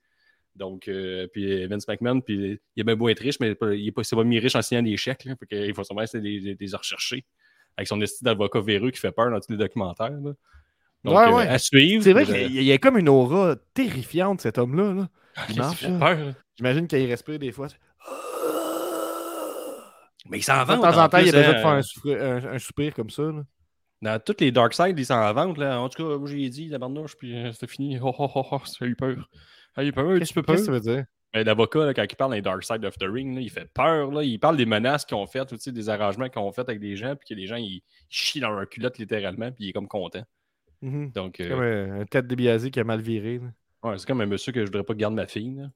Donc, 0.57 0.89
euh, 0.89 1.27
puis 1.29 1.67
Vince 1.67 1.87
McMahon, 1.87 2.21
puis 2.21 2.59
il 2.77 2.81
a 2.81 2.85
bien 2.85 2.97
beau 2.97 3.09
être 3.09 3.21
riche, 3.21 3.41
mais 3.41 3.49
il 3.49 3.85
n'est 3.85 3.93
pas, 3.93 4.03
pas 4.03 4.25
mis 4.25 4.39
riche 4.39 4.55
en 4.55 4.63
signant 4.63 4.83
des 4.83 4.97
chèques. 4.97 5.25
Là, 5.25 5.35
il 5.51 5.75
faut 5.75 5.85
sûrement 5.85 6.03
essayer 6.03 6.41
de 6.41 6.57
les, 6.59 6.75
rechercher. 6.75 7.25
Avec 7.77 7.89
son 7.89 8.01
esti 8.03 8.23
d'avocat 8.23 8.61
véreux 8.61 8.91
qui 8.91 9.01
fait 9.01 9.13
peur 9.13 9.31
dans 9.31 9.41
tous 9.41 9.51
les 9.51 9.57
documentaires. 9.57 10.11
là. 10.11 10.33
Donc, 11.05 11.15
Ouais, 11.17 11.47
euh, 11.47 11.51
à 11.55 11.59
suivre. 11.59 12.03
C'est 12.05 12.13
vrai 12.13 12.23
euh, 12.23 12.27
qu'il 12.27 12.37
y 12.55 12.59
a- 12.59 12.61
il 12.63 12.65
y 12.67 12.73
a 12.73 12.79
comme 12.79 12.97
une 12.99 13.09
aura 13.09 13.57
terrifiante, 13.75 14.41
cet 14.41 14.59
homme-là. 14.59 14.93
là. 14.95 15.09
Il 15.49 15.57
marche. 15.57 15.85
J'imagine 16.57 16.87
qu'il 16.87 17.07
respire 17.09 17.39
des 17.39 17.51
fois. 17.53 17.69
Mais 20.29 20.39
il 20.39 20.43
s'en 20.43 20.63
De 20.63 20.67
vante. 20.69 20.83
temps 20.83 21.03
en 21.03 21.09
temps, 21.09 21.19
il 21.19 21.29
a 21.29 21.33
besoin 21.33 21.43
de 21.53 21.57
hein. 21.57 21.61
faire 21.61 21.71
un, 21.71 21.83
souffrir- 21.83 22.23
un- 22.23 22.55
un 22.55 22.59
soupir 22.59 22.95
comme 22.95 23.11
ça. 23.11 23.23
là. 23.23 23.43
Dans 24.03 24.21
toutes 24.21 24.41
les 24.41 24.51
Dark 24.53 24.73
Side, 24.75 24.99
ils 24.99 25.07
s'en 25.07 25.33
vendent. 25.33 25.59
Là. 25.59 25.81
En 25.81 25.89
tout 25.89 26.03
cas, 26.03 26.17
moi, 26.19 26.29
j'ai 26.29 26.49
dit, 26.49 26.69
la 26.69 26.79
barnouche, 26.79 27.17
puis 27.17 27.37
euh, 27.37 27.53
c'était 27.53 27.67
fini. 27.67 27.99
Oh, 28.03 28.13
oh, 28.19 28.31
oh, 28.35 28.47
oh, 28.53 28.61
ça 28.65 28.85
a 28.85 28.89
eu 28.89 28.95
peur. 28.97 29.29
Ça 29.75 29.81
a 29.81 29.85
eu 29.85 29.93
peur, 29.93 30.09
un 30.11 30.19
petit 30.19 30.33
peu 30.35 30.43
peur. 30.43 30.57
Qu'est-ce 30.57 30.69
que 30.69 30.79
ça 30.79 30.91
veut 30.91 30.95
dire? 30.97 31.05
Mais 31.35 31.45
L'avocat, 31.45 31.95
quand 31.95 32.05
il 32.09 32.17
parle 32.17 32.35
les 32.35 32.43
Dark 32.43 32.63
Side 32.63 32.85
of 32.85 32.99
the 32.99 33.05
Ring, 33.09 33.35
là, 33.35 33.41
il 33.41 33.51
fait 33.51 33.69
peur. 33.73 34.11
Là. 34.11 34.23
Il 34.23 34.39
parle 34.39 34.57
des 34.57 34.67
menaces 34.67 35.05
qu'ils 35.05 35.17
ont 35.17 35.27
faites, 35.27 35.55
des 35.69 35.89
arrangements 35.89 36.29
qu'ils 36.29 36.43
ont 36.43 36.53
fait 36.53 36.63
avec 36.69 36.79
des 36.81 36.95
gens, 36.97 37.15
puis 37.17 37.29
que 37.35 37.41
les 37.41 37.47
gens, 37.47 37.57
ils, 37.57 37.77
ils 37.77 37.83
chient 38.09 38.41
dans 38.41 38.51
leur 38.51 38.69
culotte 38.69 38.99
littéralement, 38.99 39.51
puis 39.51 39.65
il 39.65 39.69
est 39.71 39.73
comme 39.73 39.89
content. 39.89 40.23
Mhm. 40.83 41.13
Donc, 41.13 41.41
euh, 41.41 41.49
Comme 41.49 41.61
un, 41.61 42.01
un 42.01 42.05
tête 42.05 42.27
débiasé 42.27 42.71
qui 42.71 42.81
a 42.81 42.85
mal 42.85 43.01
viré. 43.01 43.41
ouais, 43.85 43.99
c'est 43.99 44.07
comme 44.07 44.21
un 44.21 44.27
monsieur 44.27 44.53
que 44.53 44.61
je 44.61 44.67
voudrais 44.67 44.83
pas 44.85 44.95
garder 44.95 45.17
ma 45.17 45.27
fille. 45.27 45.55
là, 45.57 45.71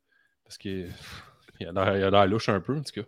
parce 0.45 0.59
que 0.59 0.85
pff, 0.87 1.23
il 1.61 1.67
a 1.69 2.11
l'air 2.11 2.27
louche 2.27 2.49
un 2.49 2.61
peu, 2.61 2.77
en 2.77 2.83
tout 2.83 3.01
cas. 3.01 3.07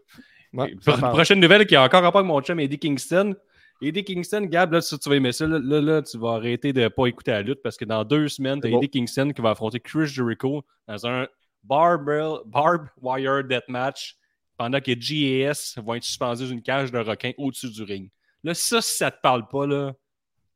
Ouais, 0.55 0.71
Et 0.73 0.77
ça 0.81 0.93
pro- 0.93 1.01
parle. 1.01 1.13
prochaine 1.15 1.41
nouvelle 1.41 1.67
qui 1.67 1.77
a 1.77 1.83
encore 1.83 2.03
rapport 2.03 2.21
avec 2.21 2.29
mon 2.29 2.41
chum 2.41 2.59
Eddie 2.61 2.79
Kingston. 2.79 3.35
Eddie 3.83 4.03
Kingston, 4.03 4.47
Gab, 4.47 4.73
là, 4.73 4.81
si 4.81 4.99
tu 4.99 5.09
vas 5.09 5.17
aimer 5.17 5.31
ça, 5.33 5.47
là, 5.47 5.59
là, 5.63 5.81
là, 5.81 6.03
tu 6.03 6.19
vas 6.19 6.31
arrêter 6.35 6.73
de 6.73 6.89
pas 6.89 7.07
écouter 7.07 7.31
la 7.33 7.43
lutte 7.43 7.63
parce 7.63 7.77
que 7.77 7.85
dans 7.85 8.03
deux 8.05 8.27
semaines, 8.29 8.61
tu 8.61 8.67
as 8.67 8.71
bon. 8.71 8.79
Eddie 8.79 8.89
Kingston 8.91 9.31
qui 9.33 9.43
va 9.43 9.51
affronter 9.51 9.79
Chris 9.79 10.07
Jericho 10.07 10.65
dans 10.89 11.07
un 11.07 11.29
barbell, 11.63 12.39
barb 12.47 12.87
wire 13.01 13.45
deathmatch 13.45 14.17
pendant 14.57 14.81
que 14.81 14.93
GAS 14.93 15.75
vont 15.85 15.95
être 15.95 16.03
suspendus 16.03 16.47
d'une 16.47 16.63
cage 16.63 16.91
de 16.91 16.99
requin 16.99 17.33
au-dessus 17.39 17.71
du 17.71 17.83
ring. 17.83 18.11
Là, 18.43 18.55
ça, 18.55 18.81
si 18.81 18.97
ça 18.97 19.11
te 19.11 19.21
parle 19.21 19.47
pas, 19.49 19.67
là, 19.67 19.93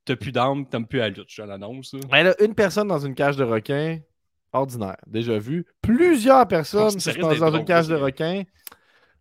t'as 0.05 0.17
plus 0.17 0.33
d'âme, 0.33 0.67
t'aimes 0.69 0.87
plus 0.87 0.99
la 0.99 1.09
lutte, 1.09 1.29
je 1.29 1.43
l'annonce. 1.43 1.95
Ben 2.11 2.23
là, 2.25 2.35
une 2.45 2.55
personne 2.55 2.89
dans 2.89 2.99
une 2.99 3.15
cage 3.15 3.37
de 3.37 3.45
requin, 3.45 3.99
ordinaire. 4.53 4.97
Déjà 5.07 5.39
vu. 5.39 5.67
Plusieurs 5.81 6.47
personnes 6.49 6.91
Oh, 7.23 7.37
dans 7.39 7.55
une 7.57 7.65
cage 7.65 7.89
de 7.89 7.95
requin. 7.97 8.43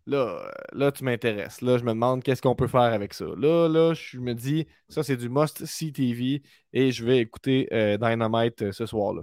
Là, 0.06 0.16
euh, 0.18 0.50
là, 0.72 0.90
tu 0.90 1.04
m'intéresses. 1.04 1.60
Là, 1.60 1.78
je 1.78 1.84
me 1.84 1.90
demande 1.90 2.24
qu'est-ce 2.24 2.42
qu'on 2.42 2.56
peut 2.56 2.66
faire 2.66 2.80
avec 2.80 3.14
ça. 3.14 3.24
Là, 3.36 3.68
là, 3.68 3.94
je 3.94 4.18
me 4.18 4.34
dis, 4.34 4.66
ça, 4.88 5.04
c'est 5.04 5.16
du 5.16 5.28
must-see 5.28 5.92
TV 5.92 6.42
et 6.72 6.90
je 6.90 7.04
vais 7.04 7.18
écouter 7.18 7.68
euh, 7.72 7.96
Dynamite 7.98 8.62
euh, 8.62 8.72
ce 8.72 8.84
soir-là. 8.84 9.22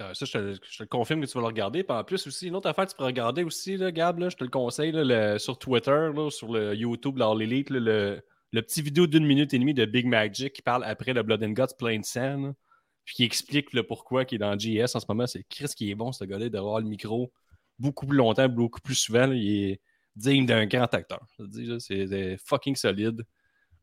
Euh, 0.00 0.14
Ça, 0.14 0.24
je 0.24 0.32
te, 0.32 0.52
je 0.70 0.78
te 0.78 0.82
le 0.84 0.88
confirme 0.88 1.20
que 1.20 1.26
tu 1.26 1.34
vas 1.34 1.42
le 1.42 1.48
regarder. 1.48 1.84
Puis 1.84 1.94
en 1.94 2.02
plus, 2.02 2.26
aussi, 2.26 2.48
une 2.48 2.56
autre 2.56 2.70
affaire 2.70 2.86
que 2.86 2.92
tu 2.92 2.96
peux 2.96 3.04
regarder 3.04 3.44
aussi, 3.44 3.76
là, 3.76 3.92
Gab, 3.92 4.18
là, 4.18 4.30
je 4.30 4.36
te 4.36 4.44
le 4.44 4.48
conseille, 4.48 4.92
là, 4.92 5.04
le- 5.04 5.38
sur 5.38 5.58
Twitter, 5.58 6.08
sur 6.30 6.50
le 6.50 6.74
YouTube, 6.74 7.18
dans 7.18 7.34
l'Elite, 7.34 7.68
là, 7.68 7.78
le, 7.80 8.22
le 8.52 8.62
petit 8.62 8.82
vidéo 8.82 9.06
d'une 9.06 9.24
minute 9.24 9.54
et 9.54 9.58
demie 9.58 9.74
de 9.74 9.84
Big 9.84 10.06
Magic 10.06 10.52
qui 10.52 10.62
parle 10.62 10.84
après 10.84 11.12
le 11.12 11.22
Blood 11.22 11.42
and 11.44 11.50
Guts 11.50 11.74
plein 11.78 11.98
de 11.98 12.04
là, 12.46 12.52
puis 13.04 13.14
qui 13.14 13.24
explique 13.24 13.72
le 13.72 13.82
pourquoi 13.84 14.24
qui 14.24 14.34
est 14.36 14.38
dans 14.38 14.56
GS 14.56 14.94
en 14.96 15.00
ce 15.00 15.06
moment. 15.08 15.26
C'est 15.26 15.44
Chris 15.48 15.68
qui 15.76 15.90
est 15.90 15.94
bon, 15.94 16.12
ce 16.12 16.24
gars-là, 16.24 16.48
d'avoir 16.48 16.80
le 16.80 16.86
micro 16.86 17.32
beaucoup 17.78 18.06
plus 18.06 18.16
longtemps, 18.16 18.48
beaucoup 18.48 18.80
plus 18.80 18.94
souvent. 18.94 19.26
là. 19.26 19.34
il 19.34 19.70
est 19.72 19.80
digne 20.16 20.44
d'un 20.46 20.66
grand 20.66 20.92
acteur. 20.92 21.20
C'est 21.78 22.36
fucking 22.44 22.74
solide. 22.76 23.22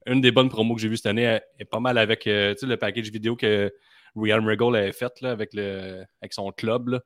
Une 0.05 0.21
des 0.21 0.31
bonnes 0.31 0.49
promos 0.49 0.75
que 0.75 0.81
j'ai 0.81 0.87
vues 0.89 0.97
cette 0.97 1.07
année 1.07 1.23
est, 1.23 1.41
est 1.59 1.65
pas 1.65 1.79
mal 1.79 1.97
avec 1.97 2.27
euh, 2.27 2.53
le 2.61 2.77
package 2.77 3.09
vidéo 3.11 3.35
que 3.35 3.73
Real 4.15 4.45
Regal 4.47 4.75
avait 4.75 4.91
fait 4.93 5.19
là, 5.21 5.31
avec, 5.31 5.53
le, 5.53 6.03
avec 6.21 6.33
son 6.33 6.51
club. 6.51 6.89
là. 6.89 7.01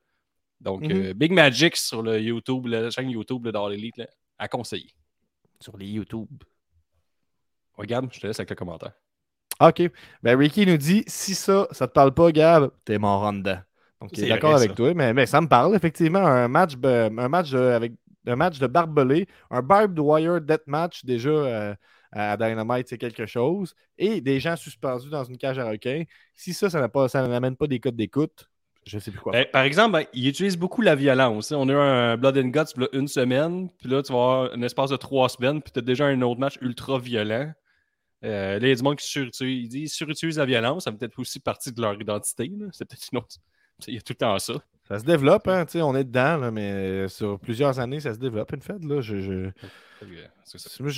Donc, 0.59 0.81
Mhm. 0.83 0.91
euh, 0.91 1.13
Big 1.13 1.31
Magic 1.31 1.75
sur 1.75 2.03
le 2.03 2.19
YouTube, 2.19 2.67
la 2.67 2.89
chaîne 2.91 3.09
YouTube 3.09 3.45
l'Elite, 3.69 3.97
là, 3.97 4.07
à 4.37 4.47
conseiller. 4.47 4.91
Sur 5.59 5.77
les 5.77 5.87
YouTube. 5.87 6.27
Regarde, 7.81 8.07
je 8.11 8.19
te 8.19 8.27
laisse 8.27 8.39
avec 8.39 8.49
le 8.51 8.55
commentaire. 8.55 8.91
OK. 9.59 9.81
Ben, 10.23 10.37
Ricky 10.37 10.65
nous 10.65 10.77
dit 10.77 11.03
si 11.07 11.35
ça, 11.35 11.67
ça 11.71 11.87
te 11.87 11.93
parle 11.93 12.13
pas, 12.13 12.31
Gab, 12.31 12.71
t'es 12.85 12.97
mort 12.97 13.23
en 13.23 13.33
dedans. 13.33 13.59
Donc, 13.99 14.09
il 14.17 14.23
est 14.23 14.29
d'accord 14.29 14.55
avec 14.55 14.69
ça. 14.71 14.75
toi, 14.75 14.93
mais, 14.95 15.13
mais 15.13 15.25
ça 15.27 15.39
me 15.41 15.47
parle, 15.47 15.75
effectivement. 15.75 16.25
Un 16.25 16.47
match, 16.47 16.73
un 16.83 17.27
match, 17.27 17.53
euh, 17.53 17.75
avec, 17.75 17.93
un 18.25 18.35
match 18.35 18.57
de 18.59 18.65
barbelé, 18.67 19.27
un 19.51 19.61
barbed 19.61 19.99
wire 19.99 20.41
death 20.41 20.63
match 20.65 21.05
déjà 21.05 21.29
euh, 21.29 21.75
à 22.11 22.35
Dynamite, 22.37 22.87
c'est 22.87 22.97
quelque 22.97 23.25
chose. 23.27 23.75
Et 23.99 24.19
des 24.21 24.39
gens 24.39 24.55
suspendus 24.55 25.09
dans 25.09 25.23
une 25.23 25.37
cage 25.37 25.59
à 25.59 25.69
requins. 25.69 26.03
Si 26.33 26.53
ça, 26.53 26.69
ça 26.69 26.79
n'a 26.79 26.89
pas- 26.89 27.07
n'amène 27.13 27.55
pas 27.55 27.67
des 27.67 27.79
codes 27.79 27.95
d'écoute, 27.95 28.49
je 28.87 28.97
sais 28.97 29.11
plus 29.11 29.19
quoi. 29.19 29.33
Ben, 29.33 29.45
par 29.53 29.61
exemple, 29.61 29.91
ben, 29.93 30.05
il 30.13 30.27
utilise 30.27 30.57
beaucoup 30.57 30.81
la 30.81 30.95
violence. 30.95 31.51
hein. 31.51 31.57
On 31.59 31.69
a 31.69 31.71
eu 31.73 31.75
un 31.75 32.17
Blood 32.17 32.37
and 32.39 32.47
Guts 32.47 32.87
une 32.93 33.07
semaine, 33.07 33.69
puis 33.79 33.87
là, 33.89 34.01
tu 34.01 34.11
vas 34.11 34.17
avoir 34.19 34.51
un 34.53 34.61
espace 34.63 34.89
de 34.89 34.95
trois 34.97 35.29
semaines, 35.29 35.61
puis 35.61 35.71
tu 35.71 35.77
as 35.77 35.83
déjà 35.83 36.05
un 36.07 36.19
autre 36.23 36.39
match 36.39 36.57
ultra 36.61 36.97
violent. 36.97 37.51
Euh, 38.23 38.59
là, 38.59 38.67
il 38.67 38.69
y 38.69 38.71
a 38.71 38.75
du 38.75 38.83
monde 38.83 38.97
qui 38.97 39.07
surutilise, 39.07 39.63
ils 39.63 39.67
disent 39.67 39.93
surutilise 39.93 40.37
la 40.37 40.45
violence, 40.45 40.83
ça 40.83 40.91
fait 40.91 40.97
peut-être 40.97 41.19
aussi 41.19 41.39
partie 41.39 41.71
de 41.71 41.81
leur 41.81 41.99
identité. 41.99 42.51
C'est 42.71 42.85
peut-être 42.85 43.07
une 43.11 43.19
autre. 43.19 43.35
Il 43.87 43.95
y 43.95 43.97
a 43.97 44.01
tout 44.01 44.13
le 44.13 44.17
temps 44.17 44.37
ça. 44.37 44.53
Ça 44.87 44.99
se 44.99 45.05
développe, 45.05 45.47
hein, 45.47 45.65
tu 45.65 45.73
sais, 45.73 45.81
on 45.81 45.95
est 45.95 46.03
dedans, 46.03 46.37
là, 46.37 46.51
mais 46.51 46.71
euh, 46.71 47.07
sur 47.07 47.39
plusieurs 47.39 47.79
années, 47.79 48.01
ça 48.01 48.13
se 48.13 48.19
développe, 48.19 48.51
une 48.51 48.61
fête. 48.61 48.83
Là, 48.83 48.99
je, 48.99 49.49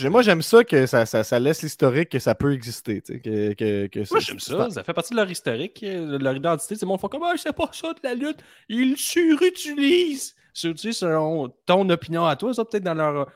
Moi, 0.09 0.21
j'aime 0.23 0.41
ça 0.41 0.63
que 0.63 0.87
ça, 0.87 1.05
ça, 1.05 1.23
ça 1.23 1.39
laisse 1.39 1.61
l'historique 1.61 2.09
que 2.09 2.17
ça 2.17 2.33
peut 2.33 2.53
exister. 2.53 3.01
Que, 3.01 3.53
que, 3.53 3.87
que 3.87 3.99
Moi, 4.09 4.19
j'aime 4.19 4.39
ça. 4.39 4.69
Ça 4.71 4.83
fait 4.83 4.93
partie 4.93 5.11
de 5.11 5.17
leur 5.17 5.29
historique, 5.29 5.83
euh, 5.83 6.17
de 6.17 6.23
leur 6.23 6.35
identité. 6.35 6.75
C'est 6.75 6.87
mon 6.87 6.97
font 6.97 7.07
comme, 7.07 7.23
ah, 7.23 7.33
c'est 7.37 7.53
pas 7.53 7.69
ça 7.71 7.93
de 7.93 7.99
la 8.03 8.15
lutte. 8.15 8.39
Ils 8.67 8.97
surutilisent. 8.97 10.35
Surutilisent 10.53 10.97
selon 10.97 11.49
ton 11.65 11.87
opinion 11.89 12.25
à 12.25 12.35
toi. 12.35 12.53
Ça, 12.53 12.65
peut-être 12.65 12.83
dans 12.83 12.95
leur, 12.95 13.31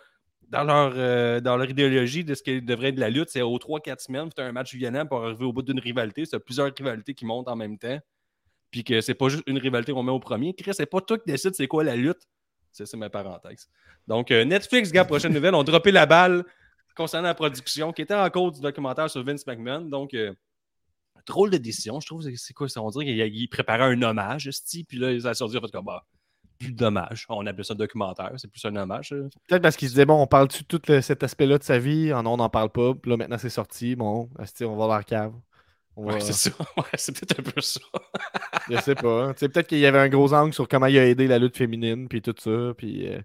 dans, 0.49 0.63
leur, 0.63 0.93
euh, 0.95 1.39
dans 1.39 1.57
leur 1.57 1.69
idéologie 1.69 2.23
de 2.23 2.33
ce 2.33 2.43
qui 2.43 2.61
devrait 2.61 2.89
être 2.89 2.95
de 2.95 3.01
la 3.01 3.09
lutte, 3.09 3.29
c'est 3.29 3.41
aux 3.41 3.57
3-4 3.57 3.99
semaines, 3.99 4.29
tu 4.35 4.41
un 4.41 4.51
match 4.51 4.73
violent 4.73 5.05
pour 5.05 5.23
arriver 5.23 5.45
au 5.45 5.53
bout 5.53 5.61
d'une 5.61 5.79
rivalité. 5.79 6.25
C'est 6.25 6.39
plusieurs 6.39 6.71
rivalités 6.75 7.13
qui 7.13 7.25
montent 7.25 7.47
en 7.47 7.55
même 7.55 7.77
temps. 7.77 7.99
Puis 8.71 8.83
que 8.83 9.01
c'est 9.01 9.13
pas 9.13 9.29
juste 9.29 9.43
une 9.47 9.57
rivalité 9.57 9.93
qu'on 9.93 10.03
met 10.03 10.11
au 10.11 10.19
premier. 10.19 10.53
Chris, 10.53 10.73
c'est 10.73 10.85
pas 10.85 11.01
toi 11.01 11.17
qui 11.17 11.25
décide 11.25 11.55
c'est 11.55 11.67
quoi 11.67 11.83
la 11.83 11.95
lutte. 11.95 12.27
C'est 12.71 12.93
ma 12.95 13.09
parenthèse. 13.09 13.69
Donc, 14.07 14.29
euh, 14.29 14.45
Netflix, 14.45 14.91
gars, 14.91 15.05
prochaine 15.05 15.33
nouvelle, 15.33 15.55
ont 15.55 15.63
droppé 15.63 15.91
la 15.91 16.05
balle 16.05 16.45
concernant 16.95 17.27
la 17.27 17.33
production 17.33 17.91
qui 17.91 18.01
était 18.01 18.13
en 18.13 18.29
cause 18.29 18.53
du 18.53 18.61
documentaire 18.61 19.09
sur 19.09 19.23
Vince 19.23 19.47
McMahon. 19.47 19.81
Donc, 19.81 20.13
euh, 20.13 20.33
drôle 21.25 21.49
de 21.49 21.57
décision. 21.57 21.99
Je 21.99 22.07
trouve 22.07 22.23
c'est 22.35 22.53
quoi 22.53 22.69
ça? 22.69 22.81
On 22.81 22.89
dirait 22.89 23.05
qu'il 23.05 23.17
il 23.17 23.47
préparait 23.47 23.83
un 23.83 24.01
hommage, 24.01 24.47
esti, 24.47 24.83
puis 24.83 24.97
là, 24.97 25.19
ça 25.19 25.29
a 25.29 25.33
sorti 25.33 25.57
en 25.57 25.61
fait 25.61 25.71
comme 25.71 25.89
plus 26.57 26.71
d'hommage. 26.73 27.25
On 27.29 27.45
appelle 27.45 27.65
ça 27.65 27.73
un 27.73 27.77
documentaire, 27.77 28.31
c'est 28.37 28.49
plus 28.51 28.63
un 28.65 28.75
hommage. 28.75 29.09
Peut-être 29.47 29.61
parce 29.61 29.75
qu'il 29.77 29.87
se 29.87 29.93
disait, 29.93 30.05
bon, 30.05 30.21
on 30.21 30.27
parle-tu 30.27 30.63
de 30.63 30.67
tout 30.67 30.81
le- 30.87 31.01
cet 31.01 31.23
aspect-là 31.23 31.57
de 31.57 31.63
sa 31.63 31.79
vie? 31.79 32.11
Ah 32.13 32.21
non, 32.21 32.33
on 32.33 32.37
n'en 32.37 32.49
parle 32.49 32.69
pas. 32.71 32.93
Puis 32.93 33.11
là, 33.11 33.17
maintenant, 33.17 33.37
c'est 33.37 33.49
sorti. 33.49 33.95
Bon, 33.95 34.29
on 34.37 34.75
va 34.75 34.87
dans 34.87 34.95
la 34.97 35.03
cave. 35.03 35.31
Va- 35.95 36.13
Ouais, 36.13 36.19
c'est 36.19 36.33
ça. 36.33 36.51
Ouais, 36.77 36.83
c'est 36.95 37.11
peut-être 37.19 37.39
un 37.39 37.43
peu 37.51 37.61
ça. 37.61 37.79
je 38.69 38.77
sais 38.81 38.95
pas. 38.95 39.25
hein. 39.29 39.33
Sais, 39.35 39.49
Peut-être 39.49 39.67
qu'il 39.67 39.79
y 39.79 39.85
avait 39.85 39.97
un 39.99 40.09
gros 40.09 40.31
angle 40.33 40.53
sur 40.53 40.67
comment 40.67 40.85
il 40.87 40.97
a 40.99 41.05
aidé 41.07 41.27
la 41.27 41.39
lutte 41.39 41.57
féminine, 41.57 42.07
puis 42.07 42.21
tout 42.21 42.35
ça. 42.37 42.73
Puis, 42.77 43.07
euh, 43.07 43.19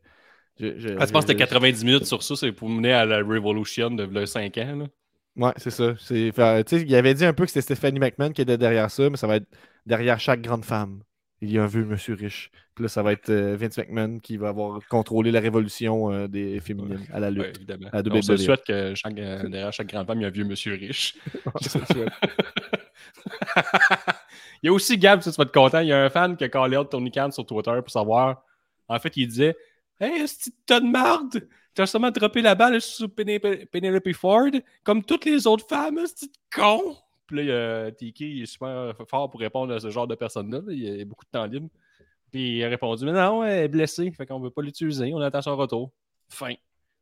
je, 0.59 0.79
je- 0.79 0.97
Ah, 0.99 1.07
tu 1.07 1.13
penses 1.13 1.25
que 1.27 1.33
je- 1.33 1.39
c'était 1.39 1.45
90 1.45 1.85
minutes 1.85 2.07
sur 2.07 2.23
ça, 2.23 2.37
c'est 2.37 2.53
pour 2.53 2.69
mener 2.69 2.93
à 2.93 3.05
la 3.05 3.19
Revolution 3.19 3.91
de 3.91 4.25
5 4.27 4.57
ans. 4.59 4.77
Là? 4.77 4.87
Ouais, 5.37 5.53
c'est 5.57 5.71
ça. 5.71 5.95
Fait, 5.97 6.73
il 6.73 6.95
avait 6.95 7.15
dit 7.15 7.25
un 7.25 7.33
peu 7.33 7.45
que 7.45 7.51
c'était 7.51 7.63
Stephanie 7.63 7.99
McMahon 7.99 8.33
qui 8.33 8.43
était 8.43 8.59
derrière 8.59 8.91
ça, 8.91 9.09
mais 9.11 9.17
ça 9.17 9.27
va 9.27 9.37
être 9.37 9.49
derrière 9.87 10.21
chaque 10.21 10.43
grande 10.43 10.65
femme. 10.65 11.03
Il 11.41 11.51
y 11.51 11.59
a 11.59 11.65
un 11.65 11.67
vieux 11.67 11.85
monsieur 11.85 12.15
riche. 12.15 12.51
Puis 12.75 12.85
là, 12.85 12.89
ça 12.89 13.03
va 13.03 13.13
être 13.13 13.29
euh, 13.29 13.55
Vince 13.55 13.77
McMahon 13.77 14.19
qui 14.19 14.39
va 14.39 14.49
avoir 14.49 14.81
contrôlé 14.89 15.31
la 15.31 15.41
révolution 15.41 16.11
euh, 16.11 16.27
des 16.27 16.59
féminines 16.61 17.05
à 17.13 17.21
la 17.21 17.29
Ouais, 17.29 17.35
lutte. 17.49 17.57
évidemment. 17.59 17.89
À 17.93 18.01
On 18.11 18.23
se 18.23 18.37
souhaite 18.39 18.65
que 18.65 18.95
chaque, 18.95 19.19
euh, 19.19 19.43
derrière 19.49 19.73
chaque 19.73 19.89
grande 19.89 20.07
femme, 20.07 20.19
il 20.21 20.23
y 20.23 20.25
a 20.25 20.29
un 20.29 20.31
vieux 20.31 20.45
monsieur 20.45 20.75
riche. 20.75 21.15
Il 24.63 24.67
y 24.67 24.69
a 24.69 24.73
aussi 24.73 24.97
Gab, 24.97 25.21
tu 25.21 25.31
vas 25.31 25.43
être 25.43 25.53
content. 25.53 25.81
Il 25.81 25.89
y 25.89 25.93
a 25.93 26.05
un 26.05 26.09
fan 26.11 26.37
qui 26.37 26.45
a 26.45 26.49
callé 26.49 26.77
out 26.77 26.89
Tony 26.91 27.11
Khan 27.11 27.31
sur 27.31 27.45
Twitter 27.45 27.73
pour 27.81 27.91
savoir. 27.91 28.43
En 28.89 28.99
fait, 28.99 29.17
il 29.17 29.27
disait 29.27 29.57
Hey, 30.01 30.23
est-ce 30.23 30.51
que 30.51 30.55
t'as 30.67 30.81
de 30.81 30.87
marde 30.87 31.49
T'as 31.75 31.87
seulement 31.87 32.11
droppé 32.11 32.43
la 32.43 32.55
balle 32.55 32.81
sur 32.81 33.09
Penelope 33.11 34.13
Ford, 34.13 34.51
comme 34.85 35.03
toutes 35.05 35.25
les 35.25 35.47
autres 35.47 35.67
femmes, 35.67 35.99
est-ce 35.99 36.27
que 36.27 36.31
con 36.55 36.97
Puis 37.27 37.37
là, 37.39 37.43
il 37.43 37.49
y 37.49 37.53
a 37.53 37.91
Tiki, 37.93 38.37
il 38.37 38.43
est 38.43 38.47
super 38.47 38.93
fort 39.09 39.31
pour 39.31 39.41
répondre 39.41 39.73
à 39.73 39.81
ce 39.81 39.89
genre 39.91 40.07
de 40.07 40.15
personnes-là. 40.15 40.59
là. 40.59 40.73
Il 40.73 40.99
y 40.99 41.01
a 41.01 41.05
beaucoup 41.07 41.25
de 41.25 41.31
temps 41.31 41.47
libre. 41.47 41.69
Puis 42.33 42.57
il 42.59 42.65
a 42.65 42.69
répondu 42.69 43.05
Mais 43.05 43.13
non, 43.13 43.45
elle 43.45 43.65
est 43.65 43.69
blessée, 43.69 44.11
fait 44.11 44.27
qu'on 44.27 44.41
veut 44.41 44.51
pas 44.51 44.63
l'utiliser, 44.63 45.13
on 45.15 45.21
attend 45.21 45.43
son 45.43 45.57
retour. 45.57 45.93
Fin. 46.31 46.55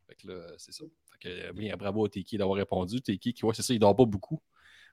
Fait 0.09 0.17
que 0.21 0.29
là, 0.29 0.41
c'est 0.59 0.73
ça. 0.73 0.85
Fait 1.13 1.29
que, 1.29 1.49
euh, 1.49 1.53
bien, 1.53 1.75
bravo 1.77 2.05
à 2.05 2.09
Tiki 2.09 2.37
d'avoir 2.37 2.59
répondu. 2.59 3.01
Tiki, 3.01 3.33
qui, 3.33 3.45
ouais, 3.45 3.55
c'est 3.55 3.63
ça, 3.63 3.73
il 3.73 3.79
dort 3.79 3.95
pas 3.95 4.05
beaucoup. 4.05 4.43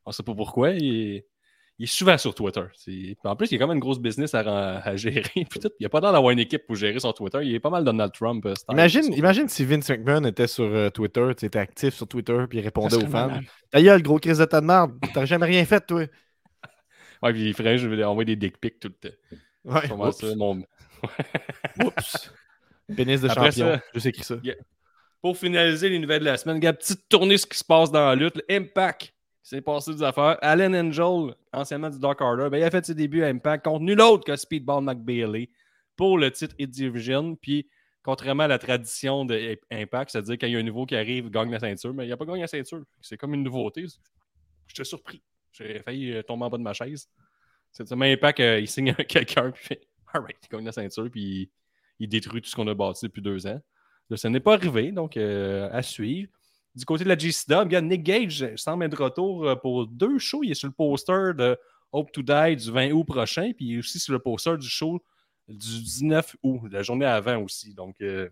On 0.06 0.12
sait 0.12 0.24
pas 0.24 0.36
pourquoi. 0.36 0.72
Il 0.72 1.16
est, 1.16 1.28
il 1.80 1.84
est 1.84 1.88
souvent 1.88 2.18
sur 2.20 2.36
Twitter. 2.36 2.64
C'est- 2.76 3.16
En 3.24 3.36
plus, 3.36 3.48
il 3.48 3.54
y 3.54 3.56
a 3.56 3.60
quand 3.60 3.68
même 3.68 3.78
une 3.78 3.82
grosse 3.82 4.00
business 4.00 4.36
à, 4.36 4.96
gérer. 4.96 5.24
Puis 5.50 5.60
tout, 5.60 5.72
il 5.80 5.86
a 5.88 5.90
pas 5.90 6.02
l'air 6.02 6.12
d'avoir 6.12 6.32
une 6.32 6.40
équipe 6.40 6.68
pour 6.68 6.76
gérer 6.76 7.00
son 7.00 7.14
Twitter. 7.14 7.40
Il 7.44 7.56
est 7.56 7.60
pas 7.60 7.72
mal 7.72 7.84
Donald 7.84 8.12
Trump. 8.14 8.46
euh, 8.46 8.54
style. 8.54 8.74
Imagine, 8.74 9.14
imagine 9.14 9.50
si 9.50 9.66
Vince 9.66 9.90
McMahon 9.90 10.24
était 10.26 10.48
sur 10.48 10.66
euh, 10.66 10.90
Twitter, 10.90 11.32
tu 11.36 11.46
était 11.46 11.60
actif 11.60 11.96
sur 11.96 12.08
Twitter, 12.08 12.46
puis 12.48 12.60
il 12.60 12.62
répondait 12.62 12.96
aux 12.96 13.08
fans. 13.08 13.42
Ta 13.72 13.82
gueule, 13.82 14.04
gros 14.04 14.20
crise 14.20 14.38
de 14.38 14.46
tas 14.46 14.62
de 14.62 15.14
t'as 15.14 15.26
jamais 15.26 15.48
rien 15.48 15.66
fait, 15.66 15.86
toi. 15.86 16.06
Ouais, 17.24 17.34
puis 17.34 17.46
les 17.46 17.54
frères, 17.54 17.78
je 17.78 17.88
vais 17.88 18.04
envoyer 18.04 18.36
des 18.36 18.36
dick 18.36 18.60
pics 18.60 18.80
tout 18.80 18.90
le 18.90 19.10
temps. 19.10 19.16
Ouais, 19.68 19.82
C'est 19.82 19.88
vraiment 19.88 20.08
oups, 20.08 20.18
ça, 20.18 20.36
mon- 20.36 20.64
oups. 21.84 22.34
Pénis 22.96 23.22
de 23.22 23.30
Après 23.30 23.52
champion. 23.52 23.76
ça- 23.76 23.82
Je 23.94 24.00
sais 24.00 24.10
écrit 24.10 24.24
ça. 24.24 24.36
Pour 25.22 25.38
finaliser 25.38 25.90
les 25.90 26.00
nouvelles 26.00 26.22
de 26.22 26.26
la 26.26 26.38
semaine, 26.38 26.60
gars, 26.60 26.74
petite 26.74 27.08
tournée 27.10 27.38
ce 27.38 27.46
qui 27.46 27.58
se 27.58 27.64
passe 27.64 27.92
dans 27.92 28.06
la 28.06 28.16
lutte. 28.16 28.42
Impact, 28.50 29.14
il 29.44 29.48
s'est 29.50 29.62
passé 29.62 29.94
des 29.94 30.04
affaires. 30.04 30.38
Allen 30.42 30.76
Angel, 30.76 31.36
anciennement 31.52 31.90
du 31.90 32.00
Dark 32.00 32.22
Order, 32.22 32.50
ben, 32.50 32.58
il 32.60 32.64
a 32.64 32.70
fait 32.72 32.86
ses 32.86 32.96
débuts 32.96 33.24
à 33.24 33.28
Impact 33.28 33.66
contre 33.66 33.82
nul 33.84 34.00
autre 34.00 34.24
que 34.24 34.36
Speedball 34.36 34.84
McBailey 34.84 35.50
pour 35.96 36.18
le 36.18 36.32
titre 36.32 36.56
Hit 36.60 36.70
Division. 36.70 37.36
Puis, 37.36 37.68
contrairement 38.04 38.44
à 38.44 38.48
la 38.48 38.60
tradition 38.60 39.26
de 39.26 39.58
Impact, 39.72 40.12
c'est-à-dire 40.12 40.38
quand 40.40 40.48
il 40.48 40.54
y 40.54 40.56
a 40.56 40.60
un 40.60 40.64
nouveau 40.64 40.86
qui 40.86 40.96
arrive, 40.96 41.26
il 41.26 41.32
gagne 41.32 41.52
la 41.52 41.60
ceinture, 41.60 41.94
mais 41.94 42.06
il 42.06 42.10
n'a 42.10 42.16
pas 42.18 42.26
gagné 42.26 42.42
la 42.42 42.48
ceinture. 42.48 42.84
C'est 43.02 43.18
comme 43.18 43.34
une 43.34 43.44
nouveauté. 43.44 43.86
J'étais 44.68 44.84
surpris. 44.86 45.22
J'ai 45.52 45.82
failli 45.82 46.14
euh, 46.14 46.22
tomber 46.24 46.46
en 46.46 46.50
bas 46.50 46.58
de 46.58 46.64
ma 46.64 46.74
chaise. 46.74 47.10
C'est 47.78 47.88
seulement 47.88 48.06
Impact, 48.06 48.40
euh, 48.40 48.60
il 48.60 48.68
signe 48.68 48.94
quelqu'un, 49.08 49.52
puis 49.52 49.62
il 49.64 49.68
fait 49.68 49.88
Alright, 50.12 50.38
il 50.44 50.50
gagne 50.50 50.66
la 50.66 50.72
ceinture, 50.72 51.10
puis 51.12 51.22
il, 51.22 51.50
il 52.00 52.10
détruit 52.10 52.42
tout 52.42 52.50
ce 52.50 52.56
qu'on 52.56 52.68
a 52.68 52.74
bâti 52.74 53.06
depuis 53.06 53.22
deux 53.22 53.46
ans. 53.46 53.62
Là, 54.10 54.18
ça 54.18 54.30
n'est 54.30 54.40
pas 54.40 54.54
arrivé, 54.54 54.92
donc 54.92 55.16
euh, 55.16 55.70
à 55.72 55.84
suivre. 55.84 56.32
Du 56.74 56.86
côté 56.86 57.04
de 57.04 57.10
la 57.10 57.18
GCW, 57.18 57.54
regarde, 57.56 57.86
Nick 57.86 58.04
Gage 58.04 58.56
semble 58.56 58.86
être 58.86 58.98
de 58.98 59.04
retour 59.04 59.48
euh, 59.48 59.56
pour 59.56 59.86
deux 59.86 60.18
shows. 60.18 60.44
Il 60.44 60.52
est 60.52 60.56
sur 60.56 60.68
le 60.68 60.74
poster 60.74 61.34
de 61.36 61.58
Hope 61.92 62.12
to 62.12 62.22
Die 62.22 62.56
du 62.56 62.72
20 62.72 62.92
août 62.92 63.04
prochain, 63.04 63.52
puis 63.56 63.66
il 63.66 63.76
est 63.76 63.80
aussi 63.80 64.00
sur 64.00 64.14
le 64.14 64.20
poster 64.20 64.58
du 64.58 64.68
show 64.68 65.04
du 65.48 65.82
19 65.82 66.36
août, 66.44 66.62
la 66.72 66.84
journée 66.84 67.06
avant 67.06 67.42
aussi. 67.44 67.74
Donc, 67.74 67.96
euh, 68.02 68.30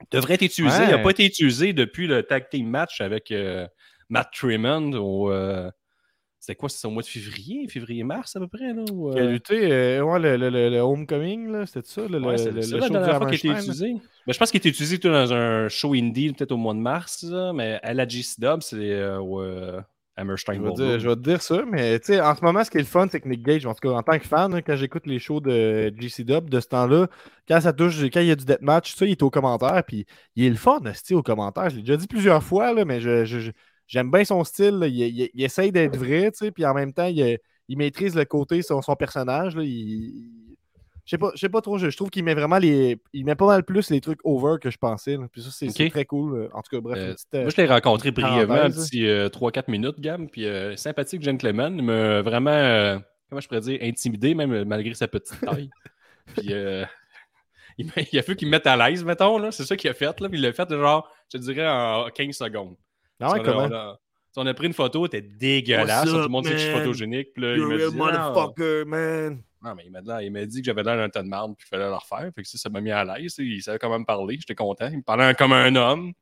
il 0.00 0.06
devrait 0.10 0.34
être 0.34 0.42
utilisé. 0.42 0.78
Ouais. 0.78 0.84
Il 0.84 0.90
n'a 0.90 0.98
pas 0.98 1.10
été 1.10 1.24
utilisé 1.24 1.72
depuis 1.72 2.06
le 2.06 2.22
tag 2.22 2.48
team 2.50 2.68
match 2.68 3.00
avec 3.00 3.30
euh, 3.30 3.66
Matt 4.08 4.30
Tremont 4.32 4.92
au. 4.92 5.32
C'était 6.40 6.54
quoi? 6.56 6.68
C'est 6.68 6.86
au 6.86 6.90
mois 6.90 7.02
de 7.02 7.08
février? 7.08 7.66
Février-mars 7.68 8.36
à 8.36 8.40
peu 8.40 8.48
près? 8.48 8.72
Là, 8.72 8.84
Qui 8.84 9.18
a 9.18 9.22
euh, 9.22 9.30
lutté, 9.32 9.72
euh, 9.72 10.02
ouais, 10.02 10.18
le, 10.18 10.36
le, 10.36 10.50
le- 10.50 10.70
le 10.70 10.78
Homecoming, 10.80 11.66
c'était 11.66 11.86
ça, 11.88 12.02
le, 12.08 12.18
Ouais, 12.20 12.36
le, 12.36 12.50
la 12.50 12.62
show 12.62 12.78
dernière 12.78 13.16
fois 13.18 13.30
qu'il 13.30 13.50
là. 13.50 13.58
utilisé. 13.58 13.92
Ben, 14.26 14.32
je 14.32 14.38
pense 14.38 14.50
qu'il 14.50 14.58
été 14.58 14.68
utilisé 14.68 14.98
tout 14.98 15.08
dans 15.08 15.32
un 15.32 15.68
show 15.68 15.94
indie, 15.94 16.32
peut-être 16.32 16.52
au 16.52 16.56
mois 16.56 16.74
de 16.74 16.78
mars, 16.80 17.22
là, 17.24 17.52
mais 17.52 17.80
à 17.82 17.94
la 17.94 18.06
GCW, 18.06 18.60
c'est 18.60 18.76
euh, 18.92 19.18
au 19.20 19.40
euh, 19.40 19.80
Hammerstein 20.16 20.54
Je 20.56 20.60
vais, 20.62 20.72
dire, 20.72 20.98
je 21.00 21.08
vais 21.08 21.14
te 21.16 21.20
dire 21.20 21.42
ça, 21.42 21.64
mais 21.66 21.96
en 22.20 22.34
ce 22.34 22.44
moment, 22.44 22.64
ce 22.64 22.70
qui 22.70 22.76
est 22.78 22.80
le 22.80 22.86
fun, 22.86 23.06
c'est 23.10 23.20
que 23.20 23.28
Nick 23.28 23.42
Gage, 23.42 23.64
en 23.66 23.74
tout 23.74 23.88
cas, 23.88 23.94
en 23.94 24.02
tant 24.02 24.18
que 24.18 24.26
fan, 24.26 24.52
hein, 24.54 24.60
quand 24.62 24.76
j'écoute 24.76 25.06
les 25.06 25.18
shows 25.18 25.40
de 25.40 25.92
GCW 25.96 26.40
de 26.50 26.60
ce 26.60 26.66
temps-là, 26.68 27.08
quand 27.46 27.60
ça 27.60 27.72
touche, 27.72 28.02
quand 28.12 28.20
il 28.20 28.26
y 28.26 28.30
a 28.32 28.36
du 28.36 28.44
deathmatch, 28.44 28.94
ça, 28.94 29.06
il 29.06 29.12
est 29.12 29.22
au 29.22 29.30
commentaire, 29.30 29.82
puis 29.86 30.06
il 30.36 30.44
est 30.44 30.50
le 30.50 30.56
fun, 30.56 30.80
au 31.12 31.22
commentaire. 31.22 31.70
Je 31.70 31.76
l'ai 31.76 31.82
déjà 31.82 31.96
dit 31.96 32.06
plusieurs 32.08 32.42
fois, 32.42 32.72
là, 32.74 32.84
mais 32.84 33.00
je, 33.00 33.24
je- 33.24 33.38
je- 33.40 33.50
j'aime 33.88 34.10
bien 34.12 34.24
son 34.24 34.44
style. 34.44 34.78
Il, 34.84 34.94
il- 35.00 35.30
il 35.34 35.42
essaye 35.44 35.72
d'être 35.72 35.96
vrai, 35.96 36.30
tu 36.30 36.38
sais, 36.38 36.50
puis 36.52 36.64
en 36.64 36.74
même 36.74 36.92
temps, 36.92 37.06
il, 37.06 37.38
il 37.68 37.76
maîtrise 37.76 38.14
le 38.14 38.24
côté, 38.24 38.62
son, 38.62 38.80
son 38.82 38.94
personnage. 38.94 39.56
Là, 39.56 39.62
il, 39.64 40.12
je 41.04 41.16
sais 41.16 41.18
pas, 41.18 41.32
pas 41.52 41.60
trop, 41.62 41.78
je, 41.78 41.88
trouve 41.96 42.10
qu'il 42.10 42.22
met 42.22 42.34
vraiment 42.34 42.58
les. 42.58 43.00
Il 43.14 43.24
met 43.24 43.34
pas 43.34 43.46
mal 43.46 43.64
plus 43.64 43.88
les 43.90 44.00
trucs 44.02 44.20
over 44.24 44.56
que 44.60 44.70
je 44.70 44.76
pensais. 44.76 45.16
là. 45.16 45.26
Puis 45.32 45.42
ça, 45.42 45.48
c'est 45.50 45.88
très 45.90 46.04
cool. 46.04 46.50
En 46.52 46.60
tout 46.60 46.70
cas, 46.76 46.80
bref, 46.82 46.98
Euh, 46.98 47.12
petite, 47.14 47.28
euh, 47.34 47.40
Moi, 47.42 47.50
je 47.50 47.56
l'ai 47.56 47.66
rencontré 47.66 48.10
brièvement, 48.10 48.54
un 48.54 48.70
petit 48.70 49.04
3-4 49.06 49.70
minutes, 49.70 49.98
Gab, 50.00 50.28
puis 50.28 50.44
euh, 50.44 50.76
sympathique 50.76 51.22
gentleman, 51.22 51.74
il 51.78 51.82
m'a 51.84 52.20
vraiment, 52.20 52.50
euh, 52.50 52.98
comment 53.30 53.40
je 53.40 53.48
pourrais 53.48 53.62
dire, 53.62 53.78
intimidé, 53.82 54.34
même 54.34 54.52
euh, 54.52 54.64
malgré 54.66 54.92
sa 54.92 55.08
petite 55.08 55.40
taille. 55.40 55.70
puis 56.36 56.48
euh, 56.52 56.84
il, 57.78 57.88
a 58.18 58.22
fallu 58.22 58.36
qu'il 58.36 58.48
me 58.48 58.52
mette 58.52 58.66
à 58.66 58.76
l'aise, 58.76 59.02
mettons, 59.02 59.50
c'est 59.50 59.64
ça 59.64 59.76
qu'il 59.76 59.88
a 59.88 59.94
fait, 59.94 60.20
là, 60.20 60.28
puis 60.28 60.38
il 60.38 60.42
l'a 60.42 60.52
fait, 60.52 60.68
genre, 60.68 61.10
je 61.32 61.38
dirais, 61.38 61.66
en 61.66 62.08
15 62.14 62.36
secondes. 62.36 62.76
Ah 63.20 63.32
ouais, 63.32 63.42
comment? 63.42 63.64
on, 63.64 63.72
a, 63.72 63.98
on 64.36 64.46
a 64.46 64.54
pris 64.54 64.66
une 64.66 64.72
photo, 64.72 65.06
elle 65.06 65.18
était 65.18 65.22
dégueulasse, 65.22 66.08
tout 66.08 66.16
le 66.16 66.28
monde 66.28 66.44
sait 66.44 66.52
que 66.52 66.58
je 66.58 66.62
suis 66.62 66.72
man? 66.72 66.80
photogénique, 66.82 67.32
puis 67.32 67.42
là, 67.42 67.52
il 67.54 67.58
You're 67.58 67.68
m'a 67.68 67.74
a 67.74 67.78
dit, 67.78 67.84
real 67.84 68.14
Ah, 68.16 68.30
motherfucker, 68.30 68.84
man. 68.86 69.42
non, 69.64 69.74
mais 69.74 69.82
il 69.86 69.90
m'a 70.32 70.46
dit, 70.46 70.56
il 70.56 70.60
que 70.62 70.66
j'avais 70.66 70.82
l'air 70.84 70.96
d'un 70.96 71.08
tas 71.08 71.22
de 71.22 71.28
marde 71.28 71.56
puis 71.56 71.66
qu'il 71.66 71.76
fallait 71.76 71.88
le 71.90 71.94
refaire. 71.96 72.30
Fait 72.34 72.42
que 72.42 72.48
ça, 72.48 72.58
ça 72.58 72.68
m'a 72.68 72.80
mis 72.80 72.90
à 72.92 73.04
l'aise. 73.04 73.34
Il 73.38 73.60
savait 73.62 73.78
comment 73.78 73.98
me 73.98 74.04
parler. 74.04 74.36
J'étais 74.38 74.54
content. 74.54 74.88
Il 74.90 74.98
me 74.98 75.02
parlait 75.02 75.34
comme 75.34 75.52
un 75.52 75.74
homme. 75.74 76.12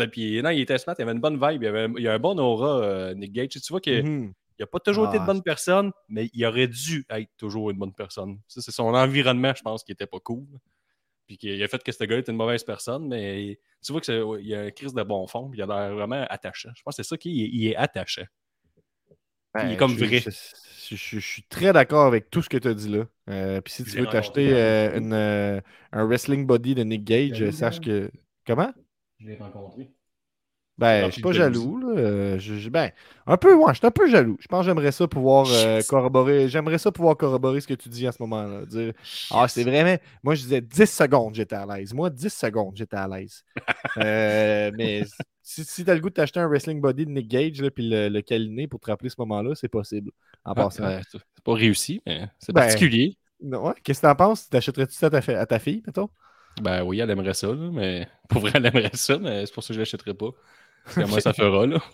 Et 0.00 0.06
puis, 0.06 0.42
non, 0.42 0.48
il 0.50 0.60
était 0.62 0.78
smart. 0.78 0.94
Il 0.98 1.02
avait 1.02 1.12
une 1.12 1.20
bonne 1.20 1.34
vibe. 1.34 1.62
Il, 1.62 1.66
avait, 1.68 1.86
il 1.98 2.08
a 2.08 2.14
un 2.14 2.18
bon 2.18 2.38
aura, 2.38 2.78
euh, 2.82 3.14
Nick 3.14 3.32
Gage. 3.32 3.48
Tu 3.50 3.60
vois 3.68 3.80
qu'il 3.80 4.02
Mhm. 4.02 4.32
n'a 4.58 4.66
pas 4.66 4.80
toujours 4.80 5.08
été 5.08 5.18
Ah. 5.18 5.20
de 5.20 5.26
bonne 5.26 5.42
personne, 5.42 5.92
mais 6.08 6.30
il 6.32 6.46
aurait 6.46 6.68
dû 6.68 7.04
être 7.10 7.28
toujours 7.36 7.70
une 7.70 7.76
bonne 7.78 7.92
personne. 7.92 8.38
Ça, 8.48 8.62
c'est 8.62 8.70
son 8.70 8.84
environnement, 8.94 9.52
je 9.54 9.60
pense, 9.62 9.84
qui 9.84 9.92
était 9.92 10.06
pas 10.06 10.20
cool. 10.20 10.46
Puis 11.32 11.38
qu'il 11.38 11.62
a 11.62 11.68
fait 11.68 11.82
que 11.82 11.90
ce 11.92 12.04
gars 12.04 12.18
était 12.18 12.30
une 12.30 12.36
mauvaise 12.36 12.62
personne, 12.62 13.08
mais 13.08 13.58
tu 13.82 13.92
vois 13.92 14.02
qu'il 14.02 14.22
y 14.42 14.54
a 14.54 14.60
un 14.60 14.70
crise 14.70 14.92
de 14.92 15.02
bon 15.02 15.26
fond. 15.26 15.48
Puis 15.48 15.60
il 15.60 15.62
a 15.62 15.66
l'air 15.66 15.94
vraiment 15.94 16.26
attachant. 16.28 16.68
Je 16.76 16.82
pense 16.82 16.94
que 16.96 17.02
c'est 17.02 17.08
ça 17.08 17.16
qu'il 17.16 17.40
est, 17.42 17.48
il 17.50 17.66
est 17.68 17.76
attachant. 17.76 18.24
il 19.56 19.60
est 19.60 19.68
Ben, 19.70 19.76
comme 19.78 19.92
je- 19.96 20.04
vrai. 20.04 20.18
Je, 20.20 20.30
je- 20.30 20.96
je- 20.96 21.18
je 21.18 21.26
suis 21.26 21.42
très 21.44 21.72
d'accord 21.72 22.04
avec 22.06 22.28
tout 22.30 22.42
ce 22.42 22.50
que 22.50 22.58
tu 22.58 22.68
as 22.68 22.74
dit 22.74 22.88
là. 22.90 23.06
Euh, 23.30 23.60
Puis 23.62 23.72
si 23.72 23.84
tu 23.84 23.90
veux 23.98 24.06
t'acheter 24.06 24.50
un- 24.52 24.56
euh, 24.56 25.00
euh, 25.12 25.60
un 25.92 26.04
wrestling 26.06 26.44
body 26.46 26.74
de 26.74 26.82
Nick 26.84 27.04
Gage, 27.04 27.50
sache 27.50 27.76
hein? 27.76 27.80
que. 27.82 28.10
Comment? 28.46 28.72
Je 29.18 29.26
l'ai 29.28 29.36
rencontré. 29.36 29.90
Ben, 30.78 31.06
je 31.06 31.12
suis 31.12 31.20
pas 31.20 31.32
jaloux. 31.32 31.76
Là. 31.78 31.88
Euh, 32.00 32.38
je- 32.38 32.54
je- 32.56 32.68
ben, 32.70 32.90
un 33.26 33.36
peu, 33.36 33.54
ouais, 33.54 33.72
je 33.74 33.78
suis 33.78 33.86
un 33.86 33.90
peu 33.90 34.08
jaloux. 34.08 34.36
Je 34.40 34.48
pense 34.48 34.60
que 34.60 34.66
j'aimerais 34.66 34.90
ça 34.90 35.06
pouvoir 35.06 35.46
euh, 35.50 35.82
corroborer. 35.82 36.48
J'aimerais 36.48 36.78
ça 36.78 36.90
pouvoir 36.90 37.16
corroborer 37.16 37.60
ce 37.60 37.66
que 37.68 37.74
tu 37.74 37.88
dis 37.88 38.06
à 38.06 38.12
ce 38.12 38.20
moment-là. 38.22 38.64
Dire 38.66 38.92
Ah, 39.30 39.46
c'est 39.48 39.64
vraiment. 39.64 39.96
Moi, 40.22 40.34
je 40.34 40.42
disais 40.42 40.60
10 40.60 40.86
secondes, 40.90 41.34
j'étais 41.34 41.56
à 41.56 41.66
l'aise. 41.66 41.92
Moi, 41.94 42.10
10 42.10 42.30
secondes, 42.34 42.76
j'étais 42.76 42.96
à 42.96 43.06
l'aise. 43.08 43.44
Euh, 43.98 44.70
mais 44.74 45.04
si, 45.42 45.64
si 45.64 45.84
tu 45.84 45.90
as 45.90 45.94
le 45.94 46.00
goût 46.00 46.08
de 46.08 46.14
t'acheter 46.14 46.40
un 46.40 46.48
wrestling 46.48 46.80
body 46.80 47.06
de 47.06 47.10
Nick 47.10 47.28
Gage, 47.28 47.60
là, 47.60 47.70
puis 47.70 47.88
le, 47.88 48.08
le 48.08 48.22
câliner 48.22 48.68
pour 48.68 48.80
te 48.80 48.90
rappeler 48.90 49.10
ce 49.10 49.16
moment-là, 49.18 49.54
c'est 49.54 49.68
possible. 49.68 50.10
En 50.44 50.54
Ah, 50.54 50.54
passant. 50.56 50.84
ouais, 50.86 51.00
c'est 51.10 51.20
pas 51.44 51.54
réussi, 51.54 52.02
mais 52.06 52.28
c'est 52.38 52.52
Ben, 52.52 52.62
particulier. 52.62 53.18
Ouais. 53.40 53.74
Qu'est-ce 53.84 54.00
que 54.00 54.06
t'en 54.06 54.14
penses? 54.16 54.48
T'achèterais-tu 54.48 54.94
ça 54.94 55.06
à 55.08 55.10
ta, 55.10 55.40
à 55.40 55.46
ta 55.46 55.58
fille, 55.58 55.82
mettons? 55.86 56.10
Ben 56.60 56.82
oui, 56.84 57.00
elle 57.00 57.10
aimerait 57.10 57.34
ça, 57.34 57.48
là, 57.48 57.70
mais 57.72 58.06
pour 58.28 58.40
vrai, 58.42 58.52
elle 58.54 58.66
aimerait 58.66 58.90
ça, 58.94 59.18
mais 59.18 59.46
c'est 59.46 59.54
pour 59.54 59.62
ça 59.62 59.68
que 59.68 59.74
je 59.74 59.78
l'achèterai 59.80 60.14
pas. 60.14 60.30
Parce 60.84 60.96
que 60.96 61.10
moi, 61.10 61.20
ça 61.20 61.32
fera, 61.32 61.66
là. 61.66 61.78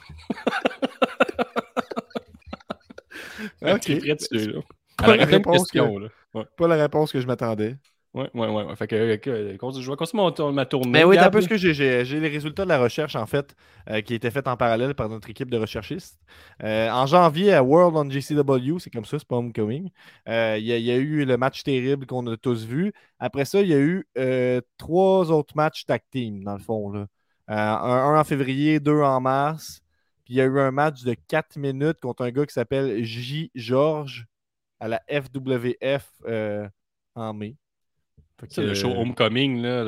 Ok. 3.63 3.81
Très 3.99 4.15
dessus, 4.15 4.53
là. 4.53 4.61
Pas 4.97 5.17
la 5.17 5.25
réponse 5.25 5.71
questions, 5.71 5.99
là. 5.99 6.09
Ouais, 6.35 6.45
Pas 6.57 6.69
la 6.69 6.77
réponse 6.77 7.13
que 7.13 7.21
je 7.21 7.27
m'attendais. 7.27 7.77
ouais, 8.15 8.29
ouais. 8.35 8.49
ouais, 8.49 8.65
ouais. 8.65 8.77
Fait 8.77 8.87
que, 8.89 9.17
que- 9.17 9.57
je 9.81 9.91
vais 9.91 9.97
continuer 9.97 10.53
ma 10.53 10.67
tournée. 10.67 10.91
Mais 10.91 11.01
Ben 11.03 11.09
oui, 11.09 11.17
t'as 11.17 11.27
un 11.27 11.31
peu 11.31 11.41
ce 11.41 11.49
que 11.49 11.57
j'ai- 11.57 12.05
j'ai 12.05 12.21
les 12.21 12.29
résultats 12.29 12.65
de 12.65 12.69
la 12.69 12.79
recherche, 12.81 13.15
en 13.17 13.27
fait, 13.27 13.55
euh, 13.91 14.01
qui 14.01 14.15
étaient 14.15 14.31
faits 14.31 14.49
en 14.49 14.57
parallèle 14.57 14.95
par 14.95 15.09
notre 15.09 15.31
équipe 15.31 15.51
de 15.51 15.57
recherchistes. 15.57 16.19
Euh, 16.65 16.91
en 16.91 17.07
janvier, 17.07 17.53
à 17.55 17.63
World 17.63 17.97
on 17.97 18.11
GCW, 18.11 18.79
c'est 18.81 18.91
comme 18.91 19.05
ça, 19.05 19.19
c'est 19.19 19.29
pas 19.29 19.37
Homecoming, 19.37 19.91
euh, 20.29 20.57
il 20.59 20.65
y, 20.65 20.81
y 20.83 20.91
a 20.91 20.97
eu 20.97 21.25
le 21.25 21.37
match 21.37 21.63
terrible 21.63 22.07
qu'on 22.07 22.27
a 22.27 22.37
tous 22.37 22.65
vu. 22.67 22.93
Après 23.21 23.45
ça, 23.45 23.61
il 23.61 23.69
y 23.69 23.75
a 23.75 23.79
eu 23.79 24.07
euh, 24.19 24.61
trois 24.79 25.31
autres 25.31 25.55
matchs 25.57 25.85
tag 25.87 26.03
team, 26.11 26.43
dans 26.45 26.55
le 26.55 26.63
fond. 26.63 26.91
Là. 26.91 27.07
Euh, 27.51 27.55
un, 27.55 28.15
un 28.15 28.21
en 28.21 28.25
février, 28.25 28.81
deux 28.81 29.01
en 29.01 29.21
mars. 29.21 29.81
Puis 30.25 30.35
il 30.35 30.37
y 30.37 30.41
a 30.41 30.45
eu 30.45 30.59
un 30.61 30.71
match 30.71 31.03
de 31.05 31.15
4 31.29 31.57
minutes 31.57 32.01
contre 32.01 32.23
un 32.25 32.31
gars 32.31 32.45
qui 32.47 32.53
s'appelle 32.53 33.03
J. 33.05 33.51
George 33.55 34.27
à 34.81 34.89
la 34.89 35.01
FWF 35.11 36.11
euh, 36.27 36.69
en 37.15 37.33
mai. 37.33 37.57
C'est 38.49 38.63
le 38.63 38.75
show 38.75 38.91
Homecoming, 38.91 39.61
là. 39.63 39.85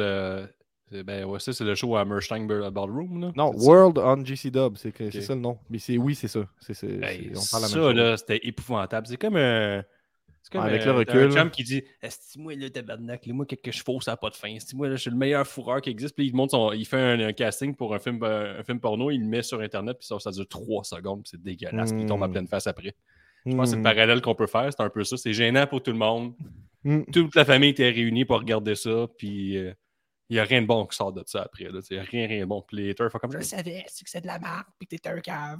le- 0.91 1.03
Ben 1.05 1.25
ouais, 1.25 1.39
ça, 1.39 1.53
c'est 1.53 1.63
le 1.65 1.75
show 1.77 1.95
à 1.95 2.01
Hammerstein 2.01 2.47
Bar- 2.49 2.73
Ballroom, 2.73 3.21
là. 3.21 3.33
Non, 3.37 3.53
ça? 3.57 3.65
World 3.65 3.99
on 3.99 4.25
GC 4.25 4.51
Dub, 4.51 4.77
c'est 4.77 4.93
ça 5.23 5.35
le 5.35 5.41
nom. 5.41 5.57
Mais 5.69 5.79
c'est 5.79 5.97
oui, 5.99 6.15
c'est 6.17 6.27
ça. 6.27 6.41
C'est, 6.59 6.83
même 6.83 7.35
ça, 7.37 7.93
là, 7.93 8.17
c'était 8.17 8.41
épouvantable. 8.43 9.07
C'est 9.07 9.17
comme 9.17 9.37
un. 9.37 9.85
Comme 10.51 10.63
Avec 10.63 10.85
le 10.85 10.91
recul, 10.93 11.21
un 11.23 11.31
chum 11.31 11.51
qui 11.51 11.63
dit 11.63 11.83
Esti-moi, 12.03 12.55
là, 12.57 12.69
tabarnak, 12.71 13.27
moi, 13.29 13.47
quelque 13.47 13.71
chevaux, 13.71 14.01
ça 14.01 14.13
n'a 14.13 14.17
pas 14.17 14.31
de 14.31 14.35
fin. 14.35 14.49
Esti-moi, 14.49 14.89
là, 14.89 14.97
je 14.97 15.03
suis 15.03 15.11
le 15.11 15.17
meilleur 15.17 15.47
fourreur 15.47 15.81
qui 15.81 15.91
existe. 15.91 16.17
Puis 16.17 16.27
il, 16.27 16.35
monte 16.35 16.51
son- 16.51 16.73
il 16.73 16.85
fait 16.85 16.99
un, 17.01 17.21
un 17.21 17.33
casting 17.33 17.75
pour 17.77 17.95
un 17.95 17.99
film, 18.01 18.19
euh, 18.23 18.59
un 18.59 18.63
film 18.65 18.81
porno, 18.81 19.11
il 19.11 19.21
le 19.21 19.27
met 19.27 19.43
sur 19.43 19.61
Internet, 19.61 19.99
puis 19.99 20.07
ça, 20.09 20.19
ça 20.19 20.31
dure 20.33 20.49
trois 20.49 20.83
secondes, 20.85 21.23
puis 21.23 21.31
c'est 21.31 21.43
dégueulasse. 21.43 21.93
Puis 21.93 22.03
il 22.03 22.07
tombe 22.07 22.23
en 22.23 22.29
Hmm. 22.29 22.33
pleine 22.33 22.49
face 22.49 22.67
après. 22.67 22.95
Je 23.47 23.53
pense 23.55 23.61
que 23.61 23.67
c'est 23.71 23.75
le 23.77 23.81
Hmm. 23.81 23.85
parallèle 23.85 24.21
qu'on 24.21 24.35
peut 24.35 24.47
faire. 24.49 24.69
C'est 24.71 24.83
un 24.83 24.91
peu 24.91 25.05
ça. 25.05 25.17
C'est 25.17 25.33
gênant 25.33 25.67
pour 25.67 25.83
tout 25.83 25.93
le 25.93 25.99
monde. 25.99 26.35
Hmm. 26.85 27.03
Toute 27.13 27.35
la 27.35 27.45
famille 27.45 27.71
était 27.71 27.89
réunie 27.91 28.25
pour 28.25 28.39
regarder 28.39 28.75
ça, 28.75 29.07
puis. 29.17 29.57
euh, 29.57 29.73
il 30.29 30.35
n'y 30.35 30.39
a 30.39 30.45
rien 30.45 30.63
de 30.63 30.67
bon 30.69 30.87
qui 30.87 30.97
sort 30.97 31.13
de 31.13 31.25
ça 31.27 31.43
après. 31.43 31.65
Il 31.65 31.73
n'y 31.91 31.99
a 31.99 32.03
rien, 32.05 32.29
rien 32.29 32.41
de 32.43 32.45
bon. 32.45 32.63
Puis 32.63 32.77
les 32.77 32.91
haters 32.91 33.11
font 33.11 33.19
comme 33.19 33.33
Je 33.33 33.39
le 33.39 33.43
savais, 33.43 33.85
c'est 33.89 34.05
que 34.05 34.11
c'est 34.11 34.21
de 34.21 34.29
la 34.29 34.39
merde, 34.39 34.63
puis 34.79 34.87
que 34.87 34.95
t'es 34.95 35.09
un 35.09 35.19
cave. 35.21 35.59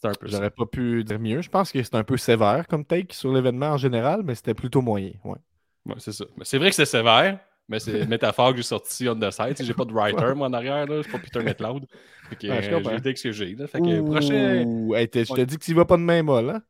C'est 0.00 0.08
un 0.08 0.12
peu. 0.12 0.28
J'aurais 0.28 0.50
pas 0.50 0.66
pu 0.66 1.02
dire 1.04 1.18
mieux. 1.18 1.42
Je 1.42 1.48
pense 1.50 1.72
que 1.72 1.82
c'est 1.82 1.94
un 1.94 2.04
peu 2.04 2.16
sévère 2.16 2.66
comme 2.68 2.84
take 2.84 3.14
sur 3.14 3.32
l'événement 3.32 3.70
en 3.70 3.76
général, 3.76 4.22
mais 4.24 4.34
c'était 4.34 4.54
plutôt 4.54 4.80
moyen. 4.80 5.12
Ouais. 5.24 5.38
Ouais, 5.86 5.94
c'est 5.98 6.12
ça. 6.12 6.24
Mais 6.36 6.44
c'est 6.44 6.58
vrai 6.58 6.70
que 6.70 6.76
c'est 6.76 6.86
sévère, 6.86 7.40
mais 7.68 7.80
c'est 7.80 8.02
une 8.02 8.08
métaphore 8.08 8.50
que 8.52 8.58
j'ai 8.58 8.62
sortie 8.62 9.08
on 9.08 9.18
the 9.18 9.30
side. 9.30 9.56
J'ai 9.60 9.74
pas 9.74 9.84
de 9.84 9.92
writer, 9.92 10.34
moi, 10.36 10.46
en 10.48 10.52
arrière. 10.52 10.86
Là. 10.86 10.98
Je 10.98 11.02
suis 11.02 11.12
pas 11.12 11.18
Peter 11.18 11.40
McLeod. 11.42 11.86
Fait 12.28 12.36
que, 12.36 12.46
Ouais, 12.46 12.62
je 12.62 12.70
euh, 12.70 12.74
comprends. 12.76 12.96
j'ai 13.04 13.16
ce 13.16 13.22
que 13.24 13.32
j'ai. 13.32 13.56
Fait 13.66 13.80
que 13.80 14.00
prochain. 14.02 14.94
Hey, 14.94 15.08
je 15.14 15.34
te 15.34 15.40
dis 15.42 15.58
que 15.58 15.64
tu 15.64 15.74
vas 15.74 15.84
pas 15.84 15.96
de 15.96 16.02
main 16.02 16.22
molle. 16.22 16.50
Hein? 16.50 16.62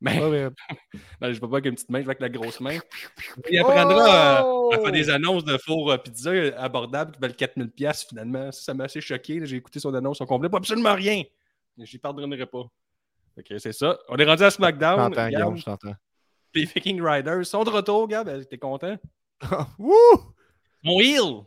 Mais- 0.00 0.20
non, 1.22 1.32
je 1.32 1.40
peux 1.40 1.48
pas 1.48 1.56
avec 1.56 1.66
une 1.66 1.74
petite 1.74 1.88
main, 1.88 2.00
je 2.00 2.04
vais 2.04 2.10
avec 2.10 2.20
la 2.20 2.28
grosse 2.28 2.60
main. 2.60 2.76
Il 3.50 3.58
apprendra 3.58 4.42
Oh! 4.44 4.70
euh, 4.72 4.76
à 4.76 4.80
faire 4.80 4.92
des 4.92 5.08
annonces 5.08 5.44
de 5.44 5.56
four 5.56 5.90
euh, 5.90 5.96
pizza 5.96 6.30
euh, 6.30 6.52
abordables 6.58 7.12
qui 7.12 7.20
valent 7.20 7.34
4000$ 7.34 7.70
piastres, 7.70 8.08
finalement. 8.10 8.52
Ça, 8.52 8.60
ça 8.60 8.74
m'a 8.74 8.84
assez 8.84 9.00
choqué. 9.00 9.40
J'ai 9.44 9.56
écouté 9.56 9.80
son 9.80 9.94
annonce 9.94 10.20
au 10.20 10.26
complet. 10.26 10.50
Pas 10.50 10.58
absolument 10.58 10.94
rien. 10.94 11.22
J'y 11.78 11.98
pardonnerai 11.98 12.46
pas. 12.46 12.66
Ok, 13.38 13.52
c'est 13.58 13.72
ça. 13.72 13.98
On 14.08 14.16
est 14.16 14.24
rendu 14.24 14.42
à 14.42 14.48
Je 14.48 14.54
SmackDown. 14.54 14.96
t'entends, 14.96 15.28
Gab, 15.28 15.30
Guillaume, 15.30 15.56
je 15.56 15.64
t'entends. 15.64 15.94
les 16.54 16.64
Viking 16.64 17.02
Riders 17.02 17.44
sont 17.44 17.64
de 17.64 17.70
retour, 17.70 18.08
Gab. 18.08 18.46
T'es 18.48 18.58
content? 18.58 18.96
Wouh! 19.78 20.34
Mon 20.82 21.00
heel! 21.00 21.44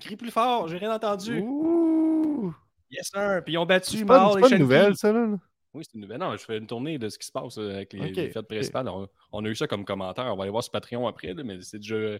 Crie 0.00 0.16
plus 0.16 0.30
fort, 0.30 0.66
j'ai 0.66 0.78
rien 0.78 0.92
entendu. 0.92 1.40
Ouh! 1.40 2.54
Yes, 2.90 3.10
sir. 3.12 3.42
Puis 3.44 3.54
ils 3.54 3.58
ont 3.58 3.66
battu 3.66 3.98
C'est 3.98 4.04
pas, 4.04 4.24
Mal 4.24 4.32
c'est 4.34 4.40
pas 4.40 4.56
une 4.56 4.62
nouvelle, 4.62 4.96
ça, 4.96 5.12
là? 5.12 5.28
Oui, 5.72 5.84
c'est 5.84 5.94
une 5.94 6.00
nouvelle. 6.00 6.18
Non, 6.18 6.32
je 6.36 6.44
fais 6.44 6.58
une 6.58 6.66
tournée 6.66 6.98
de 6.98 7.08
ce 7.08 7.16
qui 7.18 7.26
se 7.26 7.32
passe 7.32 7.56
euh, 7.58 7.76
avec 7.76 7.92
les, 7.92 8.30
fêtes 8.30 8.48
principales. 8.48 8.88
On, 8.88 9.08
on 9.30 9.44
a 9.44 9.48
eu 9.48 9.54
ça 9.54 9.68
comme 9.68 9.84
commentaire. 9.84 10.26
On 10.26 10.36
va 10.36 10.42
aller 10.42 10.50
voir 10.50 10.64
sur 10.64 10.72
Patreon 10.72 11.06
après, 11.06 11.32
là, 11.32 11.44
mais 11.44 11.60
c'est 11.62 11.78
déjà. 11.78 11.96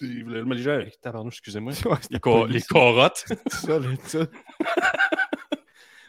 Les 0.00 0.58
gens, 0.58 0.80
excusez-moi. 1.26 1.72
Les, 2.10 2.18
corottes. 2.18 3.26
ça, 3.46 3.78
là, 3.78 3.88
ça. 4.02 4.26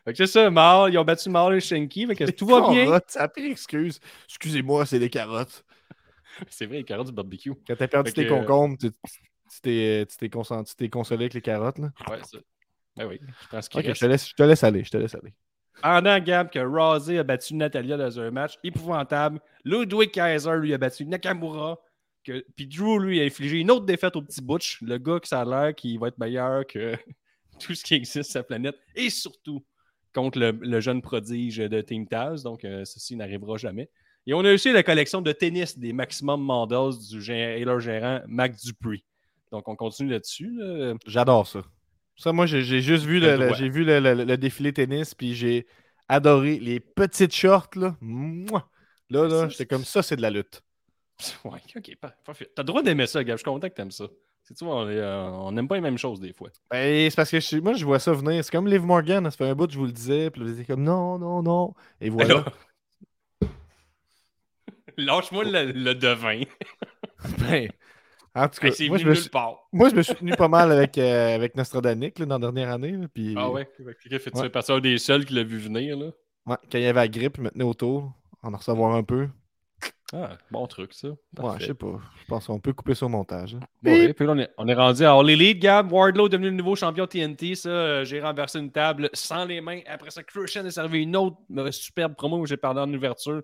Fait 0.05 0.13
que 0.13 0.17
c'est 0.17 0.27
ça, 0.27 0.49
Mal, 0.51 0.93
ils 0.93 0.97
ont 0.97 1.03
battu 1.03 1.29
Mal 1.29 1.55
et 1.55 1.59
Shanky. 1.59 2.05
Fait 2.07 2.15
que 2.15 2.31
tout 2.31 2.45
va 2.45 2.69
bien. 2.69 2.85
Carottes, 2.85 3.09
ça 3.09 3.23
a 3.23 3.27
pris 3.27 3.49
excuse. 3.51 3.99
Excusez-moi, 4.29 4.85
c'est 4.85 4.99
des 4.99 5.09
carottes. 5.09 5.65
C'est 6.49 6.65
vrai, 6.65 6.77
les 6.77 6.83
carottes 6.83 7.07
du 7.07 7.13
barbecue. 7.13 7.53
Quand 7.65 7.75
t'as 7.77 7.87
perdu 7.87 8.11
Fait 8.11 8.23
tes 8.23 8.27
que- 8.27 8.33
concombres, 8.33 8.77
tu 8.77 8.91
t'es 9.61 10.05
tu 10.05 10.17
t'es 10.17 10.29
tu 10.29 10.75
t'es 10.75 10.89
consolé 10.89 11.23
avec 11.23 11.33
les 11.33 11.41
carottes, 11.41 11.77
là. 11.79 11.89
Ouais, 12.09 12.19
ça. 12.23 12.37
Ben 12.97 13.07
oui, 13.07 13.19
je 13.41 13.47
pense 13.47 13.69
qu'il 13.69 13.79
Ok, 13.79 13.85
reste. 13.87 13.99
je 14.01 14.05
te, 14.05 14.09
laisse, 14.09 14.29
je 14.29 14.33
te 14.33 14.43
laisse 14.43 14.63
aller, 14.63 14.83
je 14.83 14.89
te 14.91 14.97
laisse 14.97 15.15
aller. 15.15 15.33
Pendant 15.81 16.19
Gab 16.19 16.49
que 16.49 16.59
Rousey 16.59 17.17
a 17.19 17.23
battu 17.23 17.55
Natalia 17.55 17.95
dans 17.97 18.19
un 18.19 18.31
match 18.31 18.55
épouvantable, 18.65 19.39
Ludwig 19.63 20.11
Kaiser 20.11 20.57
lui 20.57 20.73
a 20.73 20.77
battu 20.77 21.05
Nakamura, 21.05 21.77
que... 22.23 22.45
puis 22.55 22.67
Drew 22.67 22.99
lui 22.99 23.21
a 23.21 23.23
infligé 23.23 23.59
une 23.59 23.71
autre 23.71 23.85
défaite 23.85 24.15
au 24.17 24.21
petit 24.21 24.41
Butch, 24.41 24.81
le 24.81 24.97
gars 24.97 25.19
qui 25.21 25.29
ça 25.29 25.41
a 25.41 25.45
l'air 25.45 25.73
qui 25.75 25.97
va 25.97 26.09
être 26.09 26.17
meilleur 26.17 26.65
que 26.67 26.95
tout 27.59 27.73
ce 27.75 27.83
qui 27.83 27.93
existe 27.95 28.31
sur 28.31 28.39
la 28.39 28.43
planète, 28.43 28.75
et 28.95 29.09
surtout 29.09 29.63
contre 30.15 30.39
le, 30.39 30.51
le 30.51 30.79
jeune 30.79 31.01
prodige 31.03 31.57
de 31.57 31.81
Team 31.81 32.07
Taz, 32.07 32.41
donc 32.43 32.65
euh, 32.65 32.83
ceci 32.85 33.15
n'arrivera 33.15 33.57
jamais. 33.57 33.89
Et 34.25 34.33
on 34.33 34.39
a 34.43 34.51
aussi 34.53 34.71
la 34.71 34.81
collection 34.81 35.21
de 35.21 35.31
tennis 35.31 35.77
des 35.77 35.93
Maximum 35.93 36.41
Models 36.41 36.97
du 37.11 37.19
gé- 37.19 37.57
et 37.59 37.65
leur 37.65 37.79
gérant 37.79 38.21
Mac 38.27 38.55
Dupree. 38.55 39.03
Donc 39.51 39.67
on 39.67 39.75
continue 39.75 40.09
là-dessus. 40.09 40.49
là. 40.57 40.95
J'adore 41.05 41.45
ça. 41.45 41.61
Ça, 42.17 42.31
moi, 42.31 42.45
j'ai 42.45 42.63
j'ai 42.63 42.81
juste 42.81 43.03
vu, 43.05 43.19
le, 43.19 43.53
j'ai 43.53 43.69
vu 43.69 43.83
le, 43.83 43.99
le- 43.99 44.23
le 44.23 44.37
défilé 44.37 44.71
tennis, 44.73 45.13
puis 45.13 45.35
j'ai 45.35 45.67
adoré 46.07 46.59
les 46.59 46.79
petites 46.79 47.33
shorts, 47.35 47.69
là. 47.75 47.95
Mouah! 48.01 48.69
Là, 49.09 49.23
là, 49.27 49.41
Ça, 49.41 49.49
j'étais 49.49 49.65
comme 49.65 49.83
ça, 49.83 50.01
c'est 50.01 50.15
de 50.15 50.21
la 50.21 50.29
lutte. 50.31 50.61
Ouais, 51.43 51.59
ok, 51.75 51.95
pas- 52.01 52.15
parfait. 52.25 52.49
T'as 52.55 52.63
le 52.63 52.67
droit 52.67 52.81
d'aimer 52.83 53.05
ça, 53.07 53.23
Gab. 53.23 53.35
Je 53.37 53.41
suis 53.41 53.45
content 53.45 53.69
que 53.69 53.73
t'aimes 53.75 53.91
ça. 53.91 54.05
C'est 54.47 54.53
tu 54.53 54.63
vois, 54.63 54.83
on 54.83 54.87
euh, 54.87 55.51
n'aime 55.51 55.67
pas 55.67 55.73
les 55.75 55.81
mêmes 55.81 55.97
choses 55.97 56.19
des 56.19 56.31
fois. 56.31 56.49
Ben, 56.69 57.09
c'est 57.09 57.15
parce 57.15 57.31
que 57.31 57.39
je- 57.39 57.57
moi, 57.57 57.73
je 57.73 57.83
vois 57.83 57.97
ça 57.99 58.13
venir. 58.13 58.43
C'est 58.45 58.51
comme 58.51 58.67
Liv 58.67 58.83
Morgan, 58.83 59.23
ça 59.25 59.31
fait 59.31 59.49
un 59.49 59.55
bout 59.55 59.65
que 59.65 59.73
je 59.73 59.79
vous 59.79 59.85
le 59.85 59.91
disais, 59.91 60.29
puis 60.29 60.43
vous 60.43 60.51
étiez 60.51 60.65
comme 60.65 60.83
non, 60.83 61.17
non, 61.17 61.41
non. 61.41 61.73
Et 61.99 62.09
voilà. 62.09 62.45
Lâche-moi 64.97 65.43
le, 65.45 65.71
le 65.71 65.95
devin. 65.95 66.41
Ben, 67.39 67.69
en 68.35 68.47
tout 68.49 68.59
cas, 68.59 68.67
Hey, 68.67 68.73
c'est 68.73 68.87
moi, 68.87 68.97
venu 68.97 69.15
je 69.15 69.21
suis, 69.21 69.29
moi, 69.73 69.89
je 69.89 69.95
me 69.95 70.01
suis 70.03 70.15
tenu 70.15 70.31
pas 70.33 70.47
mal 70.47 70.71
avec, 70.71 70.97
euh, 70.97 71.35
avec 71.35 71.55
Nostradanic 71.55 72.19
là, 72.19 72.25
dans 72.25 72.37
la 72.37 72.51
dernière 72.51 72.73
année. 72.73 72.91
là, 72.91 73.07
puis, 73.11 73.33
Ah 73.35 73.49
ouais? 73.49 73.67
Fait, 74.09 74.31
tu 74.31 74.37
Ouais. 74.37 74.49
partie 74.49 74.71
un 74.71 74.79
des 74.79 74.97
seuls 74.97 75.25
qui 75.25 75.33
l'a 75.33 75.43
vu 75.43 75.57
venir, 75.57 75.97
là. 75.97 76.07
ouais, 76.45 76.57
quand 76.71 76.77
il 76.77 76.81
y 76.81 76.85
avait 76.85 76.99
la 76.99 77.07
grippe, 77.07 77.37
il 77.37 77.43
me 77.43 77.49
tenait 77.49 77.63
autour, 77.63 78.13
en 78.43 78.53
en 78.53 78.57
recevoir 78.57 78.93
un 78.95 79.03
peu. 79.03 79.27
Ah, 80.13 80.37
bon 80.51 80.67
truc, 80.67 80.93
ça. 80.93 81.07
Ouais, 81.09 81.55
je 81.59 81.65
sais 81.65 81.73
pas. 81.73 81.99
Je 82.21 82.25
pense 82.27 82.45
qu'on 82.45 82.59
peut 82.59 82.73
couper 82.73 82.93
sur 82.93 83.07
le 83.07 83.11
montage. 83.13 83.55
hein. 83.55 83.59
Ouais, 83.83 84.13
puis 84.13 84.25
là, 84.25 84.33
on 84.33 84.37
est, 84.37 84.49
on 84.57 84.67
est 84.67 84.73
rendu 84.75 85.03
à 85.03 85.13
All 85.13 85.29
Elite, 85.29 85.59
Gab. 85.59 85.91
Wardlow 85.91 86.27
est 86.27 86.29
devenu 86.29 86.49
le 86.49 86.55
nouveau 86.55 86.75
champion 86.75 87.07
TNT. 87.07 87.55
Ça, 87.55 87.69
euh, 87.69 88.05
j'ai 88.05 88.21
renversé 88.21 88.59
une 88.59 88.71
table 88.71 89.09
sans 89.13 89.45
les 89.45 89.61
mains. 89.61 89.81
Après 89.87 90.11
ça, 90.11 90.21
Christian 90.23 90.63
a 90.65 90.69
servi 90.71 91.01
une 91.03 91.15
autre 91.15 91.37
euh, 91.57 91.71
superbe 91.71 92.15
promo 92.15 92.37
où 92.37 92.45
j'ai 92.45 92.57
parlé 92.57 92.81
en 92.81 92.93
ouverture 92.93 93.41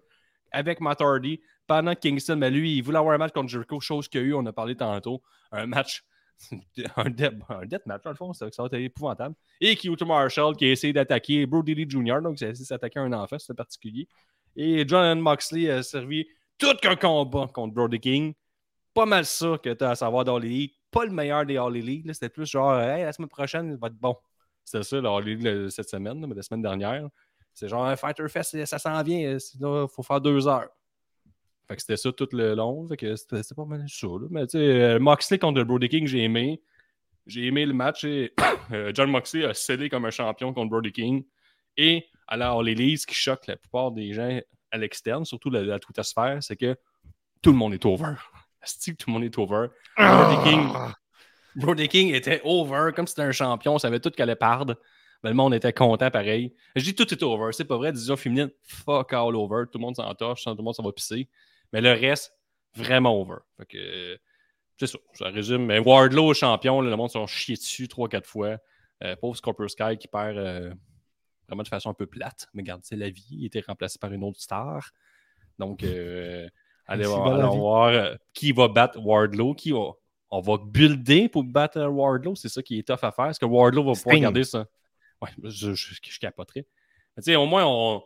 avec 0.51 0.79
Matt 0.81 1.01
Hardy. 1.01 1.41
Pendant 1.67 1.95
Kingston, 1.95 2.35
mais 2.35 2.51
lui, 2.51 2.75
il 2.77 2.81
voulait 2.81 2.97
avoir 2.99 3.15
un 3.15 3.17
match 3.17 3.31
contre 3.33 3.47
Jericho, 3.49 3.79
chose 3.79 4.07
qu'il 4.07 4.21
y 4.21 4.23
a 4.23 4.27
eu, 4.27 4.33
on 4.33 4.45
a 4.45 4.51
parlé 4.53 4.75
tantôt. 4.75 5.21
Un 5.53 5.65
match, 5.67 6.03
un 6.97 7.09
death, 7.09 7.33
un 7.49 7.65
death 7.65 7.85
match, 7.85 8.03
dans 8.03 8.09
le 8.11 8.15
fond, 8.17 8.33
ça, 8.33 8.47
ça 8.51 8.61
va 8.63 8.67
être 8.67 8.73
épouvantable. 8.75 9.35
Et 9.61 9.75
Kyoto 9.75 10.05
Marshall 10.05 10.55
qui 10.57 10.65
a 10.65 10.71
essayé 10.71 10.91
d'attaquer 10.91 11.45
Brody 11.45 11.73
Lee 11.73 11.89
Jr., 11.89 12.19
donc 12.21 12.41
il 12.41 12.45
a 12.45 12.49
essayé 12.49 12.65
d'attaquer 12.69 12.99
un 12.99 13.13
enfant, 13.13 13.39
c'était 13.39 13.53
particulier. 13.53 14.07
Et 14.57 14.85
John 14.87 15.21
Moxley 15.21 15.69
a 15.69 15.81
servi 15.81 16.27
tout 16.61 16.75
qu'un 16.81 16.95
combat 16.95 17.47
contre 17.51 17.73
Brody 17.73 17.99
King 17.99 18.33
pas 18.93 19.05
mal 19.05 19.25
ça 19.25 19.57
que 19.61 19.73
tu 19.73 19.83
as 19.83 19.91
à 19.91 19.95
savoir 19.95 20.23
dans 20.23 20.37
les 20.37 20.73
Pas 20.91 21.05
le 21.05 21.11
meilleur 21.11 21.45
des 21.45 21.57
All 21.57 21.75
Elite. 21.75 22.13
C'était 22.13 22.29
plus 22.29 22.45
genre, 22.45 22.79
hey, 22.79 23.03
la 23.03 23.13
semaine 23.13 23.29
prochaine, 23.29 23.71
il 23.71 23.77
va 23.77 23.87
être 23.87 23.95
bon. 23.95 24.15
C'était 24.63 24.83
ça, 24.83 24.99
le 24.99 25.07
All 25.07 25.27
Elite 25.27 25.69
cette 25.69 25.89
semaine, 25.89 26.25
mais 26.25 26.35
la 26.35 26.41
semaine 26.41 26.61
dernière. 26.61 27.07
C'est 27.53 27.67
genre 27.67 27.85
un 27.85 27.95
Fighter 27.95 28.27
Fest, 28.29 28.65
ça 28.65 28.79
s'en 28.79 29.01
vient. 29.03 29.37
Il 29.37 29.87
faut 29.89 30.03
faire 30.03 30.21
deux 30.21 30.47
heures. 30.47 30.69
Fait 31.67 31.75
que 31.75 31.81
c'était 31.81 31.97
ça 31.97 32.11
tout 32.11 32.27
le 32.31 32.53
long. 32.53 32.87
Fait 32.87 32.97
que 32.97 33.15
c'était 33.15 33.41
pas 33.55 33.65
mal 33.65 33.85
ça. 33.87 34.07
là. 34.07 34.27
Mais 34.29 34.47
tu 34.47 34.57
sais, 34.57 34.81
euh, 34.81 34.99
Moxley 34.99 35.39
contre 35.39 35.63
Brody 35.63 35.89
King, 35.89 36.07
j'ai 36.07 36.23
aimé. 36.23 36.61
J'ai 37.25 37.45
aimé 37.47 37.65
le 37.65 37.73
match. 37.73 38.03
Et 38.03 38.33
euh, 38.71 38.91
John 38.93 39.09
Moxley 39.09 39.45
a 39.45 39.53
scellé 39.53 39.89
comme 39.89 40.05
un 40.05 40.11
champion 40.11 40.53
contre 40.53 40.69
Brody 40.69 40.91
King. 40.91 41.23
Et 41.77 42.05
à 42.27 42.37
la 42.37 42.51
All 42.51 42.67
Elite, 42.67 43.01
ce 43.01 43.07
qui 43.07 43.15
choque 43.15 43.47
la 43.47 43.57
plupart 43.57 43.91
des 43.91 44.13
gens 44.13 44.39
à 44.71 44.77
l'externe, 44.77 45.25
surtout 45.25 45.49
la, 45.49 45.61
la 45.63 45.79
twittosphère, 45.79 46.41
c'est 46.41 46.55
que 46.55 46.75
tout 47.41 47.51
le 47.51 47.57
monde 47.57 47.73
est 47.73 47.85
over. 47.85 48.13
Asti 48.61 48.91
que 48.91 48.97
tout 48.97 49.09
le 49.09 49.13
monde 49.13 49.23
est 49.23 49.37
over. 49.37 49.67
Brody 49.97 50.49
King, 50.49 50.69
Brody 51.55 51.87
King 51.87 52.13
était 52.13 52.41
over, 52.43 52.91
comme 52.95 53.07
si 53.07 53.11
c'était 53.11 53.27
un 53.27 53.31
champion, 53.31 53.75
on 53.75 53.79
savait 53.79 53.99
tout 53.99 54.11
qu'elle 54.11 54.29
allait 54.29 54.35
perdre. 54.35 54.75
Mais 55.23 55.29
le 55.29 55.35
monde 55.35 55.53
était 55.53 55.73
content 55.73 56.09
pareil. 56.09 56.55
Je 56.75 56.83
dis 56.83 56.95
tout 56.95 57.11
est 57.11 57.23
over, 57.23 57.51
c'est 57.51 57.65
pas 57.65 57.77
vrai. 57.77 57.91
Division 57.91 58.17
féminine, 58.17 58.49
fuck 58.63 59.13
all 59.13 59.35
over. 59.35 59.65
Tout 59.71 59.77
le 59.77 59.81
monde 59.81 59.95
s'en 59.95 60.13
torche, 60.15 60.43
tout 60.43 60.55
le 60.55 60.63
monde 60.63 60.73
s'en 60.73 60.83
va 60.83 60.91
pisser. 60.91 61.27
Mais 61.73 61.81
le 61.81 61.91
reste, 61.91 62.33
vraiment 62.75 63.19
over. 63.19 63.37
Fait 63.57 63.65
que, 63.65 64.19
c'est 64.79 64.87
ça, 64.87 64.97
ça 65.13 65.29
résume. 65.29 65.65
Mais 65.65 65.77
Wardlow, 65.77 66.33
champion, 66.33 66.81
là, 66.81 66.89
le 66.89 66.95
monde 66.95 67.11
s'en 67.11 67.27
chié 67.27 67.55
dessus 67.55 67.85
3-4 67.85 68.25
fois. 68.25 68.57
Euh, 69.03 69.15
pauvre 69.15 69.35
Scorpio 69.35 69.67
Sky 69.67 69.97
qui 69.99 70.07
perd 70.07 70.37
euh, 70.37 70.73
vraiment 71.51 71.63
de 71.63 71.67
façon 71.67 71.89
un 71.89 71.93
peu 71.93 72.05
plate. 72.05 72.47
Mais 72.53 72.61
regarde, 72.61 72.81
c'est 72.83 72.95
la 72.95 73.09
vie. 73.09 73.27
Il 73.31 73.45
était 73.45 73.61
remplacé 73.65 73.99
par 73.99 74.11
une 74.11 74.23
autre 74.23 74.39
star. 74.39 74.91
Donc, 75.59 75.83
euh, 75.83 76.47
allez 76.87 77.05
voir, 77.05 77.27
allons 77.27 77.57
voir 77.57 77.87
euh, 77.87 78.15
qui 78.33 78.51
va 78.51 78.67
battre 78.67 78.99
Wardlow, 78.99 79.53
qui 79.53 79.71
va 79.71 79.91
on 80.33 80.39
va 80.39 80.57
builder 80.57 81.27
pour 81.27 81.43
battre 81.43 81.77
euh, 81.77 81.89
Wardlow. 81.89 82.35
C'est 82.35 82.47
ça 82.47 82.63
qui 82.63 82.79
est 82.79 82.87
tough 82.87 83.03
à 83.03 83.11
faire. 83.11 83.27
Est-ce 83.27 83.39
que 83.39 83.45
Wardlow 83.45 83.83
va 83.83 83.93
pouvoir 83.93 84.17
garder 84.17 84.45
ça? 84.45 84.65
Ouais, 85.21 85.29
je, 85.43 85.73
je, 85.73 85.93
je 86.01 86.19
capoterais. 86.19 86.65
Mais 87.15 87.21
tu 87.21 87.31
sais, 87.31 87.35
au 87.35 87.45
moins, 87.45 87.65
on. 87.65 88.01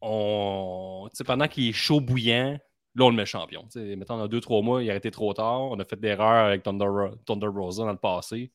on 0.00 1.08
tu 1.10 1.16
sais, 1.16 1.24
pendant 1.24 1.46
qu'il 1.46 1.68
est 1.68 1.72
chaud 1.72 2.00
bouillant, 2.00 2.58
là, 2.96 3.04
on 3.04 3.10
le 3.10 3.16
met 3.16 3.26
champion. 3.26 3.62
Tu 3.70 3.78
sais, 3.78 3.96
mettons, 3.96 4.18
dans 4.18 4.26
deux, 4.26 4.40
trois 4.40 4.60
mois, 4.60 4.82
il 4.82 4.90
a 4.90 4.96
été 4.96 5.12
trop 5.12 5.32
tard. 5.32 5.62
On 5.62 5.78
a 5.78 5.84
fait 5.84 6.00
des 6.00 6.08
erreurs 6.08 6.46
avec 6.46 6.64
Thunder, 6.64 7.14
Thunder 7.24 7.46
Rosa 7.46 7.84
dans 7.84 7.92
le 7.92 7.96
passé. 7.96 8.50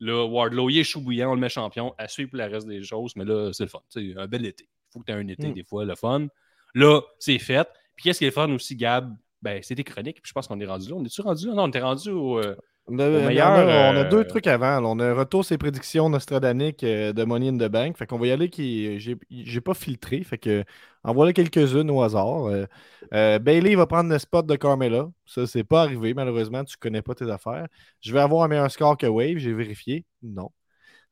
Là, 0.00 0.24
Wardlow, 0.24 0.70
il 0.70 0.78
est 0.78 0.84
chaud 0.84 1.00
bouillant, 1.00 1.32
on 1.32 1.34
le 1.34 1.40
met 1.40 1.48
champion. 1.48 1.94
À 1.98 2.06
suivre 2.08 2.30
pour 2.30 2.38
le 2.38 2.44
reste 2.46 2.66
des 2.68 2.82
choses, 2.82 3.12
mais 3.16 3.24
là, 3.24 3.50
c'est 3.52 3.64
le 3.64 3.68
fun. 3.68 3.80
C'est 3.88 4.14
un 4.16 4.26
bel 4.26 4.46
été. 4.46 4.64
Il 4.64 4.92
faut 4.92 5.00
que 5.00 5.06
tu 5.06 5.12
aies 5.12 5.16
un 5.16 5.26
été, 5.28 5.48
Mm. 5.48 5.54
des 5.54 5.64
fois, 5.64 5.84
le 5.84 5.94
fun. 5.96 6.28
Là, 6.74 7.00
c'est 7.18 7.38
fait. 7.38 7.68
Puis 7.96 8.04
qu'est-ce 8.04 8.18
qui 8.18 8.24
est 8.24 8.28
le 8.28 8.32
fun 8.32 8.50
aussi, 8.52 8.76
Gab? 8.76 9.14
Ben, 9.42 9.60
c'est 9.62 9.74
tes 9.74 9.84
chroniques. 9.84 10.20
Puis 10.22 10.28
je 10.28 10.32
pense 10.32 10.46
qu'on 10.46 10.58
est 10.60 10.66
rendu 10.66 10.88
là. 10.88 10.96
On 10.96 11.04
est-tu 11.04 11.20
rendu 11.20 11.46
là? 11.48 11.54
Non, 11.54 11.64
on 11.64 11.68
était 11.68 11.80
rendu 11.80 12.10
au. 12.10 12.38
euh, 12.38 12.54
On 12.90 12.98
a, 13.00 13.06
Au 13.08 13.12
on 13.12 13.26
a- 13.26 13.92
on 13.92 13.96
a 13.96 14.04
euh, 14.04 14.08
deux 14.08 14.24
trucs 14.24 14.46
avant. 14.46 14.82
On 14.84 14.98
a 14.98 15.04
un 15.06 15.14
retour 15.14 15.44
ses 15.44 15.58
prédictions 15.58 16.08
Nostradaniques 16.08 16.82
euh, 16.84 17.12
de 17.12 17.22
Money 17.24 17.48
in 17.48 17.58
the 17.58 17.70
Bank. 17.70 17.98
Fait 17.98 18.06
qu'on 18.06 18.18
va 18.18 18.26
y 18.26 18.30
aller 18.32 18.48
qui. 18.48 18.98
J'ai 19.00 19.60
pas 19.60 19.74
filtré. 19.74 20.22
Fait 20.24 20.38
que 20.38 20.64
en 21.04 21.12
voilà 21.12 21.32
quelques-unes 21.34 21.90
au 21.90 22.02
hasard. 22.02 22.46
Euh, 22.46 22.66
euh, 23.12 23.38
Bailey 23.38 23.74
va 23.74 23.86
prendre 23.86 24.10
le 24.10 24.18
spot 24.18 24.46
de 24.46 24.56
Carmela. 24.56 25.08
Ça, 25.26 25.46
c'est 25.46 25.64
pas 25.64 25.82
arrivé, 25.82 26.14
malheureusement. 26.14 26.64
Tu 26.64 26.76
connais 26.78 27.02
pas 27.02 27.14
tes 27.14 27.30
affaires. 27.30 27.66
Je 28.00 28.12
vais 28.12 28.20
avoir 28.20 28.44
un 28.44 28.48
meilleur 28.48 28.70
score 28.70 28.96
que 28.96 29.06
Wave. 29.06 29.36
J'ai 29.36 29.52
vérifié. 29.52 30.06
Non. 30.22 30.50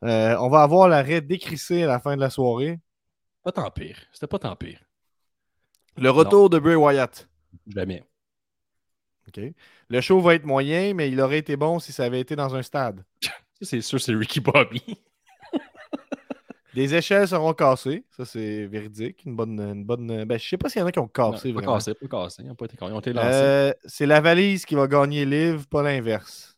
Euh, 0.05 0.37
on 0.41 0.49
va 0.49 0.63
avoir 0.63 0.89
l'arrêt 0.89 1.21
décrissé 1.21 1.83
à 1.83 1.87
la 1.89 2.01
fin 2.01 2.17
de 2.17 2.21
la 2.21 2.31
soirée. 2.31 2.79
Pas 3.43 3.53
tant 3.53 3.71
pire. 3.71 3.99
C'était 4.13 4.27
pas 4.27 4.39
tant 4.39 4.57
pire. 4.57 4.81
Le 5.97 6.11
retour 6.11 6.51
de 6.51 6.59
Bray 6.59 6.75
Wyatt. 6.75 7.29
Jamais. 7.69 8.03
OK? 9.29 9.41
Le 9.89 10.01
show 10.01 10.21
va 10.21 10.35
être 10.35 10.45
moyen, 10.45 10.95
mais 10.95 11.11
il 11.11 11.21
aurait 11.21 11.39
été 11.39 11.57
bon 11.57 11.79
si 11.79 11.93
ça 11.93 12.05
avait 12.05 12.21
été 12.21 12.37
dans 12.37 12.55
un 12.55 12.63
stade. 12.63 13.05
C'est 13.61 13.81
sûr, 13.81 14.01
c'est 14.01 14.15
Ricky 14.15 14.41
Bobby. 14.41 14.83
Des 16.75 16.95
échelles 16.95 17.27
seront 17.27 17.55
cassées. 17.55 18.05
Ça, 18.11 18.27
c'est 18.27 18.67
véridique. 18.67 19.25
Une 19.25 19.35
bonne. 19.35 19.59
Une 19.59 19.85
bonne... 19.85 20.25
Ben, 20.25 20.39
je 20.39 20.47
sais 20.47 20.59
pas 20.59 20.69
s'il 20.69 20.81
y 20.81 20.83
en 20.83 20.87
a 20.87 20.93
qui 20.93 20.99
ont 20.99 21.09
cassé. 21.09 21.51
Non, 21.53 21.61
pas 21.61 21.67
cassé, 21.67 21.95
pas 21.95 22.07
cassé. 22.07 22.43
Ils 22.45 22.51
ont 22.51 22.55
pas 22.55 22.67
été, 22.67 22.77
ils 22.79 22.93
ont 22.93 23.01
été 23.01 23.13
lancés. 23.15 23.29
Euh, 23.33 23.73
c'est 23.87 24.05
la 24.05 24.21
valise 24.21 24.67
qui 24.67 24.75
va 24.75 24.87
gagner 24.87 25.25
Liv, 25.25 25.67
pas 25.69 25.83
l'inverse. 25.83 26.57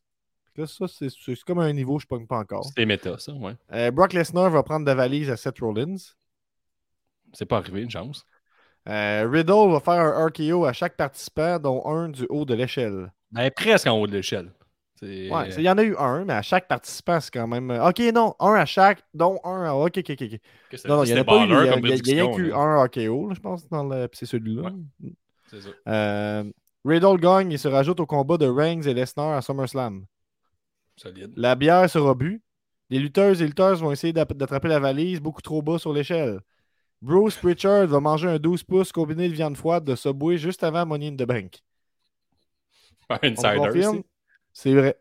Là, 0.57 0.67
ça, 0.67 0.89
c'est 0.89 1.09
c'est 1.09 1.45
comme 1.45 1.61
un 1.61 1.73
niveau, 1.73 2.01
je 2.01 2.07
ne 2.07 2.09
pogne 2.09 2.27
pas 2.27 2.39
encore. 2.39 2.65
C'était 2.65 2.85
méta, 2.85 3.17
ça, 3.19 3.33
ouais. 3.33 3.55
Euh, 3.73 3.93
Brock 3.93 4.13
Lesnar 4.13 4.51
va 4.51 4.65
prendre 4.65 4.85
la 4.85 4.97
valise 4.97 5.31
à 5.31 5.37
Seth 5.37 5.61
Rollins. 5.61 5.95
C'est 7.33 7.47
pas 7.47 7.59
arrivé, 7.59 7.83
une 7.83 7.91
chance. 7.91 8.27
Euh, 8.89 9.29
Riddle 9.31 9.71
va 9.71 9.81
faire 9.81 10.01
un 10.01 10.27
RKO 10.27 10.65
à 10.65 10.73
chaque 10.73 10.97
participant, 10.97 11.59
dont 11.59 11.85
un 11.87 12.09
du 12.09 12.27
haut 12.31 12.45
de 12.45 12.55
l'échelle. 12.55 13.13
Ben, 13.31 13.51
presque 13.51 13.87
en 13.87 13.99
haut 13.99 14.07
de 14.07 14.13
l'échelle. 14.13 14.53
Ouais, 15.03 15.51
il 15.57 15.63
y 15.63 15.71
en 15.71 15.79
a 15.79 15.85
eu 15.85 15.95
un, 15.97 16.25
mais 16.25 16.33
à 16.33 16.43
chaque 16.43 16.67
participant, 16.67 17.21
c'est 17.21 17.33
quand 17.33 17.47
même. 17.47 17.71
euh, 17.71 17.89
Ok, 17.89 18.01
non, 18.13 18.35
un 18.41 18.55
à 18.55 18.67
chaque, 18.67 19.05
dont 19.15 19.39
un 19.45 19.65
à. 19.65 19.75
Ok, 19.75 19.99
ok, 19.99 20.11
ok. 20.11 20.41
Non, 20.87 20.97
non, 20.97 21.05
il 21.05 21.13
n'y 21.13 21.19
en 21.19 21.21
a 21.21 21.25
pas 21.25 21.37
eu. 21.37 21.45
Il 21.45 21.51
y 21.51 22.21
a, 22.21 22.25
là. 22.25 22.57
un 22.57 22.85
RKO, 22.85 23.29
là, 23.29 23.35
je 23.35 23.41
pense, 23.41 23.69
dans 23.69 23.85
le. 23.85 24.09
c'est 24.13 24.27
celui-là. 24.27 24.71
Ouais. 24.71 25.13
C'est 25.51 25.61
ça. 25.61 25.69
Euh, 25.87 26.45
Riddle 26.85 27.19
gagne 27.21 27.53
et 27.53 27.59
se 27.59 27.69
rajoute 27.69 28.01
au 28.01 28.07
combat 28.07 28.39
de 28.39 28.47
Reigns 28.47 28.83
et 28.83 28.95
Lesnar 28.95 29.37
à 29.37 29.43
SummerSlam. 29.43 30.05
Solide. 30.97 31.33
La 31.37 31.55
bière 31.55 31.89
sera 31.89 32.15
bue. 32.15 32.43
Les 32.91 32.99
lutteuses 32.99 33.41
et 33.43 33.47
lutteurs 33.47 33.77
vont 33.77 33.93
essayer 33.93 34.13
d'attraper 34.13 34.69
la 34.69 34.81
valise 34.81 35.21
beaucoup 35.21 35.43
trop 35.43 35.63
bas 35.63 35.79
sur 35.79 35.93
l'échelle. 35.93 36.41
Bruce 37.01 37.37
Pritchard 37.37 37.87
va 37.87 38.01
manger 38.01 38.29
un 38.29 38.39
12 38.39 38.63
pouces 38.65 38.91
combiné 38.93 39.29
de 39.29 39.35
viande 39.35 39.57
froide 39.57 39.85
de 39.85 39.95
Subway 39.95 40.37
juste 40.37 40.65
avant 40.65 40.85
Money 40.85 41.09
in 41.09 41.17
the 41.17 41.27
Bank. 41.27 41.59
Insider. 43.23 43.59
C'est 44.53 44.75
vrai. 44.75 44.99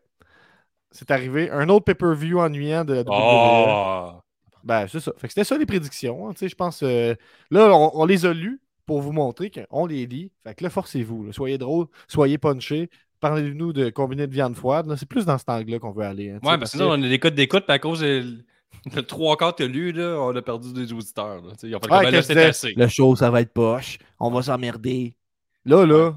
C'est 0.90 1.10
arrivé. 1.10 1.50
Un 1.50 1.68
autre 1.68 1.84
pay-per-view 1.84 2.38
ennuyant 2.40 2.84
de 2.84 2.94
la 2.94 3.00
WWE. 3.02 3.08
Oh! 3.10 4.20
Ben, 4.64 4.86
c'est 4.88 5.00
ça. 5.00 5.12
Fait 5.18 5.26
que 5.28 5.32
c'était 5.32 5.44
ça 5.44 5.58
les 5.58 5.66
prédictions. 5.66 6.28
hein, 6.28 6.32
je 6.40 6.54
pense. 6.54 6.82
euh, 6.82 7.14
là, 7.50 7.70
on, 7.74 7.90
on 7.94 8.04
les 8.06 8.24
a 8.26 8.32
lues 8.32 8.60
pour 8.86 9.02
vous 9.02 9.12
montrer 9.12 9.50
qu'on 9.50 9.86
les 9.86 10.06
lit. 10.06 10.32
Fait 10.44 10.54
que 10.54 10.64
là, 10.64 10.70
forcez-vous. 10.70 11.24
là. 11.26 11.32
Soyez 11.32 11.58
drôle, 11.58 11.86
soyez 12.06 12.38
punchés. 12.38 12.88
Parlez-nous 13.20 13.72
de 13.72 13.90
combiné 13.90 14.26
de 14.26 14.32
viande 14.32 14.54
froide. 14.56 14.86
là. 14.86 14.96
C'est 14.96 15.08
plus 15.08 15.26
dans 15.26 15.36
cet 15.36 15.48
angle-là 15.48 15.78
qu'on 15.78 15.90
veut 15.92 16.04
aller. 16.04 16.30
hein, 16.30 16.34
Ouais, 16.42 16.56
parce 16.58 16.70
que 16.72 16.78
sinon, 16.78 16.90
on 16.90 17.02
a 17.02 17.08
des 17.08 17.18
codes 17.18 17.34
d'écoute, 17.34 17.64
à 17.68 17.78
cause 17.78 18.00
de 18.00 18.44
le 18.94 19.02
trois 19.02 19.36
quarts 19.36 19.54
t'as 19.54 19.66
lu, 19.66 19.92
là, 19.92 20.16
on 20.20 20.34
a 20.34 20.42
perdu 20.42 20.72
des 20.72 20.92
auditeurs. 20.92 21.42
Là. 21.42 21.52
Ils 21.62 21.74
ont 21.74 21.80
fait 21.80 21.90
Ouais, 21.90 22.04
comme, 22.04 22.12
là, 22.14 22.22
c'est 22.22 22.44
assez. 22.44 22.72
Le 22.76 22.88
show, 22.88 23.16
ça 23.16 23.30
va 23.30 23.40
être 23.40 23.52
poche. 23.52 23.98
On 24.20 24.30
va 24.30 24.42
s'emmerder. 24.42 25.16
Là, 25.64 25.84
là, 25.84 26.12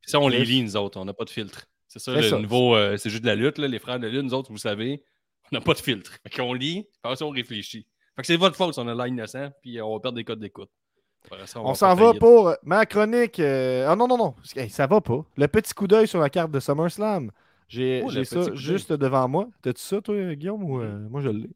Puis 0.00 0.10
Ça, 0.10 0.20
on 0.20 0.28
les 0.28 0.44
lit, 0.44 0.62
nous 0.62 0.76
autres. 0.76 0.98
On 1.00 1.04
n'a 1.04 1.12
pas 1.14 1.24
de 1.24 1.30
filtre. 1.30 1.66
C'est 1.88 1.98
ça, 1.98 2.12
le 2.12 2.22
ça. 2.22 2.38
nouveau. 2.38 2.74
euh, 2.74 2.96
c'est 2.96 3.08
juste 3.10 3.22
de 3.22 3.28
la 3.28 3.36
lutte, 3.36 3.58
là, 3.58 3.68
les 3.68 3.78
frères 3.78 3.98
de 4.00 4.08
lutte, 4.08 4.24
nous 4.24 4.34
autres, 4.34 4.50
vous 4.50 4.58
savez, 4.58 5.02
on 5.52 5.56
n'a 5.56 5.60
pas 5.60 5.74
de 5.74 5.78
filtre. 5.78 6.12
Fait 6.24 6.30
qu'on 6.36 6.52
lit, 6.52 6.86
après 7.02 7.16
ça, 7.16 7.24
on 7.24 7.30
réfléchit. 7.30 7.86
Fait 8.16 8.22
que 8.22 8.26
c'est 8.26 8.36
votre 8.36 8.56
faute 8.56 8.74
si 8.74 8.80
on 8.80 8.88
a 8.88 8.94
l'air 8.94 9.06
innocent, 9.06 9.50
puis 9.62 9.80
on 9.80 9.94
va 9.94 10.00
perdre 10.00 10.16
des 10.16 10.24
codes 10.24 10.40
d'écoute. 10.40 10.70
Ça, 11.46 11.60
on 11.62 11.72
s'en 11.74 11.94
va 11.94 12.12
pour 12.14 12.54
ma 12.64 12.84
chronique. 12.84 13.40
euh, 13.40 13.86
Ah 13.88 13.96
non, 13.96 14.06
non, 14.06 14.18
non. 14.18 14.34
Hey, 14.56 14.68
ça 14.68 14.86
va 14.86 15.00
pas. 15.00 15.24
Le 15.36 15.46
petit 15.48 15.72
coup 15.72 15.86
d'œil 15.86 16.06
sur 16.06 16.20
la 16.20 16.28
carte 16.28 16.50
de 16.50 16.60
SummerSlam. 16.60 17.30
J'ai 17.68 18.02
Oh, 18.04 18.10
ça 18.24 18.54
juste 18.54 18.92
devant 18.92 19.26
moi. 19.26 19.48
T'as-tu 19.62 19.80
ça, 19.82 20.00
toi, 20.02 20.34
Guillaume, 20.34 20.64
ou 20.64 20.80
euh, 20.80 20.98
moi, 21.08 21.22
je 21.22 21.30
l'ai? 21.30 21.48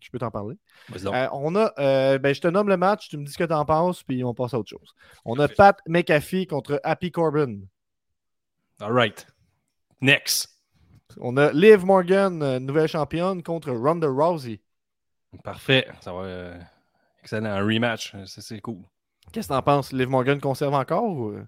Je 0.00 0.10
peux 0.10 0.18
t'en 0.18 0.30
parler. 0.30 0.56
Euh, 0.94 1.28
on 1.32 1.54
a, 1.56 1.72
euh, 1.78 2.18
ben, 2.18 2.34
je 2.34 2.40
te 2.40 2.48
nomme 2.48 2.68
le 2.68 2.76
match, 2.76 3.08
tu 3.08 3.16
me 3.16 3.24
dis 3.24 3.32
ce 3.32 3.38
que 3.38 3.44
t'en 3.44 3.64
penses, 3.64 4.02
puis 4.02 4.22
on 4.22 4.34
passe 4.34 4.54
à 4.54 4.58
autre 4.58 4.68
chose. 4.68 4.94
On 5.24 5.38
a. 5.38 5.48
Pat 5.48 5.80
McAfee 5.86 6.46
contre 6.46 6.80
Happy 6.84 7.10
Corbin. 7.10 7.60
All 8.80 8.92
right. 8.92 9.26
Next. 10.00 10.48
On 11.20 11.36
a 11.36 11.50
Liv 11.52 11.84
Morgan, 11.84 12.42
euh, 12.42 12.58
nouvelle 12.60 12.86
championne, 12.88 13.42
contre 13.42 13.72
Ronda 13.72 14.08
Rousey. 14.08 14.60
Parfait. 15.42 15.88
Ça 16.00 16.12
va. 16.12 16.20
euh, 16.20 16.60
excellent. 17.22 17.50
Un 17.50 17.64
rematch. 17.64 18.14
C'est 18.26 18.60
cool. 18.60 18.82
Qu'est-ce 19.32 19.48
que 19.48 19.52
t'en 19.54 19.62
penses? 19.62 19.92
Liv 19.92 20.08
Morgan 20.08 20.40
conserve 20.40 20.74
encore? 20.74 21.04
ou? 21.04 21.38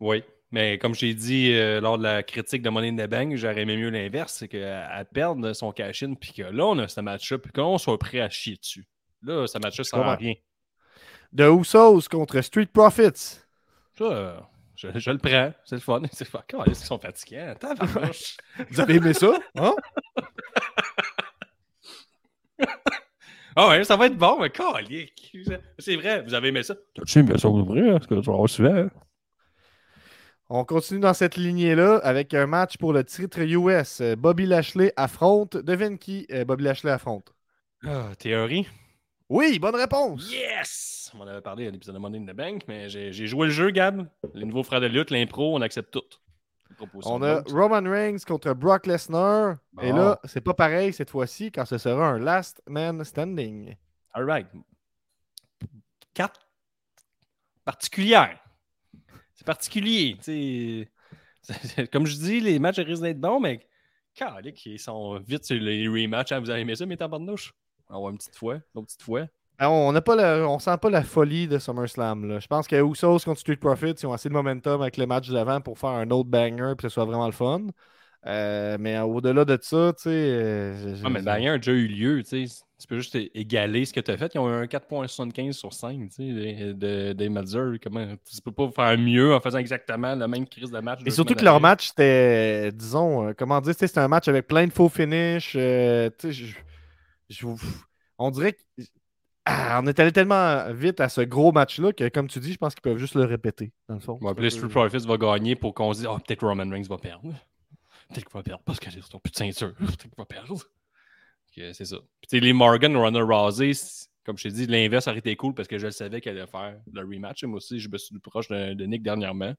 Oui. 0.00 0.22
Mais 0.52 0.76
comme 0.78 0.94
j'ai 0.94 1.14
dit 1.14 1.52
euh, 1.54 1.80
lors 1.80 1.96
de 1.96 2.02
la 2.02 2.22
critique 2.22 2.60
de 2.60 2.68
Money 2.68 2.90
in 2.90 3.06
the 3.06 3.10
Bank, 3.10 3.34
j'aurais 3.36 3.62
aimé 3.62 3.76
mieux 3.78 3.88
l'inverse, 3.88 4.34
c'est 4.38 4.48
qu'elle 4.48 5.06
perde 5.12 5.52
son 5.54 5.72
cash-in, 5.72 6.14
puis 6.14 6.32
que 6.34 6.42
là, 6.42 6.66
on 6.66 6.78
a 6.78 6.88
ce 6.88 7.00
match-up, 7.00 7.42
puis 7.42 7.52
qu'on 7.52 7.78
soit 7.78 7.98
prêt 7.98 8.20
à 8.20 8.28
chier 8.28 8.56
dessus. 8.56 8.86
Là, 9.22 9.46
ce 9.46 9.58
match-là, 9.58 9.84
ça 9.84 9.96
à 9.96 10.14
rien. 10.14 10.34
The 11.34 11.40
Usos 11.40 12.08
contre 12.10 12.42
Street 12.42 12.66
Profits. 12.66 13.40
Ça, 13.96 14.46
je, 14.76 14.88
je 14.94 15.10
le 15.10 15.18
prends. 15.18 15.52
C'est 15.64 15.76
le 15.76 15.80
fun. 15.80 16.02
C'est 16.12 16.28
est-ce 16.28 16.74
qu'ils 16.74 16.74
sont? 16.76 16.98
Tabarnouche. 17.58 18.36
Vous 18.70 18.80
avez 18.80 18.96
aimé 18.96 19.14
ça? 19.14 19.32
Hein? 19.56 19.74
Ah 23.54 23.68
ouais, 23.68 23.84
ça 23.84 23.96
va 23.96 24.06
être 24.06 24.16
bon, 24.16 24.38
mais 24.40 24.48
calique. 24.48 25.36
C'est 25.78 25.96
vrai, 25.96 26.22
vous 26.22 26.32
avez 26.32 26.48
aimé 26.48 26.62
ça. 26.62 26.74
T'as-tu 26.94 27.18
aimé 27.18 27.34
ça 27.36 27.48
pour 27.48 27.64
vrai? 27.64 27.86
Est-ce 27.86 28.08
que 28.08 28.14
tu 28.14 28.30
vas 28.30 28.46
souvent? 28.46 28.88
On 30.48 30.64
continue 30.64 31.00
dans 31.00 31.14
cette 31.14 31.36
lignée-là 31.36 31.96
avec 32.02 32.34
un 32.34 32.46
match 32.46 32.76
pour 32.76 32.92
le 32.92 33.04
titre 33.04 33.40
US. 33.40 34.02
Bobby 34.18 34.46
Lashley 34.46 34.92
affronte. 34.96 35.56
Devine 35.56 35.98
qui 35.98 36.26
euh, 36.30 36.44
Bobby 36.44 36.64
Lashley 36.64 36.90
affronte? 36.90 37.32
Ah, 37.84 38.10
théorie? 38.18 38.68
Oui, 39.28 39.58
bonne 39.58 39.76
réponse! 39.76 40.30
Yes! 40.30 41.10
On 41.14 41.22
en 41.22 41.26
avait 41.26 41.40
parlé 41.40 41.66
à 41.66 41.70
l'épisode 41.70 41.94
de 41.94 42.00
Money 42.00 42.18
in 42.18 42.26
the 42.26 42.36
Bank, 42.36 42.64
mais 42.68 42.88
j'ai 42.90 43.12
joué 43.26 43.46
le 43.46 43.52
jeu, 43.52 43.70
Gab. 43.70 44.06
Les 44.34 44.44
nouveaux 44.44 44.62
frères 44.62 44.80
de 44.80 44.86
lutte, 44.86 45.10
l'impro, 45.10 45.56
on 45.56 45.62
accepte 45.62 45.90
tout. 45.90 46.02
On 47.04 47.22
a. 47.22 47.42
Roman 47.48 47.88
Reigns 47.88 48.18
contre 48.26 48.52
Brock 48.54 48.86
Lesnar. 48.86 49.56
Et 49.80 49.92
là, 49.92 50.20
c'est 50.24 50.40
pas 50.40 50.54
pareil 50.54 50.92
cette 50.92 51.10
fois-ci 51.10 51.50
quand 51.50 51.64
ce 51.64 51.78
sera 51.78 52.08
un 52.08 52.18
last 52.18 52.62
man 52.68 53.04
standing. 53.04 53.74
All 54.12 54.28
right. 54.28 54.46
Quatre 56.14 56.46
particulières. 57.64 58.38
C'est 59.34 59.46
particulier. 59.46 60.16
Comme 61.92 62.06
je 62.06 62.16
dis, 62.16 62.40
les 62.40 62.58
matchs 62.58 62.78
risquent 62.78 63.02
d'être 63.02 63.20
bons, 63.20 63.40
mais 63.40 63.66
calique, 64.14 64.64
ils 64.66 64.78
sont 64.78 65.18
vite 65.18 65.44
sur 65.44 65.60
les 65.60 65.88
rematchs. 65.88 66.32
hein. 66.32 66.40
Vous 66.40 66.50
avez 66.50 66.60
aimé 66.60 66.74
ça, 66.76 66.86
mes 66.86 66.96
tabarnouches? 66.96 67.52
On 67.88 67.94
va 67.94 68.00
voir 68.00 68.10
une 68.12 68.18
petite 68.18 68.36
fois, 68.36 68.54
une 68.54 68.60
autre 68.76 68.86
petite 68.86 69.02
fois. 69.02 69.26
Ah, 69.58 69.70
On 69.70 69.92
n'a 69.92 70.00
pas 70.00 70.46
on 70.46 70.58
sent 70.58 70.76
pas 70.80 70.90
la 70.90 71.02
folie 71.02 71.46
de 71.46 71.58
SummerSlam. 71.58 72.26
là. 72.26 72.40
Je 72.40 72.46
pense 72.46 72.66
que 72.66 72.76
Usos 72.76 73.18
contre 73.24 73.40
Street 73.40 73.56
Profits, 73.56 73.94
ils 74.02 74.06
ont 74.06 74.12
assez 74.12 74.28
de 74.28 74.34
momentum 74.34 74.80
avec 74.82 74.96
le 74.96 75.06
match 75.06 75.28
d'avant 75.30 75.60
pour 75.60 75.78
faire 75.78 75.90
un 75.90 76.10
autre 76.10 76.28
banger 76.28 76.72
et 76.72 76.76
que 76.76 76.82
ce 76.82 76.88
soit 76.88 77.04
vraiment 77.04 77.26
le 77.26 77.32
fun. 77.32 77.66
Euh, 78.26 78.76
mais 78.80 78.98
au-delà 79.00 79.44
de 79.44 79.58
ça, 79.60 79.92
tu 79.96 80.04
sais. 80.04 80.10
euh, 80.10 80.96
Ah, 81.04 81.10
mais 81.10 81.18
le 81.18 81.24
banger 81.24 81.48
a 81.48 81.56
déjà 81.58 81.72
eu 81.72 81.86
lieu, 81.86 82.22
tu 82.22 82.46
sais. 82.46 82.64
Tu 82.82 82.88
peux 82.88 82.98
juste 82.98 83.16
égaler 83.34 83.84
ce 83.84 83.92
que 83.92 84.00
tu 84.00 84.10
as 84.10 84.16
fait. 84.16 84.34
Ils 84.34 84.38
ont 84.40 84.48
eu 84.50 84.52
un 84.52 84.64
4.75 84.66 85.52
sur 85.52 85.72
5, 85.72 86.08
tu 86.08 86.10
sais, 86.10 86.22
de, 86.32 86.72
de, 86.72 87.12
des 87.12 87.28
Meltzer. 87.28 87.78
Comment 87.82 88.14
tu 88.28 88.40
peux 88.42 88.50
pas 88.50 88.70
faire 88.70 88.98
mieux 88.98 89.34
en 89.34 89.40
faisant 89.40 89.58
exactement 89.58 90.14
le 90.16 90.26
même 90.26 90.46
crise 90.48 90.70
de 90.70 90.80
match. 90.80 91.00
Et 91.06 91.10
surtout 91.10 91.34
que 91.34 91.44
leur 91.44 91.60
match, 91.60 91.88
c'était, 91.88 92.72
disons, 92.72 93.28
euh, 93.28 93.32
comment 93.38 93.60
dire, 93.60 93.74
c'était 93.78 93.98
un 94.00 94.08
match 94.08 94.26
avec 94.26 94.46
plein 94.48 94.66
de 94.66 94.72
faux 94.72 94.88
finishes. 94.88 95.54
euh, 95.56 96.10
je- 96.24 96.54
je- 97.30 97.46
on 98.18 98.30
dirait 98.30 98.56
qu'on 99.46 99.86
est 99.86 100.00
allé 100.00 100.12
tellement 100.12 100.72
vite 100.72 101.00
à 101.00 101.08
ce 101.08 101.20
gros 101.20 101.52
match-là 101.52 101.92
que, 101.92 102.08
comme 102.08 102.28
tu 102.28 102.40
dis, 102.40 102.52
je 102.52 102.58
pense 102.58 102.74
qu'ils 102.74 102.82
peuvent 102.82 102.98
juste 102.98 103.14
le 103.14 103.24
répéter, 103.24 103.72
dans 103.88 103.94
le 103.94 104.00
fond. 104.00 104.18
Ouais, 104.20 104.34
Street 104.50 104.68
Profits 104.68 105.06
va 105.06 105.16
gagner 105.16 105.56
pour 105.56 105.72
qu'on 105.74 105.92
se 105.92 105.98
dise, 106.00 106.08
ah, 106.10 106.18
peut-être 106.24 106.40
que 106.40 106.46
Roman 106.46 106.68
Reigns 106.68 106.82
va 106.88 106.98
perdre. 106.98 107.22
Peut-être 108.08 108.24
qu'il 108.26 108.34
va 108.34 108.42
perdre 108.42 108.62
parce 108.64 108.78
qu'ils 108.78 108.92
n'ont 109.12 109.20
plus 109.20 109.30
de 109.30 109.36
ceinture. 109.36 109.74
Peut-être 109.78 110.02
qu'il 110.02 110.10
va 110.18 110.24
perdre. 110.26 110.54
C'est 111.54 111.84
ça. 111.84 111.96
Puis 112.28 112.40
les 112.40 112.52
Morgan, 112.52 112.96
Runner 112.96 113.22
Rousey, 113.22 113.72
comme 114.24 114.38
je 114.38 114.44
t'ai 114.44 114.50
dit, 114.50 114.66
l'inverse 114.66 115.08
aurait 115.08 115.18
été 115.18 115.36
cool 115.36 115.54
parce 115.54 115.68
que 115.68 115.78
je 115.78 115.86
le 115.86 115.92
savais 115.92 116.20
qu'elle 116.20 116.38
allait 116.38 116.46
faire 116.46 116.76
le 116.92 117.00
rematch. 117.00 117.42
Et 117.42 117.46
moi 117.46 117.58
aussi, 117.58 117.78
je 117.78 117.88
me 117.88 117.98
suis 117.98 118.18
proche 118.18 118.48
de, 118.48 118.74
de 118.74 118.84
Nick 118.86 119.02
dernièrement. 119.02 119.54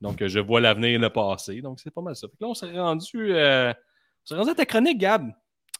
Donc, 0.00 0.24
je 0.24 0.38
vois 0.38 0.60
l'avenir 0.60 1.00
le 1.00 1.10
passé. 1.10 1.60
Donc, 1.60 1.80
c'est 1.80 1.90
pas 1.90 2.00
mal 2.00 2.14
ça. 2.16 2.28
Fait 2.28 2.36
que 2.36 2.44
là, 2.44 2.48
on 2.48 2.54
s'est 2.54 2.78
rendu, 2.78 3.34
euh, 3.34 3.70
on 3.70 4.26
s'est 4.26 4.34
rendu 4.34 4.50
à 4.50 4.54
ta 4.54 4.66
chronique, 4.66 4.98
Gab. 4.98 5.30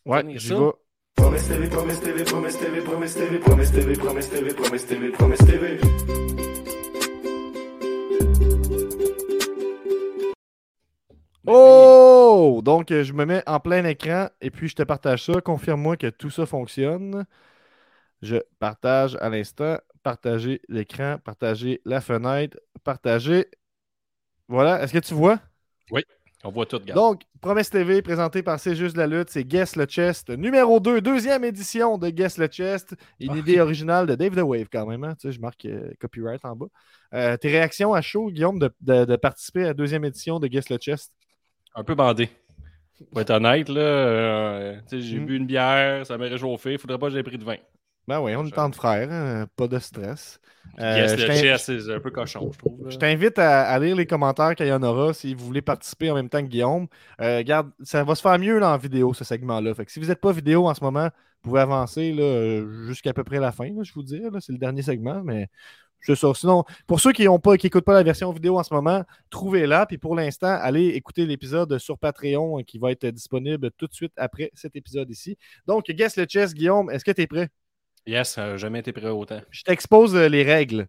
Ouais, 0.04 0.24
j'y 0.36 0.48
vais. 0.48 0.70
Promesse 1.16 1.48
TV, 1.48 1.68
promesse 1.68 2.00
TV, 2.00 2.24
promesse 2.24 2.58
TV, 2.58 2.80
promesse 2.80 3.14
TV, 3.14 3.38
promesse 3.38 3.72
TV, 3.72 3.92
promesse 3.96 4.30
TV, 4.30 4.54
promesse 4.54 4.86
TV, 4.86 5.10
promesse 5.10 5.38
TV. 5.38 5.80
Oh! 11.46 11.87
Donc, 12.62 12.90
euh, 12.90 13.04
je 13.04 13.12
me 13.12 13.24
mets 13.24 13.42
en 13.46 13.60
plein 13.60 13.84
écran 13.84 14.28
et 14.40 14.50
puis 14.50 14.68
je 14.68 14.74
te 14.76 14.82
partage 14.82 15.24
ça. 15.24 15.40
Confirme-moi 15.40 15.96
que 15.96 16.08
tout 16.08 16.30
ça 16.30 16.46
fonctionne. 16.46 17.24
Je 18.22 18.36
partage 18.58 19.16
à 19.20 19.28
l'instant. 19.28 19.78
Partager 20.02 20.62
l'écran, 20.68 21.18
partager 21.22 21.82
la 21.84 22.00
fenêtre, 22.00 22.56
partager. 22.84 23.46
Voilà. 24.48 24.82
Est-ce 24.82 24.92
que 24.92 24.98
tu 24.98 25.14
vois? 25.14 25.38
On 26.44 26.50
voit 26.52 26.66
tout, 26.66 26.78
Gab. 26.78 26.96
Donc, 26.96 27.22
Promesse 27.40 27.68
TV, 27.68 28.00
présenté 28.00 28.42
par 28.42 28.60
C'est 28.60 28.76
juste 28.76 28.96
la 28.96 29.06
lutte, 29.06 29.28
c'est 29.28 29.44
Guess 29.44 29.74
le 29.76 29.86
Chest, 29.86 30.30
numéro 30.30 30.78
2, 30.80 31.00
deuxième 31.00 31.44
édition 31.44 31.98
de 31.98 32.08
Guess 32.10 32.38
le 32.38 32.46
Chest. 32.46 32.94
Une 33.18 33.32
Ah, 33.32 33.36
idée 33.36 33.60
originale 33.60 34.06
de 34.06 34.14
Dave 34.14 34.36
the 34.36 34.42
Wave, 34.42 34.68
quand 34.72 34.86
même. 34.86 35.02
hein. 35.04 35.14
Tu 35.20 35.28
sais, 35.28 35.32
je 35.32 35.40
marque 35.40 35.64
euh, 35.64 35.90
copyright 36.00 36.44
en 36.44 36.54
bas. 36.54 36.66
Euh, 37.14 37.36
tes 37.36 37.48
réactions 37.48 37.92
à 37.92 38.00
chaud, 38.02 38.30
Guillaume, 38.30 38.58
de, 38.60 38.72
de- 38.80 39.04
de 39.04 39.16
participer 39.16 39.64
à 39.64 39.66
la 39.68 39.74
deuxième 39.74 40.04
édition 40.04 40.38
de 40.38 40.46
Guess 40.46 40.70
le 40.70 40.78
Chest? 40.78 41.12
Un 41.78 41.84
peu 41.84 41.94
bandé. 41.94 42.28
Pour 43.12 43.20
être 43.20 43.30
honnête, 43.30 43.68
là, 43.68 43.80
euh, 43.80 44.80
j'ai 44.90 45.18
Mm. 45.20 45.26
bu 45.26 45.36
une 45.36 45.46
bière, 45.46 46.04
ça 46.04 46.18
m'a 46.18 46.24
réchauffé. 46.24 46.72
Il 46.72 46.78
faudrait 46.78 46.98
pas 46.98 47.06
que 47.06 47.12
j'aie 47.12 47.22
pris 47.22 47.38
de 47.38 47.44
vin. 47.44 47.56
Ben 48.08 48.20
oui, 48.20 48.34
on 48.34 48.44
est 48.46 48.58
entre 48.58 48.76
frères, 48.76 49.08
hein, 49.12 49.46
pas 49.54 49.68
de 49.68 49.78
stress. 49.78 50.40
Euh, 50.80 50.96
yes, 50.96 51.16
le 51.16 51.32
chess, 51.34 51.64
c'est 51.66 51.94
un 51.94 52.00
peu 52.00 52.10
cochon, 52.10 52.50
je 52.52 52.58
trouve. 52.58 52.90
Je 52.90 52.96
t'invite 52.96 53.38
à, 53.38 53.68
à 53.68 53.78
lire 53.78 53.94
les 53.96 54.06
commentaires 54.06 54.54
qu'il 54.54 54.66
y 54.66 54.72
en 54.72 54.82
aura 54.82 55.12
si 55.12 55.34
vous 55.34 55.44
voulez 55.44 55.60
participer 55.62 56.10
en 56.10 56.14
même 56.14 56.28
temps 56.30 56.40
que 56.40 56.46
Guillaume. 56.48 56.88
Euh, 57.20 57.38
regarde, 57.38 57.70
ça 57.82 58.02
va 58.04 58.14
se 58.14 58.22
faire 58.22 58.38
mieux 58.38 58.58
là, 58.58 58.70
en 58.72 58.78
vidéo, 58.78 59.12
ce 59.14 59.24
segment-là. 59.24 59.74
Fait 59.74 59.84
que 59.84 59.92
si 59.92 60.00
vous 60.00 60.06
n'êtes 60.06 60.20
pas 60.20 60.32
vidéo 60.32 60.66
en 60.68 60.74
ce 60.74 60.82
moment, 60.82 61.10
vous 61.42 61.50
pouvez 61.50 61.60
avancer 61.60 62.16
euh, 62.18 62.86
jusqu'à 62.86 63.12
peu 63.12 63.24
près 63.24 63.38
la 63.40 63.52
fin, 63.52 63.66
là, 63.68 63.82
je 63.82 63.92
vous 63.92 64.02
dis. 64.02 64.22
C'est 64.40 64.52
le 64.52 64.58
dernier 64.58 64.82
segment, 64.82 65.22
mais 65.22 65.48
C'est 66.00 66.14
ça. 66.14 66.32
Sinon, 66.34 66.64
pour 66.86 67.00
ceux 67.00 67.12
qui 67.12 67.24
n'ont 67.24 67.38
pas, 67.38 67.56
qui 67.56 67.66
n'écoutent 67.66 67.84
pas 67.84 67.94
la 67.94 68.02
version 68.02 68.32
vidéo 68.32 68.58
en 68.58 68.62
ce 68.62 68.72
moment, 68.72 69.04
trouvez-la. 69.30 69.84
Puis 69.86 69.98
pour 69.98 70.14
l'instant, 70.14 70.56
allez 70.60 70.86
écouter 70.88 71.26
l'épisode 71.26 71.76
sur 71.78 71.98
Patreon 71.98 72.60
euh, 72.60 72.62
qui 72.62 72.78
va 72.78 72.92
être 72.92 73.06
disponible 73.06 73.70
tout 73.72 73.86
de 73.86 73.94
suite 73.94 74.12
après 74.16 74.50
cet 74.54 74.76
épisode 74.76 75.10
ici. 75.10 75.36
Donc, 75.66 75.86
guess 75.90 76.16
le 76.16 76.26
chess, 76.28 76.54
Guillaume, 76.54 76.90
est-ce 76.90 77.04
que 77.04 77.10
tu 77.10 77.22
es 77.22 77.26
prêt? 77.26 77.48
Yes, 78.06 78.38
euh, 78.38 78.56
jamais 78.56 78.78
été 78.78 78.92
prêt 78.92 79.08
autant. 79.08 79.40
Je 79.50 79.62
t'expose 79.64 80.14
euh, 80.16 80.28
les 80.28 80.42
règles. 80.44 80.88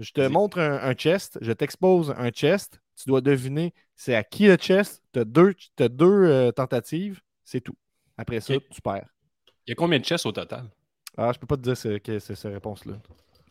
Je 0.00 0.12
te 0.12 0.20
montre 0.28 0.60
un, 0.60 0.74
un 0.82 0.92
chest, 0.94 1.38
je 1.40 1.50
t'expose 1.52 2.14
un 2.16 2.30
chest. 2.30 2.80
Tu 2.96 3.08
dois 3.08 3.20
deviner 3.20 3.74
c'est 3.96 4.14
à 4.14 4.22
qui 4.22 4.46
le 4.46 4.56
chest. 4.56 5.02
Tu 5.12 5.20
as 5.20 5.24
deux, 5.24 5.54
deux 5.78 6.06
euh, 6.06 6.52
tentatives, 6.52 7.20
c'est 7.44 7.60
tout. 7.60 7.74
Après 8.16 8.40
ça, 8.40 8.54
tu 8.70 8.80
perds. 8.80 9.08
Il 9.66 9.70
y 9.70 9.72
a 9.72 9.74
combien 9.74 9.98
de 9.98 10.04
chess 10.04 10.24
au 10.24 10.32
total? 10.32 10.66
Ah, 11.16 11.32
je 11.34 11.38
peux 11.38 11.46
pas 11.46 11.56
te 11.56 11.62
dire 11.62 11.76
ce- 11.76 11.98
que 11.98 12.18
c'est 12.20 12.36
cette 12.36 12.52
réponse-là. 12.52 12.94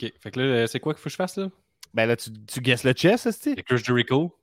Ok, 0.02 0.12
fait 0.20 0.32
que 0.32 0.40
là, 0.40 0.46
euh, 0.46 0.68
c'est 0.68 0.80
quoi 0.80 0.94
qu'il 0.94 1.00
faut 1.02 1.06
que 1.06 1.12
je 1.12 1.16
fasse 1.16 1.38
là? 1.38 1.50
Ben 1.94 2.06
là, 2.06 2.16
tu, 2.16 2.32
tu 2.46 2.62
guesses 2.62 2.84
le 2.84 2.94
chest, 2.94 3.26
est 3.26 3.32
C'est 3.32 3.64
Chris 3.64 3.78
Jericho? 3.84 4.36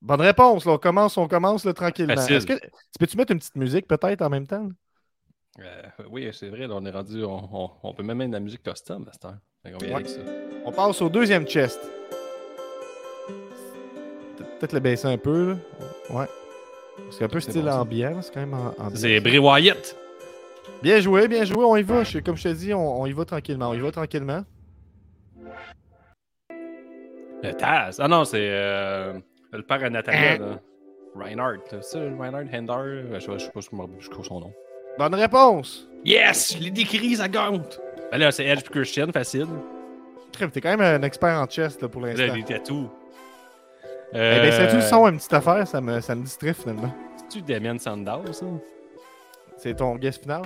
Bonne 0.00 0.20
réponse, 0.20 0.64
là. 0.66 0.72
On 0.72 0.78
commence, 0.78 1.16
on 1.16 1.26
commence 1.28 1.64
là, 1.64 1.72
tranquillement. 1.72 2.14
Facile. 2.16 2.36
Est-ce 2.36 2.46
que 2.46 2.54
tu 2.54 2.98
peux-tu 2.98 3.16
mettre 3.16 3.32
une 3.32 3.38
petite 3.38 3.56
musique 3.56 3.86
peut-être 3.88 4.22
en 4.22 4.28
même 4.30 4.46
temps? 4.46 4.68
Euh, 5.60 5.82
oui, 6.10 6.28
c'est 6.32 6.48
vrai, 6.48 6.66
là, 6.66 6.74
on 6.76 6.84
est 6.84 6.90
rendu. 6.90 7.24
On, 7.24 7.48
on- 7.52 7.70
on 7.82 7.94
peut 7.94 8.02
même 8.02 8.18
mettre 8.18 8.30
de 8.30 8.36
la 8.36 8.40
musique 8.40 8.62
custom 8.62 9.06
à 9.08 9.12
cette 9.12 9.24
heure. 9.24 9.38
Ouais. 9.64 9.92
avec 9.92 10.08
ça. 10.08 10.20
On 10.64 10.72
passe 10.72 11.00
au 11.02 11.08
deuxième 11.08 11.46
chest. 11.46 11.80
Pe- 14.36 14.44
Peut-être 14.58 14.72
le 14.72 14.80
baisser 14.80 15.06
un 15.08 15.18
peu, 15.18 15.50
là. 15.50 15.56
Ouais. 16.10 16.26
C'est 17.10 17.24
un 17.24 17.28
peu 17.28 17.40
style 17.40 17.62
bon, 17.62 17.70
ambiant, 17.70 18.20
c'est 18.22 18.32
quand 18.34 18.40
même 18.40 18.54
en- 18.54 18.74
ambiant. 18.78 18.90
C'est 18.96 19.20
Bray 19.20 19.38
Wyatt! 19.38 19.96
Bien 20.82 21.00
joué, 21.00 21.28
bien 21.28 21.44
joué, 21.44 21.64
on 21.64 21.76
y 21.76 21.82
va. 21.82 22.02
Comme 22.24 22.36
je 22.36 22.42
te 22.42 22.48
dis, 22.52 22.74
on, 22.74 23.02
on 23.02 23.06
y 23.06 23.12
va 23.12 23.24
tranquillement. 23.24 23.68
On 23.70 23.74
y 23.74 23.78
va 23.80 23.90
tranquillement. 23.92 24.44
Le 27.42 27.52
Taz! 27.54 27.98
Ah 28.00 28.08
non, 28.08 28.24
c'est 28.24 28.38
euh, 28.40 29.14
le 29.52 29.62
père 29.62 29.82
à 29.82 29.86
Hein? 29.86 29.90
Natalia, 29.90 30.38
là. 30.38 30.60
Reinhardt, 31.14 31.58
là. 31.72 31.78
C'est 31.80 31.82
ça, 31.82 31.98
Reinhardt 31.98 32.46
Hender? 32.52 32.72
Euh, 32.72 33.14
Je 33.20 33.38
sais, 33.38 33.50
pas 33.50 33.60
je 33.98 34.08
trouve 34.10 34.24
son 34.24 34.40
nom. 34.40 34.52
Bonne 34.98 35.14
réponse. 35.14 35.88
Yes! 36.04 36.56
Je 36.56 36.62
l'ai 36.62 36.70
décrit, 36.70 37.16
ça 37.16 37.28
gante! 37.28 37.80
Ben 38.10 38.18
là, 38.18 38.30
c'est 38.30 38.44
Edge 38.44 38.60
puis 38.62 38.70
Christian, 38.80 39.08
facile. 39.12 39.46
Crème, 40.32 40.50
T'es 40.50 40.60
quand 40.60 40.76
même 40.76 40.80
un 40.80 41.02
expert 41.04 41.38
en 41.40 41.46
chest 41.46 41.82
là, 41.82 41.88
pour 41.88 42.00
Là, 42.02 42.12
l'instant. 42.14 42.34
les 42.34 42.42
tatous. 42.42 42.86
Eh 44.14 44.18
ben, 44.18 44.52
c'est 44.52 44.68
tout 44.68 44.76
Euh, 44.76 44.80
son, 44.82 45.08
une 45.08 45.16
petite 45.16 45.32
affaire, 45.32 45.66
ça 45.66 45.80
me, 45.80 46.00
ça 46.00 46.14
me 46.14 46.22
distrait 46.22 46.52
finalement. 46.54 46.94
C'est-tu 47.16 47.42
Damien 47.42 47.78
Sandow, 47.78 48.30
ça? 48.32 48.46
C'est 49.56 49.74
ton 49.74 49.96
guess 49.96 50.18
final? 50.18 50.42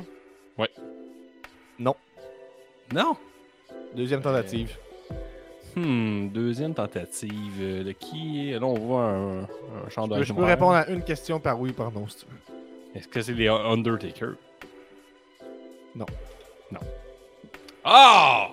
Non? 2.92 3.16
Deuxième 3.94 4.20
tentative. 4.22 4.76
Hmm, 5.76 6.28
deuxième 6.28 6.72
tentative. 6.74 7.52
euh, 7.60 7.84
De 7.84 7.92
qui? 7.92 8.50
Là, 8.52 8.62
on 8.64 8.74
voit 8.78 9.02
un, 9.04 9.40
un 9.42 9.88
chandail 9.90 10.24
je 10.24 10.32
peux 10.32 10.42
répondre 10.44 10.74
à 10.74 10.88
une 10.88 11.02
question 11.02 11.38
par 11.38 11.60
oui 11.60 11.70
ou 11.70 11.72
par 11.74 11.92
non 11.92 12.08
si 12.08 12.16
tu 12.18 12.24
veux. 12.30 12.54
Est-ce 12.98 13.06
que 13.08 13.20
c'est 13.20 13.34
les 13.34 13.48
Undertaker? 13.48 14.30
Non. 15.94 16.06
Non. 16.72 16.80
Ah! 17.84 18.48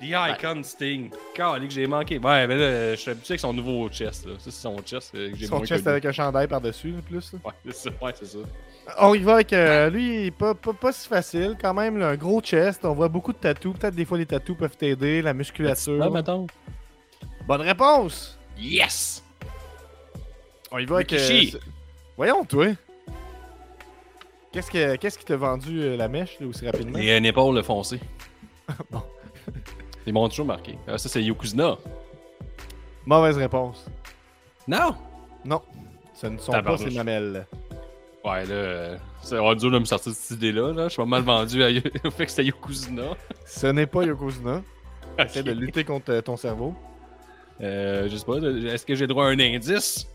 The 0.00 0.04
Icon 0.14 0.62
Sting. 0.62 1.10
Calé 1.34 1.66
que 1.68 1.74
j'ai 1.74 1.86
manqué. 1.86 2.18
Ouais, 2.18 2.46
mais 2.46 2.56
là, 2.56 2.94
je 2.94 3.00
suis 3.00 3.10
habitué 3.10 3.32
avec 3.32 3.40
son 3.40 3.52
nouveau 3.52 3.88
chest. 3.90 4.26
Là. 4.26 4.34
Ça, 4.38 4.44
c'est 4.44 4.50
son 4.52 4.78
chest 4.78 5.12
euh, 5.16 5.30
que 5.32 5.36
j'ai 5.36 5.46
Son 5.46 5.58
chest 5.64 5.82
connu. 5.84 5.92
avec 5.92 6.04
un 6.06 6.12
chandail 6.12 6.46
par-dessus, 6.46 6.94
plus. 7.06 7.32
là. 7.34 7.38
Ouais, 7.44 7.52
c'est 7.66 7.74
ça. 7.74 7.90
Ouais, 8.00 8.12
c'est 8.18 8.26
ça. 8.26 8.38
On 9.00 9.14
y 9.14 9.18
va 9.18 9.34
avec 9.34 9.52
euh, 9.52 9.90
lui, 9.90 10.30
pas, 10.30 10.54
pas, 10.54 10.72
pas 10.72 10.92
si 10.92 11.06
facile. 11.08 11.56
Quand 11.60 11.74
même, 11.74 11.98
là, 11.98 12.08
un 12.08 12.16
gros 12.16 12.40
chest. 12.40 12.84
On 12.84 12.94
voit 12.94 13.08
beaucoup 13.08 13.32
de 13.32 13.38
tatous. 13.38 13.76
Peut-être 13.78 13.94
des 13.94 14.04
fois 14.04 14.16
les 14.18 14.26
tatous 14.26 14.56
peuvent 14.56 14.76
t'aider, 14.76 15.20
la 15.22 15.34
musculature. 15.34 15.96
Là, 15.98 16.08
mettons. 16.10 16.46
Bonne 17.46 17.60
réponse! 17.62 18.38
Yes! 18.58 19.22
On 20.70 20.78
y 20.78 20.84
va 20.86 20.96
avec. 20.96 21.10
Ce- 21.10 21.56
Voyons, 22.16 22.44
toi. 22.44 22.66
Qu'est-ce 24.52 24.70
que- 24.70 24.96
qu'est-ce 24.96 25.18
qui 25.18 25.24
t'a 25.24 25.36
vendu 25.36 25.80
euh, 25.82 25.96
la 25.96 26.08
mèche 26.08 26.38
là, 26.40 26.46
aussi 26.46 26.66
rapidement? 26.66 26.98
Et 26.98 27.16
une 27.16 27.26
épaule 27.26 27.62
foncée. 27.62 28.00
Bon. 28.90 29.02
Ils 30.06 30.12
m'ont 30.12 30.28
toujours 30.28 30.46
marqué. 30.46 30.78
Ah, 30.86 30.96
ça, 30.98 31.08
c'est 31.08 31.22
Yokozuna. 31.22 31.76
Mauvaise 33.06 33.36
réponse. 33.36 33.86
Non! 34.66 34.94
Non. 35.44 35.62
Ce 36.14 36.26
ne 36.26 36.38
sont 36.38 36.52
pas 36.52 36.58
Tabarnouche. 36.58 36.88
ces 36.90 36.96
mamelles. 36.96 37.46
Ouais, 38.24 38.44
là, 38.44 38.54
euh, 38.54 38.96
c'est 39.22 39.38
on 39.38 39.54
dur 39.54 39.70
de 39.70 39.78
me 39.78 39.84
sortir 39.84 40.12
de 40.12 40.16
cette 40.16 40.36
idée-là. 40.38 40.72
Là. 40.72 40.84
Je 40.84 40.88
suis 40.90 41.02
pas 41.02 41.06
mal 41.06 41.22
vendu 41.22 41.62
à... 41.62 41.68
au 42.04 42.10
fait 42.10 42.24
que 42.24 42.30
c'était 42.30 42.44
Yokozuna. 42.44 43.16
Ce 43.46 43.66
n'est 43.68 43.86
pas 43.86 44.04
Yokozuna. 44.04 44.62
Essaie 45.18 45.42
de 45.42 45.52
lutter 45.52 45.84
contre 45.84 46.12
euh, 46.12 46.20
ton 46.20 46.36
cerveau. 46.36 46.74
Euh, 47.60 48.08
je 48.08 48.16
sais 48.16 48.24
pas, 48.24 48.36
est-ce 48.36 48.86
que 48.86 48.94
j'ai 48.94 49.06
droit 49.06 49.26
à 49.26 49.28
un 49.28 49.38
indice? 49.40 50.08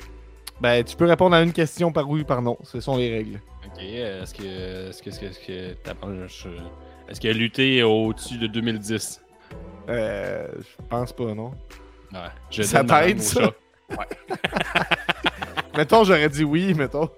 Ben, 0.61 0.83
tu 0.83 0.95
peux 0.95 1.05
répondre 1.05 1.35
à 1.35 1.41
une 1.41 1.51
question 1.51 1.91
par 1.91 2.09
oui 2.09 2.21
ou 2.21 2.25
par 2.25 2.41
non. 2.41 2.57
Ce 2.63 2.79
sont 2.79 2.95
les 2.97 3.11
règles. 3.11 3.41
Ok, 3.65 3.81
euh, 3.81 4.23
est-ce 4.23 4.33
que. 4.33 4.89
Est-ce 4.89 5.03
que. 5.03 5.09
Est-ce 5.09 5.39
que. 5.39 5.51
Est-ce 5.51 6.47
Est-ce 7.09 7.27
a 7.27 7.33
lutté 7.33 7.83
au-dessus 7.83 8.37
de 8.37 8.47
2010? 8.47 9.21
Euh, 9.89 10.47
je 10.57 10.87
pense 10.87 11.11
pas, 11.11 11.33
non. 11.33 11.51
Ouais. 12.13 12.19
Je 12.49 12.63
Ça 12.63 12.83
t'aide, 12.83 13.19
ça? 13.21 13.41
chat. 13.41 13.53
mettons, 15.77 16.03
j'aurais 16.03 16.29
dit 16.29 16.43
oui, 16.43 16.73
mettons. 16.73 17.09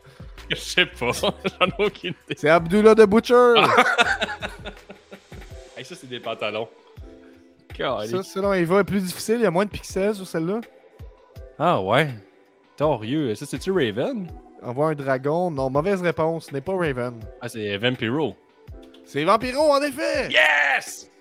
Je 0.50 0.56
sais 0.56 0.86
pas, 0.86 1.12
j'en 1.14 1.32
ai 1.32 1.86
aucune 1.86 2.14
idée. 2.26 2.36
C'est 2.38 2.50
Abdullah 2.50 2.96
de 2.96 3.06
Butcher! 3.06 3.54
Hey, 5.78 5.84
ça, 5.84 5.94
c'est 5.94 6.08
des 6.08 6.22
pantalons. 6.22 6.70
Ça, 7.78 8.24
selon 8.24 8.54
Eva, 8.54 8.80
est 8.80 8.84
plus 8.86 9.04
difficile. 9.04 9.36
Il 9.36 9.42
y 9.42 9.46
a 9.46 9.52
moins 9.52 9.66
de 9.66 9.70
pixels 9.70 10.16
sur 10.16 10.26
celle-là. 10.26 10.62
Ah 11.60 11.82
ouais. 11.82 12.10
Torieux. 12.78 13.36
Ça, 13.36 13.46
c'est-tu 13.46 13.72
Raven? 13.72 14.28
On 14.62 14.72
voit 14.72 14.92
un 14.92 14.96
dragon. 14.96 15.52
Non, 15.52 15.70
mauvaise 15.70 16.02
réponse. 16.02 16.46
Ce 16.46 16.54
n'est 16.54 16.62
pas 16.62 16.76
Raven. 16.78 17.20
Ah, 17.42 17.50
c'est 17.50 17.78
Vampiro. 17.78 18.36
C'est 19.04 19.24
Vampiro, 19.24 19.72
en 19.72 19.82
effet! 19.82 20.30
Yes! 20.30 21.12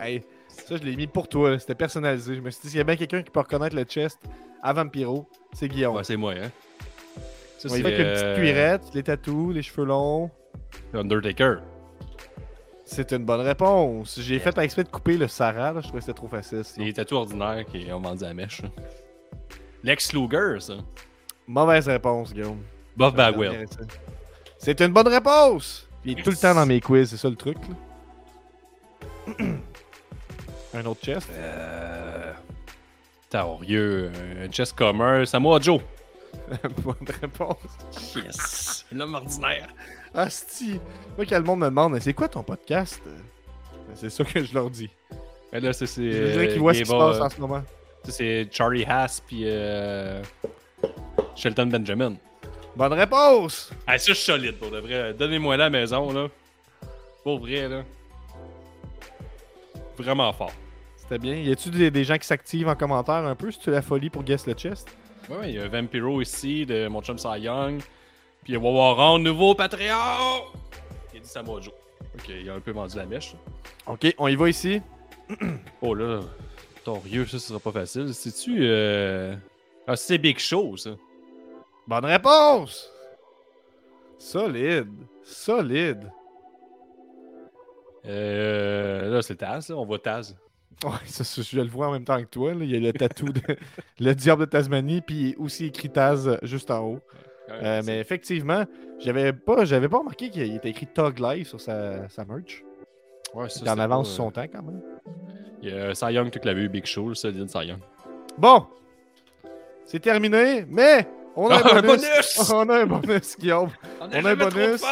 Hey, 0.00 0.22
ça, 0.48 0.76
je 0.76 0.82
l'ai 0.82 0.96
mis 0.96 1.06
pour 1.06 1.28
toi. 1.28 1.58
C'était 1.58 1.74
personnalisé. 1.74 2.34
Je 2.36 2.40
me 2.40 2.50
suis 2.50 2.62
dit, 2.62 2.68
s'il 2.70 2.78
y 2.78 2.80
a 2.80 2.84
bien 2.84 2.96
quelqu'un 2.96 3.22
qui 3.22 3.30
peut 3.30 3.40
reconnaître 3.40 3.76
le 3.76 3.84
chest 3.84 4.18
à 4.62 4.72
Vampiro, 4.72 5.28
c'est 5.52 5.68
Guillaume. 5.68 5.94
Ouais, 5.96 6.04
c'est 6.04 6.16
moi, 6.16 6.32
hein. 6.32 6.50
Ça, 7.60 7.68
va 7.68 7.74
avec 7.74 7.98
une 7.98 8.04
petite 8.06 8.34
cuirette, 8.36 8.82
les 8.94 9.02
tatous, 9.02 9.52
les 9.52 9.60
cheveux 9.60 9.84
longs. 9.84 10.30
Undertaker. 10.94 11.56
C'est 12.86 13.12
une 13.12 13.26
bonne 13.26 13.42
réponse. 13.42 14.18
J'ai 14.18 14.38
fait 14.38 14.56
exprès 14.56 14.82
de 14.82 14.88
couper 14.88 15.18
le 15.18 15.28
Sarah. 15.28 15.74
Là. 15.74 15.80
Je 15.82 15.88
trouvais 15.88 15.98
que 15.98 16.06
c'était 16.06 16.16
trop 16.16 16.28
facile. 16.28 16.62
C'est 16.64 16.80
les 16.80 16.94
tatous 16.94 17.18
ordinaires 17.18 17.66
qui 17.66 17.92
ont 17.92 18.00
vendu 18.00 18.24
à 18.24 18.28
la 18.28 18.34
mèche. 18.34 18.62
là. 18.62 18.70
Lex 19.84 20.14
Luger, 20.14 20.58
ça. 20.60 20.74
Mauvaise 21.46 21.86
réponse, 21.86 22.32
Guillaume. 22.32 22.62
Buff 22.96 23.14
Bagwell. 23.14 23.66
C'est 24.56 24.80
une 24.80 24.94
bonne 24.94 25.08
réponse! 25.08 25.86
Il 26.02 26.18
est 26.18 26.22
tout 26.22 26.30
le 26.30 26.36
temps 26.36 26.54
dans 26.54 26.64
mes 26.64 26.80
quiz, 26.80 27.10
c'est 27.10 27.18
ça 27.18 27.28
le 27.28 27.36
truc. 27.36 27.58
là. 29.28 29.34
Un 30.80 30.86
autre 30.86 31.04
chest. 31.04 31.28
Euh... 31.34 32.32
Torieux. 33.28 34.10
Un 34.42 34.48
chest 34.48 34.74
commun. 34.74 35.26
Samoa 35.26 35.60
Joe. 35.60 35.82
bonne 36.84 36.96
réponse. 37.20 37.56
Yes. 38.16 38.84
L'homme 38.92 39.14
ordinaire. 39.14 39.68
Asti! 40.14 40.80
Moi, 41.16 41.26
quand 41.26 41.38
le 41.38 41.44
monde 41.44 41.60
me 41.60 41.66
demande, 41.66 41.98
c'est 42.00 42.14
quoi 42.14 42.28
ton 42.28 42.42
podcast? 42.42 43.00
Euh, 43.06 43.16
C'est 43.94 44.10
ça 44.10 44.24
que 44.24 44.42
je 44.44 44.52
leur 44.54 44.68
dis. 44.70 44.90
Mais 45.52 45.60
là, 45.60 45.72
c'est. 45.72 45.86
c'est, 45.86 46.02
Je 46.10 46.26
dirais 46.32 46.48
euh, 46.48 46.52
qu'ils 46.52 46.60
voient 46.60 46.74
ce 46.74 46.80
qui 46.80 46.86
se 46.86 46.92
passe 46.92 47.20
en 47.20 47.28
ce 47.30 47.40
moment. 47.40 47.62
c'est 48.04 48.48
Charlie 48.50 48.84
Haas 48.84 49.20
puis 49.26 49.42
euh, 49.44 50.22
Shelton 51.36 51.66
Benjamin. 51.66 52.14
Bonne 52.76 52.92
réponse! 52.92 53.70
Ah, 53.86 53.98
ça, 53.98 54.12
je 54.12 54.14
suis 54.14 54.24
solide 54.26 54.56
pour 54.58 54.70
de 54.70 54.78
vrai. 54.78 55.12
Donnez-moi 55.14 55.56
la 55.56 55.70
maison, 55.70 56.12
là. 56.12 56.28
Pour 57.24 57.40
vrai, 57.40 57.68
là. 57.68 57.82
Vraiment 59.98 60.32
fort. 60.32 60.52
C'était 60.96 61.18
bien. 61.18 61.34
Y 61.34 61.52
a-tu 61.52 61.70
des, 61.70 61.90
des 61.90 62.04
gens 62.04 62.16
qui 62.16 62.26
s'activent 62.26 62.68
en 62.68 62.76
commentaire 62.76 63.14
un 63.26 63.34
peu? 63.34 63.50
Si 63.50 63.58
tu 63.58 63.70
la 63.70 63.82
folie 63.82 64.08
pour 64.08 64.22
guess 64.22 64.46
le 64.46 64.54
chest? 64.54 64.88
Ouais, 65.30 65.36
ouais, 65.36 65.50
il 65.50 65.54
y 65.54 65.58
a 65.60 65.68
Vampiro 65.68 66.20
ici, 66.20 66.66
de 66.66 66.88
mon 66.88 67.02
chum 67.02 67.16
Cy 67.16 67.42
Young. 67.42 67.78
Puis 68.42 68.52
il 68.52 68.54
y 68.54 68.56
a 68.56 68.58
Wawaron, 68.58 69.20
nouveau 69.20 69.54
Patreon! 69.54 70.42
Il 71.12 71.18
a 71.18 71.20
dit 71.20 71.28
Samoa 71.28 71.60
Joe. 71.60 71.72
Ok, 72.16 72.28
il 72.28 72.50
a 72.50 72.54
un 72.54 72.60
peu 72.60 72.72
vendu 72.72 72.96
la 72.96 73.06
mèche. 73.06 73.36
Ok, 73.86 74.12
on 74.18 74.26
y 74.26 74.34
va 74.34 74.48
ici. 74.48 74.82
Oh 75.82 75.94
là, 75.94 76.20
torieux, 76.82 77.26
ça, 77.26 77.38
ce 77.38 77.48
sera 77.48 77.60
pas 77.60 77.70
facile. 77.70 78.12
C'est-tu. 78.12 78.58
Euh... 78.62 79.36
Ah, 79.86 79.94
c'est 79.94 80.18
Big 80.18 80.38
Show, 80.40 80.76
ça. 80.76 80.90
Bonne 81.86 82.06
réponse! 82.06 82.90
Solide. 84.18 84.90
Solide. 85.22 86.10
Euh. 88.04 89.10
Là, 89.10 89.22
c'est 89.22 89.36
Taz, 89.36 89.68
là. 89.68 89.76
On 89.76 89.86
voit 89.86 90.00
Taz. 90.00 90.36
Ouais, 90.84 90.90
ça, 91.04 91.24
ça, 91.24 91.42
je 91.42 91.56
le 91.60 91.68
vois 91.68 91.88
en 91.88 91.92
même 91.92 92.04
temps 92.04 92.18
que 92.20 92.26
toi. 92.28 92.54
là. 92.54 92.60
Il 92.64 92.70
y 92.70 92.76
a 92.76 92.80
le 92.80 92.92
tatou 92.92 93.26
de 93.26 93.40
le 94.00 94.14
diable 94.14 94.46
de 94.46 94.50
Tasmanie, 94.50 95.02
puis 95.02 95.34
aussi 95.38 95.66
écrit 95.66 95.90
Taz 95.90 96.26
euh, 96.28 96.36
juste 96.42 96.70
en 96.70 96.80
haut. 96.86 97.00
Euh, 97.50 97.82
mais 97.84 97.98
effectivement, 97.98 98.64
j'avais 99.00 99.32
pas, 99.32 99.64
j'avais 99.64 99.88
pas 99.88 99.98
remarqué 99.98 100.30
qu'il 100.30 100.54
était 100.54 100.70
écrit 100.70 100.86
Tog 100.86 101.18
Life 101.18 101.48
sur 101.48 101.60
sa, 101.60 102.08
sa 102.08 102.24
merch. 102.24 102.62
ouais, 103.34 103.48
ça, 103.48 103.60
Il 103.64 103.68
en 103.70 103.78
avance 103.78 104.08
pas, 104.10 104.14
son 104.16 104.30
temps 104.30 104.44
quand 104.50 104.62
même. 104.62 104.80
euh, 104.80 105.10
Il 105.62 105.68
y 105.68 105.72
a 105.72 105.94
Cy 105.94 106.12
Young, 106.14 106.30
tu 106.30 106.38
l'avais 106.44 106.62
eu, 106.62 106.68
Big 106.68 106.86
Show, 106.86 107.08
le 107.08 107.14
solide 107.16 107.50
Cy 107.50 107.66
Young. 107.66 107.80
Bon, 108.38 108.66
c'est 109.84 109.98
terminé, 110.00 110.64
mais 110.68 111.06
on 111.34 111.48
a 111.50 111.56
un 111.56 111.60
bonus. 111.82 112.02
bonus! 112.02 112.50
On 112.54 112.68
a 112.68 112.78
un 112.82 112.86
bonus, 112.86 113.36
Guillaume. 113.38 113.70
On 114.00 114.10
a 114.24 114.30
un 114.30 114.36
bonus. 114.36 114.82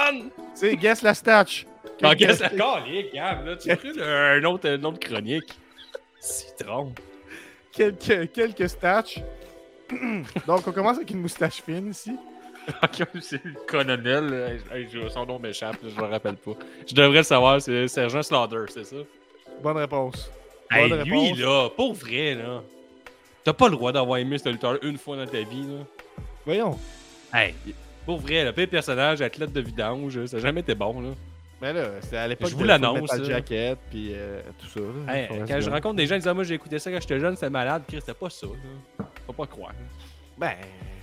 C'est 0.55 0.75
Guess 0.77 1.03
la 1.03 1.15
Statch. 1.15 1.65
Ah, 2.03 2.15
d'accord, 2.15 2.81
les 2.89 3.11
gars, 3.15 3.41
là, 3.45 3.57
tu 3.57 3.71
as 3.71 3.77
pris 3.77 3.93
le- 3.93 4.03
un 4.05 4.45
autre, 4.45 4.69
un 4.69 4.83
autre 4.85 4.99
chronique. 5.01 5.59
Citron. 6.21 6.93
quelques, 7.73 8.33
quelques 8.33 8.69
stats. 8.69 9.05
Donc, 10.47 10.67
on 10.67 10.73
commence 10.73 10.97
avec 10.97 11.11
une 11.11 11.21
moustache 11.21 11.63
fine 11.63 11.91
ici. 11.91 12.17
c'est 13.23 13.43
le 13.45 13.55
colonel. 13.67 14.61
Hey, 14.71 14.87
son 15.11 15.25
nom 15.25 15.39
m'échappe, 15.39 15.77
je 15.83 15.99
me 16.01 16.07
rappelle 16.07 16.37
pas. 16.37 16.53
Je 16.87 16.95
devrais 16.95 17.19
le 17.19 17.23
savoir, 17.23 17.63
c'est 17.63 17.89
Sergent 17.89 18.23
Slaughter, 18.23 18.65
c'est 18.69 18.85
ça? 18.85 18.97
Bonne 19.63 19.79
réponse. 19.79 20.31
Hey, 20.71 20.89
Bonne 20.89 21.03
lui, 21.05 21.29
réponse. 21.29 21.39
là, 21.39 21.69
pour 21.75 21.95
vrai, 21.95 22.35
là. 22.35 22.63
T'as 23.43 23.55
pas 23.55 23.67
le 23.69 23.77
droit 23.77 23.93
d'avoir 23.93 24.19
aimé 24.19 24.37
ce 24.37 24.49
lutteur 24.51 24.79
une 24.83 24.99
fois 24.99 25.17
dans 25.17 25.25
ta 25.27 25.41
vie, 25.41 25.63
là. 25.63 25.85
Voyons. 26.45 26.79
Hey, 27.33 27.55
pour 28.05 28.19
vrai, 28.19 28.45
le 28.45 28.53
pire 28.53 28.69
personnage, 28.69 29.23
athlète 29.23 29.53
de 29.53 29.61
vidange, 29.63 30.27
ça 30.27 30.37
a 30.37 30.41
jamais 30.41 30.61
été 30.61 30.75
bon, 30.75 31.01
là. 31.01 31.11
Mais 31.61 31.73
là, 31.73 31.89
c'était 32.01 32.17
à 32.19 32.29
l'époque 32.29 32.51
Je 32.51 32.55
vous 32.55 32.65
l'annonce. 32.65 33.11
Jacket, 33.25 33.79
puis 33.91 34.13
euh, 34.15 34.41
tout 34.59 34.69
ça. 34.69 34.81
là. 34.81 35.15
Hey, 35.15 35.29
Ouais, 35.31 35.45
quand 35.49 35.61
je 35.61 35.71
rencontre 35.71 35.97
des 35.97 36.07
gens, 36.07 36.15
ils 36.15 36.19
disent 36.19 36.29
ah, 36.29 36.35
Moi, 36.35 36.45
j'ai 36.45 36.55
écouté 36.55 36.79
ça 36.79 36.91
quand 36.91 37.01
j'étais 37.01 37.19
jeune, 37.19 37.35
c'était 37.35 37.51
malade. 37.51 37.83
Chris, 37.89 37.99
c'était 38.01 38.15
pas 38.15 38.31
ça, 38.31 38.47
là. 38.47 39.05
Faut 39.27 39.33
pas 39.33 39.47
croire. 39.47 39.73
Ben, 40.37 40.53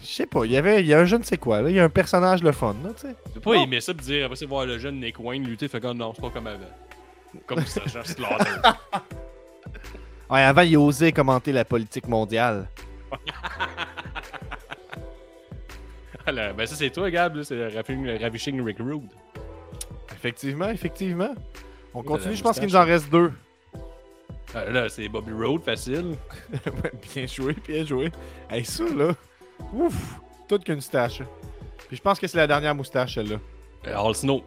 je 0.01 0.07
sais 0.07 0.25
pas. 0.25 0.45
Il 0.45 0.51
y 0.53 0.57
avait 0.57 0.79
il 0.79 0.87
y 0.87 0.93
a 0.93 0.99
un 0.99 1.05
je 1.05 1.17
ne 1.17 1.23
sais 1.23 1.37
quoi. 1.37 1.61
Là. 1.61 1.69
Il 1.69 1.75
y 1.75 1.79
a 1.79 1.83
un 1.83 1.89
personnage 1.89 2.41
le 2.41 2.53
fun, 2.53 2.75
là, 2.83 2.91
tu 2.93 3.07
sais. 3.07 3.39
Pas 3.41 3.55
aimé 3.55 3.81
ça, 3.81 3.93
pis 3.93 4.05
dire, 4.05 4.25
après, 4.25 4.37
c'est 4.37 4.45
voir 4.45 4.65
le 4.65 4.77
jeune 4.77 4.99
Nick 5.01 5.19
Wayne 5.19 5.45
lutter, 5.45 5.67
fait 5.67 5.81
que 5.81 5.91
non, 5.91 6.13
c'est 6.15 6.21
pas 6.21 6.29
comme 6.29 6.47
avant. 6.47 6.63
Comme 7.45 7.65
ça, 7.65 7.81
genre 7.85 8.05
Slaughter. 8.05 8.69
Ouais, 10.29 10.41
avant, 10.41 10.61
il 10.61 10.77
osait 10.77 11.11
commenter 11.11 11.51
la 11.51 11.65
politique 11.65 12.07
mondiale. 12.07 12.67
Voilà, 16.23 16.53
ben, 16.53 16.65
ça, 16.65 16.75
c'est 16.75 16.89
toi, 16.89 17.11
Gab, 17.11 17.35
là, 17.35 17.43
c'est 17.43 17.53
le 17.55 18.17
Ravishing 18.19 18.59
Rick 18.65 18.77
Rude. 18.79 19.09
Effectivement, 20.11 20.69
effectivement. 20.69 21.33
On 21.93 22.03
continue, 22.03 22.35
je 22.35 22.43
pense 22.43 22.59
qu'il 22.59 22.67
nous 22.67 22.75
en 22.75 22.83
reste 22.85 23.09
deux. 23.09 23.31
Euh, 24.55 24.71
là, 24.71 24.89
c'est 24.89 25.07
Bobby 25.09 25.31
Roode, 25.31 25.63
facile. 25.63 26.15
Bien 27.13 27.25
joué, 27.27 27.55
bien 27.67 27.85
joué. 27.85 28.11
Hey, 28.49 28.63
ça, 28.63 28.83
là. 28.95 29.13
Ouf! 29.73 29.93
Toute 30.47 30.63
qu'une 30.63 30.75
moustache. 30.75 31.21
Puis 31.87 31.97
je 31.97 32.01
pense 32.01 32.19
que 32.19 32.27
c'est 32.27 32.37
la 32.37 32.47
dernière 32.47 32.75
moustache, 32.75 33.15
celle-là. 33.15 33.37
Euh, 33.87 33.97
All 33.97 34.15
Snow. 34.15 34.43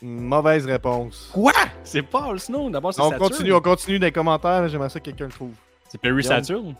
Mauvaise 0.00 0.64
réponse. 0.66 1.30
Quoi? 1.32 1.52
C'est 1.82 2.02
pas 2.02 2.24
All 2.30 2.38
Snow, 2.38 2.70
d'abord, 2.70 2.94
c'est 2.94 3.00
On 3.00 3.10
Saturn. 3.10 3.30
continue, 3.30 3.52
on 3.52 3.60
continue 3.60 3.98
dans 3.98 4.06
les 4.06 4.12
commentaires. 4.12 4.68
J'aimerais 4.68 4.88
ça 4.88 5.00
que 5.00 5.06
quelqu'un 5.06 5.26
le 5.26 5.32
trouve. 5.32 5.54
C'est 5.88 6.00
Perry. 6.00 6.22
Saturn 6.22 6.74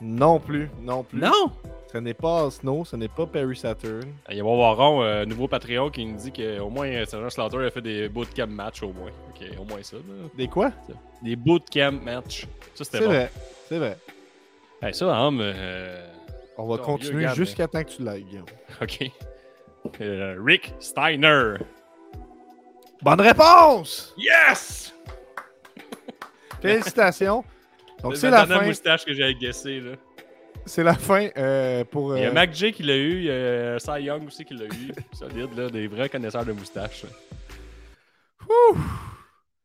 Non 0.00 0.38
plus, 0.38 0.68
non 0.80 1.02
plus. 1.02 1.18
Non? 1.20 1.50
Ce 1.92 1.98
n'est 1.98 2.14
pas 2.14 2.50
Snow, 2.50 2.84
ce 2.84 2.96
n'est 2.96 3.08
pas 3.08 3.26
Perry 3.26 3.56
Saturn. 3.56 4.02
Il 4.28 4.36
y 4.36 4.40
a 4.40 4.44
Waron, 4.44 5.02
euh, 5.02 5.24
nouveau 5.24 5.48
Patreon, 5.48 5.88
qui 5.90 6.04
nous 6.04 6.16
dit 6.16 6.32
qu'au 6.32 6.68
moins, 6.68 6.88
euh, 6.88 7.06
Sergent 7.06 7.30
Slaughter 7.30 7.64
a 7.64 7.70
fait 7.70 7.80
des 7.80 8.08
bootcamp 8.08 8.48
matchs, 8.48 8.82
au 8.82 8.92
moins. 8.92 9.10
Ok, 9.30 9.46
au 9.58 9.64
moins 9.64 9.82
ça, 9.82 9.96
là. 9.96 10.28
Des 10.36 10.48
quoi? 10.48 10.72
Des 11.22 11.36
bootcamp 11.36 11.92
matchs. 12.02 12.46
Ça, 12.74 12.84
c'était 12.84 12.98
C'est 12.98 13.04
bon. 13.04 13.10
vrai, 13.10 13.30
c'est 13.68 13.78
vrai. 13.78 13.96
Hey, 14.82 14.92
ça, 14.92 15.06
homme. 15.06 15.40
euh, 15.42 16.06
On 16.58 16.66
va 16.66 16.76
Ton 16.76 16.84
continuer 16.84 17.28
jusqu'à 17.34 17.66
temps 17.66 17.82
que 17.82 17.90
tu 17.90 18.02
Guillaume. 18.02 18.44
Ok. 18.82 19.10
Euh, 20.00 20.36
Rick 20.44 20.74
Steiner. 20.80 21.54
Bonne 23.02 23.20
réponse! 23.20 24.14
Yes! 24.18 24.92
Félicitations. 26.60 27.44
Donc 28.06 28.16
c'est 28.16 28.30
la 28.30 28.46
fin. 28.46 28.64
moustache 28.64 29.04
que 29.04 29.12
j'avais 29.12 29.34
guessé, 29.34 29.80
là. 29.80 29.92
C'est 30.64 30.82
la 30.82 30.94
fin 30.94 31.28
euh, 31.36 31.84
pour. 31.84 32.16
Il 32.16 32.22
y 32.22 32.24
a 32.24 32.30
euh, 32.30 32.32
Mac 32.32 32.52
J 32.52 32.72
qui 32.72 32.82
l'a 32.82 32.96
eu, 32.96 33.18
il 33.18 33.24
y 33.24 33.30
a 33.30 33.78
Cy 33.78 34.02
Young 34.02 34.26
aussi 34.26 34.44
qui 34.44 34.54
l'a 34.54 34.64
eu. 34.64 34.92
Solide, 35.12 35.56
là, 35.56 35.70
des 35.70 35.86
vrais 35.86 36.08
connaisseurs 36.08 36.44
de 36.44 36.52
moustaches. 36.52 37.04
ouh! 38.48 38.76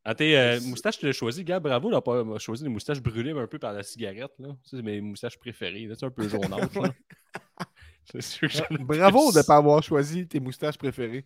Ah, 0.04 0.16
tes 0.16 0.38
euh, 0.38 0.60
moustaches, 0.62 0.98
tu 0.98 1.06
l'as 1.06 1.12
choisi, 1.12 1.44
Gab, 1.44 1.62
bravo 1.62 1.92
d'avoir 1.92 2.26
pas 2.26 2.40
choisi 2.40 2.64
des 2.64 2.70
moustaches 2.70 3.02
brûlées 3.02 3.32
un 3.32 3.46
peu 3.46 3.60
par 3.60 3.74
la 3.74 3.84
cigarette. 3.84 4.32
Là. 4.40 4.50
Ça, 4.64 4.78
c'est 4.78 4.82
mes 4.82 5.00
moustaches 5.00 5.38
préférées. 5.38 5.86
là. 5.86 5.96
C'est 5.98 6.06
un 6.06 6.12
peu 6.12 6.28
jaunâtre. 6.28 6.82
là. 6.82 6.90
C'est 8.12 8.22
sûr 8.22 8.48
que 8.48 8.54
j'en 8.56 8.76
ai 8.76 8.80
Bravo 8.80 9.32
de 9.32 9.38
ne 9.38 9.44
pas 9.44 9.58
avoir 9.58 9.84
choisi 9.84 10.28
tes 10.28 10.40
moustaches 10.40 10.78
préférées. 10.78 11.24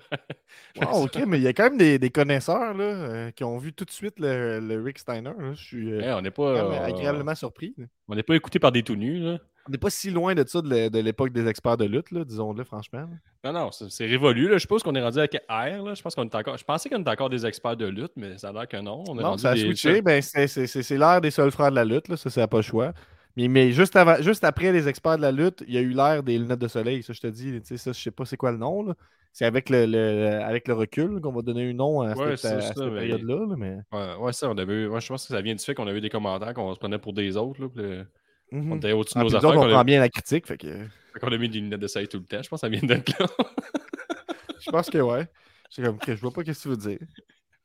Wow, 0.80 1.04
ok, 1.04 1.22
mais 1.26 1.38
il 1.38 1.42
y 1.42 1.48
a 1.48 1.52
quand 1.52 1.64
même 1.64 1.78
des, 1.78 1.98
des 1.98 2.10
connaisseurs 2.10 2.74
là, 2.74 2.84
euh, 2.84 3.30
qui 3.30 3.44
ont 3.44 3.56
vu 3.58 3.72
tout 3.72 3.84
de 3.84 3.90
suite 3.90 4.18
le, 4.18 4.60
le 4.60 4.82
Rick 4.82 4.98
Steiner. 4.98 5.30
là. 5.38 5.52
Je 5.54 5.62
suis 5.64 5.92
euh, 5.92 6.00
Hey, 6.00 6.12
on 6.12 6.30
pas, 6.30 6.52
même 6.54 6.72
euh, 6.72 6.84
agréablement 6.86 7.34
surpris. 7.34 7.74
là. 7.78 7.86
on 8.08 8.14
n'est 8.14 8.22
pas 8.22 8.34
écouté 8.36 8.58
par 8.58 8.72
des 8.72 8.82
tout 8.82 8.96
nus. 8.96 9.18
Là. 9.20 9.38
On 9.68 9.72
n'est 9.72 9.78
pas 9.78 9.90
si 9.90 10.10
loin 10.10 10.34
de 10.34 10.44
ça 10.46 10.62
de 10.62 10.68
l'é- 10.68 10.90
de 10.90 11.00
l'époque 11.00 11.32
des 11.32 11.46
experts 11.48 11.76
de 11.76 11.86
lutte, 11.86 12.06
disons-le 12.12 12.62
franchement. 12.62 13.08
Non, 13.42 13.52
non, 13.52 13.72
c'est 13.72 13.90
c'est 13.90 14.06
révolu. 14.06 14.46
Là. 14.48 14.54
Je 14.54 14.58
suppose 14.60 14.82
qu'on 14.84 14.94
est 14.94 15.02
rendu 15.02 15.18
avec 15.18 15.34
R. 15.48 15.82
Là. 15.82 15.94
Je, 15.94 16.02
pense 16.02 16.14
qu'on 16.14 16.24
est 16.24 16.34
encore... 16.34 16.56
je 16.56 16.64
pensais 16.64 16.88
qu'on 16.88 17.00
était 17.00 17.10
encore 17.10 17.30
des 17.30 17.44
experts 17.46 17.76
de 17.76 17.86
lutte, 17.86 18.12
mais 18.16 18.38
ça 18.38 18.50
a 18.50 18.52
l'air 18.52 18.68
que 18.68 18.76
non. 18.76 19.02
On 19.08 19.14
Non, 19.14 19.36
ça 19.38 19.50
a 19.50 19.54
des- 19.54 19.60
switché. 19.62 20.02
Ben, 20.02 20.22
c'est- 20.22 20.46
c'est 20.46 20.66
c'est- 20.68 20.82
c'est 20.84 20.98
l'ère 20.98 21.20
des 21.20 21.30
seuls 21.32 21.50
frères 21.50 21.70
de 21.70 21.76
la 21.76 21.84
lutte, 21.84 22.06
là, 22.08 22.16
ça, 22.16 22.30
ça 22.30 22.42
n'a 22.42 22.48
pas 22.48 22.58
le 22.58 22.62
choix. 22.62 22.92
Mais, 23.36 23.48
mais 23.48 23.72
juste, 23.72 23.94
avant, 23.96 24.16
juste 24.22 24.44
après 24.44 24.72
les 24.72 24.88
experts 24.88 25.16
de 25.18 25.22
la 25.22 25.32
lutte, 25.32 25.62
il 25.68 25.74
y 25.74 25.78
a 25.78 25.80
eu 25.82 25.90
l'ère 25.90 26.22
des 26.22 26.38
lunettes 26.38 26.58
de 26.58 26.68
soleil. 26.68 27.02
Ça, 27.02 27.12
je 27.12 27.20
te 27.20 27.26
dis, 27.26 27.60
ça, 27.64 27.92
je 27.92 27.98
sais 28.00 28.10
pas 28.10 28.24
c'est 28.24 28.36
quoi 28.36 28.50
le 28.52 28.58
nom. 28.58 28.82
là. 28.82 28.94
C'est 29.32 29.44
avec 29.44 29.68
le, 29.68 29.84
le- 29.84 30.40
avec 30.42 30.66
le 30.66 30.72
recul 30.72 31.20
qu'on 31.20 31.32
va 31.32 31.42
donner 31.42 31.68
un 31.68 31.74
nom 31.74 32.00
à 32.00 32.14
Ouais, 32.14 32.38
cette, 32.38 32.74
période-là. 32.74 33.46
là, 33.46 33.54
mais... 33.58 33.76
Ouais, 33.92 34.14
ouais, 34.18 34.32
ça, 34.32 34.48
on 34.48 34.56
avait 34.56 34.84
je 34.84 35.08
pense 35.08 35.26
que 35.26 35.34
ça 35.34 35.42
vient 35.42 35.54
du 35.54 35.62
fait 35.62 35.74
qu'on 35.74 35.86
avait 35.86 35.98
eu 35.98 36.00
des 36.00 36.08
commentaires 36.08 36.54
qu'on 36.54 36.72
se 36.72 36.78
prenait 36.78 36.98
pour 36.98 37.12
des 37.12 37.36
autres. 37.36 37.60
Là, 37.60 37.68
le- 37.74 38.06
Mhm. 38.52 38.72
On 38.72 38.76
était 38.76 38.92
au-dessus 38.92 39.14
de 39.14 39.18
Ah, 39.18 39.24
nos 39.24 39.34
affaires. 39.36 39.50
autres, 39.50 39.58
on 39.66 39.70
prend 39.70 39.82
bien 39.84 39.98
la 39.98 40.08
critique. 40.08 40.46
Fait 40.46 40.56
que, 40.56 40.68
fait 40.68 41.18
qu'on 41.20 41.32
a 41.32 41.36
mis 41.36 41.48
des 41.48 41.58
lunettes 41.58 41.80
de 41.80 41.88
soleil 41.88 42.06
tout 42.06 42.18
le 42.18 42.24
temps. 42.24 42.40
Je 42.40 42.48
pense 42.48 42.60
que 42.60 42.66
ça 42.66 42.68
vient 42.68 42.80
d'être 42.80 43.18
là. 43.18 43.26
je 44.60 44.70
pense 44.70 44.88
que 44.88 44.98
ouais. 44.98 45.26
C'est 45.68 45.82
comme 45.82 45.98
je 46.06 46.14
vois 46.14 46.30
pas 46.30 46.42
ce 46.44 46.52
que 46.52 46.62
tu 46.62 46.68
veux 46.68 46.76
dire. 46.76 46.98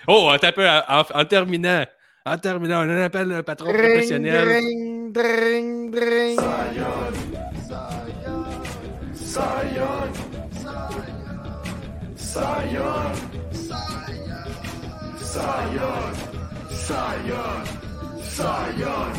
oh, 0.06 0.28
un 0.30 0.52
peu. 0.52 0.68
En, 0.68 1.02
en 1.14 1.24
terminant. 1.24 1.84
En 2.24 2.38
terminant, 2.38 2.82
on 2.86 2.90
en 2.90 3.02
appelle 3.02 3.32
un 3.32 3.42
patron 3.42 3.72
professionnel. 3.72 4.46
Dring, 4.46 5.12
dring, 5.12 5.90
dring. 5.90 6.38
Zion, 6.38 7.12
Zion, 9.12 10.12
Zion, 15.18 16.12
Zion, 16.70 17.64
Zion. 18.22 19.12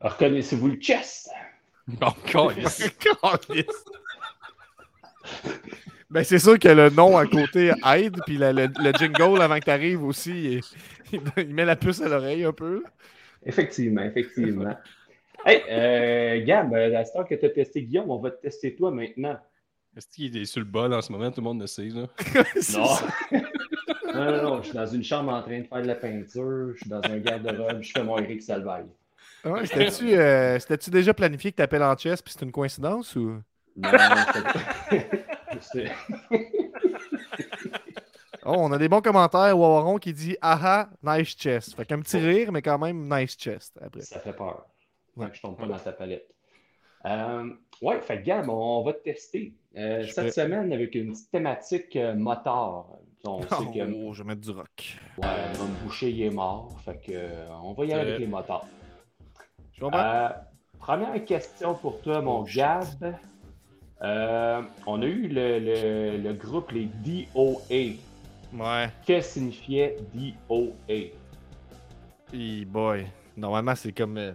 Reconnaissez-vous 0.00 0.68
le 0.68 0.76
chest? 0.76 1.30
Bon, 1.88 2.12
câlisse. 2.26 2.90
Calisse. 2.98 3.84
ben, 6.10 6.24
c'est 6.24 6.38
sûr 6.38 6.58
que 6.58 6.68
le 6.68 6.90
nom 6.90 7.16
à 7.16 7.26
côté 7.26 7.72
aide, 7.94 8.16
puis 8.26 8.36
le, 8.38 8.52
le- 8.52 8.68
le 8.82 8.92
jingle 8.92 9.40
avant 9.42 9.58
que 9.58 9.64
tu 9.64 9.70
arrives 9.70 10.02
aussi, 10.04 10.60
il, 11.12 11.20
il 11.36 11.54
met 11.54 11.64
la 11.64 11.76
puce 11.76 12.00
à 12.00 12.08
l'oreille 12.08 12.44
un 12.44 12.52
peu. 12.52 12.82
Effectivement, 13.44 14.02
effectivement. 14.02 14.76
hey, 15.44 15.62
euh, 15.70 16.44
Gab, 16.44 16.74
à 16.74 16.88
la 16.88 17.04
star 17.04 17.26
que 17.26 17.34
tu 17.34 17.44
as 17.46 17.50
testé 17.50 17.82
Guillaume, 17.82 18.10
on 18.10 18.18
va 18.18 18.30
te 18.30 18.40
tester 18.42 18.74
toi 18.74 18.90
maintenant. 18.90 19.38
Est-ce 19.96 20.08
qu'il 20.08 20.36
est 20.36 20.44
sur 20.44 20.60
le 20.60 20.66
bol 20.66 20.92
en 20.92 21.00
ce 21.00 21.10
moment? 21.10 21.30
Tout 21.30 21.40
le 21.40 21.44
monde 21.44 21.60
le 21.60 21.66
sait. 21.66 21.88
Là. 21.88 22.06
Non. 22.74 23.42
non, 24.14 24.24
non, 24.32 24.42
non, 24.42 24.62
je 24.62 24.68
suis 24.68 24.74
dans 24.76 24.86
une 24.86 25.04
chambre 25.04 25.32
en 25.32 25.42
train 25.42 25.60
de 25.60 25.66
faire 25.66 25.82
de 25.82 25.86
la 25.86 25.94
peinture, 25.94 26.72
je 26.74 26.78
suis 26.80 26.88
dans 26.90 27.02
un 27.02 27.18
garde-robe, 27.18 27.82
je 27.82 27.92
fais 27.92 28.02
mon 28.02 28.18
Eric 28.18 28.42
Salvaille. 28.42 28.86
Ouais, 29.44 29.64
C'était-tu 29.66 30.14
euh, 30.14 30.58
c'était-tu 30.58 30.90
déjà 30.90 31.12
planifié 31.14 31.50
que 31.52 31.56
tu 31.56 31.62
appelles 31.62 31.82
en 31.82 31.96
chess, 31.96 32.20
puis 32.22 32.32
c'est 32.36 32.44
une 32.44 32.50
coïncidence 32.52 33.14
ou? 33.16 33.40
Non, 33.76 33.90
Oh, 38.48 38.54
on 38.58 38.70
a 38.70 38.78
des 38.78 38.88
bons 38.88 39.00
commentaires. 39.00 39.58
Wawaron 39.58 39.96
qui 39.98 40.12
dit 40.12 40.36
Aha, 40.40 40.88
nice 41.02 41.36
chest. 41.36 41.74
Fait 41.74 41.84
qu'un 41.84 41.98
petit 42.00 42.18
rire, 42.18 42.52
mais 42.52 42.62
quand 42.62 42.78
même 42.78 43.08
nice 43.12 43.36
chest 43.36 43.76
après. 43.82 44.02
ça 44.02 44.20
fait 44.20 44.32
peur. 44.32 44.66
Ouais. 45.16 45.26
Je 45.32 45.40
tombe 45.40 45.56
pas 45.56 45.66
dans 45.66 45.78
ta 45.78 45.90
palette. 45.92 46.28
Euh, 47.06 47.50
ouais, 47.82 48.00
fait 48.00 48.22
Gab, 48.22 48.48
on 48.48 48.84
va 48.84 48.92
te 48.92 49.02
tester. 49.02 49.52
Euh, 49.76 50.04
cette 50.06 50.32
semaine 50.32 50.72
avec 50.72 50.94
une 50.94 51.12
petite 51.12 51.30
thématique 51.30 51.96
euh, 51.96 52.14
moteur. 52.14 52.86
On 53.24 53.42
sait 53.42 53.48
que 53.48 53.92
Oh, 53.92 54.12
je 54.12 54.22
vais 54.22 54.28
mettre 54.28 54.42
du 54.42 54.50
rock. 54.50 54.96
ouais, 55.18 55.26
Ron 55.58 55.66
Boucher 55.82 56.10
il 56.10 56.22
est 56.22 56.30
mort. 56.30 56.76
Fait 56.84 56.96
que 57.04 57.12
euh, 57.12 57.48
on 57.62 57.72
va 57.72 57.84
y 57.84 57.92
aller 57.92 58.08
avec 58.10 58.20
les 58.20 58.26
moteurs. 58.28 58.64
Je 59.72 59.80
comprends? 59.80 60.30
Première 60.78 61.24
question 61.24 61.74
pour 61.74 62.00
toi, 62.00 62.20
mon 62.22 62.44
Gab. 62.44 62.84
Euh, 64.02 64.60
on 64.86 65.00
a 65.02 65.06
eu 65.06 65.28
le, 65.28 65.58
le- 65.58 66.16
le 66.22 66.32
groupe, 66.34 66.70
les 66.72 66.88
DOA. 67.04 67.96
Ouais. 68.52 68.88
Que 69.06 69.20
signifiait 69.20 69.96
DOA? 70.14 71.10
Hey 72.32 72.64
boy. 72.64 73.06
Normalement, 73.36 73.74
c'est 73.74 73.92
comme 73.92 74.18
euh, 74.18 74.32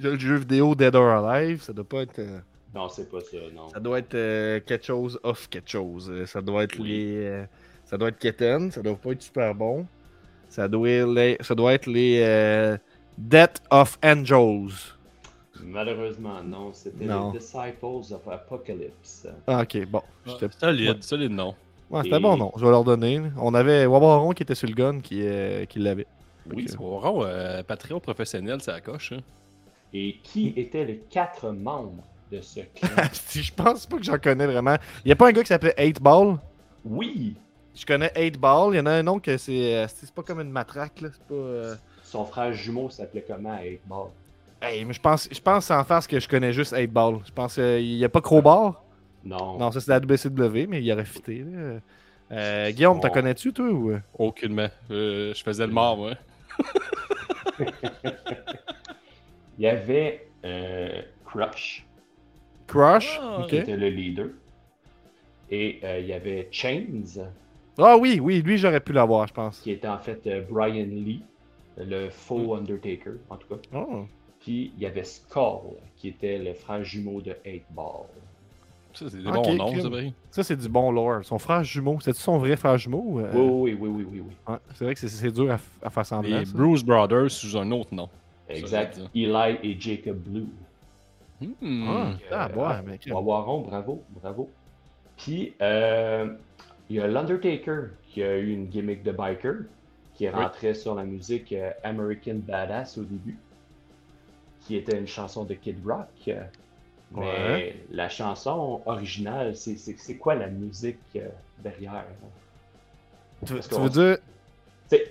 le 0.00 0.18
jeu 0.18 0.36
vidéo 0.36 0.74
Dead 0.74 0.94
or 0.94 1.24
Alive. 1.26 1.62
Ça 1.62 1.72
doit 1.72 1.84
pas 1.88 2.02
être. 2.02 2.18
euh, 2.18 2.38
Non, 2.74 2.88
c'est 2.88 3.08
pas 3.10 3.20
ça, 3.20 3.36
non. 3.54 3.68
Ça 3.68 3.80
doit 3.80 3.98
être 4.00 4.58
quelque 4.64 4.84
chose 4.84 5.18
off 5.22 5.48
quelque 5.48 5.70
chose. 5.70 6.12
Ça 6.26 6.40
doit 6.40 6.64
être 6.64 6.78
Oui. 6.80 6.88
les. 6.88 7.44
ça 7.84 7.96
doit 7.96 8.08
être 8.08 8.18
Keten, 8.18 8.70
ça 8.70 8.82
doit 8.82 8.96
pas 8.96 9.10
être 9.10 9.22
super 9.22 9.54
bon. 9.54 9.86
Ça 10.48 10.68
doit 10.68 10.88
être 10.90 11.08
les, 11.14 11.36
ça 11.40 11.54
doit 11.54 11.72
être 11.74 11.86
les 11.86 12.76
Death 13.18 13.62
of 13.70 13.98
Angels. 14.04 14.94
Malheureusement, 15.64 16.42
non. 16.42 16.72
C'était 16.72 17.04
Non. 17.04 17.32
les 17.32 17.38
Disciples 17.38 18.14
of 18.14 18.28
Apocalypse. 18.28 19.26
Ah, 19.46 19.62
ok, 19.62 19.86
bon. 19.86 20.02
j'étais- 20.26 20.48
Solide, 20.58 21.02
solide 21.02 21.32
non. 21.32 21.54
Ouais, 21.90 22.02
c'était 22.04 22.16
Et- 22.16 22.20
bon, 22.20 22.36
non. 22.36 22.52
Je 22.56 22.64
vais 22.64 22.70
leur 22.70 22.84
donner. 22.84 23.20
On 23.38 23.54
avait 23.54 23.86
Wabaron 23.86 24.32
qui 24.32 24.42
était 24.42 24.54
sur 24.54 24.68
le 24.68 24.74
gun 24.74 25.00
qui, 25.00 25.20
euh, 25.26 25.64
qui 25.66 25.78
l'avait. 25.78 26.06
Oui, 26.52 26.66
c'est 26.68 26.76
vraiment 26.76 27.22
euh, 27.24 27.62
Patreon 27.62 28.00
professionnel, 28.00 28.60
ça 28.60 28.80
coche. 28.80 29.12
Hein. 29.12 29.20
Et 29.92 30.16
qui 30.22 30.52
étaient 30.56 30.84
les 30.84 30.98
quatre 31.10 31.50
membres 31.50 32.02
de 32.32 32.40
ce 32.40 32.60
clan? 32.74 32.88
Si 33.12 33.42
je 33.42 33.52
pense 33.52 33.86
pas 33.86 33.98
que 33.98 34.02
j'en 34.04 34.18
connais 34.18 34.46
vraiment. 34.46 34.76
Il 35.04 35.10
y 35.10 35.12
a 35.12 35.16
pas 35.16 35.28
un 35.28 35.32
gars 35.32 35.42
qui 35.42 35.48
s'appelait 35.48 35.74
8 35.78 36.00
Ball. 36.02 36.38
oui! 36.84 37.36
Je 37.74 37.86
connais 37.86 38.10
8 38.16 38.38
Ball. 38.38 38.74
Il 38.74 38.76
y 38.76 38.80
en 38.80 38.86
a 38.86 38.90
un 38.92 39.06
autre 39.06 39.22
que 39.22 39.36
c'est. 39.38 39.76
euh, 39.76 39.86
C'est 39.88 40.10
pas 40.12 40.22
comme 40.22 40.40
une 40.40 40.50
matraque, 40.50 41.00
là. 41.00 41.08
C'est 41.12 41.26
pas. 41.26 41.34
euh, 41.34 41.74
Son 42.02 42.24
frère 42.26 42.52
jumeau 42.52 42.90
s'appelait 42.90 43.24
comment 43.26 43.52
à 43.52 43.62
8 43.64 43.80
Ball? 43.86 44.08
Hey, 44.62 44.84
mais 44.84 44.92
je 44.92 45.00
pense, 45.00 45.28
je 45.30 45.40
pense 45.40 45.70
en 45.70 45.82
face 45.84 46.06
que 46.06 46.20
je 46.20 46.28
connais 46.28 46.52
juste 46.52 46.74
8 46.76 46.86
Ball. 46.86 47.16
Je 47.26 47.32
pense 47.32 47.54
qu'il 47.54 47.82
y 47.96 48.04
a 48.04 48.08
pas 48.08 48.20
Crowbar? 48.20 48.82
Non. 49.24 49.58
Non, 49.58 49.70
ça 49.72 49.80
c'est 49.80 49.90
la 49.90 49.98
WCW, 49.98 50.66
mais 50.68 50.82
il 50.82 50.92
aurait 50.92 51.04
fité. 51.04 51.44
Là. 51.44 51.80
Euh, 52.30 52.70
Guillaume, 52.70 53.00
t'en 53.00 53.10
connais-tu, 53.10 53.52
toi 53.52 53.66
ou... 53.68 53.92
Aucunement. 54.18 54.68
Euh, 54.90 55.34
je 55.34 55.42
faisais 55.42 55.66
le 55.66 55.72
mort, 55.72 55.96
moi. 55.96 56.12
Il 59.58 59.64
y 59.64 59.66
avait 59.66 60.28
euh, 60.44 61.02
Crush, 61.26 61.84
Crush? 62.66 63.18
Ah, 63.22 63.40
Ok. 63.42 63.48
qui 63.48 63.56
était 63.56 63.76
le 63.76 63.88
leader. 63.88 64.28
Et 65.50 65.80
euh, 65.84 65.98
il 66.00 66.06
y 66.06 66.12
avait 66.14 66.48
Chains, 66.50 66.86
Ah 67.78 67.96
oui, 67.98 68.18
oui, 68.20 68.40
lui 68.40 68.56
j'aurais 68.56 68.80
pu 68.80 68.92
l'avoir, 68.94 69.26
je 69.28 69.34
pense. 69.34 69.60
qui 69.60 69.70
était 69.72 69.86
en 69.88 69.98
fait 69.98 70.26
euh, 70.26 70.40
Brian 70.48 70.86
Lee, 70.86 71.22
le 71.76 72.08
faux 72.08 72.54
Undertaker, 72.54 73.12
en 73.28 73.36
tout 73.36 73.48
cas. 73.48 73.56
Oh. 73.74 74.06
Puis 74.42 74.72
il 74.76 74.82
y 74.82 74.86
avait 74.86 75.04
Skull, 75.04 75.76
qui 75.96 76.08
était 76.08 76.38
le 76.38 76.54
frère 76.54 76.84
jumeau 76.84 77.20
de 77.20 77.36
8 77.44 77.62
Ball. 77.70 78.06
Ça, 78.92 79.06
c'est 79.08 79.22
des 79.22 79.26
Ok, 79.28 79.34
bons 79.34 79.54
noms, 79.54 79.72
c'est 79.74 79.88
vrai. 79.88 80.12
Ça, 80.30 80.42
c'est 80.42 80.56
du 80.56 80.68
bon 80.68 80.90
lore. 80.90 81.24
Son 81.24 81.38
frère 81.38 81.64
jumeau, 81.64 81.98
c'est-tu 82.00 82.20
son 82.20 82.36
vrai 82.38 82.56
frère 82.56 82.76
jumeau 82.76 83.20
euh, 83.20 83.30
Oui, 83.32 83.74
oui, 83.80 83.88
oui, 83.88 84.06
oui, 84.10 84.22
oui, 84.26 84.54
c'est 84.74 84.84
vrai 84.84 84.94
que 84.94 85.00
c'est- 85.00 85.08
c'est 85.08 85.30
dur 85.30 85.50
à, 85.82 85.90
faire 85.90 86.04
semblant. 86.06 86.38
Les. 86.40 86.44
Bruce 86.44 86.84
Brothers 86.84 87.30
sous 87.30 87.56
un 87.56 87.70
autre 87.70 87.94
nom. 87.94 88.08
Exact. 88.48 89.00
Eli 89.14 89.58
et 89.62 89.80
Jacob 89.80 90.18
Blue. 90.18 90.48
Hmm. 91.40 91.84
Ah, 91.88 92.12
ah, 92.30 92.48
Euh, 92.54 92.78
ah, 93.10 93.20
bravo, 93.22 94.02
bravo. 94.20 94.50
Puis, 95.16 95.54
euh, 95.60 96.34
il 96.90 96.96
y 96.96 97.00
a 97.00 97.06
l'Undertaker 97.06 97.90
qui 98.08 98.22
a 98.22 98.36
eu 98.38 98.52
une 98.52 98.66
gimmick 98.66 99.02
de 99.02 99.12
biker, 99.12 99.54
qui 100.14 100.28
rentrait 100.28 100.74
sur 100.74 100.94
la 100.94 101.04
musique 101.04 101.52
euh, 101.52 101.70
American 101.82 102.36
Badass 102.46 102.98
au 102.98 103.04
début, 103.04 103.38
qui 104.66 104.76
était 104.76 104.98
une 104.98 105.06
chanson 105.06 105.44
de 105.44 105.54
Kid 105.54 105.76
Rock. 105.86 106.06
euh, 106.28 106.42
Mais 107.14 107.20
Ouais. 107.20 107.76
la 107.90 108.08
chanson 108.08 108.80
originale, 108.86 109.54
c'est- 109.54 109.76
c'est 109.76 109.98
c'est 109.98 110.16
quoi 110.16 110.34
la 110.34 110.46
musique 110.48 110.96
euh, 111.16 111.28
derrière? 111.58 111.92
hein? 111.92 112.28
Tu, 113.44 113.52
veux 113.54 113.90
dire. 113.90 114.18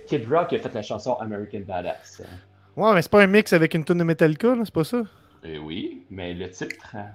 Kid 0.08 0.28
Rock 0.28 0.52
a 0.52 0.58
fait 0.58 0.74
la 0.74 0.82
chanson 0.82 1.14
American 1.14 1.60
Badass. 1.60 2.22
hein. 2.24 2.36
Ouais, 2.76 2.94
mais 2.94 3.02
c'est 3.02 3.10
pas 3.10 3.22
un 3.22 3.26
mix 3.26 3.52
avec 3.52 3.74
une 3.74 3.84
tune 3.84 3.98
de 3.98 4.04
Metallica, 4.04 4.54
là, 4.54 4.62
c'est 4.64 4.74
pas 4.74 4.82
ça? 4.84 5.02
Eh 5.44 5.58
oui, 5.58 6.04
mais 6.10 6.32
le 6.34 6.50
titre, 6.50 6.96
hein, 6.96 7.10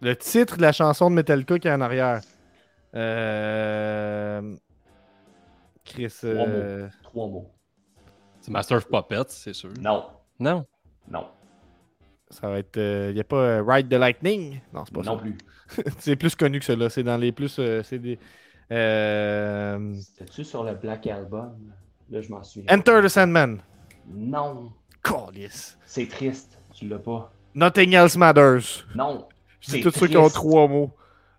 Le 0.00 0.16
titre 0.16 0.56
de 0.56 0.62
la 0.62 0.72
chanson 0.72 1.08
de 1.10 1.14
Metallica 1.14 1.58
qui 1.58 1.68
est 1.68 1.72
en 1.72 1.80
arrière. 1.80 2.20
Euh... 2.94 4.56
Chris. 5.84 6.12
euh, 6.24 6.88
trois 7.02 7.26
mots. 7.28 7.50
C'est 8.40 8.50
Master 8.50 8.78
of 8.78 8.88
Puppets, 8.88 9.28
c'est 9.28 9.52
sûr. 9.52 9.70
Non, 9.80 10.06
Non? 10.38 10.64
non, 11.08 11.26
Ça 12.30 12.48
va 12.48 12.58
être. 12.58 12.76
Il 12.76 13.14
n'y 13.14 13.20
a 13.20 13.24
pas 13.24 13.36
euh, 13.36 13.62
Ride 13.66 13.88
the 13.88 13.94
Lightning? 13.94 14.60
Non, 14.72 14.84
c'est 14.84 14.94
pas 14.94 15.02
non 15.02 15.16
ça. 15.16 15.22
plus. 15.22 15.36
c'est 15.98 16.16
plus 16.16 16.34
connu 16.34 16.58
que 16.58 16.64
cela. 16.64 16.90
C'est 16.90 17.02
dans 17.02 17.16
les 17.16 17.32
plus. 17.32 17.56
euh, 17.58 17.82
c'est 17.84 17.98
des. 17.98 18.18
euh, 18.72 19.94
C'était-tu 20.00 20.44
sur 20.44 20.64
le 20.64 20.74
Black 20.74 21.06
Album? 21.06 21.54
Là, 22.10 22.20
je 22.20 22.28
m'en 22.30 22.42
souviens. 22.42 22.72
Enter 22.76 23.00
the 23.02 23.08
Sandman. 23.08 23.58
Non, 24.08 24.72
Callis. 25.02 25.76
c'est 25.84 26.08
triste. 26.08 26.58
Tu 26.74 26.86
l'as 26.88 26.98
pas. 26.98 27.32
Nothing 27.54 27.94
else 27.94 28.16
matters. 28.16 28.84
Non. 28.94 29.26
Je 29.60 29.66
dis 29.66 29.72
C'est 29.72 29.80
tous 29.80 29.90
ceux 29.98 30.06
qui 30.08 30.16
ont 30.16 30.28
trois 30.28 30.68
mots. 30.68 30.90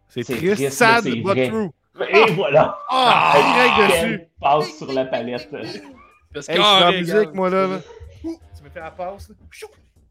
C'est 0.10 0.24
triste, 0.24 0.56
triste, 0.56 0.72
sad, 0.78 1.04
but 1.06 1.22
vrai. 1.22 1.48
true. 1.50 1.70
Et 2.10 2.32
voilà. 2.32 2.78
Ah, 2.90 3.34
direct 3.36 3.92
dessus. 3.92 4.18
Quel 4.20 4.30
passe 4.42 4.78
sur 4.78 4.92
la 4.94 5.06
palette. 5.06 5.50
Parce 6.34 6.50
Hey, 6.50 6.58
je 6.58 6.62
suis 6.62 6.84
en 6.84 6.92
musique, 6.92 7.34
moi, 7.34 7.50
là. 7.50 7.68
là. 7.68 7.80
Tu 8.22 8.64
me 8.64 8.70
fais 8.70 8.80
la 8.80 8.92
passe, 8.92 9.30
là. 9.30 9.36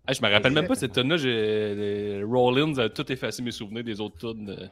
Hey, 0.09 0.15
je 0.15 0.23
me 0.23 0.31
rappelle 0.31 0.53
même 0.53 0.67
pas 0.69 0.75
cette 0.75 0.97
les 0.97 2.23
Rollins 2.25 2.77
a 2.79 2.89
tout 2.89 3.11
effacé 3.11 3.43
mes 3.43 3.51
souvenirs 3.51 3.85
des 3.85 4.01
autres 4.01 4.17
tunes. 4.19 4.47
de- 4.47 4.69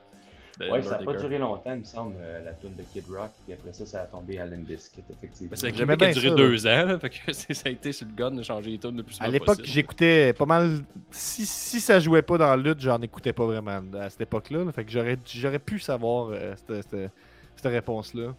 de 0.60 0.70
Ouais, 0.70 0.80
ça 0.82 0.98
n'a 0.98 1.04
pas 1.04 1.14
duré 1.14 1.38
longtemps, 1.38 1.72
il 1.72 1.80
me 1.80 1.84
semble, 1.84 2.14
euh, 2.20 2.44
la 2.44 2.52
tune 2.52 2.76
de 2.76 2.82
Kid 2.92 3.02
Rock. 3.10 3.30
Puis 3.44 3.54
après 3.54 3.72
ça, 3.72 3.84
ça 3.84 4.02
a 4.02 4.04
tombé 4.04 4.38
à 4.38 4.46
Limbiskit, 4.46 5.02
effectivement. 5.10 5.50
Ben, 5.60 5.66
un 5.66 5.96
qui 5.96 6.04
a 6.04 6.12
duré 6.12 6.28
ça, 6.28 6.34
deux 6.36 6.66
ans. 6.68 6.84
là, 6.86 6.98
fait 7.00 7.10
que 7.10 7.32
ça 7.32 7.62
a 7.66 7.68
été 7.70 7.90
sur 7.90 8.06
le 8.06 8.12
gun 8.14 8.30
de 8.30 8.42
changer 8.44 8.70
les 8.70 8.78
tunes 8.78 8.96
le 8.96 9.02
plus 9.02 9.20
À 9.20 9.26
l'époque, 9.26 9.58
j'écoutais 9.64 10.32
pas 10.32 10.46
mal. 10.46 10.78
Si, 11.10 11.44
si 11.44 11.80
ça 11.80 11.98
jouait 11.98 12.22
pas 12.22 12.38
dans 12.38 12.54
la 12.54 12.56
lutte, 12.56 12.78
j'en 12.80 13.02
écoutais 13.02 13.32
pas 13.32 13.46
vraiment 13.46 13.80
à 13.98 14.08
cette 14.10 14.20
époque-là. 14.20 14.62
là. 14.64 14.70
Fait 14.70 14.84
que 14.84 14.92
j'aurais, 14.92 15.18
j'aurais 15.26 15.58
pu 15.58 15.80
savoir 15.80 16.28
euh, 16.30 16.54
cette, 16.56 16.88
cette- 16.88 17.10
cette 17.56 17.72
réponse-là. 17.72 18.34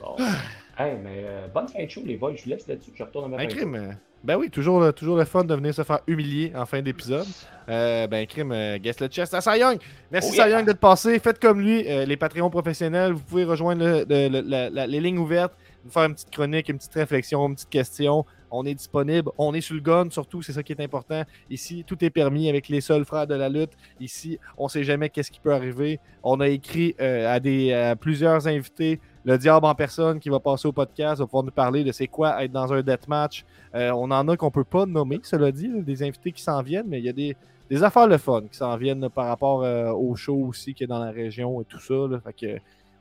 Bon. 0.00 0.16
hey, 0.78 0.96
mais 1.00 1.22
euh, 1.26 1.46
bonne 1.54 1.68
fin 1.68 1.84
de 1.84 1.88
show, 1.90 2.02
les 2.04 2.16
boys. 2.16 2.34
Je 2.34 2.42
vous 2.42 2.50
laisse 2.50 2.66
là-dessus. 2.66 2.90
Je 2.92 3.04
retourne 3.04 3.26
à 3.26 3.28
ma 3.28 3.36
fin 3.38 3.44
de 3.46 3.52
crime. 3.54 3.96
Ben 4.22 4.36
oui, 4.36 4.50
toujours, 4.50 4.80
le- 4.80 4.92
toujours 4.92 5.16
le 5.16 5.24
fun 5.24 5.44
de 5.44 5.54
venir 5.54 5.74
se 5.74 5.82
faire 5.82 6.00
humilier 6.06 6.52
en 6.54 6.66
fin 6.66 6.82
d'épisode. 6.82 7.26
Euh, 7.70 8.06
ben, 8.06 8.26
crime, 8.26 8.52
euh, 8.52 8.78
guess 8.78 9.00
le 9.00 9.06
chest 9.08 9.32
à 9.32 9.40
Cy 9.40 9.58
Young. 9.60 9.78
Merci 10.10 10.30
Oh 10.38 10.42
Cy. 10.42 10.50
Young 10.50 10.66
d'être 10.66 10.78
passé. 10.80 11.18
Faites 11.18 11.38
comme 11.40 11.60
lui, 11.60 11.84
euh, 11.88 12.04
les 12.04 12.16
Patreons 12.18 12.50
professionnels. 12.50 13.12
Vous 13.12 13.20
pouvez 13.20 13.44
rejoindre 13.44 13.82
le- 13.82 14.04
le- 14.08 14.28
le- 14.28 14.40
la- 14.46 14.68
la- 14.68 14.86
les 14.86 15.00
lignes 15.00 15.18
ouvertes, 15.18 15.54
nous 15.84 15.90
faire 15.90 16.04
une 16.04 16.14
petite 16.14 16.30
chronique, 16.30 16.68
une 16.68 16.76
petite 16.76 16.92
réflexion, 16.94 17.46
une 17.48 17.54
petite 17.54 17.70
question. 17.70 18.26
On 18.50 18.64
est 18.66 18.74
disponible. 18.74 19.30
On 19.38 19.54
est 19.54 19.60
sur 19.60 19.74
le 19.74 19.80
gun, 19.80 20.10
surtout, 20.10 20.42
c'est 20.42 20.52
ça 20.52 20.62
qui 20.62 20.72
est 20.72 20.80
important. 20.80 21.22
Ici, 21.50 21.84
tout 21.86 22.04
est 22.04 22.10
permis 22.10 22.48
avec 22.48 22.68
les 22.68 22.80
seuls 22.80 23.04
frères 23.04 23.26
de 23.26 23.34
la 23.34 23.48
lutte. 23.48 23.72
Ici, 24.00 24.38
on 24.58 24.68
sait 24.68 24.84
jamais 24.84 25.08
qu'est-ce 25.08 25.30
qui 25.30 25.40
peut 25.40 25.52
arriver. 25.52 26.00
On 26.22 26.40
a 26.40 26.48
écrit 26.48 26.94
euh, 27.00 27.90
à, 27.90 27.96
plusieurs 27.96 28.46
invités. 28.46 29.00
Le 29.24 29.36
diable 29.36 29.66
en 29.66 29.74
personne 29.74 30.18
qui 30.18 30.30
va 30.30 30.40
passer 30.40 30.66
au 30.66 30.72
podcast 30.72 31.20
va 31.20 31.26
pouvoir 31.26 31.44
nous 31.44 31.50
parler 31.50 31.84
de 31.84 31.92
c'est 31.92 32.06
quoi 32.06 32.42
être 32.42 32.52
dans 32.52 32.72
un 32.72 32.82
deathmatch. 32.82 33.44
Euh, 33.74 33.90
on 33.92 34.10
en 34.10 34.28
a 34.28 34.36
qu'on 34.36 34.50
peut 34.50 34.64
pas 34.64 34.86
nommer, 34.86 35.20
cela 35.22 35.52
dit, 35.52 35.68
des 35.82 36.02
invités 36.02 36.32
qui 36.32 36.42
s'en 36.42 36.62
viennent, 36.62 36.86
mais 36.88 36.98
il 37.00 37.04
y 37.04 37.08
a 37.08 37.12
des, 37.12 37.36
affaires 37.82 38.08
le 38.08 38.18
fun 38.18 38.42
qui 38.50 38.56
s'en 38.56 38.76
viennent 38.76 39.08
par 39.10 39.26
rapport 39.26 39.62
euh, 39.62 39.92
au 39.92 40.16
show 40.16 40.34
aussi 40.34 40.74
qui 40.74 40.84
est 40.84 40.88
dans 40.88 40.98
la 40.98 41.12
région 41.12 41.60
et 41.60 41.64
tout 41.64 41.78
ça. 41.78 41.94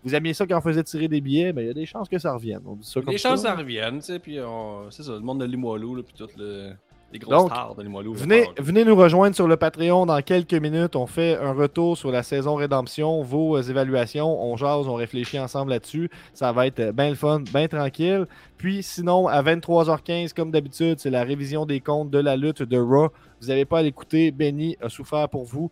Vous 0.03 0.15
aimiez 0.15 0.33
ça 0.33 0.45
quand 0.47 0.57
on 0.57 0.61
faisait 0.61 0.83
tirer 0.83 1.07
des 1.07 1.21
billets, 1.21 1.53
mais 1.53 1.63
il 1.63 1.67
y 1.67 1.71
a 1.71 1.73
des 1.73 1.85
chances 1.85 2.07
que 2.07 2.19
ça 2.19 2.33
revienne. 2.33 2.61
On 2.65 2.75
dit 2.75 2.87
ça 2.87 3.01
comme 3.01 3.11
Les 3.11 3.17
ça. 3.17 3.29
chances 3.29 3.41
ça 3.41 3.55
reviennent, 3.55 3.99
tu 3.99 4.05
sais, 4.05 4.19
puis 4.19 4.39
on... 4.39 4.89
c'est 4.91 5.03
ça, 5.03 5.13
le 5.13 5.19
monde 5.19 5.39
de 5.41 5.45
Limoilou, 5.45 5.95
là, 5.95 6.03
puis 6.03 6.13
tout 6.17 6.29
le... 6.37 6.71
les 7.11 7.19
grosses 7.19 7.35
Donc, 7.35 7.51
stars 7.51 7.75
de 7.75 7.83
Limoilou. 7.83 8.13
Venez, 8.13 8.85
nous 8.85 8.95
rejoindre 8.95 9.35
sur 9.35 9.47
le 9.47 9.57
Patreon 9.57 10.05
dans 10.05 10.21
quelques 10.21 10.53
minutes. 10.53 10.95
On 10.95 11.05
fait 11.07 11.37
un 11.37 11.51
retour 11.51 11.97
sur 11.97 12.11
la 12.11 12.23
saison 12.23 12.55
Rédemption, 12.55 13.21
vos 13.23 13.57
euh, 13.57 13.61
évaluations. 13.61 14.41
On 14.41 14.55
jase, 14.55 14.87
on 14.87 14.95
réfléchit 14.95 15.39
ensemble 15.39 15.71
là-dessus. 15.71 16.09
Ça 16.33 16.51
va 16.51 16.67
être 16.67 16.91
bien 16.91 17.09
le 17.09 17.15
fun, 17.15 17.41
bien 17.41 17.67
tranquille. 17.67 18.25
Puis 18.57 18.83
sinon, 18.83 19.27
à 19.27 19.41
23h15, 19.41 20.33
comme 20.33 20.51
d'habitude, 20.51 20.99
c'est 20.99 21.09
la 21.09 21.23
révision 21.23 21.65
des 21.65 21.81
comptes 21.81 22.09
de 22.09 22.19
la 22.19 22.37
lutte 22.37 22.63
de 22.63 22.77
Raw. 22.77 23.09
Vous 23.41 23.47
n'avez 23.47 23.65
pas 23.65 23.79
à 23.79 23.81
l'écouter. 23.81 24.31
Benny 24.31 24.77
a 24.81 24.89
souffert 24.89 25.29
pour 25.29 25.45
vous. 25.45 25.71